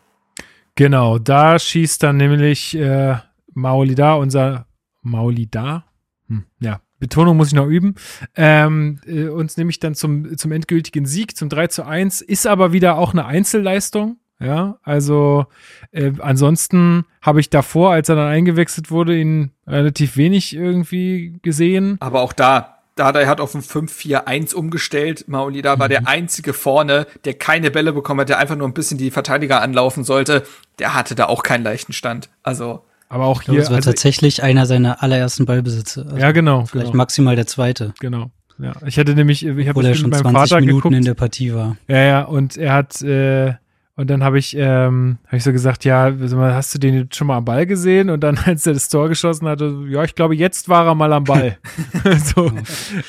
Genau, 0.78 1.18
da 1.18 1.58
schießt 1.58 2.04
dann 2.04 2.18
nämlich 2.18 2.76
äh, 2.76 3.16
Maolida, 3.52 4.14
unser 4.14 4.66
Maolida, 5.02 5.86
hm, 6.28 6.44
ja, 6.60 6.80
Betonung 7.00 7.36
muss 7.36 7.48
ich 7.48 7.54
noch 7.54 7.66
üben, 7.66 7.96
ähm, 8.36 9.00
äh, 9.04 9.26
uns 9.26 9.56
nämlich 9.56 9.80
dann 9.80 9.96
zum, 9.96 10.38
zum 10.38 10.52
endgültigen 10.52 11.04
Sieg, 11.04 11.36
zum 11.36 11.48
3 11.48 11.66
zu 11.66 11.84
1, 11.84 12.20
ist 12.20 12.46
aber 12.46 12.70
wieder 12.72 12.96
auch 12.96 13.12
eine 13.12 13.26
Einzelleistung. 13.26 14.18
Ja, 14.38 14.78
also 14.84 15.46
äh, 15.90 16.12
ansonsten 16.20 17.06
habe 17.22 17.40
ich 17.40 17.50
davor, 17.50 17.90
als 17.90 18.08
er 18.08 18.14
dann 18.14 18.28
eingewechselt 18.28 18.92
wurde, 18.92 19.18
ihn 19.18 19.50
relativ 19.66 20.16
wenig 20.16 20.54
irgendwie 20.54 21.40
gesehen. 21.42 21.96
Aber 21.98 22.22
auch 22.22 22.32
da, 22.32 22.77
Dardai 22.98 23.26
hat 23.26 23.40
auf 23.40 23.54
ein 23.54 23.62
5-4-1 23.62 24.54
umgestellt. 24.54 25.24
Maolida 25.28 25.76
mhm. 25.76 25.80
war 25.80 25.88
der 25.88 26.06
einzige 26.08 26.52
vorne, 26.52 27.06
der 27.24 27.34
keine 27.34 27.70
Bälle 27.70 27.92
bekommen 27.92 28.20
hat, 28.20 28.28
der 28.28 28.38
einfach 28.38 28.56
nur 28.56 28.66
ein 28.66 28.74
bisschen 28.74 28.98
die 28.98 29.10
Verteidiger 29.10 29.62
anlaufen 29.62 30.04
sollte. 30.04 30.44
Der 30.78 30.94
hatte 30.94 31.14
da 31.14 31.26
auch 31.26 31.42
keinen 31.42 31.64
leichten 31.64 31.92
Stand. 31.92 32.28
Also. 32.42 32.84
Aber 33.08 33.26
auch 33.26 33.42
hier. 33.42 33.58
Das 33.58 33.70
war 33.70 33.76
also, 33.76 33.90
tatsächlich 33.90 34.42
einer 34.42 34.66
seiner 34.66 35.02
allerersten 35.02 35.46
Ballbesitze. 35.46 36.04
Also 36.04 36.16
ja, 36.16 36.32
genau. 36.32 36.66
Vielleicht 36.66 36.92
genau. 36.92 36.96
maximal 36.96 37.36
der 37.36 37.46
zweite. 37.46 37.94
Genau. 38.00 38.30
Ja, 38.58 38.72
ich 38.84 38.98
hatte 38.98 39.14
nämlich, 39.14 39.46
ich 39.46 39.68
habe 39.68 39.94
schon 39.94 40.10
mit 40.10 40.22
meinem 40.24 40.34
20 40.34 40.50
Vater 40.50 40.60
Minuten 40.60 40.76
geguckt. 40.78 40.94
in 40.96 41.04
der 41.04 41.14
Partie 41.14 41.54
war. 41.54 41.76
Ja, 41.86 42.02
ja, 42.02 42.22
und 42.22 42.56
er 42.56 42.72
hat, 42.72 43.00
äh, 43.02 43.54
und 43.98 44.08
dann 44.08 44.22
habe 44.22 44.38
ich, 44.38 44.54
ähm, 44.56 45.18
habe 45.26 45.38
ich 45.38 45.42
so 45.42 45.50
gesagt, 45.50 45.84
ja, 45.84 46.14
hast 46.54 46.72
du 46.72 46.78
den 46.78 47.08
schon 47.12 47.26
mal 47.26 47.38
am 47.38 47.44
Ball 47.44 47.66
gesehen? 47.66 48.10
Und 48.10 48.20
dann, 48.20 48.38
als 48.44 48.64
er 48.64 48.74
das 48.74 48.88
Tor 48.88 49.08
geschossen 49.08 49.48
hatte, 49.48 49.86
ja, 49.88 50.04
ich 50.04 50.14
glaube, 50.14 50.36
jetzt 50.36 50.68
war 50.68 50.86
er 50.86 50.94
mal 50.94 51.12
am 51.12 51.24
Ball. 51.24 51.58
so, 52.24 52.48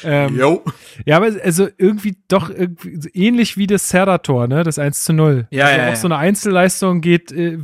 ähm, 0.04 0.36
Jo. 0.36 0.64
ja, 1.06 1.18
aber 1.18 1.28
also 1.44 1.68
irgendwie 1.78 2.18
doch 2.28 2.50
irgendwie 2.50 3.00
so 3.00 3.08
ähnlich 3.14 3.56
wie 3.56 3.68
das 3.68 3.88
Serra-Tor, 3.88 4.48
ne? 4.48 4.64
Das 4.64 4.80
1 4.80 5.04
zu 5.04 5.14
0. 5.14 5.48
Ja, 5.52 5.66
also 5.66 5.78
ja, 5.78 5.84
auch 5.84 5.90
ja. 5.90 5.96
so 5.96 6.08
eine 6.08 6.18
Einzelleistung 6.18 7.02
geht 7.02 7.32
äh, 7.32 7.60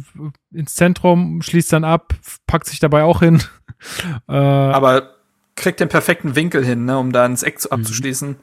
ins 0.54 0.76
Zentrum, 0.76 1.42
schließt 1.42 1.74
dann 1.74 1.84
ab, 1.84 2.14
packt 2.46 2.68
sich 2.68 2.80
dabei 2.80 3.02
auch 3.02 3.22
hin. 3.22 3.42
äh, 4.30 4.34
Aber 4.34 5.16
kriegt 5.56 5.80
den 5.80 5.90
perfekten 5.90 6.36
Winkel 6.36 6.64
hin, 6.64 6.86
ne, 6.86 7.00
um 7.00 7.12
da 7.12 7.26
ins 7.26 7.42
Eck 7.42 7.60
zu, 7.60 7.72
abzuschließen. 7.72 8.36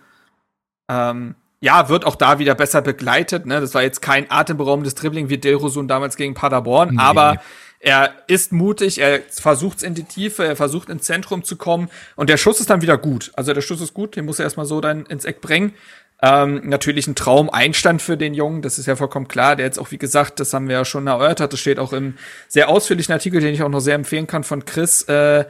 Ähm, 0.91 1.37
ja, 1.63 1.89
wird 1.89 2.05
auch 2.05 2.17
da 2.17 2.41
wieder 2.41 2.57
besser 2.57 2.83
begleitet. 2.83 3.47
Ne? 3.47 3.61
Das 3.61 3.73
war 3.73 3.83
jetzt 3.83 4.03
kein 4.03 4.29
atemberaubendes 4.29 4.97
Dribbling 4.97 5.29
wie 5.29 5.39
Delrosun 5.39 5.87
damals 5.87 6.17
gegen 6.17 6.35
Paderborn, 6.35 6.97
Nee. 6.97 7.01
aber 7.01 7.41
er 7.79 8.11
ist 8.27 8.53
mutig, 8.53 9.01
er 9.01 9.21
versucht 9.31 9.85
in 9.85 9.95
die 9.95 10.03
Tiefe, 10.03 10.45
er 10.45 10.57
versucht 10.57 10.89
ins 10.89 11.05
Zentrum 11.05 11.45
zu 11.45 11.55
kommen 11.57 11.89
und 12.17 12.29
der 12.29 12.37
Schuss 12.37 12.59
ist 12.59 12.69
dann 12.69 12.83
wieder 12.83 12.99
gut. 12.99 13.31
Also 13.37 13.55
der 13.55 13.61
Schuss 13.61 13.81
ist 13.81 13.95
gut, 13.95 14.17
den 14.17 14.25
muss 14.25 14.41
er 14.41 14.45
erstmal 14.45 14.67
so 14.67 14.81
dann 14.81 15.07
ins 15.07 15.25
Eck 15.25 15.41
bringen. 15.41 15.73
Ähm, 16.21 16.63
natürlich 16.65 17.07
ein 17.07 17.15
Traum-Einstand 17.15 18.03
für 18.03 18.17
den 18.17 18.35
Jungen, 18.35 18.63
das 18.63 18.79
ist 18.81 18.87
ja 18.87 18.97
vollkommen 18.97 19.29
klar. 19.29 19.55
Der 19.55 19.65
jetzt 19.67 19.79
auch, 19.79 19.93
wie 19.93 19.99
gesagt, 19.99 20.41
das 20.41 20.53
haben 20.53 20.67
wir 20.69 20.77
ja 20.79 20.85
schon 20.85 21.07
erörtert, 21.07 21.53
das 21.53 21.61
steht 21.61 21.79
auch 21.79 21.93
im 21.93 22.15
sehr 22.49 22.69
ausführlichen 22.69 23.13
Artikel, 23.13 23.41
den 23.41 23.55
ich 23.55 23.63
auch 23.63 23.69
noch 23.69 23.81
sehr 23.81 23.95
empfehlen 23.95 24.27
kann 24.27 24.43
von 24.43 24.65
Chris, 24.65 25.03
äh, 25.03 25.45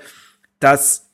dass 0.61 1.07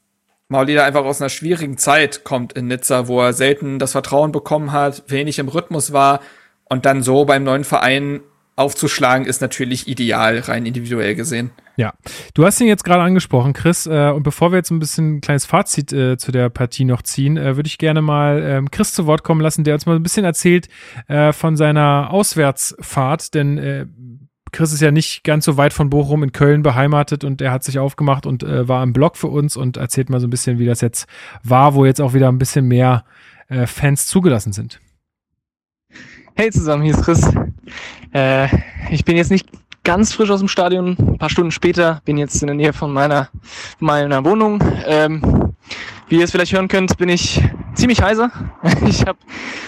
Maulida 0.48 0.84
einfach 0.84 1.04
aus 1.04 1.20
einer 1.20 1.28
schwierigen 1.28 1.76
Zeit 1.76 2.24
kommt 2.24 2.54
in 2.54 2.68
Nizza, 2.68 3.06
wo 3.06 3.20
er 3.20 3.34
selten 3.34 3.78
das 3.78 3.92
Vertrauen 3.92 4.32
bekommen 4.32 4.72
hat, 4.72 5.04
wenig 5.06 5.38
im 5.38 5.48
Rhythmus 5.48 5.92
war 5.92 6.20
und 6.64 6.86
dann 6.86 7.02
so 7.02 7.24
beim 7.26 7.44
neuen 7.44 7.64
Verein 7.64 8.20
aufzuschlagen, 8.56 9.26
ist 9.26 9.40
natürlich 9.40 9.86
ideal, 9.86 10.40
rein 10.40 10.66
individuell 10.66 11.14
gesehen. 11.14 11.50
Ja, 11.76 11.92
du 12.34 12.44
hast 12.44 12.60
ihn 12.60 12.66
jetzt 12.66 12.82
gerade 12.82 13.02
angesprochen, 13.02 13.52
Chris. 13.52 13.86
Äh, 13.86 14.10
und 14.10 14.24
bevor 14.24 14.50
wir 14.50 14.56
jetzt 14.56 14.70
ein 14.70 14.80
bisschen 14.80 15.16
ein 15.16 15.20
kleines 15.20 15.46
Fazit 15.46 15.92
äh, 15.92 16.16
zu 16.16 16.32
der 16.32 16.48
Partie 16.48 16.84
noch 16.84 17.02
ziehen, 17.02 17.36
äh, 17.36 17.54
würde 17.54 17.68
ich 17.68 17.78
gerne 17.78 18.02
mal 18.02 18.42
ähm, 18.42 18.70
Chris 18.72 18.94
zu 18.94 19.06
Wort 19.06 19.22
kommen 19.22 19.40
lassen, 19.40 19.62
der 19.62 19.74
uns 19.74 19.86
mal 19.86 19.94
ein 19.94 20.02
bisschen 20.02 20.24
erzählt 20.24 20.68
äh, 21.06 21.32
von 21.32 21.56
seiner 21.56 22.08
Auswärtsfahrt. 22.10 23.32
Denn 23.34 24.17
Chris 24.52 24.72
ist 24.72 24.80
ja 24.80 24.90
nicht 24.90 25.24
ganz 25.24 25.44
so 25.44 25.56
weit 25.56 25.72
von 25.72 25.90
Bochum 25.90 26.22
in 26.22 26.32
Köln 26.32 26.62
beheimatet 26.62 27.24
und 27.24 27.40
er 27.40 27.52
hat 27.52 27.64
sich 27.64 27.78
aufgemacht 27.78 28.26
und 28.26 28.42
äh, 28.42 28.68
war 28.68 28.82
im 28.82 28.92
Blog 28.92 29.16
für 29.16 29.28
uns 29.28 29.56
und 29.56 29.76
erzählt 29.76 30.10
mal 30.10 30.20
so 30.20 30.26
ein 30.26 30.30
bisschen, 30.30 30.58
wie 30.58 30.66
das 30.66 30.80
jetzt 30.80 31.06
war, 31.42 31.74
wo 31.74 31.84
jetzt 31.84 32.00
auch 32.00 32.14
wieder 32.14 32.28
ein 32.28 32.38
bisschen 32.38 32.66
mehr 32.66 33.04
äh, 33.48 33.66
Fans 33.66 34.06
zugelassen 34.06 34.52
sind. 34.52 34.80
Hey 36.34 36.50
zusammen, 36.50 36.82
hier 36.82 36.94
ist 36.94 37.02
Chris. 37.02 37.28
Äh, 38.12 38.48
ich 38.90 39.04
bin 39.04 39.16
jetzt 39.16 39.30
nicht 39.30 39.48
ganz 39.84 40.12
frisch 40.12 40.30
aus 40.30 40.40
dem 40.40 40.48
Stadion, 40.48 40.96
ein 40.98 41.18
paar 41.18 41.30
Stunden 41.30 41.50
später, 41.50 42.00
bin 42.04 42.16
jetzt 42.16 42.40
in 42.42 42.46
der 42.46 42.56
Nähe 42.56 42.72
von 42.72 42.92
meiner, 42.92 43.28
meiner 43.80 44.24
Wohnung. 44.24 44.62
Ähm, 44.86 45.54
wie 46.08 46.18
ihr 46.18 46.24
es 46.24 46.30
vielleicht 46.30 46.52
hören 46.52 46.68
könnt, 46.68 46.96
bin 46.98 47.08
ich 47.08 47.42
ziemlich 47.78 48.02
heiser. 48.02 48.30
Ich 48.86 49.06
habe 49.06 49.18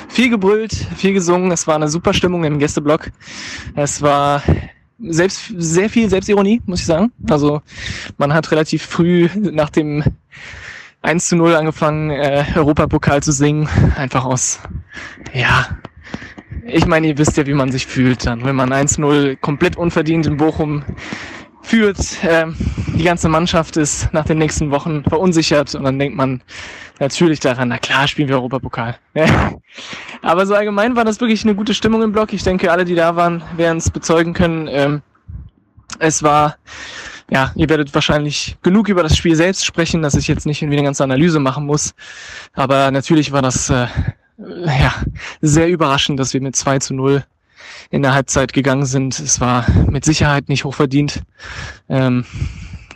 viel 0.09 0.31
gebrüllt, 0.31 0.73
viel 0.97 1.15
gesungen. 1.15 1.51
Es 1.53 1.67
war 1.67 1.77
eine 1.77 1.89
super 1.89 2.13
Stimmung 2.13 2.45
im 2.45 2.59
Gästeblock. 2.59 3.11
Es 3.75 4.03
war 4.03 4.43
selbst 4.99 5.53
sehr 5.57 5.89
viel 5.89 6.11
Selbstironie, 6.11 6.61
muss 6.67 6.81
ich 6.81 6.87
sagen. 6.87 7.13
Also 7.29 7.63
man 8.19 8.35
hat 8.35 8.51
relativ 8.51 8.83
früh 8.83 9.29
nach 9.35 9.71
dem 9.71 10.05
1 11.03 11.29
zu 11.29 11.37
0 11.37 11.55
angefangen, 11.55 12.11
äh, 12.11 12.45
Europapokal 12.55 13.23
zu 13.23 13.33
singen. 13.33 13.69
Einfach 13.97 14.25
aus, 14.25 14.61
ja, 15.33 15.69
ich 16.67 16.87
meine, 16.87 17.09
ihr 17.09 17.19
wisst 17.19 17.37
ja, 17.37 17.47
wie 17.47 17.55
man 17.55 17.73
sich 17.73 17.87
fühlt 17.87 18.27
dann, 18.27 18.45
wenn 18.45 18.57
man 18.57 18.73
1-0 18.73 19.37
komplett 19.37 19.77
unverdient 19.77 20.27
in 20.27 20.37
Bochum 20.37 20.85
führt. 21.63 21.99
Ähm, 22.23 22.55
die 22.95 23.05
ganze 23.05 23.29
Mannschaft 23.29 23.77
ist 23.77 24.13
nach 24.13 24.25
den 24.25 24.39
nächsten 24.39 24.71
Wochen 24.71 25.05
verunsichert 25.05 25.75
und 25.75 25.85
dann 25.85 25.99
denkt 25.99 26.17
man 26.17 26.43
natürlich 27.01 27.41
daran, 27.41 27.69
na 27.69 27.79
klar, 27.79 28.07
spielen 28.07 28.29
wir 28.29 28.37
Europapokal. 28.37 28.97
Aber 30.23 30.47
so 30.47 30.55
allgemein 30.55 30.95
war 30.95 31.05
das 31.05 31.21
wirklich 31.21 31.45
eine 31.45 31.55
gute 31.55 31.75
Stimmung 31.75 32.03
im 32.03 32.13
Block. 32.13 32.33
Ich 32.33 32.45
denke, 32.45 32.71
alle, 32.71 32.85
die 32.85 32.95
da 32.95 33.17
waren, 33.17 33.43
werden 33.57 33.79
es 33.79 33.91
bezeugen 33.91 34.35
können. 34.35 34.69
Ähm, 34.69 35.03
es 35.99 36.23
war, 36.23 36.57
ja, 37.31 37.53
ihr 37.57 37.69
werdet 37.69 37.93
wahrscheinlich 37.95 38.57
genug 38.63 38.89
über 38.89 39.03
das 39.03 39.17
Spiel 39.17 39.35
selbst 39.35 39.65
sprechen, 39.65 40.03
dass 40.03 40.15
ich 40.15 40.29
jetzt 40.29 40.47
nicht 40.47 40.63
irgendwie 40.63 40.79
eine 40.79 40.87
ganze 40.87 41.03
Analyse 41.03 41.41
machen 41.41 41.67
muss. 41.67 41.95
Aber 42.53 42.91
natürlich 42.91 43.33
war 43.33 43.43
das 43.43 43.71
äh, 43.71 43.87
ja, 44.39 44.95
sehr 45.41 45.69
überraschend, 45.69 46.21
dass 46.21 46.35
wir 46.35 46.41
mit 46.41 46.57
2 46.57 46.79
zu 46.79 46.95
0 46.95 47.25
in 47.91 48.03
der 48.03 48.15
Halbzeit 48.15 48.53
gegangen 48.53 48.87
sind. 48.87 49.19
Es 49.19 49.41
war 49.41 49.67
mit 49.89 50.05
Sicherheit 50.05 50.49
nicht 50.49 50.65
hochverdient. 50.65 51.23
Ähm, 51.89 52.25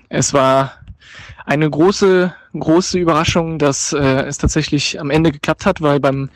es 0.09 0.33
war 0.33 0.73
eine 1.45 1.69
große, 1.69 2.35
große 2.61 2.99
Überraschung, 2.99 3.59
dass 3.59 3.93
äh, 3.93 3.99
es 3.99 4.39
tatsächlich 4.39 5.01
am 5.01 5.11
Ende 5.11 5.33
geklappt 5.33 5.67
hat, 5.67 5.81
weil 5.81 6.01
beim 6.01 6.31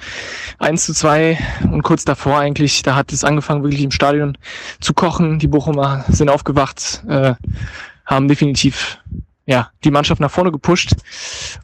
1 0.58 0.84
zu 0.84 0.94
2 0.94 1.38
und 1.70 1.82
kurz 1.82 2.04
davor 2.04 2.38
eigentlich, 2.38 2.82
da 2.82 2.94
hat 2.94 3.12
es 3.12 3.24
angefangen, 3.24 3.62
wirklich 3.62 3.82
im 3.82 3.90
Stadion 3.90 4.36
zu 4.80 4.94
kochen. 4.94 5.38
Die 5.38 5.48
Bochumer 5.48 6.04
sind 6.08 6.30
aufgewacht, 6.30 7.02
äh, 7.08 7.34
haben 8.06 8.28
definitiv 8.28 8.98
ja, 9.46 9.70
die 9.82 9.90
Mannschaft 9.90 10.20
nach 10.20 10.30
vorne 10.30 10.52
gepusht. 10.52 10.92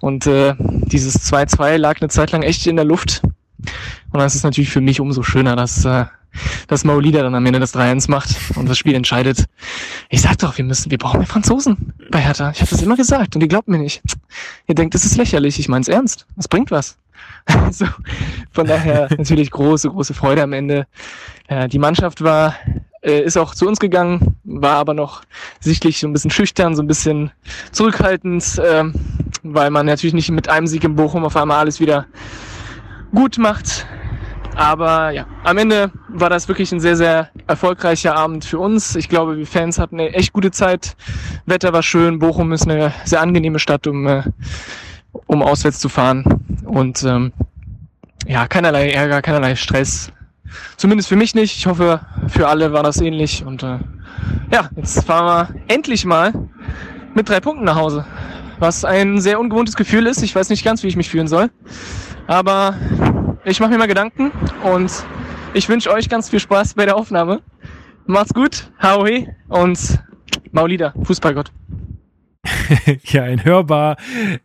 Und 0.01 0.27
äh, 0.27 0.55
dieses 0.59 1.31
2-2 1.31 1.77
lag 1.77 2.01
eine 2.01 2.09
Zeit 2.09 2.33
lang 2.33 2.43
echt 2.43 2.67
in 2.67 2.77
der 2.77 2.87
Luft. 2.87 3.23
Und 4.13 4.21
das 4.21 4.35
ist 4.35 4.43
natürlich 4.43 4.71
für 4.71 4.81
mich 4.81 5.01
umso 5.01 5.23
schöner, 5.23 5.55
dass, 5.55 5.85
äh, 5.85 6.07
dass 6.69 6.85
Maulida 6.85 7.23
dann 7.23 7.35
am 7.35 7.47
Ende 7.47 7.61
das 7.61 7.75
3-1 7.75 8.11
macht 8.11 8.35
und 8.57 8.69
das 8.69 8.79
Spiel 8.79 8.95
entscheidet. 8.95 9.45
Ich 10.09 10.23
sag 10.23 10.39
doch, 10.39 10.57
wir 10.59 10.65
müssen, 10.65 10.91
wir 10.91 10.99
brauchen 10.99 11.19
mehr 11.19 11.27
Franzosen 11.27 11.93
bei 12.11 12.21
Hertha. 12.21 12.51
Ich 12.51 12.61
habe 12.61 12.71
das 12.71 12.83
immer 12.83 12.97
gesagt 12.97 13.35
und 13.35 13.43
ihr 13.43 13.49
glaubt 13.49 13.69
mir 13.69 13.79
nicht. 13.79 14.03
Ihr 14.67 14.75
denkt, 14.75 14.95
das 14.95 15.05
ist 15.05 15.17
lächerlich. 15.17 15.59
Ich 15.59 15.69
mein's 15.69 15.89
ernst. 15.89 16.27
Das 16.37 16.49
bringt 16.49 16.71
was. 16.71 16.97
Also, 17.47 17.87
von 18.53 18.67
daher 18.67 19.09
natürlich 19.17 19.51
große, 19.51 19.91
große 19.91 20.15
Freude 20.15 20.43
am 20.43 20.55
Ende. 20.55 20.87
Äh, 21.47 21.69
die 21.69 21.79
Mannschaft 21.79 22.25
war 22.25 22.55
äh, 23.05 23.21
ist 23.23 23.37
auch 23.37 23.55
zu 23.55 23.69
uns 23.69 23.79
gegangen, 23.79 24.37
war 24.45 24.77
aber 24.77 24.95
noch 24.95 25.23
sichtlich 25.61 26.01
so 26.01 26.09
ein 26.09 26.13
bisschen 26.13 26.31
schüchtern, 26.31 26.75
so 26.75 26.83
ein 26.83 26.87
bisschen 26.87 27.31
zurückhaltend, 27.71 28.59
äh, 28.59 28.85
weil 29.43 29.71
man 29.71 29.87
natürlich 29.87 30.15
nicht 30.15 30.31
mit 30.31 30.49
einem 30.49 30.67
Sieg 30.67 30.85
in 30.85 30.97
Bochum 30.97 31.25
auf 31.25 31.37
einmal 31.37 31.59
alles 31.59 31.81
wieder 31.81 32.07
gut 33.15 33.39
macht. 33.39 33.87
Aber 34.57 35.11
ja, 35.11 35.27
am 35.43 35.59
Ende 35.59 35.91
war 36.09 36.31
das 36.31 36.47
wirklich 36.49 36.71
ein 36.73 36.81
sehr, 36.81 36.97
sehr 36.97 37.31
erfolgreicher 37.47 38.17
Abend 38.17 38.45
für 38.45 38.59
uns. 38.59 38.95
Ich 38.95 39.09
glaube, 39.09 39.37
wir 39.37 39.47
Fans 39.47 39.79
hatten 39.79 39.99
eine 39.99 40.13
echt 40.13 40.33
gute 40.33 40.51
Zeit. 40.53 40.97
Wetter 41.47 41.73
war 41.73 41.83
schön. 41.83 42.19
Bochum 42.19 42.53
ist 42.53 42.69
eine 42.69 42.93
sehr 43.05 43.21
angenehme 43.21 43.59
Stadt, 43.59 43.87
um, 43.87 44.07
äh, 44.07 44.23
um 45.27 45.43
auswärts 45.43 45.81
zu 45.81 45.89
fahren. 45.89 46.25
Und 46.65 47.03
ähm, 47.03 47.33
ja, 48.27 48.47
keinerlei 48.47 48.91
Ärger, 48.91 49.23
keinerlei 49.23 49.57
Stress. 49.57 50.13
Zumindest 50.77 51.09
für 51.09 51.17
mich 51.17 51.35
nicht. 51.35 51.57
Ich 51.57 51.67
hoffe, 51.67 52.01
für 52.29 52.49
alle 52.49 52.73
war 52.73 52.85
das 52.85 53.01
ähnlich. 53.01 53.45
Und 53.45 53.65
äh, 53.65 53.79
ja, 54.53 54.71
jetzt 54.77 55.05
fahren 55.05 55.27
wir 55.27 55.75
endlich 55.75 56.05
mal 56.05 56.33
mit 57.15 57.29
drei 57.29 57.41
Punkten 57.41 57.65
nach 57.65 57.77
Hause. 57.77 58.07
Was 58.61 58.85
ein 58.85 59.21
sehr 59.21 59.41
ungewohntes 59.41 59.75
Gefühl 59.75 60.07
ist. 60.07 60.23
Ich 60.23 60.35
weiß 60.35 60.49
nicht 60.49 60.65
ganz, 60.65 60.85
wie 60.85 60.87
ich 60.87 60.97
mich 60.97 61.11
fühlen 61.11 61.27
soll. 61.27 61.51
Aber 62.29 62.77
ich 63.45 63.61
mache 63.61 63.71
mir 63.71 63.79
mal 63.79 63.89
Gedanken 63.89 64.31
und 64.63 64.91
ich 65.53 65.69
wünsche 65.69 65.91
euch 65.93 66.09
ganz 66.09 66.31
viel 66.31 66.41
Spaß 66.41 66.75
bei 66.75 66.87
der 66.87 66.97
Aufnahme. 66.97 67.43
Macht's 68.07 68.35
gut, 68.35 68.71
Howie 68.83 69.29
und 69.49 69.79
Maulida, 70.53 70.95
Fußballgott. 71.03 71.53
ja, 73.05 73.23
ein 73.25 73.45
hörbar 73.45 73.97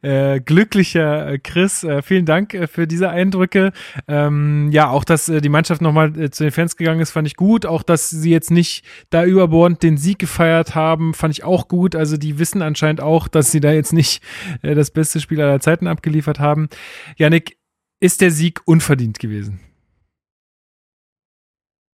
äh, 0.01 0.39
glücklicher 0.39 1.33
äh, 1.33 1.39
Chris. 1.39 1.83
Äh, 1.83 2.01
vielen 2.01 2.25
Dank 2.25 2.53
äh, 2.53 2.67
für 2.67 2.87
diese 2.87 3.09
Eindrücke. 3.09 3.71
Ähm, 4.07 4.69
ja, 4.71 4.89
auch, 4.89 5.03
dass 5.03 5.29
äh, 5.29 5.41
die 5.41 5.49
Mannschaft 5.49 5.81
nochmal 5.81 6.17
äh, 6.19 6.29
zu 6.29 6.43
den 6.43 6.51
Fans 6.51 6.77
gegangen 6.77 7.01
ist, 7.01 7.11
fand 7.11 7.27
ich 7.27 7.35
gut. 7.35 7.65
Auch, 7.65 7.83
dass 7.83 8.09
sie 8.09 8.31
jetzt 8.31 8.51
nicht 8.51 8.85
da 9.09 9.25
überbordend 9.25 9.83
den 9.83 9.97
Sieg 9.97 10.19
gefeiert 10.19 10.75
haben, 10.75 11.13
fand 11.13 11.33
ich 11.33 11.43
auch 11.43 11.67
gut. 11.67 11.95
Also 11.95 12.17
die 12.17 12.39
wissen 12.39 12.61
anscheinend 12.61 13.01
auch, 13.01 13.27
dass 13.27 13.51
sie 13.51 13.59
da 13.59 13.71
jetzt 13.71 13.93
nicht 13.93 14.23
das 14.61 14.91
beste 14.91 15.19
Spiel 15.19 15.41
aller 15.41 15.59
Zeiten 15.59 15.87
abgeliefert 15.87 16.39
haben. 16.39 16.69
Janik, 17.17 17.58
ist 17.99 18.21
der 18.21 18.31
Sieg 18.31 18.61
unverdient 18.65 19.19
gewesen? 19.19 19.59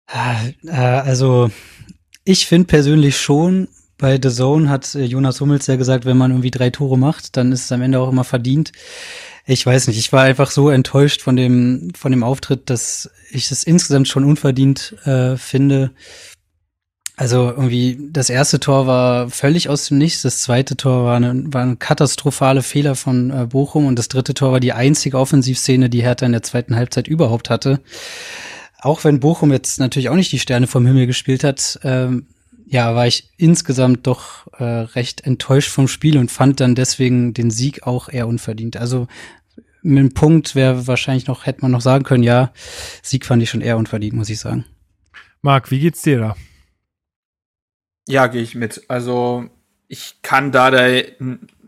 Äh, 0.06 0.52
also, 0.70 1.50
ich 2.24 2.46
finde 2.46 2.66
persönlich 2.66 3.16
schon, 3.16 3.68
bei 3.98 4.18
The 4.20 4.30
Zone 4.30 4.68
hat 4.68 4.94
äh, 4.94 5.04
Jonas 5.04 5.40
Hummels 5.40 5.66
ja 5.66 5.76
gesagt, 5.76 6.04
wenn 6.04 6.16
man 6.16 6.30
irgendwie 6.30 6.50
drei 6.50 6.70
Tore 6.70 6.98
macht, 6.98 7.36
dann 7.36 7.52
ist 7.52 7.64
es 7.64 7.72
am 7.72 7.82
Ende 7.82 8.00
auch 8.00 8.10
immer 8.10 8.24
verdient. 8.24 8.72
Ich 9.46 9.64
weiß 9.64 9.88
nicht, 9.88 9.98
ich 9.98 10.12
war 10.12 10.22
einfach 10.22 10.50
so 10.50 10.70
enttäuscht 10.70 11.20
von 11.20 11.36
dem, 11.36 11.92
von 11.94 12.12
dem 12.12 12.22
Auftritt, 12.22 12.70
dass 12.70 13.10
ich 13.30 13.50
es 13.50 13.64
insgesamt 13.64 14.08
schon 14.08 14.24
unverdient 14.24 14.96
äh, 15.04 15.36
finde. 15.36 15.90
Also 17.16 17.50
irgendwie, 17.50 18.08
das 18.10 18.28
erste 18.28 18.58
Tor 18.58 18.88
war 18.88 19.30
völlig 19.30 19.68
aus 19.68 19.86
dem 19.86 19.98
Nichts, 19.98 20.22
das 20.22 20.40
zweite 20.40 20.76
Tor 20.76 21.04
war 21.04 21.16
eine, 21.16 21.52
war 21.52 21.62
ein 21.62 21.78
katastrophale 21.78 22.62
Fehler 22.62 22.96
von 22.96 23.30
äh, 23.30 23.46
Bochum 23.46 23.86
und 23.86 23.96
das 23.96 24.08
dritte 24.08 24.34
Tor 24.34 24.50
war 24.50 24.58
die 24.58 24.72
einzige 24.72 25.18
Offensivszene, 25.18 25.88
die 25.88 26.02
Hertha 26.02 26.26
in 26.26 26.32
der 26.32 26.42
zweiten 26.42 26.74
Halbzeit 26.74 27.06
überhaupt 27.06 27.50
hatte. 27.50 27.80
Auch 28.80 29.04
wenn 29.04 29.20
Bochum 29.20 29.52
jetzt 29.52 29.78
natürlich 29.78 30.08
auch 30.08 30.16
nicht 30.16 30.32
die 30.32 30.40
Sterne 30.40 30.66
vom 30.66 30.86
Himmel 30.86 31.06
gespielt 31.06 31.44
hat, 31.44 31.78
ähm, 31.84 32.26
ja, 32.66 32.96
war 32.96 33.06
ich 33.06 33.30
insgesamt 33.36 34.08
doch 34.08 34.48
äh, 34.58 34.64
recht 34.64 35.20
enttäuscht 35.20 35.70
vom 35.70 35.86
Spiel 35.86 36.18
und 36.18 36.32
fand 36.32 36.58
dann 36.58 36.74
deswegen 36.74 37.32
den 37.32 37.50
Sieg 37.52 37.86
auch 37.86 38.08
eher 38.08 38.26
unverdient. 38.26 38.76
Also 38.76 39.06
mit 39.82 40.00
einem 40.00 40.14
Punkt 40.14 40.56
wäre 40.56 40.88
wahrscheinlich 40.88 41.28
noch, 41.28 41.46
hätte 41.46 41.60
man 41.62 41.70
noch 41.70 41.82
sagen 41.82 42.02
können, 42.02 42.24
ja, 42.24 42.52
Sieg 43.02 43.24
fand 43.24 43.42
ich 43.42 43.50
schon 43.50 43.60
eher 43.60 43.76
unverdient, 43.76 44.14
muss 44.14 44.30
ich 44.30 44.40
sagen. 44.40 44.64
Marc, 45.42 45.70
wie 45.70 45.78
geht's 45.78 46.02
dir 46.02 46.18
da? 46.18 46.36
Ja, 48.06 48.26
gehe 48.26 48.42
ich 48.42 48.54
mit. 48.54 48.82
Also 48.88 49.48
ich 49.88 50.16
kann 50.22 50.52
da, 50.52 50.70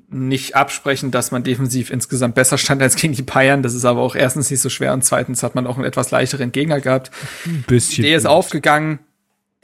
nicht 0.08 0.54
absprechen, 0.54 1.10
dass 1.10 1.30
man 1.30 1.42
defensiv 1.42 1.90
insgesamt 1.90 2.34
besser 2.34 2.58
stand 2.58 2.80
als 2.82 2.96
gegen 2.96 3.14
die 3.14 3.22
Bayern. 3.22 3.62
Das 3.62 3.74
ist 3.74 3.84
aber 3.84 4.00
auch 4.00 4.14
erstens 4.14 4.50
nicht 4.50 4.60
so 4.60 4.68
schwer 4.68 4.92
und 4.92 5.04
zweitens 5.04 5.42
hat 5.42 5.54
man 5.54 5.66
auch 5.66 5.76
einen 5.76 5.84
etwas 5.84 6.10
leichteren 6.10 6.52
Gegner 6.52 6.80
gehabt. 6.80 7.10
Ein 7.44 7.64
bisschen. 7.66 8.02
Die 8.02 8.08
Idee 8.08 8.16
ist 8.16 8.26
aufgegangen. 8.26 9.00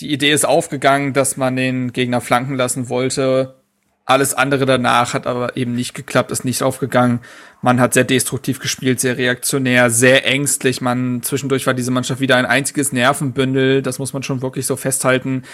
Die 0.00 0.12
Idee 0.12 0.32
ist 0.32 0.44
aufgegangen, 0.44 1.12
dass 1.12 1.36
man 1.36 1.54
den 1.54 1.92
Gegner 1.92 2.20
flanken 2.20 2.56
lassen 2.56 2.88
wollte. 2.88 3.56
Alles 4.04 4.34
andere 4.34 4.66
danach 4.66 5.14
hat 5.14 5.28
aber 5.28 5.56
eben 5.56 5.74
nicht 5.74 5.94
geklappt, 5.94 6.32
ist 6.32 6.44
nicht 6.44 6.64
aufgegangen. 6.64 7.20
Man 7.60 7.80
hat 7.80 7.94
sehr 7.94 8.02
destruktiv 8.02 8.58
gespielt, 8.58 8.98
sehr 8.98 9.16
reaktionär, 9.16 9.90
sehr 9.90 10.26
ängstlich. 10.26 10.80
Man 10.80 11.22
zwischendurch 11.22 11.68
war 11.68 11.74
diese 11.74 11.92
Mannschaft 11.92 12.20
wieder 12.20 12.36
ein 12.36 12.46
einziges 12.46 12.92
Nervenbündel. 12.92 13.80
Das 13.80 14.00
muss 14.00 14.12
man 14.12 14.24
schon 14.24 14.42
wirklich 14.42 14.66
so 14.66 14.74
festhalten. 14.74 15.44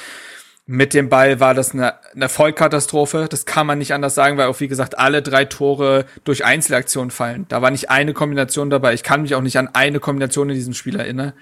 Mit 0.71 0.93
dem 0.93 1.09
Ball 1.09 1.41
war 1.41 1.55
das 1.55 1.73
eine, 1.73 1.95
eine 2.15 2.29
Vollkatastrophe. 2.29 3.27
Das 3.31 3.47
kann 3.47 3.67
man 3.67 3.79
nicht 3.79 3.95
anders 3.95 4.15
sagen, 4.15 4.37
weil 4.37 4.49
auch 4.49 4.61
wie 4.61 4.69
gesagt 4.69 4.99
alle 4.99 5.23
drei 5.23 5.47
Tore 5.47 6.05
durch 6.25 6.45
Einzelaktionen 6.45 7.11
fallen. 7.11 7.47
Da 7.49 7.63
war 7.63 7.71
nicht 7.71 7.89
eine 7.89 8.13
Kombination 8.13 8.69
dabei. 8.69 8.93
Ich 8.93 9.03
kann 9.03 9.23
mich 9.23 9.35
auch 9.35 9.41
nicht 9.41 9.57
an 9.57 9.71
eine 9.73 9.99
Kombination 9.99 10.51
in 10.51 10.55
diesem 10.55 10.75
Spiel 10.75 10.97
erinnern. 10.97 11.33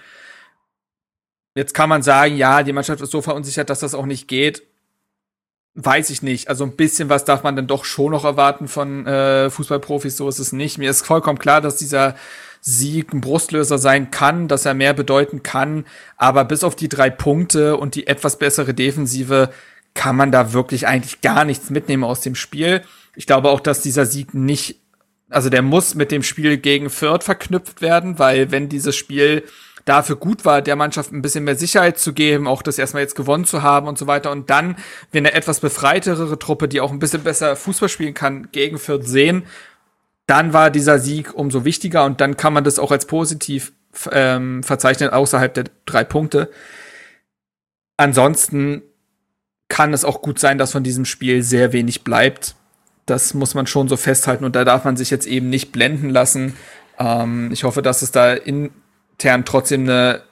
Jetzt 1.56 1.74
kann 1.74 1.88
man 1.88 2.04
sagen, 2.04 2.36
ja, 2.36 2.62
die 2.62 2.72
Mannschaft 2.72 3.00
ist 3.00 3.10
so 3.10 3.20
verunsichert, 3.20 3.68
dass 3.68 3.80
das 3.80 3.96
auch 3.96 4.06
nicht 4.06 4.28
geht. 4.28 4.62
Weiß 5.74 6.10
ich 6.10 6.22
nicht. 6.22 6.48
Also 6.48 6.62
ein 6.62 6.76
bisschen 6.76 7.08
was 7.08 7.24
darf 7.24 7.42
man 7.42 7.56
dann 7.56 7.66
doch 7.66 7.84
schon 7.84 8.12
noch 8.12 8.24
erwarten 8.24 8.68
von 8.68 9.08
äh, 9.08 9.50
Fußballprofis. 9.50 10.16
So 10.16 10.28
ist 10.28 10.38
es 10.38 10.52
nicht. 10.52 10.78
Mir 10.78 10.88
ist 10.88 11.04
vollkommen 11.04 11.40
klar, 11.40 11.60
dass 11.60 11.78
dieser 11.78 12.14
Sieg 12.68 13.14
ein 13.14 13.20
Brustlöser 13.20 13.78
sein 13.78 14.10
kann, 14.10 14.48
dass 14.48 14.66
er 14.66 14.74
mehr 14.74 14.92
bedeuten 14.92 15.44
kann. 15.44 15.84
Aber 16.16 16.44
bis 16.44 16.64
auf 16.64 16.74
die 16.74 16.88
drei 16.88 17.10
Punkte 17.10 17.76
und 17.76 17.94
die 17.94 18.08
etwas 18.08 18.40
bessere 18.40 18.74
Defensive 18.74 19.50
kann 19.94 20.16
man 20.16 20.32
da 20.32 20.52
wirklich 20.52 20.88
eigentlich 20.88 21.20
gar 21.20 21.44
nichts 21.44 21.70
mitnehmen 21.70 22.02
aus 22.02 22.22
dem 22.22 22.34
Spiel. 22.34 22.82
Ich 23.14 23.26
glaube 23.26 23.50
auch, 23.50 23.60
dass 23.60 23.82
dieser 23.82 24.04
Sieg 24.04 24.34
nicht, 24.34 24.80
also 25.30 25.48
der 25.48 25.62
muss 25.62 25.94
mit 25.94 26.10
dem 26.10 26.24
Spiel 26.24 26.58
gegen 26.58 26.90
Fürth 26.90 27.22
verknüpft 27.22 27.82
werden, 27.82 28.18
weil 28.18 28.50
wenn 28.50 28.68
dieses 28.68 28.96
Spiel 28.96 29.44
dafür 29.84 30.16
gut 30.16 30.44
war, 30.44 30.60
der 30.60 30.74
Mannschaft 30.74 31.12
ein 31.12 31.22
bisschen 31.22 31.44
mehr 31.44 31.54
Sicherheit 31.54 32.00
zu 32.00 32.12
geben, 32.12 32.48
auch 32.48 32.62
das 32.62 32.78
erstmal 32.78 33.04
jetzt 33.04 33.14
gewonnen 33.14 33.44
zu 33.44 33.62
haben 33.62 33.86
und 33.86 33.96
so 33.96 34.08
weiter. 34.08 34.32
Und 34.32 34.50
dann, 34.50 34.74
wenn 35.12 35.24
eine 35.24 35.34
etwas 35.36 35.60
befreiterere 35.60 36.36
Truppe, 36.40 36.66
die 36.66 36.80
auch 36.80 36.90
ein 36.90 36.98
bisschen 36.98 37.22
besser 37.22 37.54
Fußball 37.54 37.88
spielen 37.88 38.14
kann, 38.14 38.48
gegen 38.50 38.80
Fürth 38.80 39.06
sehen, 39.06 39.44
dann 40.26 40.52
war 40.52 40.70
dieser 40.70 40.98
Sieg 40.98 41.34
umso 41.34 41.64
wichtiger 41.64 42.04
und 42.04 42.20
dann 42.20 42.36
kann 42.36 42.52
man 42.52 42.64
das 42.64 42.78
auch 42.78 42.90
als 42.90 43.06
positiv 43.06 43.72
ähm, 44.10 44.62
verzeichnen, 44.62 45.10
außerhalb 45.10 45.54
der 45.54 45.64
drei 45.86 46.04
Punkte. 46.04 46.50
Ansonsten 47.96 48.82
kann 49.68 49.92
es 49.92 50.04
auch 50.04 50.22
gut 50.22 50.38
sein, 50.38 50.58
dass 50.58 50.72
von 50.72 50.84
diesem 50.84 51.04
Spiel 51.04 51.42
sehr 51.42 51.72
wenig 51.72 52.04
bleibt. 52.04 52.54
Das 53.06 53.34
muss 53.34 53.54
man 53.54 53.66
schon 53.66 53.88
so 53.88 53.96
festhalten 53.96 54.44
und 54.44 54.56
da 54.56 54.64
darf 54.64 54.84
man 54.84 54.96
sich 54.96 55.10
jetzt 55.10 55.26
eben 55.26 55.48
nicht 55.48 55.72
blenden 55.72 56.10
lassen. 56.10 56.54
Ähm, 56.98 57.50
ich 57.52 57.64
hoffe, 57.64 57.82
dass 57.82 58.02
es 58.02 58.10
da 58.10 58.34
intern 58.34 59.44
trotzdem 59.44 59.82
eine 59.82 60.22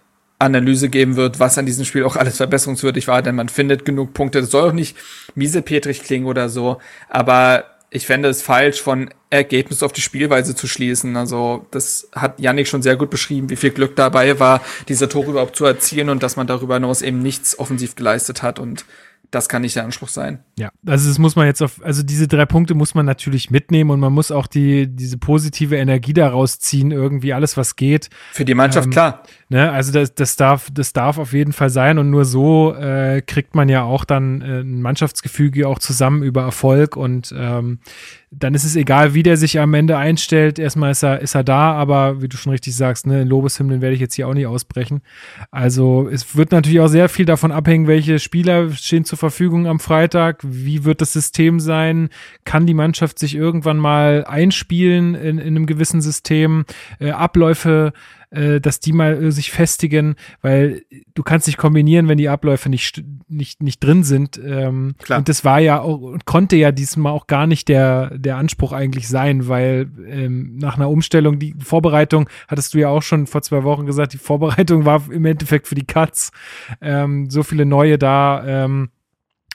Analyse 0.41 0.89
geben 0.89 1.17
wird, 1.17 1.39
was 1.41 1.57
an 1.57 1.67
diesem 1.67 1.85
Spiel 1.85 2.05
auch 2.05 2.17
alles 2.17 2.37
verbesserungswürdig 2.37 3.07
war, 3.07 3.23
denn 3.23 3.37
man 3.37 3.49
findet 3.49 3.85
genug 3.85 4.13
Punkte. 4.13 4.41
Das 4.41 4.51
soll 4.51 4.69
auch 4.69 4.75
nicht 4.75 4.97
miesepetrig 5.37 6.03
klingen 6.03 6.27
oder 6.27 6.49
so, 6.49 6.79
aber 7.09 7.65
ich 7.95 8.07
fände 8.07 8.29
es 8.29 8.43
falsch, 8.43 8.83
von 8.83 9.09
Ergebnis 9.31 9.85
auf 9.85 9.93
die 9.93 10.01
Spielweise 10.01 10.57
zu 10.57 10.67
schließen. 10.67 11.17
Also 11.17 11.65
das 11.71 12.09
hat 12.13 12.41
Yannick 12.41 12.67
schon 12.67 12.83
sehr 12.83 12.97
gut 12.97 13.09
beschrieben, 13.09 13.51
wie 13.51 13.57
viel 13.57 13.71
Glück 13.71 13.95
dabei 13.95 14.41
war, 14.41 14.61
diese 14.89 15.09
Tore 15.09 15.31
überhaupt 15.31 15.55
zu 15.55 15.65
erzielen 15.65 16.09
und 16.09 16.23
dass 16.23 16.35
man 16.35 16.49
darüber 16.49 16.75
hinaus 16.75 17.03
eben 17.03 17.21
nichts 17.21 17.57
offensiv 17.57 17.95
geleistet 17.95 18.43
hat. 18.43 18.59
Und 18.59 18.85
das 19.31 19.49
kann 19.49 19.63
nicht 19.63 19.77
der 19.77 19.85
Anspruch 19.85 20.09
sein. 20.09 20.41
Ja, 20.59 20.71
also 20.87 21.09
das 21.09 21.19
muss 21.19 21.37
man 21.37 21.47
jetzt 21.47 21.63
auf, 21.63 21.85
also 21.85 22.03
diese 22.03 22.27
drei 22.27 22.47
Punkte 22.47 22.75
muss 22.75 22.95
man 22.97 23.07
natürlich 23.07 23.51
mitnehmen 23.51 23.91
und 23.91 24.01
man 24.01 24.13
muss 24.13 24.33
auch 24.33 24.49
die, 24.49 24.89
diese 24.89 25.17
positive 25.17 25.77
Energie 25.77 26.13
daraus 26.13 26.59
ziehen, 26.59 26.91
irgendwie 26.91 27.33
alles, 27.33 27.57
was 27.57 27.77
geht. 27.77 28.11
Für 28.33 28.45
die 28.45 28.55
Mannschaft, 28.55 28.87
ähm, 28.87 28.93
klar. 28.93 29.23
Ne, 29.51 29.71
also 29.71 29.93
das, 29.93 30.15
das 30.15 30.37
darf, 30.37 30.71
das 30.73 30.95
darf 30.95 31.19
auf 31.19 31.35
jeden 31.35 31.53
Fall 31.53 31.69
sein 31.69 31.99
und 31.99 32.09
nur 32.09 32.25
so 32.25 32.75
äh, 32.75 33.21
kriegt 33.21 33.55
man 33.55 33.69
ja 33.69 33.83
auch 33.83 34.07
dann 34.07 34.41
äh, 34.41 34.61
ein 34.61 34.81
Mannschaftsgefüge 34.81 35.69
auch 35.69 35.79
zusammen 35.79 36.23
über 36.23 36.43
Erfolg 36.43 36.97
und 36.97 37.35
ähm, 37.37 37.79
dann 38.31 38.55
ist 38.55 38.65
es 38.65 38.75
egal, 38.75 39.15
wie 39.15 39.23
der 39.23 39.37
sich 39.37 39.61
am 39.61 39.75
Ende 39.75 39.97
einstellt. 39.97 40.59
Erstmal 40.59 40.91
ist 40.91 41.05
er, 41.05 41.21
ist 41.21 41.35
er 41.35 41.45
da, 41.45 41.73
aber 41.73 42.23
wie 42.23 42.29
du 42.29 42.37
schon 42.37 42.53
richtig 42.53 42.75
sagst, 42.75 43.07
ne, 43.07 43.25
Lobeshymnen 43.25 43.81
werde 43.81 43.95
ich 43.95 44.01
jetzt 44.01 44.15
hier 44.15 44.29
auch 44.29 44.35
nicht 44.35 44.47
ausbrechen. 44.47 45.03
Also 45.51 46.09
es 46.11 46.35
wird 46.37 46.51
natürlich 46.51 46.81
auch 46.81 46.89
sehr 46.89 47.09
viel 47.09 47.27
davon 47.27 47.53
abhängen, 47.53 47.87
welche 47.87 48.19
Spieler 48.19 48.73
stehen 48.73 49.05
zur 49.05 49.19
Verfügung 49.19 49.67
am 49.67 49.79
Freitag. 49.79 50.41
Wie 50.43 50.85
wird 50.85 51.01
das 51.01 51.13
System 51.13 51.61
sein? 51.61 52.09
Kann 52.45 52.67
die 52.67 52.75
Mannschaft 52.75 53.19
sich 53.19 53.35
irgendwann 53.35 53.77
mal 53.77 54.25
einspielen 54.27 55.15
in, 55.15 55.39
in 55.39 55.49
einem 55.49 55.67
gewissen 55.67 56.01
System? 56.01 56.65
Äh, 56.99 57.11
Abläufe 57.11 57.93
äh, 58.35 58.61
dass 58.61 58.81
die 58.81 58.93
mal 58.93 59.23
äh, 59.23 59.33
sich 59.33 59.51
festigen, 59.51 60.17
weil 60.43 60.83
du 61.15 61.23
kannst 61.23 61.47
nicht 61.47 61.57
kombinieren, 61.57 62.09
wenn 62.09 62.19
die 62.19 62.29
Abläufe 62.29 62.69
nicht, 62.69 63.03
nicht, 63.29 63.63
nicht 63.63 63.83
drin 63.83 64.05
sind. 64.05 64.41
Ähm, 64.45 64.95
Klar. 64.99 65.19
Und 65.19 65.29
das 65.29 65.45
war 65.45 65.61
ja 65.61 65.81
auch, 65.81 66.01
und 66.01 66.25
konnte 66.27 66.57
ja 66.57 66.73
diesmal 66.73 67.13
auch 67.13 67.27
gar 67.27 67.47
nicht 67.47 67.69
der, 67.69 68.17
der 68.19 68.37
Anspruch 68.37 68.73
eigentlich 68.73 69.09
sein, 69.09 69.49
weil 69.49 69.91
ähm, 70.09 70.57
nach 70.57 70.77
einer 70.77 70.91
Umstellung, 70.91 71.39
die 71.39 71.55
Vorbereitung, 71.59 72.29
hattest 72.49 72.75
du 72.75 72.79
ja 72.79 72.89
auch 72.89 73.03
schon 73.03 73.27
vor 73.27 73.43
zwei 73.43 73.63
Wochen 73.65 73.87
gesagt, 73.87 74.13
die 74.13 74.19
Vorbereitung 74.19 74.85
war 74.85 75.03
im 75.11 75.25
Endeffekt 75.25 75.69
für 75.69 75.75
die 75.75 75.87
Cuts. 75.87 76.31
Ähm, 76.81 77.31
so 77.31 77.43
viele 77.43 77.65
neue 77.65 77.99
da. 77.99 78.45
Ähm, 78.47 78.91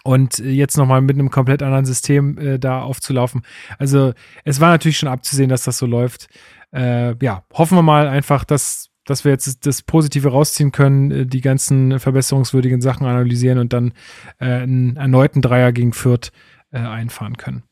und 0.04 0.40
jetzt 0.40 0.78
nochmal 0.78 1.02
mit 1.02 1.18
einem 1.18 1.30
komplett 1.30 1.62
anderen 1.62 1.86
System 1.86 2.38
äh, 2.38 2.58
da 2.58 2.82
aufzulaufen. 2.82 3.42
Also 3.78 4.14
es 4.46 4.62
war 4.62 4.70
natürlich 4.70 4.98
schon 4.98 5.10
abzusehen, 5.10 5.50
dass 5.50 5.64
das 5.64 5.78
so 5.78 5.86
läuft 5.86 6.30
äh, 6.74 7.16
ja, 7.24 7.44
hoffen 7.54 7.78
wir 7.78 7.82
mal 7.82 8.08
einfach, 8.08 8.44
dass, 8.44 8.90
dass 9.06 9.26
wir 9.26 9.32
jetzt 9.32 9.66
das 9.66 9.82
Positive 9.82 10.30
rausziehen 10.30 10.72
können, 10.72 11.12
äh, 11.12 11.26
die 11.26 11.42
ganzen 11.42 12.00
verbesserungswürdigen 12.00 12.82
Sachen 12.82 13.08
analysieren 13.08 13.60
und 13.60 13.74
dann 13.74 13.94
äh, 14.40 14.46
einen 14.46 14.98
erneuten 14.98 15.42
Dreier 15.42 15.72
gegen 15.72 15.94
Fürth 15.94 16.32
äh, 16.72 16.80
einfahren 16.80 17.38
können. 17.38 17.64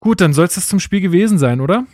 Gut, 0.00 0.20
dann 0.20 0.32
soll 0.32 0.46
es 0.46 0.54
das 0.54 0.68
zum 0.68 0.80
Spiel 0.80 1.00
gewesen 1.00 1.38
sein, 1.38 1.60
oder? 1.60 1.86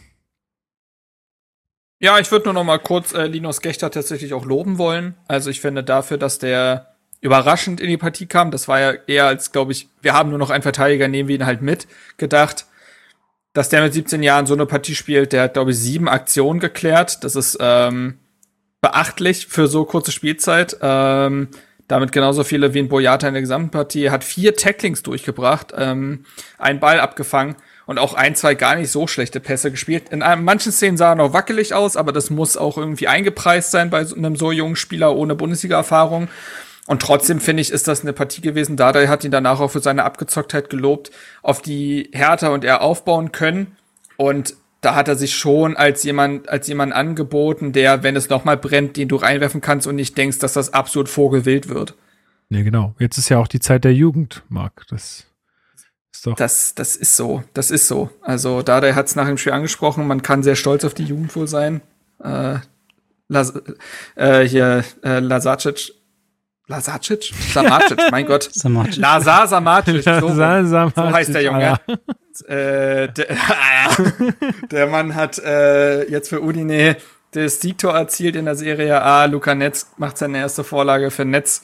Ja, 1.99 2.19
ich 2.19 2.31
würde 2.31 2.47
nur 2.47 2.55
noch 2.55 2.65
mal 2.65 2.79
kurz 2.79 3.13
äh, 3.13 3.27
Linus 3.27 3.61
Gechter 3.61 3.91
tatsächlich 3.91 4.35
auch 4.35 4.45
loben 4.45 4.79
wollen. 4.79 5.15
Also 5.29 5.51
ich 5.51 5.61
finde 5.61 5.83
dafür, 5.83 6.19
dass 6.19 6.39
der 6.39 6.95
überraschend 7.21 7.81
in 7.81 7.89
die 7.89 7.97
Partie 7.97 8.27
kam, 8.27 8.51
das 8.51 8.69
war 8.69 8.79
ja 8.79 8.93
eher 9.07 9.27
als, 9.27 9.51
glaube 9.51 9.73
ich, 9.73 9.89
wir 10.03 10.13
haben 10.13 10.29
nur 10.29 10.39
noch 10.39 10.51
einen 10.51 10.63
Verteidiger, 10.63 11.09
nehmen 11.09 11.29
wir 11.29 11.37
ihn 11.37 11.47
halt 11.47 11.63
mit, 11.63 11.89
gedacht 12.19 12.67
dass 13.57 13.71
der 13.71 13.83
mit 13.83 13.95
17 13.95 14.23
Jahren 14.23 14.45
so 14.45 14.53
eine 14.53 14.67
Partie 14.67 14.95
spielt. 14.95 15.33
Der 15.33 15.45
hat, 15.45 15.55
glaube 15.55 15.71
ich, 15.71 15.79
sieben 15.79 16.11
Aktionen 16.11 16.61
geklärt. 16.61 17.25
Das 17.25 17.37
ist 17.37 17.57
ähm, 17.59 18.19
beachtlich 18.83 19.47
für 19.47 19.67
so 19.67 19.87
kurze 19.87 20.13
Spielzeit. 20.13 20.77
Ähm, 20.83 21.49
damit 21.89 22.13
genauso 22.13 22.45
viele 22.45 22.75
wie 22.75 22.81
ein 22.81 22.89
Boyata 22.89 23.27
in 23.27 23.33
der 23.33 23.41
gesamten 23.41 23.71
Partie. 23.71 24.11
Hat 24.11 24.25
vier 24.25 24.57
Tacklings 24.57 25.03
durchgebracht, 25.03 25.73
ähm, 25.75 26.27
einen 26.59 26.81
Ball 26.81 27.01
abgefangen 27.01 27.57
und 27.87 27.99
auch 27.99 28.13
ein, 28.13 28.35
zwei 28.35 28.55
gar 28.55 28.77
nicht 28.77 28.91
so 28.91 29.07
schlechte 29.07 29.41
Pässe 29.41 29.71
gespielt. 29.71 30.11
In 30.11 30.19
manchen 30.19 30.71
Szenen 30.71 30.99
sah 30.99 31.13
er 31.13 31.15
noch 31.15 31.33
wackelig 31.33 31.73
aus, 31.73 31.97
aber 31.97 32.13
das 32.13 32.29
muss 32.29 32.59
auch 32.59 32.77
irgendwie 32.77 33.09
eingepreist 33.09 33.71
sein 33.71 33.89
bei 33.89 34.01
einem 34.01 34.37
so 34.37 34.53
jungen 34.53 34.77
Spieler 34.77 35.17
ohne 35.17 35.35
Bundesliga-Erfahrung. 35.35 36.29
Und 36.87 37.03
trotzdem 37.03 37.41
finde 37.41 37.63
ich, 37.63 37.73
ist 37.73 37.89
das 37.89 38.03
eine 38.03 38.13
Partie 38.13 38.41
gewesen. 38.41 38.77
Dada 38.77 39.09
hat 39.09 39.25
ihn 39.25 39.31
danach 39.31 39.61
auch 39.61 39.71
für 39.71 39.81
seine 39.81 40.05
Abgezocktheit 40.05 40.71
gelobt, 40.71 41.11
auf 41.43 41.61
die 41.61 42.11
Hertha 42.13 42.49
und 42.49 42.65
er 42.65 42.81
aufbauen 42.81 43.33
können. 43.33 43.77
Und 44.17 44.55
da 44.81 44.95
hat 44.95 45.09
er 45.09 45.17
sich 45.17 45.35
schon 45.35 45.77
als 45.77 46.05
jemand, 46.05 46.49
als 46.49 46.69
jemand 46.69 46.93
angeboten, 46.93 47.73
der, 47.73 48.03
wenn 48.05 48.15
es 48.15 48.29
nochmal 48.29 48.57
brennt, 48.57 48.97
den 48.97 49.09
du 49.09 49.17
reinwerfen 49.17 49.61
kannst 49.61 49.87
und 49.87 49.97
nicht 49.97 50.17
denkst, 50.17 50.39
dass 50.39 50.53
das 50.53 50.73
absolut 50.73 51.09
vogelwild 51.09 51.69
wird. 51.69 51.95
Ja, 52.51 52.63
genau. 52.63 52.95
Jetzt 53.01 53.19
ist 53.19 53.29
ja 53.29 53.39
auch 53.39 53.49
die 53.49 53.59
Zeit 53.59 53.83
der 53.85 53.93
Jugend, 53.93 54.45
Marc. 54.49 54.87
Das 54.89 55.27
ist 56.13 56.27
doch. 56.27 56.37
Das, 56.37 56.77
das 56.77 56.95
ist 56.95 57.17
so. 57.17 57.43
Das 57.53 57.73
ist 57.73 57.89
so. 57.89 58.11
Also, 58.21 58.63
Dada 58.63 58.95
hat 58.95 59.07
es 59.07 59.17
nach 59.17 59.27
dem 59.27 59.39
Spiel 59.39 59.53
angesprochen. 59.53 60.07
Man 60.07 60.23
kann 60.23 60.45
sehr 60.45 60.55
stolz 60.55 60.85
auf 60.85 60.95
die 60.95 61.05
Jugend 61.05 61.35
wohl 61.35 61.49
sein. 61.49 61.81
Äh, 62.23 62.59
Las 63.29 63.53
äh, 64.15 64.43
hier, 64.43 64.85
äh, 65.03 65.19
Lasacic 65.19 65.93
Lasacic? 66.69 67.33
Samacic, 67.53 67.99
mein 68.11 68.27
Gott. 68.27 68.49
Samacic. 68.53 68.97
Lazar 68.97 69.47
Samacic. 69.47 70.03
So, 70.03 70.29
Samacic, 70.35 70.95
so 70.97 71.13
heißt 71.13 71.35
der 71.35 71.43
Junge. 71.43 71.81
Äh, 72.49 73.09
der, 73.09 73.37
der 74.71 74.87
Mann 74.89 75.15
hat 75.15 75.39
äh, 75.39 76.11
jetzt 76.11 76.29
für 76.29 76.43
Udine 76.43 76.97
das 77.33 77.61
Siegtor 77.61 77.95
erzielt 77.95 78.37
in 78.37 78.47
der 78.47 78.57
Serie 78.57 79.01
A. 79.03 79.27
Luca 79.27 79.55
Netz 79.55 79.93
macht 79.97 80.19
seine 80.19 80.39
erste 80.39 80.65
Vorlage 80.65 81.11
für 81.11 81.25
Netz. 81.25 81.63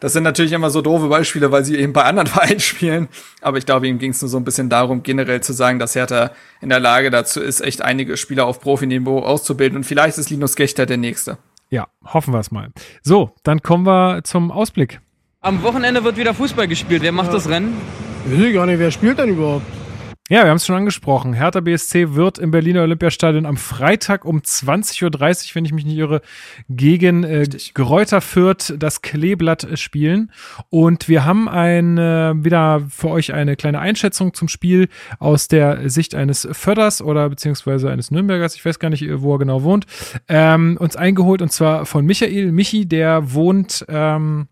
Das 0.00 0.14
sind 0.14 0.24
natürlich 0.24 0.52
immer 0.52 0.70
so 0.70 0.82
doofe 0.82 1.08
Beispiele, 1.08 1.52
weil 1.52 1.64
sie 1.64 1.78
eben 1.78 1.92
bei 1.92 2.02
anderen 2.02 2.26
Vereinen 2.26 2.60
spielen. 2.60 3.08
Aber 3.40 3.58
ich 3.58 3.66
glaube, 3.66 3.86
ihm 3.86 3.98
ging 3.98 4.10
es 4.10 4.20
nur 4.20 4.28
so 4.28 4.36
ein 4.36 4.44
bisschen 4.44 4.68
darum, 4.68 5.02
generell 5.02 5.40
zu 5.42 5.52
sagen, 5.52 5.78
dass 5.78 5.94
Hertha 5.94 6.32
in 6.60 6.70
der 6.70 6.80
Lage 6.80 7.10
dazu 7.10 7.40
ist, 7.40 7.60
echt 7.60 7.82
einige 7.82 8.16
Spieler 8.16 8.46
auf 8.46 8.60
Profiniveau 8.60 9.20
auszubilden. 9.20 9.76
Und 9.76 9.84
vielleicht 9.84 10.18
ist 10.18 10.30
Linus 10.30 10.56
Gechter 10.56 10.86
der 10.86 10.96
Nächste. 10.96 11.38
Ja, 11.72 11.88
hoffen 12.04 12.34
wir 12.34 12.40
es 12.40 12.50
mal. 12.50 12.68
So, 13.00 13.30
dann 13.44 13.62
kommen 13.62 13.86
wir 13.86 14.24
zum 14.24 14.50
Ausblick. 14.50 15.00
Am 15.40 15.62
Wochenende 15.62 16.04
wird 16.04 16.18
wieder 16.18 16.34
Fußball 16.34 16.68
gespielt. 16.68 17.00
Wer 17.00 17.12
macht 17.12 17.28
ja. 17.28 17.32
das 17.32 17.48
Rennen? 17.48 17.74
Ich 18.26 18.38
weiß 18.38 18.52
gar 18.52 18.66
nicht, 18.66 18.78
wer 18.78 18.90
spielt 18.90 19.18
denn 19.18 19.30
überhaupt? 19.30 19.64
Ja, 20.28 20.44
wir 20.44 20.50
haben 20.50 20.56
es 20.56 20.66
schon 20.66 20.76
angesprochen. 20.76 21.32
Hertha 21.32 21.58
BSC 21.58 22.14
wird 22.14 22.38
im 22.38 22.52
Berliner 22.52 22.82
Olympiastadion 22.82 23.44
am 23.44 23.56
Freitag 23.56 24.24
um 24.24 24.38
20.30 24.38 25.04
Uhr, 25.04 25.54
wenn 25.54 25.64
ich 25.64 25.72
mich 25.72 25.84
nicht 25.84 25.96
irre, 25.96 26.22
gegen 26.68 27.24
äh, 27.24 27.48
Geräuter 27.74 28.20
Fürth 28.20 28.72
das 28.78 29.02
Kleeblatt 29.02 29.64
äh, 29.64 29.76
spielen. 29.76 30.30
Und 30.70 31.08
wir 31.08 31.24
haben 31.24 31.48
ein, 31.48 31.98
äh, 31.98 32.34
wieder 32.36 32.82
für 32.88 33.08
euch 33.08 33.34
eine 33.34 33.56
kleine 33.56 33.80
Einschätzung 33.80 34.32
zum 34.32 34.46
Spiel 34.46 34.88
aus 35.18 35.48
der 35.48 35.90
Sicht 35.90 36.14
eines 36.14 36.48
Förders 36.52 37.02
oder 37.02 37.28
beziehungsweise 37.28 37.90
eines 37.90 38.12
Nürnbergers, 38.12 38.54
ich 38.54 38.64
weiß 38.64 38.78
gar 38.78 38.90
nicht, 38.90 39.04
wo 39.20 39.34
er 39.34 39.40
genau 39.40 39.64
wohnt, 39.64 39.86
ähm, 40.28 40.76
uns 40.78 40.94
eingeholt 40.94 41.42
und 41.42 41.50
zwar 41.50 41.84
von 41.84 42.06
Michael 42.06 42.52
Michi, 42.52 42.86
der 42.86 43.34
wohnt 43.34 43.84
ähm, 43.88 44.46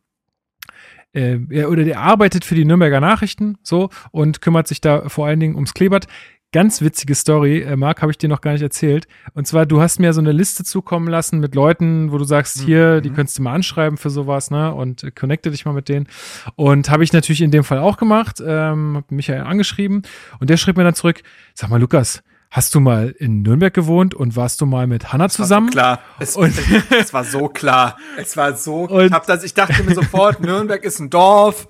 äh, 1.12 1.38
er, 1.50 1.70
oder 1.70 1.84
der 1.84 2.00
arbeitet 2.00 2.44
für 2.44 2.54
die 2.54 2.64
Nürnberger 2.64 3.00
Nachrichten 3.00 3.56
so 3.62 3.90
und 4.10 4.40
kümmert 4.40 4.68
sich 4.68 4.80
da 4.80 5.08
vor 5.08 5.26
allen 5.26 5.40
Dingen 5.40 5.54
ums 5.54 5.74
Klebert. 5.74 6.06
Ganz 6.52 6.80
witzige 6.80 7.14
Story, 7.14 7.60
äh, 7.60 7.76
Marc, 7.76 8.02
habe 8.02 8.10
ich 8.10 8.18
dir 8.18 8.28
noch 8.28 8.40
gar 8.40 8.52
nicht 8.52 8.62
erzählt. 8.62 9.06
Und 9.34 9.46
zwar, 9.46 9.66
du 9.66 9.80
hast 9.80 10.00
mir 10.00 10.12
so 10.12 10.20
eine 10.20 10.32
Liste 10.32 10.64
zukommen 10.64 11.06
lassen 11.06 11.38
mit 11.38 11.54
Leuten, 11.54 12.10
wo 12.10 12.18
du 12.18 12.24
sagst, 12.24 12.60
mhm. 12.60 12.64
hier, 12.66 13.00
die 13.00 13.10
könntest 13.10 13.38
du 13.38 13.42
mal 13.42 13.54
anschreiben 13.54 13.96
für 13.96 14.10
sowas, 14.10 14.50
ne? 14.50 14.74
Und 14.74 15.04
äh, 15.04 15.12
connecte 15.12 15.52
dich 15.52 15.64
mal 15.64 15.74
mit 15.74 15.88
denen. 15.88 16.08
Und 16.56 16.90
habe 16.90 17.04
ich 17.04 17.12
natürlich 17.12 17.42
in 17.42 17.52
dem 17.52 17.62
Fall 17.62 17.78
auch 17.78 17.96
gemacht, 17.96 18.42
ähm, 18.44 18.96
habe 18.96 19.14
Michael 19.14 19.42
angeschrieben 19.42 20.02
und 20.40 20.50
der 20.50 20.56
schrieb 20.56 20.76
mir 20.76 20.82
dann 20.82 20.94
zurück, 20.94 21.22
sag 21.54 21.70
mal, 21.70 21.80
Lukas, 21.80 22.20
Hast 22.52 22.74
du 22.74 22.80
mal 22.80 23.14
in 23.16 23.42
Nürnberg 23.42 23.72
gewohnt 23.72 24.12
und 24.12 24.34
warst 24.34 24.60
du 24.60 24.66
mal 24.66 24.88
mit 24.88 25.12
Hanna 25.12 25.28
zusammen? 25.28 25.68
So 25.68 25.72
klar. 25.72 26.00
Es, 26.18 26.34
und 26.34 26.52
es, 26.90 27.14
war 27.14 27.22
so 27.22 27.46
klar. 27.46 27.96
Es 28.16 28.36
war 28.36 28.56
so. 28.56 28.80
Und 28.88 29.12
hab 29.12 29.24
das, 29.26 29.44
ich 29.44 29.54
dachte 29.54 29.84
mir 29.84 29.94
sofort, 29.94 30.40
Nürnberg 30.40 30.82
ist 30.82 30.98
ein 30.98 31.10
Dorf. 31.10 31.68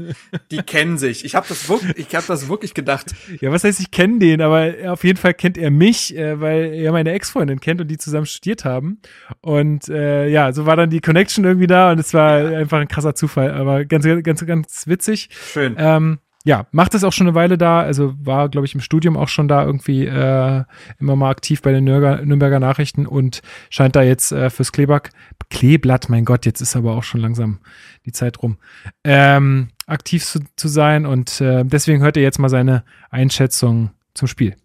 Die 0.51 0.63
kennen 0.63 0.97
sich. 0.97 1.27
Ich 1.27 1.35
habe 1.35 1.47
das 1.47 1.69
wirklich, 1.69 1.99
ich 1.99 2.15
habe 2.15 2.27
das 2.27 2.49
wirklich 2.49 2.73
gedacht. 2.73 3.15
Ja, 3.41 3.53
was 3.53 3.63
heißt, 3.63 3.79
ich 3.79 3.91
kenne 3.91 4.21
den, 4.21 4.41
aber 4.41 4.73
auf 4.87 5.05
jeden 5.05 5.19
Fall 5.19 5.35
kennt 5.35 5.59
er 5.59 5.71
mich, 5.71 6.17
äh, 6.17 6.41
weil 6.41 6.73
er 6.73 6.93
meine 6.93 7.13
Ex-Freundin 7.13 7.61
kennt 7.61 7.83
und 7.83 7.89
die 7.89 7.99
zusammen 7.99 8.25
studiert 8.25 8.65
haben. 8.65 9.03
Und 9.43 9.91
äh, 9.91 10.29
ja, 10.29 10.55
so 10.55 10.65
war 10.65 10.77
dann 10.77 10.89
die 10.89 11.03
Connection 11.03 11.45
irgendwie 11.45 11.67
da 11.67 11.93
und 11.93 11.99
es 11.99 12.15
war 12.15 12.41
ja. 12.41 12.59
einfach 12.59 12.79
ein 12.79 12.89
krasser 12.89 13.15
Zufall, 13.15 13.53
aber 13.53 13.85
ganz, 13.85 14.07
ganz, 14.23 14.47
ganz 14.47 14.87
witzig. 14.87 15.29
Schön. 15.53 15.77
Ähm, 15.79 16.21
ja, 16.45 16.67
macht 16.73 16.95
es 16.95 17.05
auch 17.05 17.13
schon 17.13 17.27
eine 17.27 17.35
Weile 17.35 17.59
da, 17.59 17.81
also 17.81 18.15
war, 18.19 18.49
glaube 18.49 18.67
ich, 18.67 18.75
im 18.75 18.81
Studium 18.81 19.17
auch 19.17 19.29
schon 19.29 19.47
da 19.47 19.65
irgendwie 19.65 20.07
äh, 20.07 20.65
immer 20.99 21.17
mal 21.17 21.31
aktiv 21.31 21.61
bei 21.61 21.73
den 21.73 21.85
Nürnberger, 21.85 22.25
Nürnberger 22.25 22.61
Nachrichten 22.61 23.07
und 23.07 23.43
scheint 23.69 23.95
da 23.95 24.03
jetzt 24.03 24.33
äh, 24.33 24.49
fürs 24.49 24.73
Kleeblatt, 24.73 25.11
Kleeblatt, 25.51 26.09
mein 26.09 26.25
Gott, 26.25 26.47
jetzt 26.47 26.63
ist 26.63 26.77
aber 26.77 26.97
auch 26.97 27.03
schon 27.03 27.21
langsam 27.21 27.59
die 28.07 28.13
Zeit 28.13 28.43
rum, 28.43 28.57
ähm, 29.05 29.69
aktiv 29.87 30.25
zu, 30.25 30.41
zu 30.57 30.69
sein 30.69 31.05
und 31.05 31.41
äh, 31.43 31.65
deswegen 31.65 32.01
hört 32.03 32.17
ihr 32.17 32.23
jetzt 32.23 32.39
mal 32.39 32.49
seine 32.49 32.85
Einschätzung 33.11 33.91
zum 34.15 34.27
Spiel. 34.27 34.57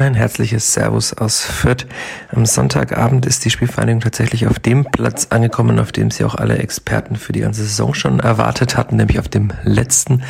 Ein 0.00 0.14
herzliches 0.14 0.72
Servus 0.72 1.12
aus 1.12 1.42
Fürth. 1.42 1.86
Am 2.30 2.46
Sonntagabend 2.46 3.26
ist 3.26 3.44
die 3.44 3.50
Spielvereinigung 3.50 4.00
tatsächlich 4.00 4.46
auf 4.46 4.58
dem 4.58 4.86
Platz 4.86 5.26
angekommen, 5.28 5.78
auf 5.78 5.92
dem 5.92 6.10
sie 6.10 6.24
auch 6.24 6.34
alle 6.34 6.56
Experten 6.56 7.16
für 7.16 7.34
die 7.34 7.40
ganze 7.40 7.64
Saison 7.64 7.92
schon 7.92 8.18
erwartet 8.18 8.78
hatten, 8.78 8.96
nämlich 8.96 9.18
auf 9.18 9.28
dem 9.28 9.52
letzten. 9.62 10.22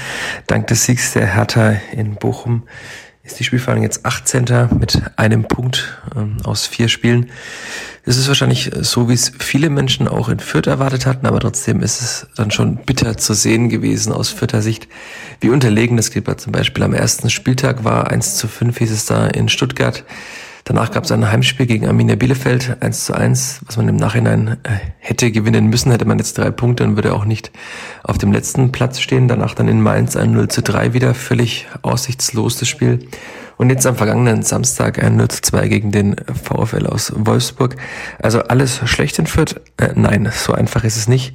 Dank 0.49 0.67
des 0.67 0.87
Siegs 0.87 1.13
der 1.13 1.35
Hertha 1.35 1.77
in 1.93 2.17
Bochum 2.17 2.65
ist 3.31 3.39
die 3.39 3.45
Spielverhandlung 3.45 3.85
jetzt 3.85 4.05
18. 4.05 4.69
mit 4.79 5.03
einem 5.17 5.45
Punkt 5.45 5.99
ähm, 6.17 6.39
aus 6.45 6.67
vier 6.67 6.89
Spielen. 6.89 7.31
Es 8.05 8.17
ist 8.17 8.27
wahrscheinlich 8.27 8.73
so, 8.81 9.09
wie 9.09 9.13
es 9.13 9.31
viele 9.39 9.71
Menschen 9.71 10.09
auch 10.09 10.29
in 10.29 10.41
Fürth 10.41 10.67
erwartet 10.67 11.07
hatten, 11.07 11.27
aber 11.27 11.39
trotzdem 11.39 11.81
ist 11.81 12.01
es 12.01 12.27
dann 12.35 12.51
schon 12.51 12.77
bitter 12.77 13.17
zu 13.17 13.35
sehen 13.35 13.69
gewesen 13.69 14.13
aus 14.13 14.31
Fürther 14.31 14.63
Sicht, 14.63 14.89
wie 15.41 15.51
unterlegen 15.51 15.97
das 15.97 16.11
Clipper 16.11 16.39
zum 16.39 16.53
Beispiel 16.53 16.83
am 16.83 16.93
ersten 16.93 17.31
Spieltag 17.31 17.85
war. 17.85 18.11
1 18.11 18.37
zu 18.37 18.49
5 18.49 18.77
hieß 18.79 18.91
es 18.91 19.07
da 19.07 19.29
in 19.29 19.49
Stuttgart. 19.49 20.05
Danach 20.71 20.93
gab 20.93 21.03
es 21.03 21.11
ein 21.11 21.29
Heimspiel 21.29 21.67
gegen 21.67 21.89
Arminia 21.89 22.15
Bielefeld, 22.15 22.77
1 22.79 23.07
zu 23.07 23.13
1, 23.13 23.63
was 23.67 23.77
man 23.77 23.89
im 23.89 23.97
Nachhinein 23.97 24.57
äh, 24.63 24.77
hätte 25.01 25.33
gewinnen 25.33 25.67
müssen, 25.67 25.91
hätte 25.91 26.05
man 26.05 26.19
jetzt 26.19 26.39
drei 26.39 26.53
Punkte 26.53 26.85
und 26.85 26.95
würde 26.95 27.13
auch 27.13 27.25
nicht 27.25 27.51
auf 28.05 28.19
dem 28.19 28.31
letzten 28.31 28.71
Platz 28.71 29.01
stehen. 29.01 29.27
Danach 29.27 29.57
dann 29.57 29.67
in 29.67 29.81
Mainz 29.81 30.15
ein 30.15 30.31
0 30.31 30.47
zu 30.47 30.63
3 30.63 30.93
wieder, 30.93 31.13
völlig 31.15 31.67
aussichtslos 31.83 32.57
das 32.57 32.69
Spiel. 32.69 33.01
Und 33.61 33.69
jetzt 33.69 33.85
am 33.87 33.95
vergangenen 33.95 34.43
Samstag 34.43 35.05
ein 35.05 35.17
0 35.17 35.29
zu 35.29 35.43
2 35.43 35.69
gegen 35.69 35.93
den 35.93 36.17
VfL 36.19 36.87
aus 36.87 37.13
Wolfsburg. 37.15 37.77
Also 38.19 38.41
alles 38.45 38.81
schlecht 38.89 39.19
in 39.19 39.27
Fürth? 39.27 39.61
Äh, 39.77 39.91
nein, 39.97 40.33
so 40.35 40.55
einfach 40.55 40.83
ist 40.83 40.97
es 40.97 41.09
nicht. 41.09 41.35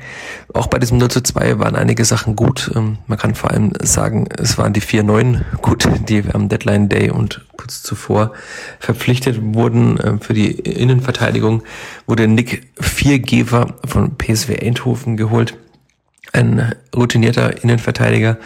Auch 0.51 0.65
bei 0.65 0.79
diesem 0.79 0.97
0 0.97 1.11
zu 1.11 1.21
2 1.21 1.59
waren 1.59 1.75
einige 1.75 2.03
Sachen 2.03 2.35
gut. 2.35 2.71
Ähm, 2.73 2.97
man 3.05 3.19
kann 3.19 3.35
vor 3.35 3.51
allem 3.51 3.73
sagen, 3.79 4.27
es 4.39 4.57
waren 4.57 4.73
die 4.73 4.81
4-9 4.81 5.41
gut, 5.61 5.87
die 6.09 6.23
am 6.33 6.49
Deadline 6.49 6.89
Day 6.89 7.11
und 7.11 7.45
kurz 7.57 7.83
zuvor 7.83 8.31
verpflichtet 8.79 9.39
wurden 9.39 9.99
äh, 9.99 10.17
für 10.19 10.33
die 10.33 10.49
Innenverteidigung. 10.49 11.61
Wurde 12.07 12.27
Nick 12.27 12.63
Viergeber 12.79 13.75
von 13.85 14.17
PSW 14.17 14.57
Eindhoven 14.65 15.15
geholt. 15.15 15.59
Ein 16.33 16.75
routinierter 16.95 17.63
Innenverteidiger 17.63 18.37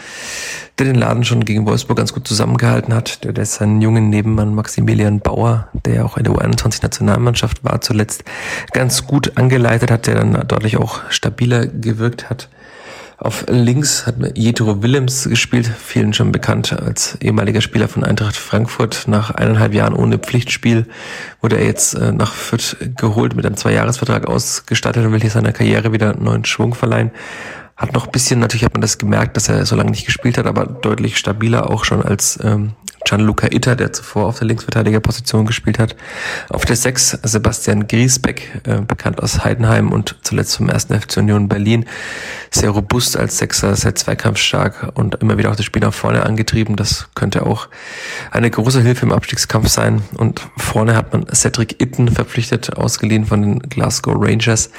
der 0.80 0.86
den 0.86 0.96
Laden 0.96 1.26
schon 1.26 1.44
gegen 1.44 1.66
Wolfsburg 1.66 1.98
ganz 1.98 2.14
gut 2.14 2.28
zusammengehalten 2.28 2.94
hat. 2.94 3.24
Der, 3.24 3.38
ist 3.38 3.56
seinen 3.56 3.82
jungen 3.82 4.10
Nebenmann 4.10 4.56
Maximilian 4.56 5.20
Bauer, 5.20 5.68
der 5.74 6.06
auch 6.06 6.18
in 6.18 6.24
der 6.24 6.34
U21-Nationalmannschaft 6.34 7.64
war, 7.64 7.82
zuletzt 7.82 8.24
ganz 8.72 9.06
gut 9.06 9.38
angeleitet 9.38 9.92
hat, 9.92 10.08
der 10.08 10.16
dann 10.16 10.48
deutlich 10.48 10.78
auch 10.78 11.02
stabiler 11.10 11.68
gewirkt 11.68 12.30
hat. 12.30 12.50
Auf 13.18 13.44
links 13.50 14.08
hat 14.08 14.16
Jetro 14.38 14.82
Willems 14.82 15.28
gespielt, 15.28 15.68
vielen 15.68 16.14
schon 16.14 16.32
bekannt 16.32 16.72
als 16.72 17.18
ehemaliger 17.20 17.60
Spieler 17.60 17.90
von 17.90 18.06
Eintracht 18.06 18.38
Frankfurt. 18.38 19.10
Nach 19.10 19.32
eineinhalb 19.32 19.74
Jahren 19.74 19.94
ohne 19.94 20.20
Pflichtspiel 20.20 20.86
wurde 21.42 21.58
er 21.58 21.66
jetzt 21.66 21.96
äh, 21.96 22.14
nach 22.14 22.32
Fürth 22.32 22.78
geholt, 22.96 23.36
mit 23.36 23.46
einem 23.46 23.58
Zweijahresvertrag 23.58 24.26
ausgestattet 24.26 25.06
und 25.06 25.12
will 25.12 25.20
hier 25.20 25.32
seiner 25.32 25.52
Karriere 25.52 25.92
wieder 25.92 26.16
neuen 26.16 26.46
Schwung 26.46 26.74
verleihen. 26.74 27.12
Hat 27.80 27.94
noch 27.94 28.08
bisschen, 28.08 28.42
natürlich 28.42 28.66
hat 28.66 28.74
man 28.74 28.82
das 28.82 28.98
gemerkt, 28.98 29.38
dass 29.38 29.48
er 29.48 29.66
so 29.66 29.76
lange 29.76 29.92
nicht 29.92 30.06
gespielt 30.06 30.38
hat, 30.38 30.46
aber 30.46 30.66
deutlich 30.66 31.18
stabiler 31.18 31.70
auch 31.70 31.86
schon 31.86 32.04
als 32.04 32.38
ähm, 32.44 32.74
Gianluca 33.06 33.48
Itter, 33.50 33.76
der 33.76 33.94
zuvor 33.94 34.28
auf 34.28 34.40
der 34.40 34.48
Linksverteidigerposition 34.48 35.46
gespielt 35.46 35.80
hat. 35.80 35.96
Auf 36.50 36.66
der 36.66 36.76
6 36.76 37.20
Sebastian 37.24 37.88
Griesbeck, 37.88 38.62
äh, 38.66 38.82
bekannt 38.82 39.22
aus 39.22 39.44
Heidenheim 39.44 39.92
und 39.92 40.16
zuletzt 40.22 40.58
vom 40.58 40.70
1. 40.70 40.88
FC 41.00 41.18
Union 41.18 41.48
Berlin. 41.48 41.86
Sehr 42.52 42.70
robust 42.70 43.18
als 43.18 43.38
Sechser, 43.38 43.76
sehr 43.76 43.96
zweikampfstark 43.96 44.92
und 44.96 45.16
immer 45.16 45.38
wieder 45.38 45.52
auch 45.52 45.56
das 45.56 45.66
Spiel 45.66 45.82
nach 45.82 45.94
vorne 45.94 46.26
angetrieben. 46.26 46.76
Das 46.76 47.10
könnte 47.16 47.46
auch 47.46 47.68
eine 48.32 48.50
große 48.50 48.82
Hilfe 48.82 49.06
im 49.06 49.12
Abstiegskampf 49.12 49.70
sein. 49.70 50.02
Und 50.18 50.42
vorne 50.58 50.96
hat 50.96 51.14
man 51.14 51.26
Cedric 51.34 51.82
Itten 51.82 52.10
verpflichtet, 52.10 52.76
ausgeliehen 52.76 53.26
von 53.26 53.42
den 53.42 53.60
Glasgow 53.60 54.16
Rangers, 54.18 54.70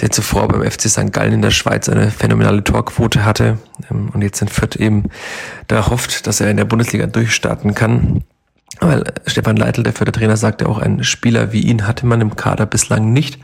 der 0.00 0.10
zuvor 0.10 0.48
beim 0.48 0.62
FC 0.68 0.88
St. 0.88 1.12
Gallen 1.12 1.34
in 1.34 1.42
der 1.42 1.50
Schweiz 1.50 1.88
eine 1.88 2.10
phänomenale 2.10 2.64
Torquote 2.64 3.24
hatte 3.24 3.58
und 3.90 4.22
jetzt 4.22 4.40
in 4.40 4.48
Fürth 4.48 4.76
eben 4.76 5.04
da 5.66 5.88
hofft, 5.88 6.26
dass 6.26 6.40
er 6.40 6.50
in 6.50 6.56
der 6.56 6.64
Bundesliga 6.64 7.06
durchstarten 7.06 7.74
kann. 7.74 8.22
Weil 8.80 9.04
Stefan 9.26 9.56
Leitl, 9.56 9.82
der 9.82 9.92
Fürther 9.92 10.12
Trainer, 10.12 10.36
sagte 10.36 10.68
auch, 10.68 10.78
ein 10.78 11.04
Spieler 11.04 11.52
wie 11.52 11.60
ihn 11.60 11.86
hatte 11.86 12.06
man 12.06 12.20
im 12.20 12.36
Kader 12.36 12.66
bislang 12.66 13.12
nicht. 13.12 13.38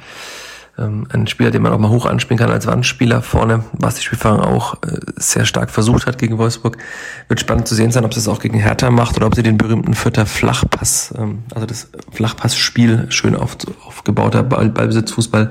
Ähm, 0.80 1.06
ein 1.12 1.26
Spieler, 1.26 1.50
den 1.50 1.62
man 1.62 1.72
auch 1.72 1.78
mal 1.78 1.90
hoch 1.90 2.06
anspielen 2.06 2.38
kann 2.38 2.50
als 2.50 2.66
Wandspieler 2.66 3.20
vorne, 3.20 3.64
was 3.72 3.96
die 3.96 4.02
Spielfahrer 4.02 4.46
auch 4.46 4.74
äh, 4.82 4.98
sehr 5.16 5.44
stark 5.44 5.70
versucht 5.70 6.06
hat 6.06 6.18
gegen 6.18 6.38
Wolfsburg. 6.38 6.78
Wird 7.28 7.40
spannend 7.40 7.68
zu 7.68 7.74
sehen 7.74 7.90
sein, 7.90 8.04
ob 8.04 8.14
sie 8.14 8.20
es 8.20 8.28
auch 8.28 8.40
gegen 8.40 8.58
Hertha 8.58 8.90
macht 8.90 9.16
oder 9.16 9.26
ob 9.26 9.34
sie 9.34 9.42
den 9.42 9.58
berühmten 9.58 9.94
Fürther 9.94 10.24
Flachpass, 10.24 11.12
ähm, 11.18 11.40
also 11.54 11.66
das 11.66 11.88
Flachpassspiel, 12.12 13.06
schön 13.10 13.36
auf, 13.36 13.58
aufgebauter 13.86 14.42
Ball, 14.42 14.70
Ballbesitzfußball, 14.70 15.50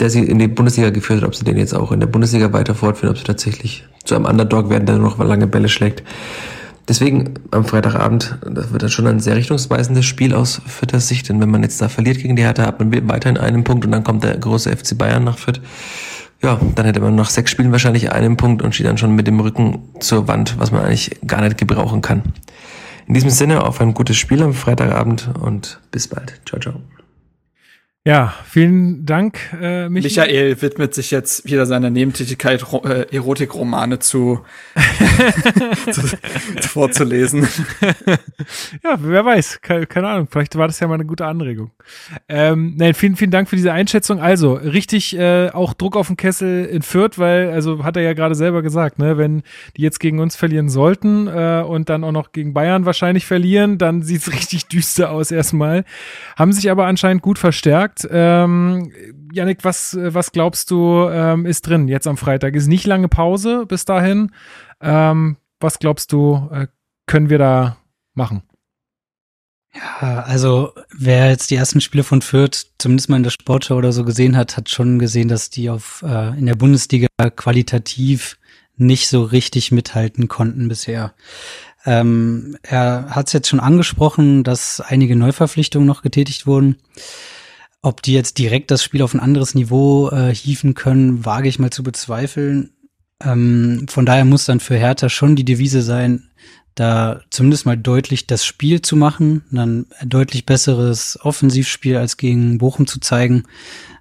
der 0.00 0.10
sie 0.10 0.24
in 0.24 0.38
die 0.38 0.48
Bundesliga 0.48 0.90
geführt 0.90 1.20
hat, 1.20 1.28
ob 1.28 1.34
sie 1.34 1.44
den 1.44 1.58
jetzt 1.58 1.74
auch 1.74 1.92
in 1.92 2.00
der 2.00 2.06
Bundesliga 2.06 2.52
weiter 2.52 2.74
fortführen, 2.74 3.12
ob 3.12 3.18
sie 3.18 3.24
tatsächlich 3.24 3.86
zu 4.04 4.14
einem 4.14 4.24
Underdog 4.24 4.70
werden, 4.70 4.86
der 4.86 4.96
nur 4.96 5.10
noch 5.10 5.18
lange 5.18 5.46
Bälle 5.46 5.68
schlägt. 5.68 6.02
Deswegen 6.88 7.34
am 7.50 7.66
Freitagabend, 7.66 8.38
das 8.50 8.72
wird 8.72 8.82
dann 8.82 8.88
schon 8.88 9.06
ein 9.06 9.20
sehr 9.20 9.36
richtungsweisendes 9.36 10.06
Spiel 10.06 10.34
aus 10.34 10.62
Fürther 10.66 11.00
Sicht, 11.00 11.28
denn 11.28 11.38
wenn 11.40 11.50
man 11.50 11.62
jetzt 11.62 11.80
da 11.82 11.90
verliert 11.90 12.18
gegen 12.18 12.34
die 12.34 12.42
Hertha, 12.42 12.64
hat 12.64 12.78
man 12.78 12.90
weiterhin 13.08 13.36
einen 13.36 13.62
Punkt 13.62 13.84
und 13.84 13.92
dann 13.92 14.04
kommt 14.04 14.24
der 14.24 14.38
große 14.38 14.74
FC 14.74 14.96
Bayern 14.96 15.24
nach 15.24 15.36
Fürth. 15.36 15.60
Ja, 16.42 16.58
dann 16.76 16.86
hätte 16.86 17.00
man 17.00 17.14
nach 17.14 17.28
sechs 17.28 17.50
Spielen 17.50 17.72
wahrscheinlich 17.72 18.12
einen 18.12 18.36
Punkt 18.36 18.62
und 18.62 18.74
steht 18.74 18.86
dann 18.86 18.96
schon 18.96 19.14
mit 19.14 19.26
dem 19.26 19.40
Rücken 19.40 19.82
zur 20.00 20.28
Wand, 20.28 20.54
was 20.58 20.70
man 20.70 20.82
eigentlich 20.82 21.18
gar 21.26 21.42
nicht 21.42 21.58
gebrauchen 21.58 22.00
kann. 22.00 22.22
In 23.06 23.14
diesem 23.14 23.30
Sinne 23.30 23.64
auf 23.64 23.80
ein 23.80 23.92
gutes 23.92 24.16
Spiel 24.16 24.42
am 24.42 24.54
Freitagabend 24.54 25.30
und 25.40 25.80
bis 25.90 26.08
bald. 26.08 26.40
Ciao, 26.46 26.60
ciao. 26.60 26.80
Ja, 28.06 28.32
vielen 28.46 29.04
Dank, 29.04 29.38
äh, 29.60 29.88
Michael. 29.90 30.26
Michael 30.26 30.62
widmet 30.62 30.94
sich 30.94 31.10
jetzt 31.10 31.44
wieder 31.44 31.66
seiner 31.66 31.90
Nebentätigkeit, 31.90 32.64
äh, 32.84 33.14
Erotikromane 33.14 33.98
zu, 33.98 34.40
zu 35.90 36.00
vorzulesen. 36.68 37.46
ja, 38.82 38.96
wer 38.98 39.24
weiß, 39.26 39.60
keine, 39.60 39.86
keine, 39.86 40.08
Ahnung, 40.08 40.28
vielleicht 40.30 40.56
war 40.56 40.68
das 40.68 40.80
ja 40.80 40.86
mal 40.86 40.94
eine 40.94 41.04
gute 41.04 41.26
Anregung. 41.26 41.72
Ähm, 42.30 42.76
nein, 42.78 42.94
vielen, 42.94 43.16
vielen 43.16 43.30
Dank 43.32 43.50
für 43.50 43.56
diese 43.56 43.72
Einschätzung. 43.72 44.20
Also, 44.20 44.54
richtig 44.54 45.14
äh, 45.18 45.50
auch 45.50 45.74
Druck 45.74 45.94
auf 45.94 46.06
den 46.06 46.16
Kessel 46.16 46.64
in 46.64 46.80
Fürth, 46.80 47.18
weil, 47.18 47.50
also 47.50 47.84
hat 47.84 47.96
er 47.96 48.04
ja 48.04 48.14
gerade 48.14 48.36
selber 48.36 48.62
gesagt, 48.62 48.98
ne, 48.98 49.18
wenn 49.18 49.42
die 49.76 49.82
jetzt 49.82 50.00
gegen 50.00 50.20
uns 50.20 50.34
verlieren 50.34 50.70
sollten 50.70 51.26
äh, 51.26 51.62
und 51.66 51.90
dann 51.90 52.04
auch 52.04 52.12
noch 52.12 52.32
gegen 52.32 52.54
Bayern 52.54 52.86
wahrscheinlich 52.86 53.26
verlieren, 53.26 53.76
dann 53.76 54.00
sieht's 54.02 54.32
richtig 54.32 54.68
düster 54.68 55.10
aus 55.10 55.30
erstmal. 55.30 55.84
Haben 56.36 56.52
sich 56.52 56.70
aber 56.70 56.86
anscheinend 56.86 57.22
gut 57.22 57.38
verstärkt. 57.38 57.87
Ähm, 58.10 58.92
Janik, 59.32 59.64
was, 59.64 59.96
was 60.00 60.32
glaubst 60.32 60.70
du, 60.70 61.08
ähm, 61.10 61.46
ist 61.46 61.66
drin 61.66 61.88
jetzt 61.88 62.06
am 62.06 62.16
Freitag? 62.16 62.54
Ist 62.54 62.66
nicht 62.66 62.86
lange 62.86 63.08
Pause 63.08 63.66
bis 63.66 63.84
dahin. 63.84 64.32
Ähm, 64.80 65.36
was 65.60 65.78
glaubst 65.78 66.12
du, 66.12 66.48
äh, 66.52 66.66
können 67.06 67.30
wir 67.30 67.38
da 67.38 67.76
machen? 68.14 68.42
Ja, 69.74 70.22
also 70.22 70.72
wer 70.96 71.28
jetzt 71.28 71.50
die 71.50 71.56
ersten 71.56 71.80
Spiele 71.80 72.04
von 72.04 72.22
Fürth 72.22 72.66
zumindest 72.78 73.08
mal 73.08 73.16
in 73.16 73.22
der 73.22 73.30
Sportschau 73.30 73.76
oder 73.76 73.92
so 73.92 74.04
gesehen 74.04 74.36
hat, 74.36 74.56
hat 74.56 74.70
schon 74.70 74.98
gesehen, 74.98 75.28
dass 75.28 75.50
die 75.50 75.70
auf 75.70 76.02
äh, 76.06 76.38
in 76.38 76.46
der 76.46 76.54
Bundesliga 76.54 77.08
qualitativ 77.36 78.38
nicht 78.76 79.08
so 79.08 79.22
richtig 79.22 79.72
mithalten 79.72 80.28
konnten 80.28 80.68
bisher. 80.68 81.14
Ähm, 81.84 82.56
er 82.62 83.06
hat 83.10 83.26
es 83.28 83.32
jetzt 83.32 83.48
schon 83.48 83.60
angesprochen, 83.60 84.44
dass 84.44 84.80
einige 84.80 85.16
Neuverpflichtungen 85.16 85.86
noch 85.86 86.02
getätigt 86.02 86.46
wurden. 86.46 86.76
Ob 87.80 88.02
die 88.02 88.12
jetzt 88.12 88.38
direkt 88.38 88.70
das 88.70 88.82
Spiel 88.82 89.02
auf 89.02 89.14
ein 89.14 89.20
anderes 89.20 89.54
Niveau 89.54 90.10
äh, 90.10 90.34
hieven 90.34 90.74
können, 90.74 91.24
wage 91.24 91.48
ich 91.48 91.58
mal 91.58 91.70
zu 91.70 91.82
bezweifeln. 91.82 92.70
Ähm, 93.22 93.86
von 93.88 94.06
daher 94.06 94.24
muss 94.24 94.46
dann 94.46 94.60
für 94.60 94.76
Hertha 94.76 95.08
schon 95.08 95.36
die 95.36 95.44
Devise 95.44 95.82
sein, 95.82 96.28
da 96.74 97.20
zumindest 97.30 97.66
mal 97.66 97.76
deutlich 97.76 98.26
das 98.26 98.44
Spiel 98.44 98.82
zu 98.82 98.94
machen, 98.94 99.42
dann 99.50 99.86
deutlich 100.04 100.46
besseres 100.46 101.18
Offensivspiel 101.22 101.96
als 101.96 102.16
gegen 102.16 102.58
Bochum 102.58 102.86
zu 102.86 103.00
zeigen. 103.00 103.44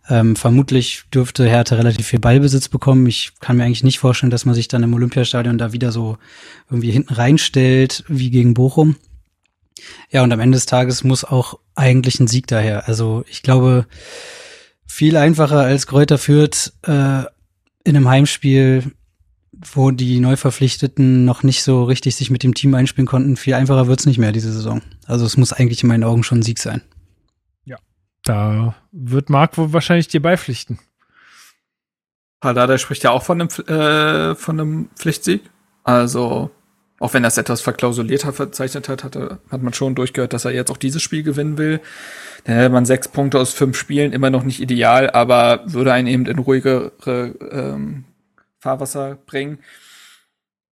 Ähm, 0.10 0.36
vermutlich 0.36 1.04
dürfte 1.14 1.48
Hertha 1.48 1.76
relativ 1.76 2.08
viel 2.08 2.20
Ballbesitz 2.20 2.70
bekommen. 2.70 3.06
Ich 3.08 3.32
kann 3.40 3.58
mir 3.58 3.64
eigentlich 3.64 3.84
nicht 3.84 4.00
vorstellen, 4.00 4.30
dass 4.30 4.46
man 4.46 4.56
sich 4.56 4.68
dann 4.68 4.84
im 4.84 4.94
Olympiastadion 4.94 5.58
da 5.58 5.74
wieder 5.74 5.92
so 5.92 6.18
irgendwie 6.70 6.92
hinten 6.92 7.14
reinstellt 7.14 8.04
wie 8.08 8.30
gegen 8.30 8.54
Bochum. 8.54 8.96
Ja, 10.10 10.24
und 10.24 10.32
am 10.32 10.40
Ende 10.40 10.56
des 10.56 10.66
Tages 10.66 11.04
muss 11.04 11.24
auch 11.24 11.60
eigentlich 11.76 12.20
ein 12.20 12.28
Sieg 12.28 12.48
daher. 12.48 12.88
Also 12.88 13.24
ich 13.28 13.44
glaube, 13.44 13.86
viel 14.86 15.18
einfacher 15.18 15.60
als 15.60 15.88
Kräuter 15.88 16.18
führt 16.18 16.74
äh, 16.84 17.24
in 17.84 17.96
einem 17.96 18.10
Heimspiel, 18.10 18.92
wo 19.52 19.92
die 19.92 20.20
Neuverpflichteten 20.20 21.26
noch 21.26 21.44
nicht 21.44 21.64
so 21.64 21.84
richtig 21.84 22.16
sich 22.16 22.30
mit 22.30 22.44
dem 22.44 22.54
Team 22.54 22.74
einspielen 22.76 23.08
konnten. 23.08 23.38
Viel 23.38 23.54
einfacher 23.54 23.88
wird's 23.88 24.06
nicht 24.06 24.18
mehr 24.18 24.32
diese 24.32 24.52
Saison. 24.52 24.82
Also 25.06 25.26
es 25.26 25.38
muss 25.38 25.54
eigentlich 25.54 25.84
in 25.84 25.90
meinen 25.90 26.04
Augen 26.04 26.24
schon 26.24 26.40
ein 26.40 26.44
Sieg 26.44 26.60
sein. 26.60 26.82
Ja, 27.66 27.78
da 28.24 28.76
wird 28.92 29.30
Marc 29.30 29.58
wohl 29.58 29.74
wahrscheinlich 29.74 30.08
dir 30.08 30.22
beipflichten. 30.22 30.80
Pallada 32.40 32.78
spricht 32.78 33.04
ja 33.04 33.12
auch 33.12 33.24
von 33.24 33.42
einem, 33.42 33.50
äh, 33.68 34.36
von 34.36 34.60
einem 34.60 34.90
Pflichtsieg. 34.96 35.50
Also 35.84 36.52
auch 37.00 37.14
wenn 37.14 37.24
er 37.24 37.28
es 37.28 37.38
etwas 37.38 37.62
verklausulierter 37.62 38.34
verzeichnet 38.34 38.90
hat, 38.90 39.04
hat, 39.04 39.16
er, 39.16 39.40
hat 39.50 39.62
man 39.62 39.74
schon 39.74 39.96
durchgehört, 39.96 40.34
dass 40.34 40.46
er 40.46 40.52
jetzt 40.52 40.72
auch 40.72 40.78
dieses 40.78 41.02
Spiel 41.02 41.24
gewinnen 41.24 41.58
will. 41.58 41.80
Dann 42.46 42.56
hätte 42.56 42.70
man 42.70 42.86
sechs 42.86 43.08
Punkte 43.08 43.40
aus 43.40 43.54
fünf 43.54 43.78
Spielen, 43.78 44.14
immer 44.14 44.30
noch 44.30 44.44
nicht 44.44 44.62
ideal, 44.62 45.10
aber 45.12 45.62
würde 45.66 45.94
einen 45.94 46.08
eben 46.08 46.26
in 46.26 46.40
ruhigere 46.40 46.92
ähm, 47.06 48.06
Fahrwasser 48.60 49.18
bringen. 49.26 49.60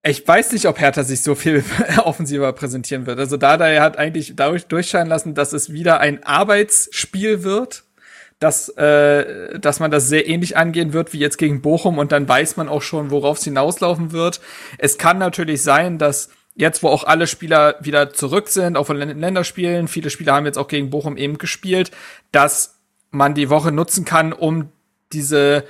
ich 0.03 0.27
weiß 0.27 0.51
nicht, 0.53 0.67
ob 0.67 0.79
Hertha 0.79 1.03
sich 1.03 1.21
so 1.21 1.35
viel 1.35 1.63
offensiver 2.03 2.51
präsentieren 2.53 3.05
wird. 3.05 3.19
Also 3.19 3.37
da 3.37 3.55
er 3.55 3.81
hat 3.83 3.97
eigentlich 3.97 4.35
dadurch 4.35 4.65
durchscheinen 4.65 5.09
lassen, 5.09 5.35
dass 5.35 5.53
es 5.53 5.71
wieder 5.71 5.99
ein 5.99 6.23
Arbeitsspiel 6.23 7.43
wird, 7.43 7.84
dass, 8.39 8.69
äh, 8.69 9.59
dass 9.59 9.79
man 9.79 9.91
das 9.91 10.09
sehr 10.09 10.27
ähnlich 10.27 10.57
angehen 10.57 10.93
wird 10.93 11.13
wie 11.13 11.19
jetzt 11.19 11.37
gegen 11.37 11.61
Bochum 11.61 11.97
und 11.97 12.11
dann 12.11 12.27
weiß 12.27 12.57
man 12.57 12.67
auch 12.67 12.81
schon, 12.81 13.11
worauf 13.11 13.37
es 13.37 13.43
hinauslaufen 13.43 14.11
wird. 14.11 14.41
Es 14.77 14.97
kann 14.97 15.17
natürlich 15.17 15.63
sein, 15.63 15.97
dass 15.97 16.29
jetzt, 16.55 16.83
wo 16.83 16.89
auch 16.89 17.03
alle 17.03 17.27
Spieler 17.27 17.75
wieder 17.81 18.13
zurück 18.13 18.49
sind, 18.49 18.77
auch 18.77 18.87
von 18.87 18.97
Länderspielen, 18.97 19.87
viele 19.87 20.09
Spieler 20.09 20.33
haben 20.33 20.45
jetzt 20.45 20.57
auch 20.57 20.67
gegen 20.67 20.89
Bochum 20.89 21.17
eben 21.17 21.37
gespielt, 21.37 21.91
dass 22.31 22.75
man 23.11 23.33
die 23.33 23.49
Woche 23.49 23.71
nutzen 23.71 24.05
kann, 24.05 24.33
um 24.33 24.69
diese 25.13 25.65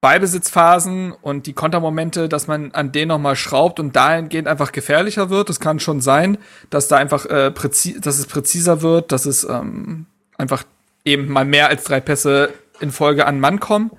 Beibesitzphasen 0.00 1.12
und 1.12 1.46
die 1.46 1.52
Kontermomente, 1.52 2.28
dass 2.28 2.48
man 2.48 2.72
an 2.72 2.90
denen 2.90 3.08
nochmal 3.08 3.36
schraubt 3.36 3.78
und 3.78 3.94
dahingehend 3.94 4.48
einfach 4.48 4.72
gefährlicher 4.72 5.30
wird. 5.30 5.48
Es 5.48 5.60
kann 5.60 5.78
schon 5.78 6.00
sein, 6.00 6.38
dass 6.70 6.88
da 6.88 6.96
einfach 6.96 7.24
äh, 7.26 7.52
präzis 7.52 8.00
dass 8.00 8.18
es 8.18 8.26
präziser 8.26 8.82
wird, 8.82 9.12
dass 9.12 9.26
es 9.26 9.44
ähm, 9.44 10.06
einfach 10.36 10.64
eben 11.04 11.28
mal 11.28 11.44
mehr 11.44 11.68
als 11.68 11.84
drei 11.84 12.00
Pässe 12.00 12.52
in 12.80 12.90
Folge 12.90 13.26
an 13.26 13.40
Mann 13.40 13.60
kommen. 13.60 13.90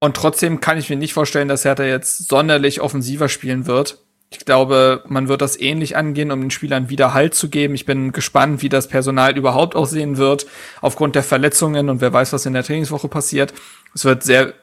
Und 0.00 0.16
trotzdem 0.16 0.60
kann 0.60 0.78
ich 0.78 0.88
mir 0.88 0.96
nicht 0.96 1.12
vorstellen, 1.12 1.48
dass 1.48 1.64
Hertha 1.64 1.84
jetzt 1.84 2.28
sonderlich 2.28 2.80
offensiver 2.80 3.28
spielen 3.28 3.66
wird. 3.66 3.98
Ich 4.32 4.44
glaube, 4.44 5.02
man 5.08 5.28
wird 5.28 5.42
das 5.42 5.60
ähnlich 5.60 5.96
angehen, 5.96 6.30
um 6.30 6.40
den 6.40 6.50
Spielern 6.50 6.88
wieder 6.88 7.12
Halt 7.12 7.34
zu 7.34 7.50
geben. 7.50 7.74
Ich 7.74 7.84
bin 7.84 8.12
gespannt, 8.12 8.62
wie 8.62 8.68
das 8.68 8.88
Personal 8.88 9.36
überhaupt 9.36 9.74
aussehen 9.74 10.16
wird, 10.16 10.46
aufgrund 10.80 11.16
der 11.16 11.24
Verletzungen 11.24 11.88
und 11.88 12.00
wer 12.00 12.12
weiß, 12.12 12.32
was 12.32 12.46
in 12.46 12.52
der 12.52 12.62
Trainingswoche 12.62 13.08
passiert. 13.08 13.52
Es 13.94 14.04
wird 14.04 14.22
sehr 14.22 14.54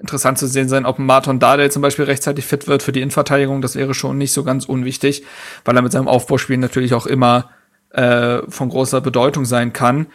interessant 0.00 0.38
zu 0.38 0.46
sehen 0.46 0.68
sein, 0.70 0.86
ob 0.86 0.98
Martin 0.98 1.38
Dardel 1.38 1.70
zum 1.70 1.82
Beispiel 1.82 2.06
rechtzeitig 2.06 2.46
fit 2.46 2.66
wird 2.66 2.82
für 2.82 2.92
die 2.92 3.02
Innenverteidigung. 3.02 3.60
Das 3.60 3.76
wäre 3.76 3.92
schon 3.92 4.16
nicht 4.16 4.32
so 4.32 4.42
ganz 4.42 4.64
unwichtig, 4.64 5.24
weil 5.66 5.76
er 5.76 5.82
mit 5.82 5.92
seinem 5.92 6.08
Aufbauspiel 6.08 6.56
natürlich 6.56 6.94
auch 6.94 7.06
immer 7.06 7.50
äh, 7.90 8.38
von 8.48 8.70
großer 8.70 9.02
Bedeutung 9.02 9.44
sein 9.44 9.74
kann. 9.74 10.06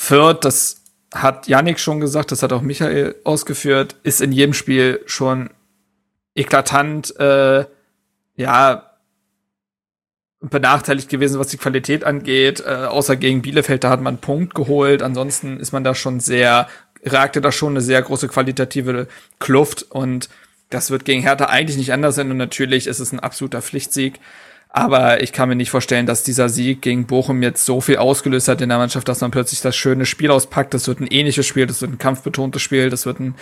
Fürth, 0.00 0.44
das 0.44 0.82
hat 1.14 1.46
Yannick 1.46 1.78
schon 1.78 2.00
gesagt, 2.00 2.32
das 2.32 2.42
hat 2.42 2.52
auch 2.54 2.62
Michael 2.62 3.16
ausgeführt, 3.24 3.96
ist 4.02 4.22
in 4.22 4.32
jedem 4.32 4.54
Spiel 4.54 5.00
schon 5.04 5.50
eklatant, 6.34 7.14
äh, 7.20 7.66
ja, 8.34 8.86
benachteiligt 10.40 11.10
gewesen, 11.10 11.38
was 11.38 11.48
die 11.48 11.58
Qualität 11.58 12.04
angeht. 12.04 12.64
Äh, 12.66 12.86
außer 12.86 13.16
gegen 13.16 13.42
Bielefeld, 13.42 13.84
da 13.84 13.90
hat 13.90 14.00
man 14.00 14.14
einen 14.14 14.20
Punkt 14.22 14.54
geholt. 14.54 15.02
Ansonsten 15.02 15.60
ist 15.60 15.72
man 15.72 15.84
da 15.84 15.94
schon 15.94 16.18
sehr 16.18 16.66
ragte 17.04 17.42
da 17.42 17.52
schon 17.52 17.74
eine 17.74 17.82
sehr 17.82 18.00
große 18.00 18.28
qualitative 18.28 19.06
Kluft 19.38 19.82
und 19.82 20.28
das 20.70 20.90
wird 20.90 21.04
gegen 21.04 21.22
Hertha 21.22 21.46
eigentlich 21.46 21.76
nicht 21.76 21.92
anders 21.92 22.14
sein 22.14 22.30
und 22.30 22.36
natürlich 22.36 22.86
ist 22.86 23.00
es 23.00 23.12
ein 23.12 23.20
absoluter 23.20 23.60
Pflichtsieg. 23.60 24.20
Aber 24.72 25.20
ich 25.20 25.32
kann 25.32 25.48
mir 25.48 25.56
nicht 25.56 25.70
vorstellen, 25.70 26.06
dass 26.06 26.22
dieser 26.22 26.48
Sieg 26.48 26.80
gegen 26.80 27.06
Bochum 27.06 27.42
jetzt 27.42 27.66
so 27.66 27.80
viel 27.80 27.96
ausgelöst 27.96 28.46
hat 28.46 28.60
in 28.60 28.68
der 28.68 28.78
Mannschaft, 28.78 29.08
dass 29.08 29.20
man 29.20 29.32
plötzlich 29.32 29.60
das 29.60 29.74
schöne 29.74 30.06
Spiel 30.06 30.30
auspackt. 30.30 30.74
Das 30.74 30.86
wird 30.86 31.00
ein 31.00 31.08
ähnliches 31.08 31.46
Spiel, 31.46 31.66
das 31.66 31.80
wird 31.80 31.92
ein 31.92 31.98
kampfbetontes 31.98 32.62
Spiel, 32.62 32.88
das 32.88 33.04
wird 33.04 33.18
ein 33.18 33.34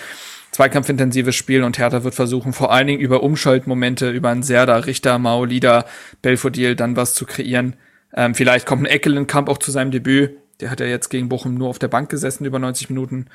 zweikampfintensives 0.53 1.37
Spiel 1.37 1.65
und 1.65 1.79
Hertha 1.79 2.03
wird 2.03 2.15
versuchen, 2.15 2.55
vor 2.55 2.73
allen 2.73 2.87
Dingen 2.87 3.01
über 3.01 3.23
Umschaltmomente, 3.23 4.11
über 4.11 4.31
einen 4.31 4.43
Serda, 4.43 4.77
Richter, 4.79 5.19
Maolida, 5.19 5.85
Belfodil 6.23 6.75
dann 6.77 6.97
was 6.97 7.13
zu 7.13 7.27
kreieren. 7.27 7.77
Ähm, 8.15 8.35
vielleicht 8.35 8.65
kommt 8.65 8.83
ein 8.83 8.87
Eckelenkamp 8.87 9.51
auch 9.51 9.59
zu 9.59 9.71
seinem 9.71 9.91
Debüt. 9.91 10.39
Der 10.61 10.71
hat 10.71 10.81
ja 10.81 10.87
jetzt 10.87 11.11
gegen 11.11 11.29
Bochum 11.29 11.55
nur 11.55 11.69
auf 11.69 11.79
der 11.79 11.89
Bank 11.89 12.09
gesessen 12.09 12.47
über 12.47 12.59
90 12.59 12.89
Minuten. 12.89 13.27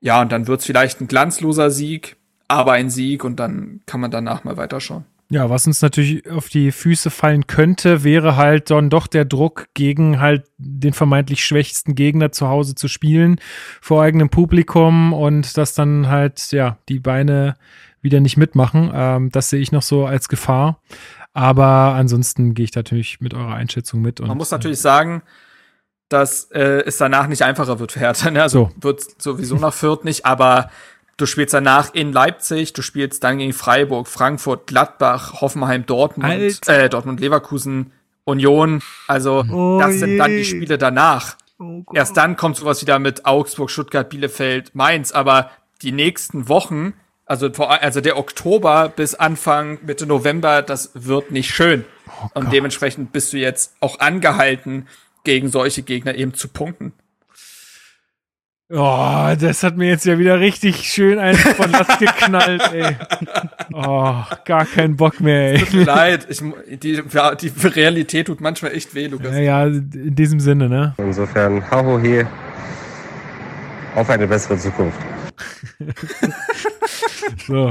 Ja, 0.00 0.22
und 0.22 0.30
dann 0.30 0.46
wird's 0.46 0.64
vielleicht 0.64 1.00
ein 1.00 1.08
glanzloser 1.08 1.72
Sieg, 1.72 2.16
aber 2.46 2.72
ein 2.72 2.88
Sieg 2.88 3.24
und 3.24 3.40
dann 3.40 3.80
kann 3.86 4.00
man 4.00 4.12
danach 4.12 4.44
mal 4.44 4.56
weiterschauen. 4.56 5.04
Ja, 5.28 5.50
was 5.50 5.66
uns 5.66 5.82
natürlich 5.82 6.30
auf 6.30 6.48
die 6.48 6.70
Füße 6.70 7.10
fallen 7.10 7.48
könnte, 7.48 8.04
wäre 8.04 8.36
halt 8.36 8.70
dann 8.70 8.90
doch 8.90 9.08
der 9.08 9.24
Druck 9.24 9.66
gegen 9.74 10.20
halt 10.20 10.44
den 10.56 10.92
vermeintlich 10.92 11.44
schwächsten 11.44 11.96
Gegner 11.96 12.30
zu 12.30 12.48
Hause 12.48 12.76
zu 12.76 12.86
spielen 12.86 13.40
vor 13.80 14.02
eigenem 14.02 14.28
Publikum 14.28 15.12
und 15.12 15.56
dass 15.56 15.74
dann 15.74 16.06
halt 16.08 16.52
ja 16.52 16.78
die 16.88 17.00
Beine 17.00 17.56
wieder 18.02 18.20
nicht 18.20 18.36
mitmachen. 18.36 18.90
Ähm, 18.94 19.30
das 19.32 19.50
sehe 19.50 19.60
ich 19.60 19.72
noch 19.72 19.82
so 19.82 20.06
als 20.06 20.28
Gefahr. 20.28 20.80
Aber 21.32 21.94
ansonsten 21.94 22.54
gehe 22.54 22.64
ich 22.64 22.74
natürlich 22.74 23.20
mit 23.20 23.34
eurer 23.34 23.54
Einschätzung 23.54 24.00
mit. 24.00 24.20
Man 24.20 24.38
muss 24.38 24.52
natürlich 24.52 24.80
sagen, 24.80 25.22
dass 26.08 26.44
äh, 26.52 26.82
es 26.86 26.98
danach 26.98 27.26
nicht 27.26 27.42
einfacher 27.42 27.78
wird 27.78 27.92
für 27.92 28.00
Hertha. 28.00 28.30
Ne? 28.30 28.40
Also 28.40 28.70
so. 28.74 28.82
wird 28.82 29.20
sowieso 29.20 29.56
nach 29.56 29.74
Fürth 29.74 30.04
nicht, 30.04 30.24
aber 30.24 30.70
du 31.16 31.26
spielst 31.26 31.54
danach 31.54 31.94
in 31.94 32.12
Leipzig, 32.12 32.72
du 32.72 32.82
spielst 32.82 33.24
dann 33.24 33.38
gegen 33.38 33.52
Freiburg, 33.52 34.08
Frankfurt, 34.08 34.66
Gladbach, 34.66 35.40
Hoffenheim, 35.40 35.86
Dortmund, 35.86 36.68
äh, 36.68 36.88
Dortmund, 36.88 37.20
Leverkusen, 37.20 37.92
Union. 38.24 38.82
Also 39.06 39.44
oh 39.50 39.78
das 39.80 39.94
sind 39.94 40.10
je. 40.10 40.18
dann 40.18 40.30
die 40.30 40.44
Spiele 40.44 40.78
danach. 40.78 41.36
Oh 41.58 41.82
Erst 41.94 42.16
dann 42.16 42.36
kommt 42.36 42.56
sowas 42.56 42.82
wieder 42.82 42.98
mit 42.98 43.24
Augsburg, 43.24 43.70
Stuttgart, 43.70 44.08
Bielefeld, 44.08 44.74
Mainz, 44.74 45.12
aber 45.12 45.50
die 45.82 45.92
nächsten 45.92 46.48
Wochen, 46.48 46.94
also, 47.24 47.52
vor, 47.52 47.70
also 47.70 48.00
der 48.00 48.18
Oktober 48.18 48.92
bis 48.94 49.14
Anfang 49.14 49.78
Mitte 49.84 50.06
November, 50.06 50.62
das 50.62 50.90
wird 50.94 51.30
nicht 51.30 51.54
schön. 51.54 51.84
Oh 52.08 52.28
und 52.34 52.52
dementsprechend 52.52 53.12
bist 53.12 53.32
du 53.32 53.38
jetzt 53.38 53.74
auch 53.80 54.00
angehalten, 54.00 54.86
gegen 55.24 55.50
solche 55.50 55.82
Gegner 55.82 56.14
eben 56.14 56.34
zu 56.34 56.48
punkten. 56.48 56.92
Oh, 58.68 59.32
das 59.38 59.62
hat 59.62 59.76
mir 59.76 59.88
jetzt 59.88 60.06
ja 60.06 60.18
wieder 60.18 60.40
richtig 60.40 60.92
schön 60.92 61.20
einen 61.20 61.38
von 61.38 61.70
Latz 61.70 61.98
geknallt, 62.00 62.62
ey. 62.72 62.96
Oh, 63.72 64.24
gar 64.44 64.64
keinen 64.64 64.96
Bock 64.96 65.20
mehr, 65.20 65.52
ey. 65.52 65.58
Tut 65.60 65.74
mir 65.74 65.84
leid, 65.84 66.26
ich, 66.28 66.42
die, 66.82 67.00
die 67.00 67.68
Realität 67.68 68.26
tut 68.26 68.40
manchmal 68.40 68.72
echt 68.72 68.92
weh, 68.96 69.06
Lukas. 69.06 69.32
Ja, 69.36 69.38
ja, 69.38 69.66
in 69.66 70.16
diesem 70.16 70.40
Sinne, 70.40 70.68
ne? 70.68 70.94
Insofern, 70.98 71.70
hau 71.70 72.00
hier 72.00 72.26
auf 73.94 74.10
eine 74.10 74.26
bessere 74.26 74.58
Zukunft. 74.58 74.98
so. 77.46 77.70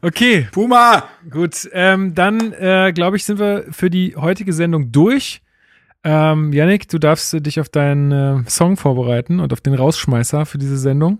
Okay. 0.00 0.48
Puma! 0.50 1.08
Gut, 1.30 1.68
ähm, 1.72 2.14
dann 2.14 2.54
äh, 2.54 2.92
glaube 2.94 3.18
ich, 3.18 3.26
sind 3.26 3.38
wir 3.38 3.66
für 3.70 3.90
die 3.90 4.16
heutige 4.16 4.54
Sendung 4.54 4.92
durch. 4.92 5.42
Ähm, 6.04 6.52
Yannick, 6.52 6.88
du 6.88 6.98
darfst 6.98 7.32
dich 7.46 7.60
auf 7.60 7.68
deinen 7.68 8.12
äh, 8.12 8.50
Song 8.50 8.76
vorbereiten 8.76 9.40
und 9.40 9.52
auf 9.52 9.60
den 9.60 9.74
Rausschmeißer 9.74 10.46
für 10.46 10.58
diese 10.58 10.76
Sendung. 10.76 11.18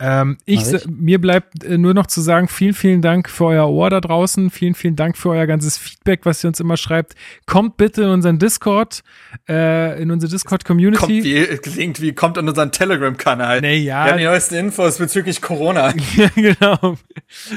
Ähm, 0.00 0.38
ich, 0.44 0.72
ich, 0.72 0.86
mir 0.86 1.20
bleibt 1.20 1.64
äh, 1.64 1.76
nur 1.76 1.92
noch 1.92 2.06
zu 2.06 2.20
sagen, 2.20 2.46
vielen, 2.46 2.74
vielen 2.74 3.02
Dank 3.02 3.28
für 3.28 3.46
euer 3.46 3.68
Ohr 3.68 3.90
da 3.90 4.00
draußen. 4.00 4.50
Vielen, 4.50 4.74
vielen 4.74 4.94
Dank 4.94 5.16
für 5.16 5.30
euer 5.30 5.46
ganzes 5.46 5.76
Feedback, 5.76 6.20
was 6.22 6.44
ihr 6.44 6.48
uns 6.48 6.60
immer 6.60 6.76
schreibt. 6.76 7.14
Kommt 7.46 7.76
bitte 7.76 8.02
in 8.02 8.10
unseren 8.10 8.38
Discord, 8.38 9.02
äh, 9.48 10.00
in 10.00 10.12
unsere 10.12 10.30
Discord-Community. 10.30 11.00
Kommt 11.00 11.24
wie, 11.24 11.44
klingt 11.58 12.00
wie, 12.00 12.12
kommt 12.12 12.38
in 12.38 12.48
unseren 12.48 12.70
Telegram-Kanal. 12.70 13.60
Nee, 13.60 13.78
ja. 13.78 14.04
Wir 14.04 14.12
haben 14.12 14.18
die 14.18 14.24
neuesten 14.24 14.54
Infos 14.54 14.98
bezüglich 14.98 15.42
Corona. 15.42 15.92
ja, 16.16 16.28
genau. 16.36 16.96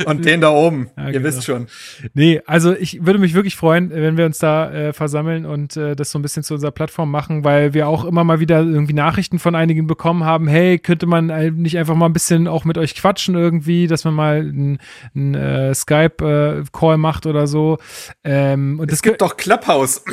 Und 0.05 0.25
den 0.25 0.41
da 0.41 0.49
oben. 0.49 0.89
Ja, 0.97 1.07
ihr 1.07 1.11
genau. 1.11 1.25
wisst 1.25 1.45
schon. 1.45 1.67
Nee, 2.15 2.41
also 2.47 2.73
ich 2.73 3.05
würde 3.05 3.19
mich 3.19 3.35
wirklich 3.35 3.55
freuen, 3.55 3.91
wenn 3.91 4.17
wir 4.17 4.25
uns 4.25 4.39
da 4.39 4.71
äh, 4.71 4.93
versammeln 4.93 5.45
und 5.45 5.77
äh, 5.77 5.95
das 5.95 6.09
so 6.09 6.17
ein 6.17 6.23
bisschen 6.23 6.41
zu 6.41 6.55
unserer 6.55 6.71
Plattform 6.71 7.11
machen, 7.11 7.43
weil 7.43 7.75
wir 7.75 7.87
auch 7.87 8.03
immer 8.03 8.23
mal 8.23 8.39
wieder 8.39 8.61
irgendwie 8.61 8.93
Nachrichten 8.93 9.37
von 9.37 9.53
einigen 9.53 9.85
bekommen 9.85 10.23
haben. 10.23 10.47
Hey, 10.47 10.79
könnte 10.79 11.05
man 11.05 11.29
äh, 11.29 11.51
nicht 11.51 11.77
einfach 11.77 11.93
mal 11.93 12.07
ein 12.07 12.13
bisschen 12.13 12.30
bisschen 12.31 12.47
auch 12.47 12.65
mit 12.65 12.77
euch 12.77 12.95
quatschen 12.95 13.35
irgendwie, 13.35 13.87
dass 13.87 14.05
man 14.05 14.13
mal 14.13 14.39
einen 14.39 15.33
äh, 15.35 15.73
Skype-Call 15.73 16.93
äh, 16.95 16.97
macht 16.97 17.25
oder 17.25 17.47
so. 17.47 17.77
Ähm, 18.23 18.79
und 18.79 18.91
es 18.91 19.01
gibt 19.01 19.21
doch 19.21 19.37
Clubhouse. 19.37 20.03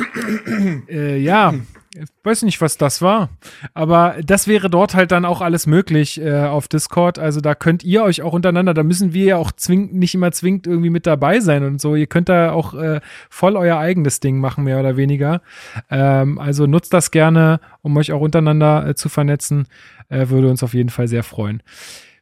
Äh, 0.89 1.17
ja. 1.17 1.53
Ich 1.93 2.09
weiß 2.23 2.43
nicht, 2.43 2.61
was 2.61 2.77
das 2.77 3.01
war. 3.01 3.29
Aber 3.73 4.15
das 4.23 4.47
wäre 4.47 4.69
dort 4.69 4.93
halt 4.93 5.11
dann 5.11 5.25
auch 5.25 5.41
alles 5.41 5.67
möglich 5.67 6.21
äh, 6.21 6.45
auf 6.45 6.67
Discord. 6.67 7.17
Also 7.19 7.41
da 7.41 7.55
könnt 7.55 7.83
ihr 7.83 8.03
euch 8.03 8.21
auch 8.21 8.33
untereinander, 8.33 8.73
da 8.73 8.83
müssen 8.83 9.13
wir 9.13 9.25
ja 9.25 9.37
auch 9.37 9.51
zwingend, 9.51 9.93
nicht 9.93 10.13
immer 10.13 10.31
zwingend 10.31 10.67
irgendwie 10.67 10.89
mit 10.89 11.05
dabei 11.05 11.39
sein 11.39 11.63
und 11.63 11.81
so. 11.81 11.95
Ihr 11.95 12.07
könnt 12.07 12.29
da 12.29 12.51
auch 12.51 12.73
äh, 12.73 13.01
voll 13.29 13.55
euer 13.55 13.77
eigenes 13.77 14.19
Ding 14.19 14.39
machen, 14.39 14.63
mehr 14.63 14.79
oder 14.79 14.97
weniger. 14.97 15.41
Ähm, 15.89 16.37
also 16.39 16.67
nutzt 16.67 16.93
das 16.93 17.11
gerne, 17.11 17.59
um 17.81 17.95
euch 17.97 18.11
auch 18.11 18.21
untereinander 18.21 18.87
äh, 18.87 18.95
zu 18.95 19.09
vernetzen. 19.09 19.67
Äh, 20.09 20.29
würde 20.29 20.49
uns 20.49 20.63
auf 20.63 20.73
jeden 20.73 20.89
Fall 20.89 21.07
sehr 21.07 21.23
freuen. 21.23 21.61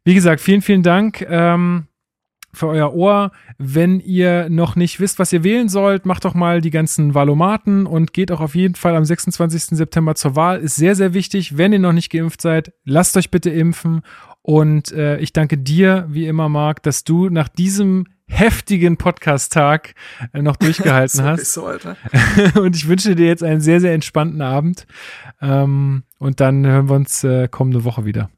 Wie 0.07 0.13
gesagt, 0.13 0.39
vielen, 0.39 0.61
vielen 0.61 0.83
Dank. 0.83 1.21
Ähm, 1.29 1.87
für 2.53 2.67
euer 2.67 2.93
Ohr. 2.93 3.33
Wenn 3.57 3.99
ihr 3.99 4.49
noch 4.49 4.77
nicht 4.77 5.01
wisst, 5.01 5.19
was 5.19 5.33
ihr 5.33 5.43
wählen 5.43 5.67
sollt, 5.67 6.05
macht 6.05 6.23
doch 6.23 6.33
mal 6.33 6.61
die 6.61 6.69
ganzen 6.69 7.13
Valomaten 7.13 7.85
und 7.85 8.13
geht 8.13 8.31
auch 8.31 8.39
auf 8.39 8.55
jeden 8.55 8.75
Fall 8.75 8.95
am 8.95 9.03
26. 9.03 9.77
September 9.77 10.15
zur 10.15 10.37
Wahl. 10.37 10.59
Ist 10.59 10.77
sehr, 10.77 10.95
sehr 10.95 11.13
wichtig. 11.13 11.57
Wenn 11.57 11.73
ihr 11.73 11.79
noch 11.79 11.91
nicht 11.91 12.09
geimpft 12.09 12.39
seid, 12.41 12.71
lasst 12.85 13.17
euch 13.17 13.31
bitte 13.31 13.49
impfen. 13.49 13.99
Und 14.43 14.93
äh, 14.93 15.17
ich 15.17 15.33
danke 15.33 15.57
dir, 15.57 16.07
wie 16.09 16.25
immer, 16.25 16.47
Marc, 16.47 16.83
dass 16.83 17.03
du 17.03 17.27
nach 17.27 17.49
diesem 17.49 18.05
heftigen 18.27 18.95
Podcast-Tag 18.95 19.93
äh, 20.31 20.41
noch 20.41 20.55
durchgehalten 20.55 21.21
hast. 21.25 21.51
So, 21.51 21.65
Alter. 21.65 21.97
und 22.55 22.77
ich 22.77 22.87
wünsche 22.87 23.13
dir 23.13 23.27
jetzt 23.27 23.43
einen 23.43 23.59
sehr, 23.59 23.81
sehr 23.81 23.93
entspannten 23.93 24.41
Abend. 24.41 24.87
Ähm, 25.41 26.03
und 26.17 26.39
dann 26.39 26.65
hören 26.65 26.87
wir 26.87 26.95
uns 26.95 27.25
äh, 27.25 27.49
kommende 27.49 27.83
Woche 27.83 28.05
wieder. 28.05 28.29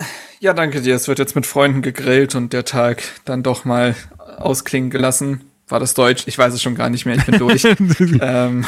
Ja, 0.40 0.52
danke 0.54 0.80
dir. 0.80 0.94
Es 0.94 1.08
wird 1.08 1.18
jetzt 1.18 1.34
mit 1.34 1.46
Freunden 1.46 1.82
gegrillt 1.82 2.34
und 2.34 2.52
der 2.52 2.64
Tag 2.64 3.02
dann 3.24 3.42
doch 3.42 3.64
mal 3.64 3.96
ausklingen 4.38 4.90
gelassen. 4.90 5.50
War 5.68 5.80
das 5.80 5.94
Deutsch? 5.94 6.24
Ich 6.26 6.38
weiß 6.38 6.54
es 6.54 6.62
schon 6.62 6.76
gar 6.76 6.88
nicht 6.90 7.06
mehr. 7.06 7.16
Ich 7.16 7.26
bin 7.26 7.38
durch. 7.38 7.64
ähm, 8.20 8.64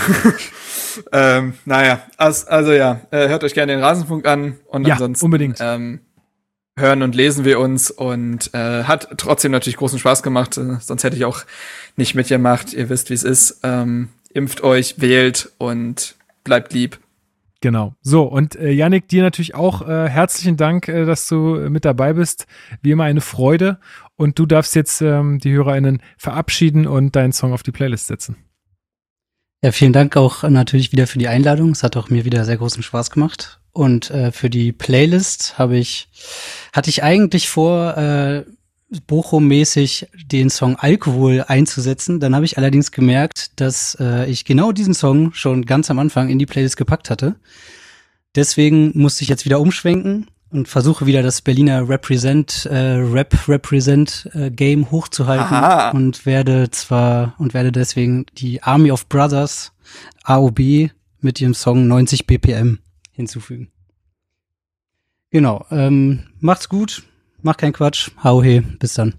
ähm, 1.12 1.54
naja, 1.64 2.02
also, 2.16 2.46
also 2.48 2.72
ja, 2.72 3.00
äh, 3.10 3.28
hört 3.28 3.44
euch 3.44 3.54
gerne 3.54 3.72
den 3.72 3.82
Rasenfunk 3.82 4.26
an 4.26 4.58
und 4.66 4.86
Ja, 4.86 4.94
ansonsten 4.94 5.24
unbedingt. 5.24 5.58
Ähm, 5.60 6.00
hören 6.76 7.02
und 7.02 7.14
lesen 7.14 7.44
wir 7.44 7.60
uns 7.60 7.90
und 7.90 8.52
äh, 8.52 8.84
hat 8.84 9.08
trotzdem 9.16 9.52
natürlich 9.52 9.76
großen 9.76 9.98
Spaß 9.98 10.22
gemacht. 10.22 10.58
Äh, 10.58 10.78
sonst 10.80 11.04
hätte 11.04 11.16
ich 11.16 11.24
auch 11.24 11.44
nicht 11.96 12.14
mitgemacht. 12.14 12.72
Ihr 12.72 12.88
wisst, 12.88 13.10
wie 13.10 13.14
es 13.14 13.22
ist. 13.22 13.60
Ähm, 13.62 14.08
impft 14.32 14.62
euch, 14.62 14.96
wählt 15.00 15.52
und 15.58 16.16
bleibt 16.42 16.72
lieb. 16.72 16.98
Genau. 17.60 17.94
So, 18.00 18.22
und 18.24 18.56
äh, 18.56 18.70
Yannick, 18.70 19.08
dir 19.08 19.22
natürlich 19.22 19.54
auch 19.54 19.86
äh, 19.86 20.08
herzlichen 20.08 20.56
Dank, 20.56 20.88
äh, 20.88 21.04
dass 21.04 21.28
du 21.28 21.56
äh, 21.56 21.70
mit 21.70 21.84
dabei 21.84 22.14
bist. 22.14 22.46
Wie 22.82 22.90
immer 22.90 23.04
eine 23.04 23.20
Freude. 23.20 23.78
Und 24.16 24.38
du 24.38 24.46
darfst 24.46 24.74
jetzt 24.74 25.02
ähm, 25.02 25.38
die 25.38 25.52
HörerInnen 25.52 26.02
verabschieden 26.16 26.86
und 26.86 27.16
deinen 27.16 27.32
Song 27.32 27.52
auf 27.52 27.62
die 27.62 27.72
Playlist 27.72 28.06
setzen. 28.06 28.36
Ja, 29.62 29.72
vielen 29.72 29.92
Dank 29.92 30.16
auch 30.16 30.42
natürlich 30.42 30.90
wieder 30.92 31.06
für 31.06 31.18
die 31.18 31.28
Einladung. 31.28 31.72
Es 31.72 31.82
hat 31.82 31.96
auch 31.98 32.08
mir 32.08 32.24
wieder 32.24 32.46
sehr 32.46 32.56
großen 32.56 32.82
Spaß 32.82 33.10
gemacht. 33.10 33.60
Und 33.72 34.10
äh, 34.10 34.32
für 34.32 34.48
die 34.48 34.72
Playlist 34.72 35.58
habe 35.58 35.76
ich, 35.76 36.08
hatte 36.72 36.88
ich 36.88 37.02
eigentlich 37.02 37.50
vor, 37.50 37.96
äh, 37.96 38.44
Bochum-mäßig 39.06 40.08
den 40.26 40.50
Song 40.50 40.76
Alkohol 40.76 41.44
einzusetzen. 41.46 42.18
Dann 42.20 42.34
habe 42.34 42.44
ich 42.44 42.58
allerdings 42.58 42.90
gemerkt, 42.90 43.60
dass 43.60 43.96
äh, 44.00 44.28
ich 44.28 44.44
genau 44.44 44.72
diesen 44.72 44.94
Song 44.94 45.32
schon 45.32 45.64
ganz 45.64 45.90
am 45.90 45.98
Anfang 45.98 46.28
in 46.28 46.38
die 46.38 46.46
Playlist 46.46 46.76
gepackt 46.76 47.10
hatte. 47.10 47.36
Deswegen 48.34 48.92
musste 48.94 49.22
ich 49.22 49.28
jetzt 49.28 49.44
wieder 49.44 49.60
umschwenken 49.60 50.26
und 50.50 50.68
versuche 50.68 51.06
wieder 51.06 51.22
das 51.22 51.42
Berliner 51.42 51.88
Represent, 51.88 52.66
äh, 52.66 52.76
Rap 52.76 53.48
Represent 53.48 54.28
äh, 54.34 54.50
Game 54.50 54.90
hochzuhalten 54.90 55.56
Aha. 55.56 55.90
und 55.90 56.26
werde 56.26 56.70
zwar 56.70 57.34
und 57.38 57.54
werde 57.54 57.72
deswegen 57.72 58.26
die 58.38 58.62
Army 58.62 58.90
of 58.90 59.08
Brothers 59.08 59.72
AOB 60.24 60.90
mit 61.20 61.40
ihrem 61.40 61.54
Song 61.54 61.86
90 61.86 62.26
BPM 62.26 62.78
hinzufügen. 63.12 63.70
Genau, 65.30 65.64
ähm, 65.70 66.24
macht's 66.40 66.68
gut, 66.68 67.04
Mach 67.42 67.56
keinen 67.56 67.72
Quatsch. 67.72 68.10
Hau 68.22 68.42
he. 68.42 68.60
Bis 68.60 68.94
dann. 68.94 69.14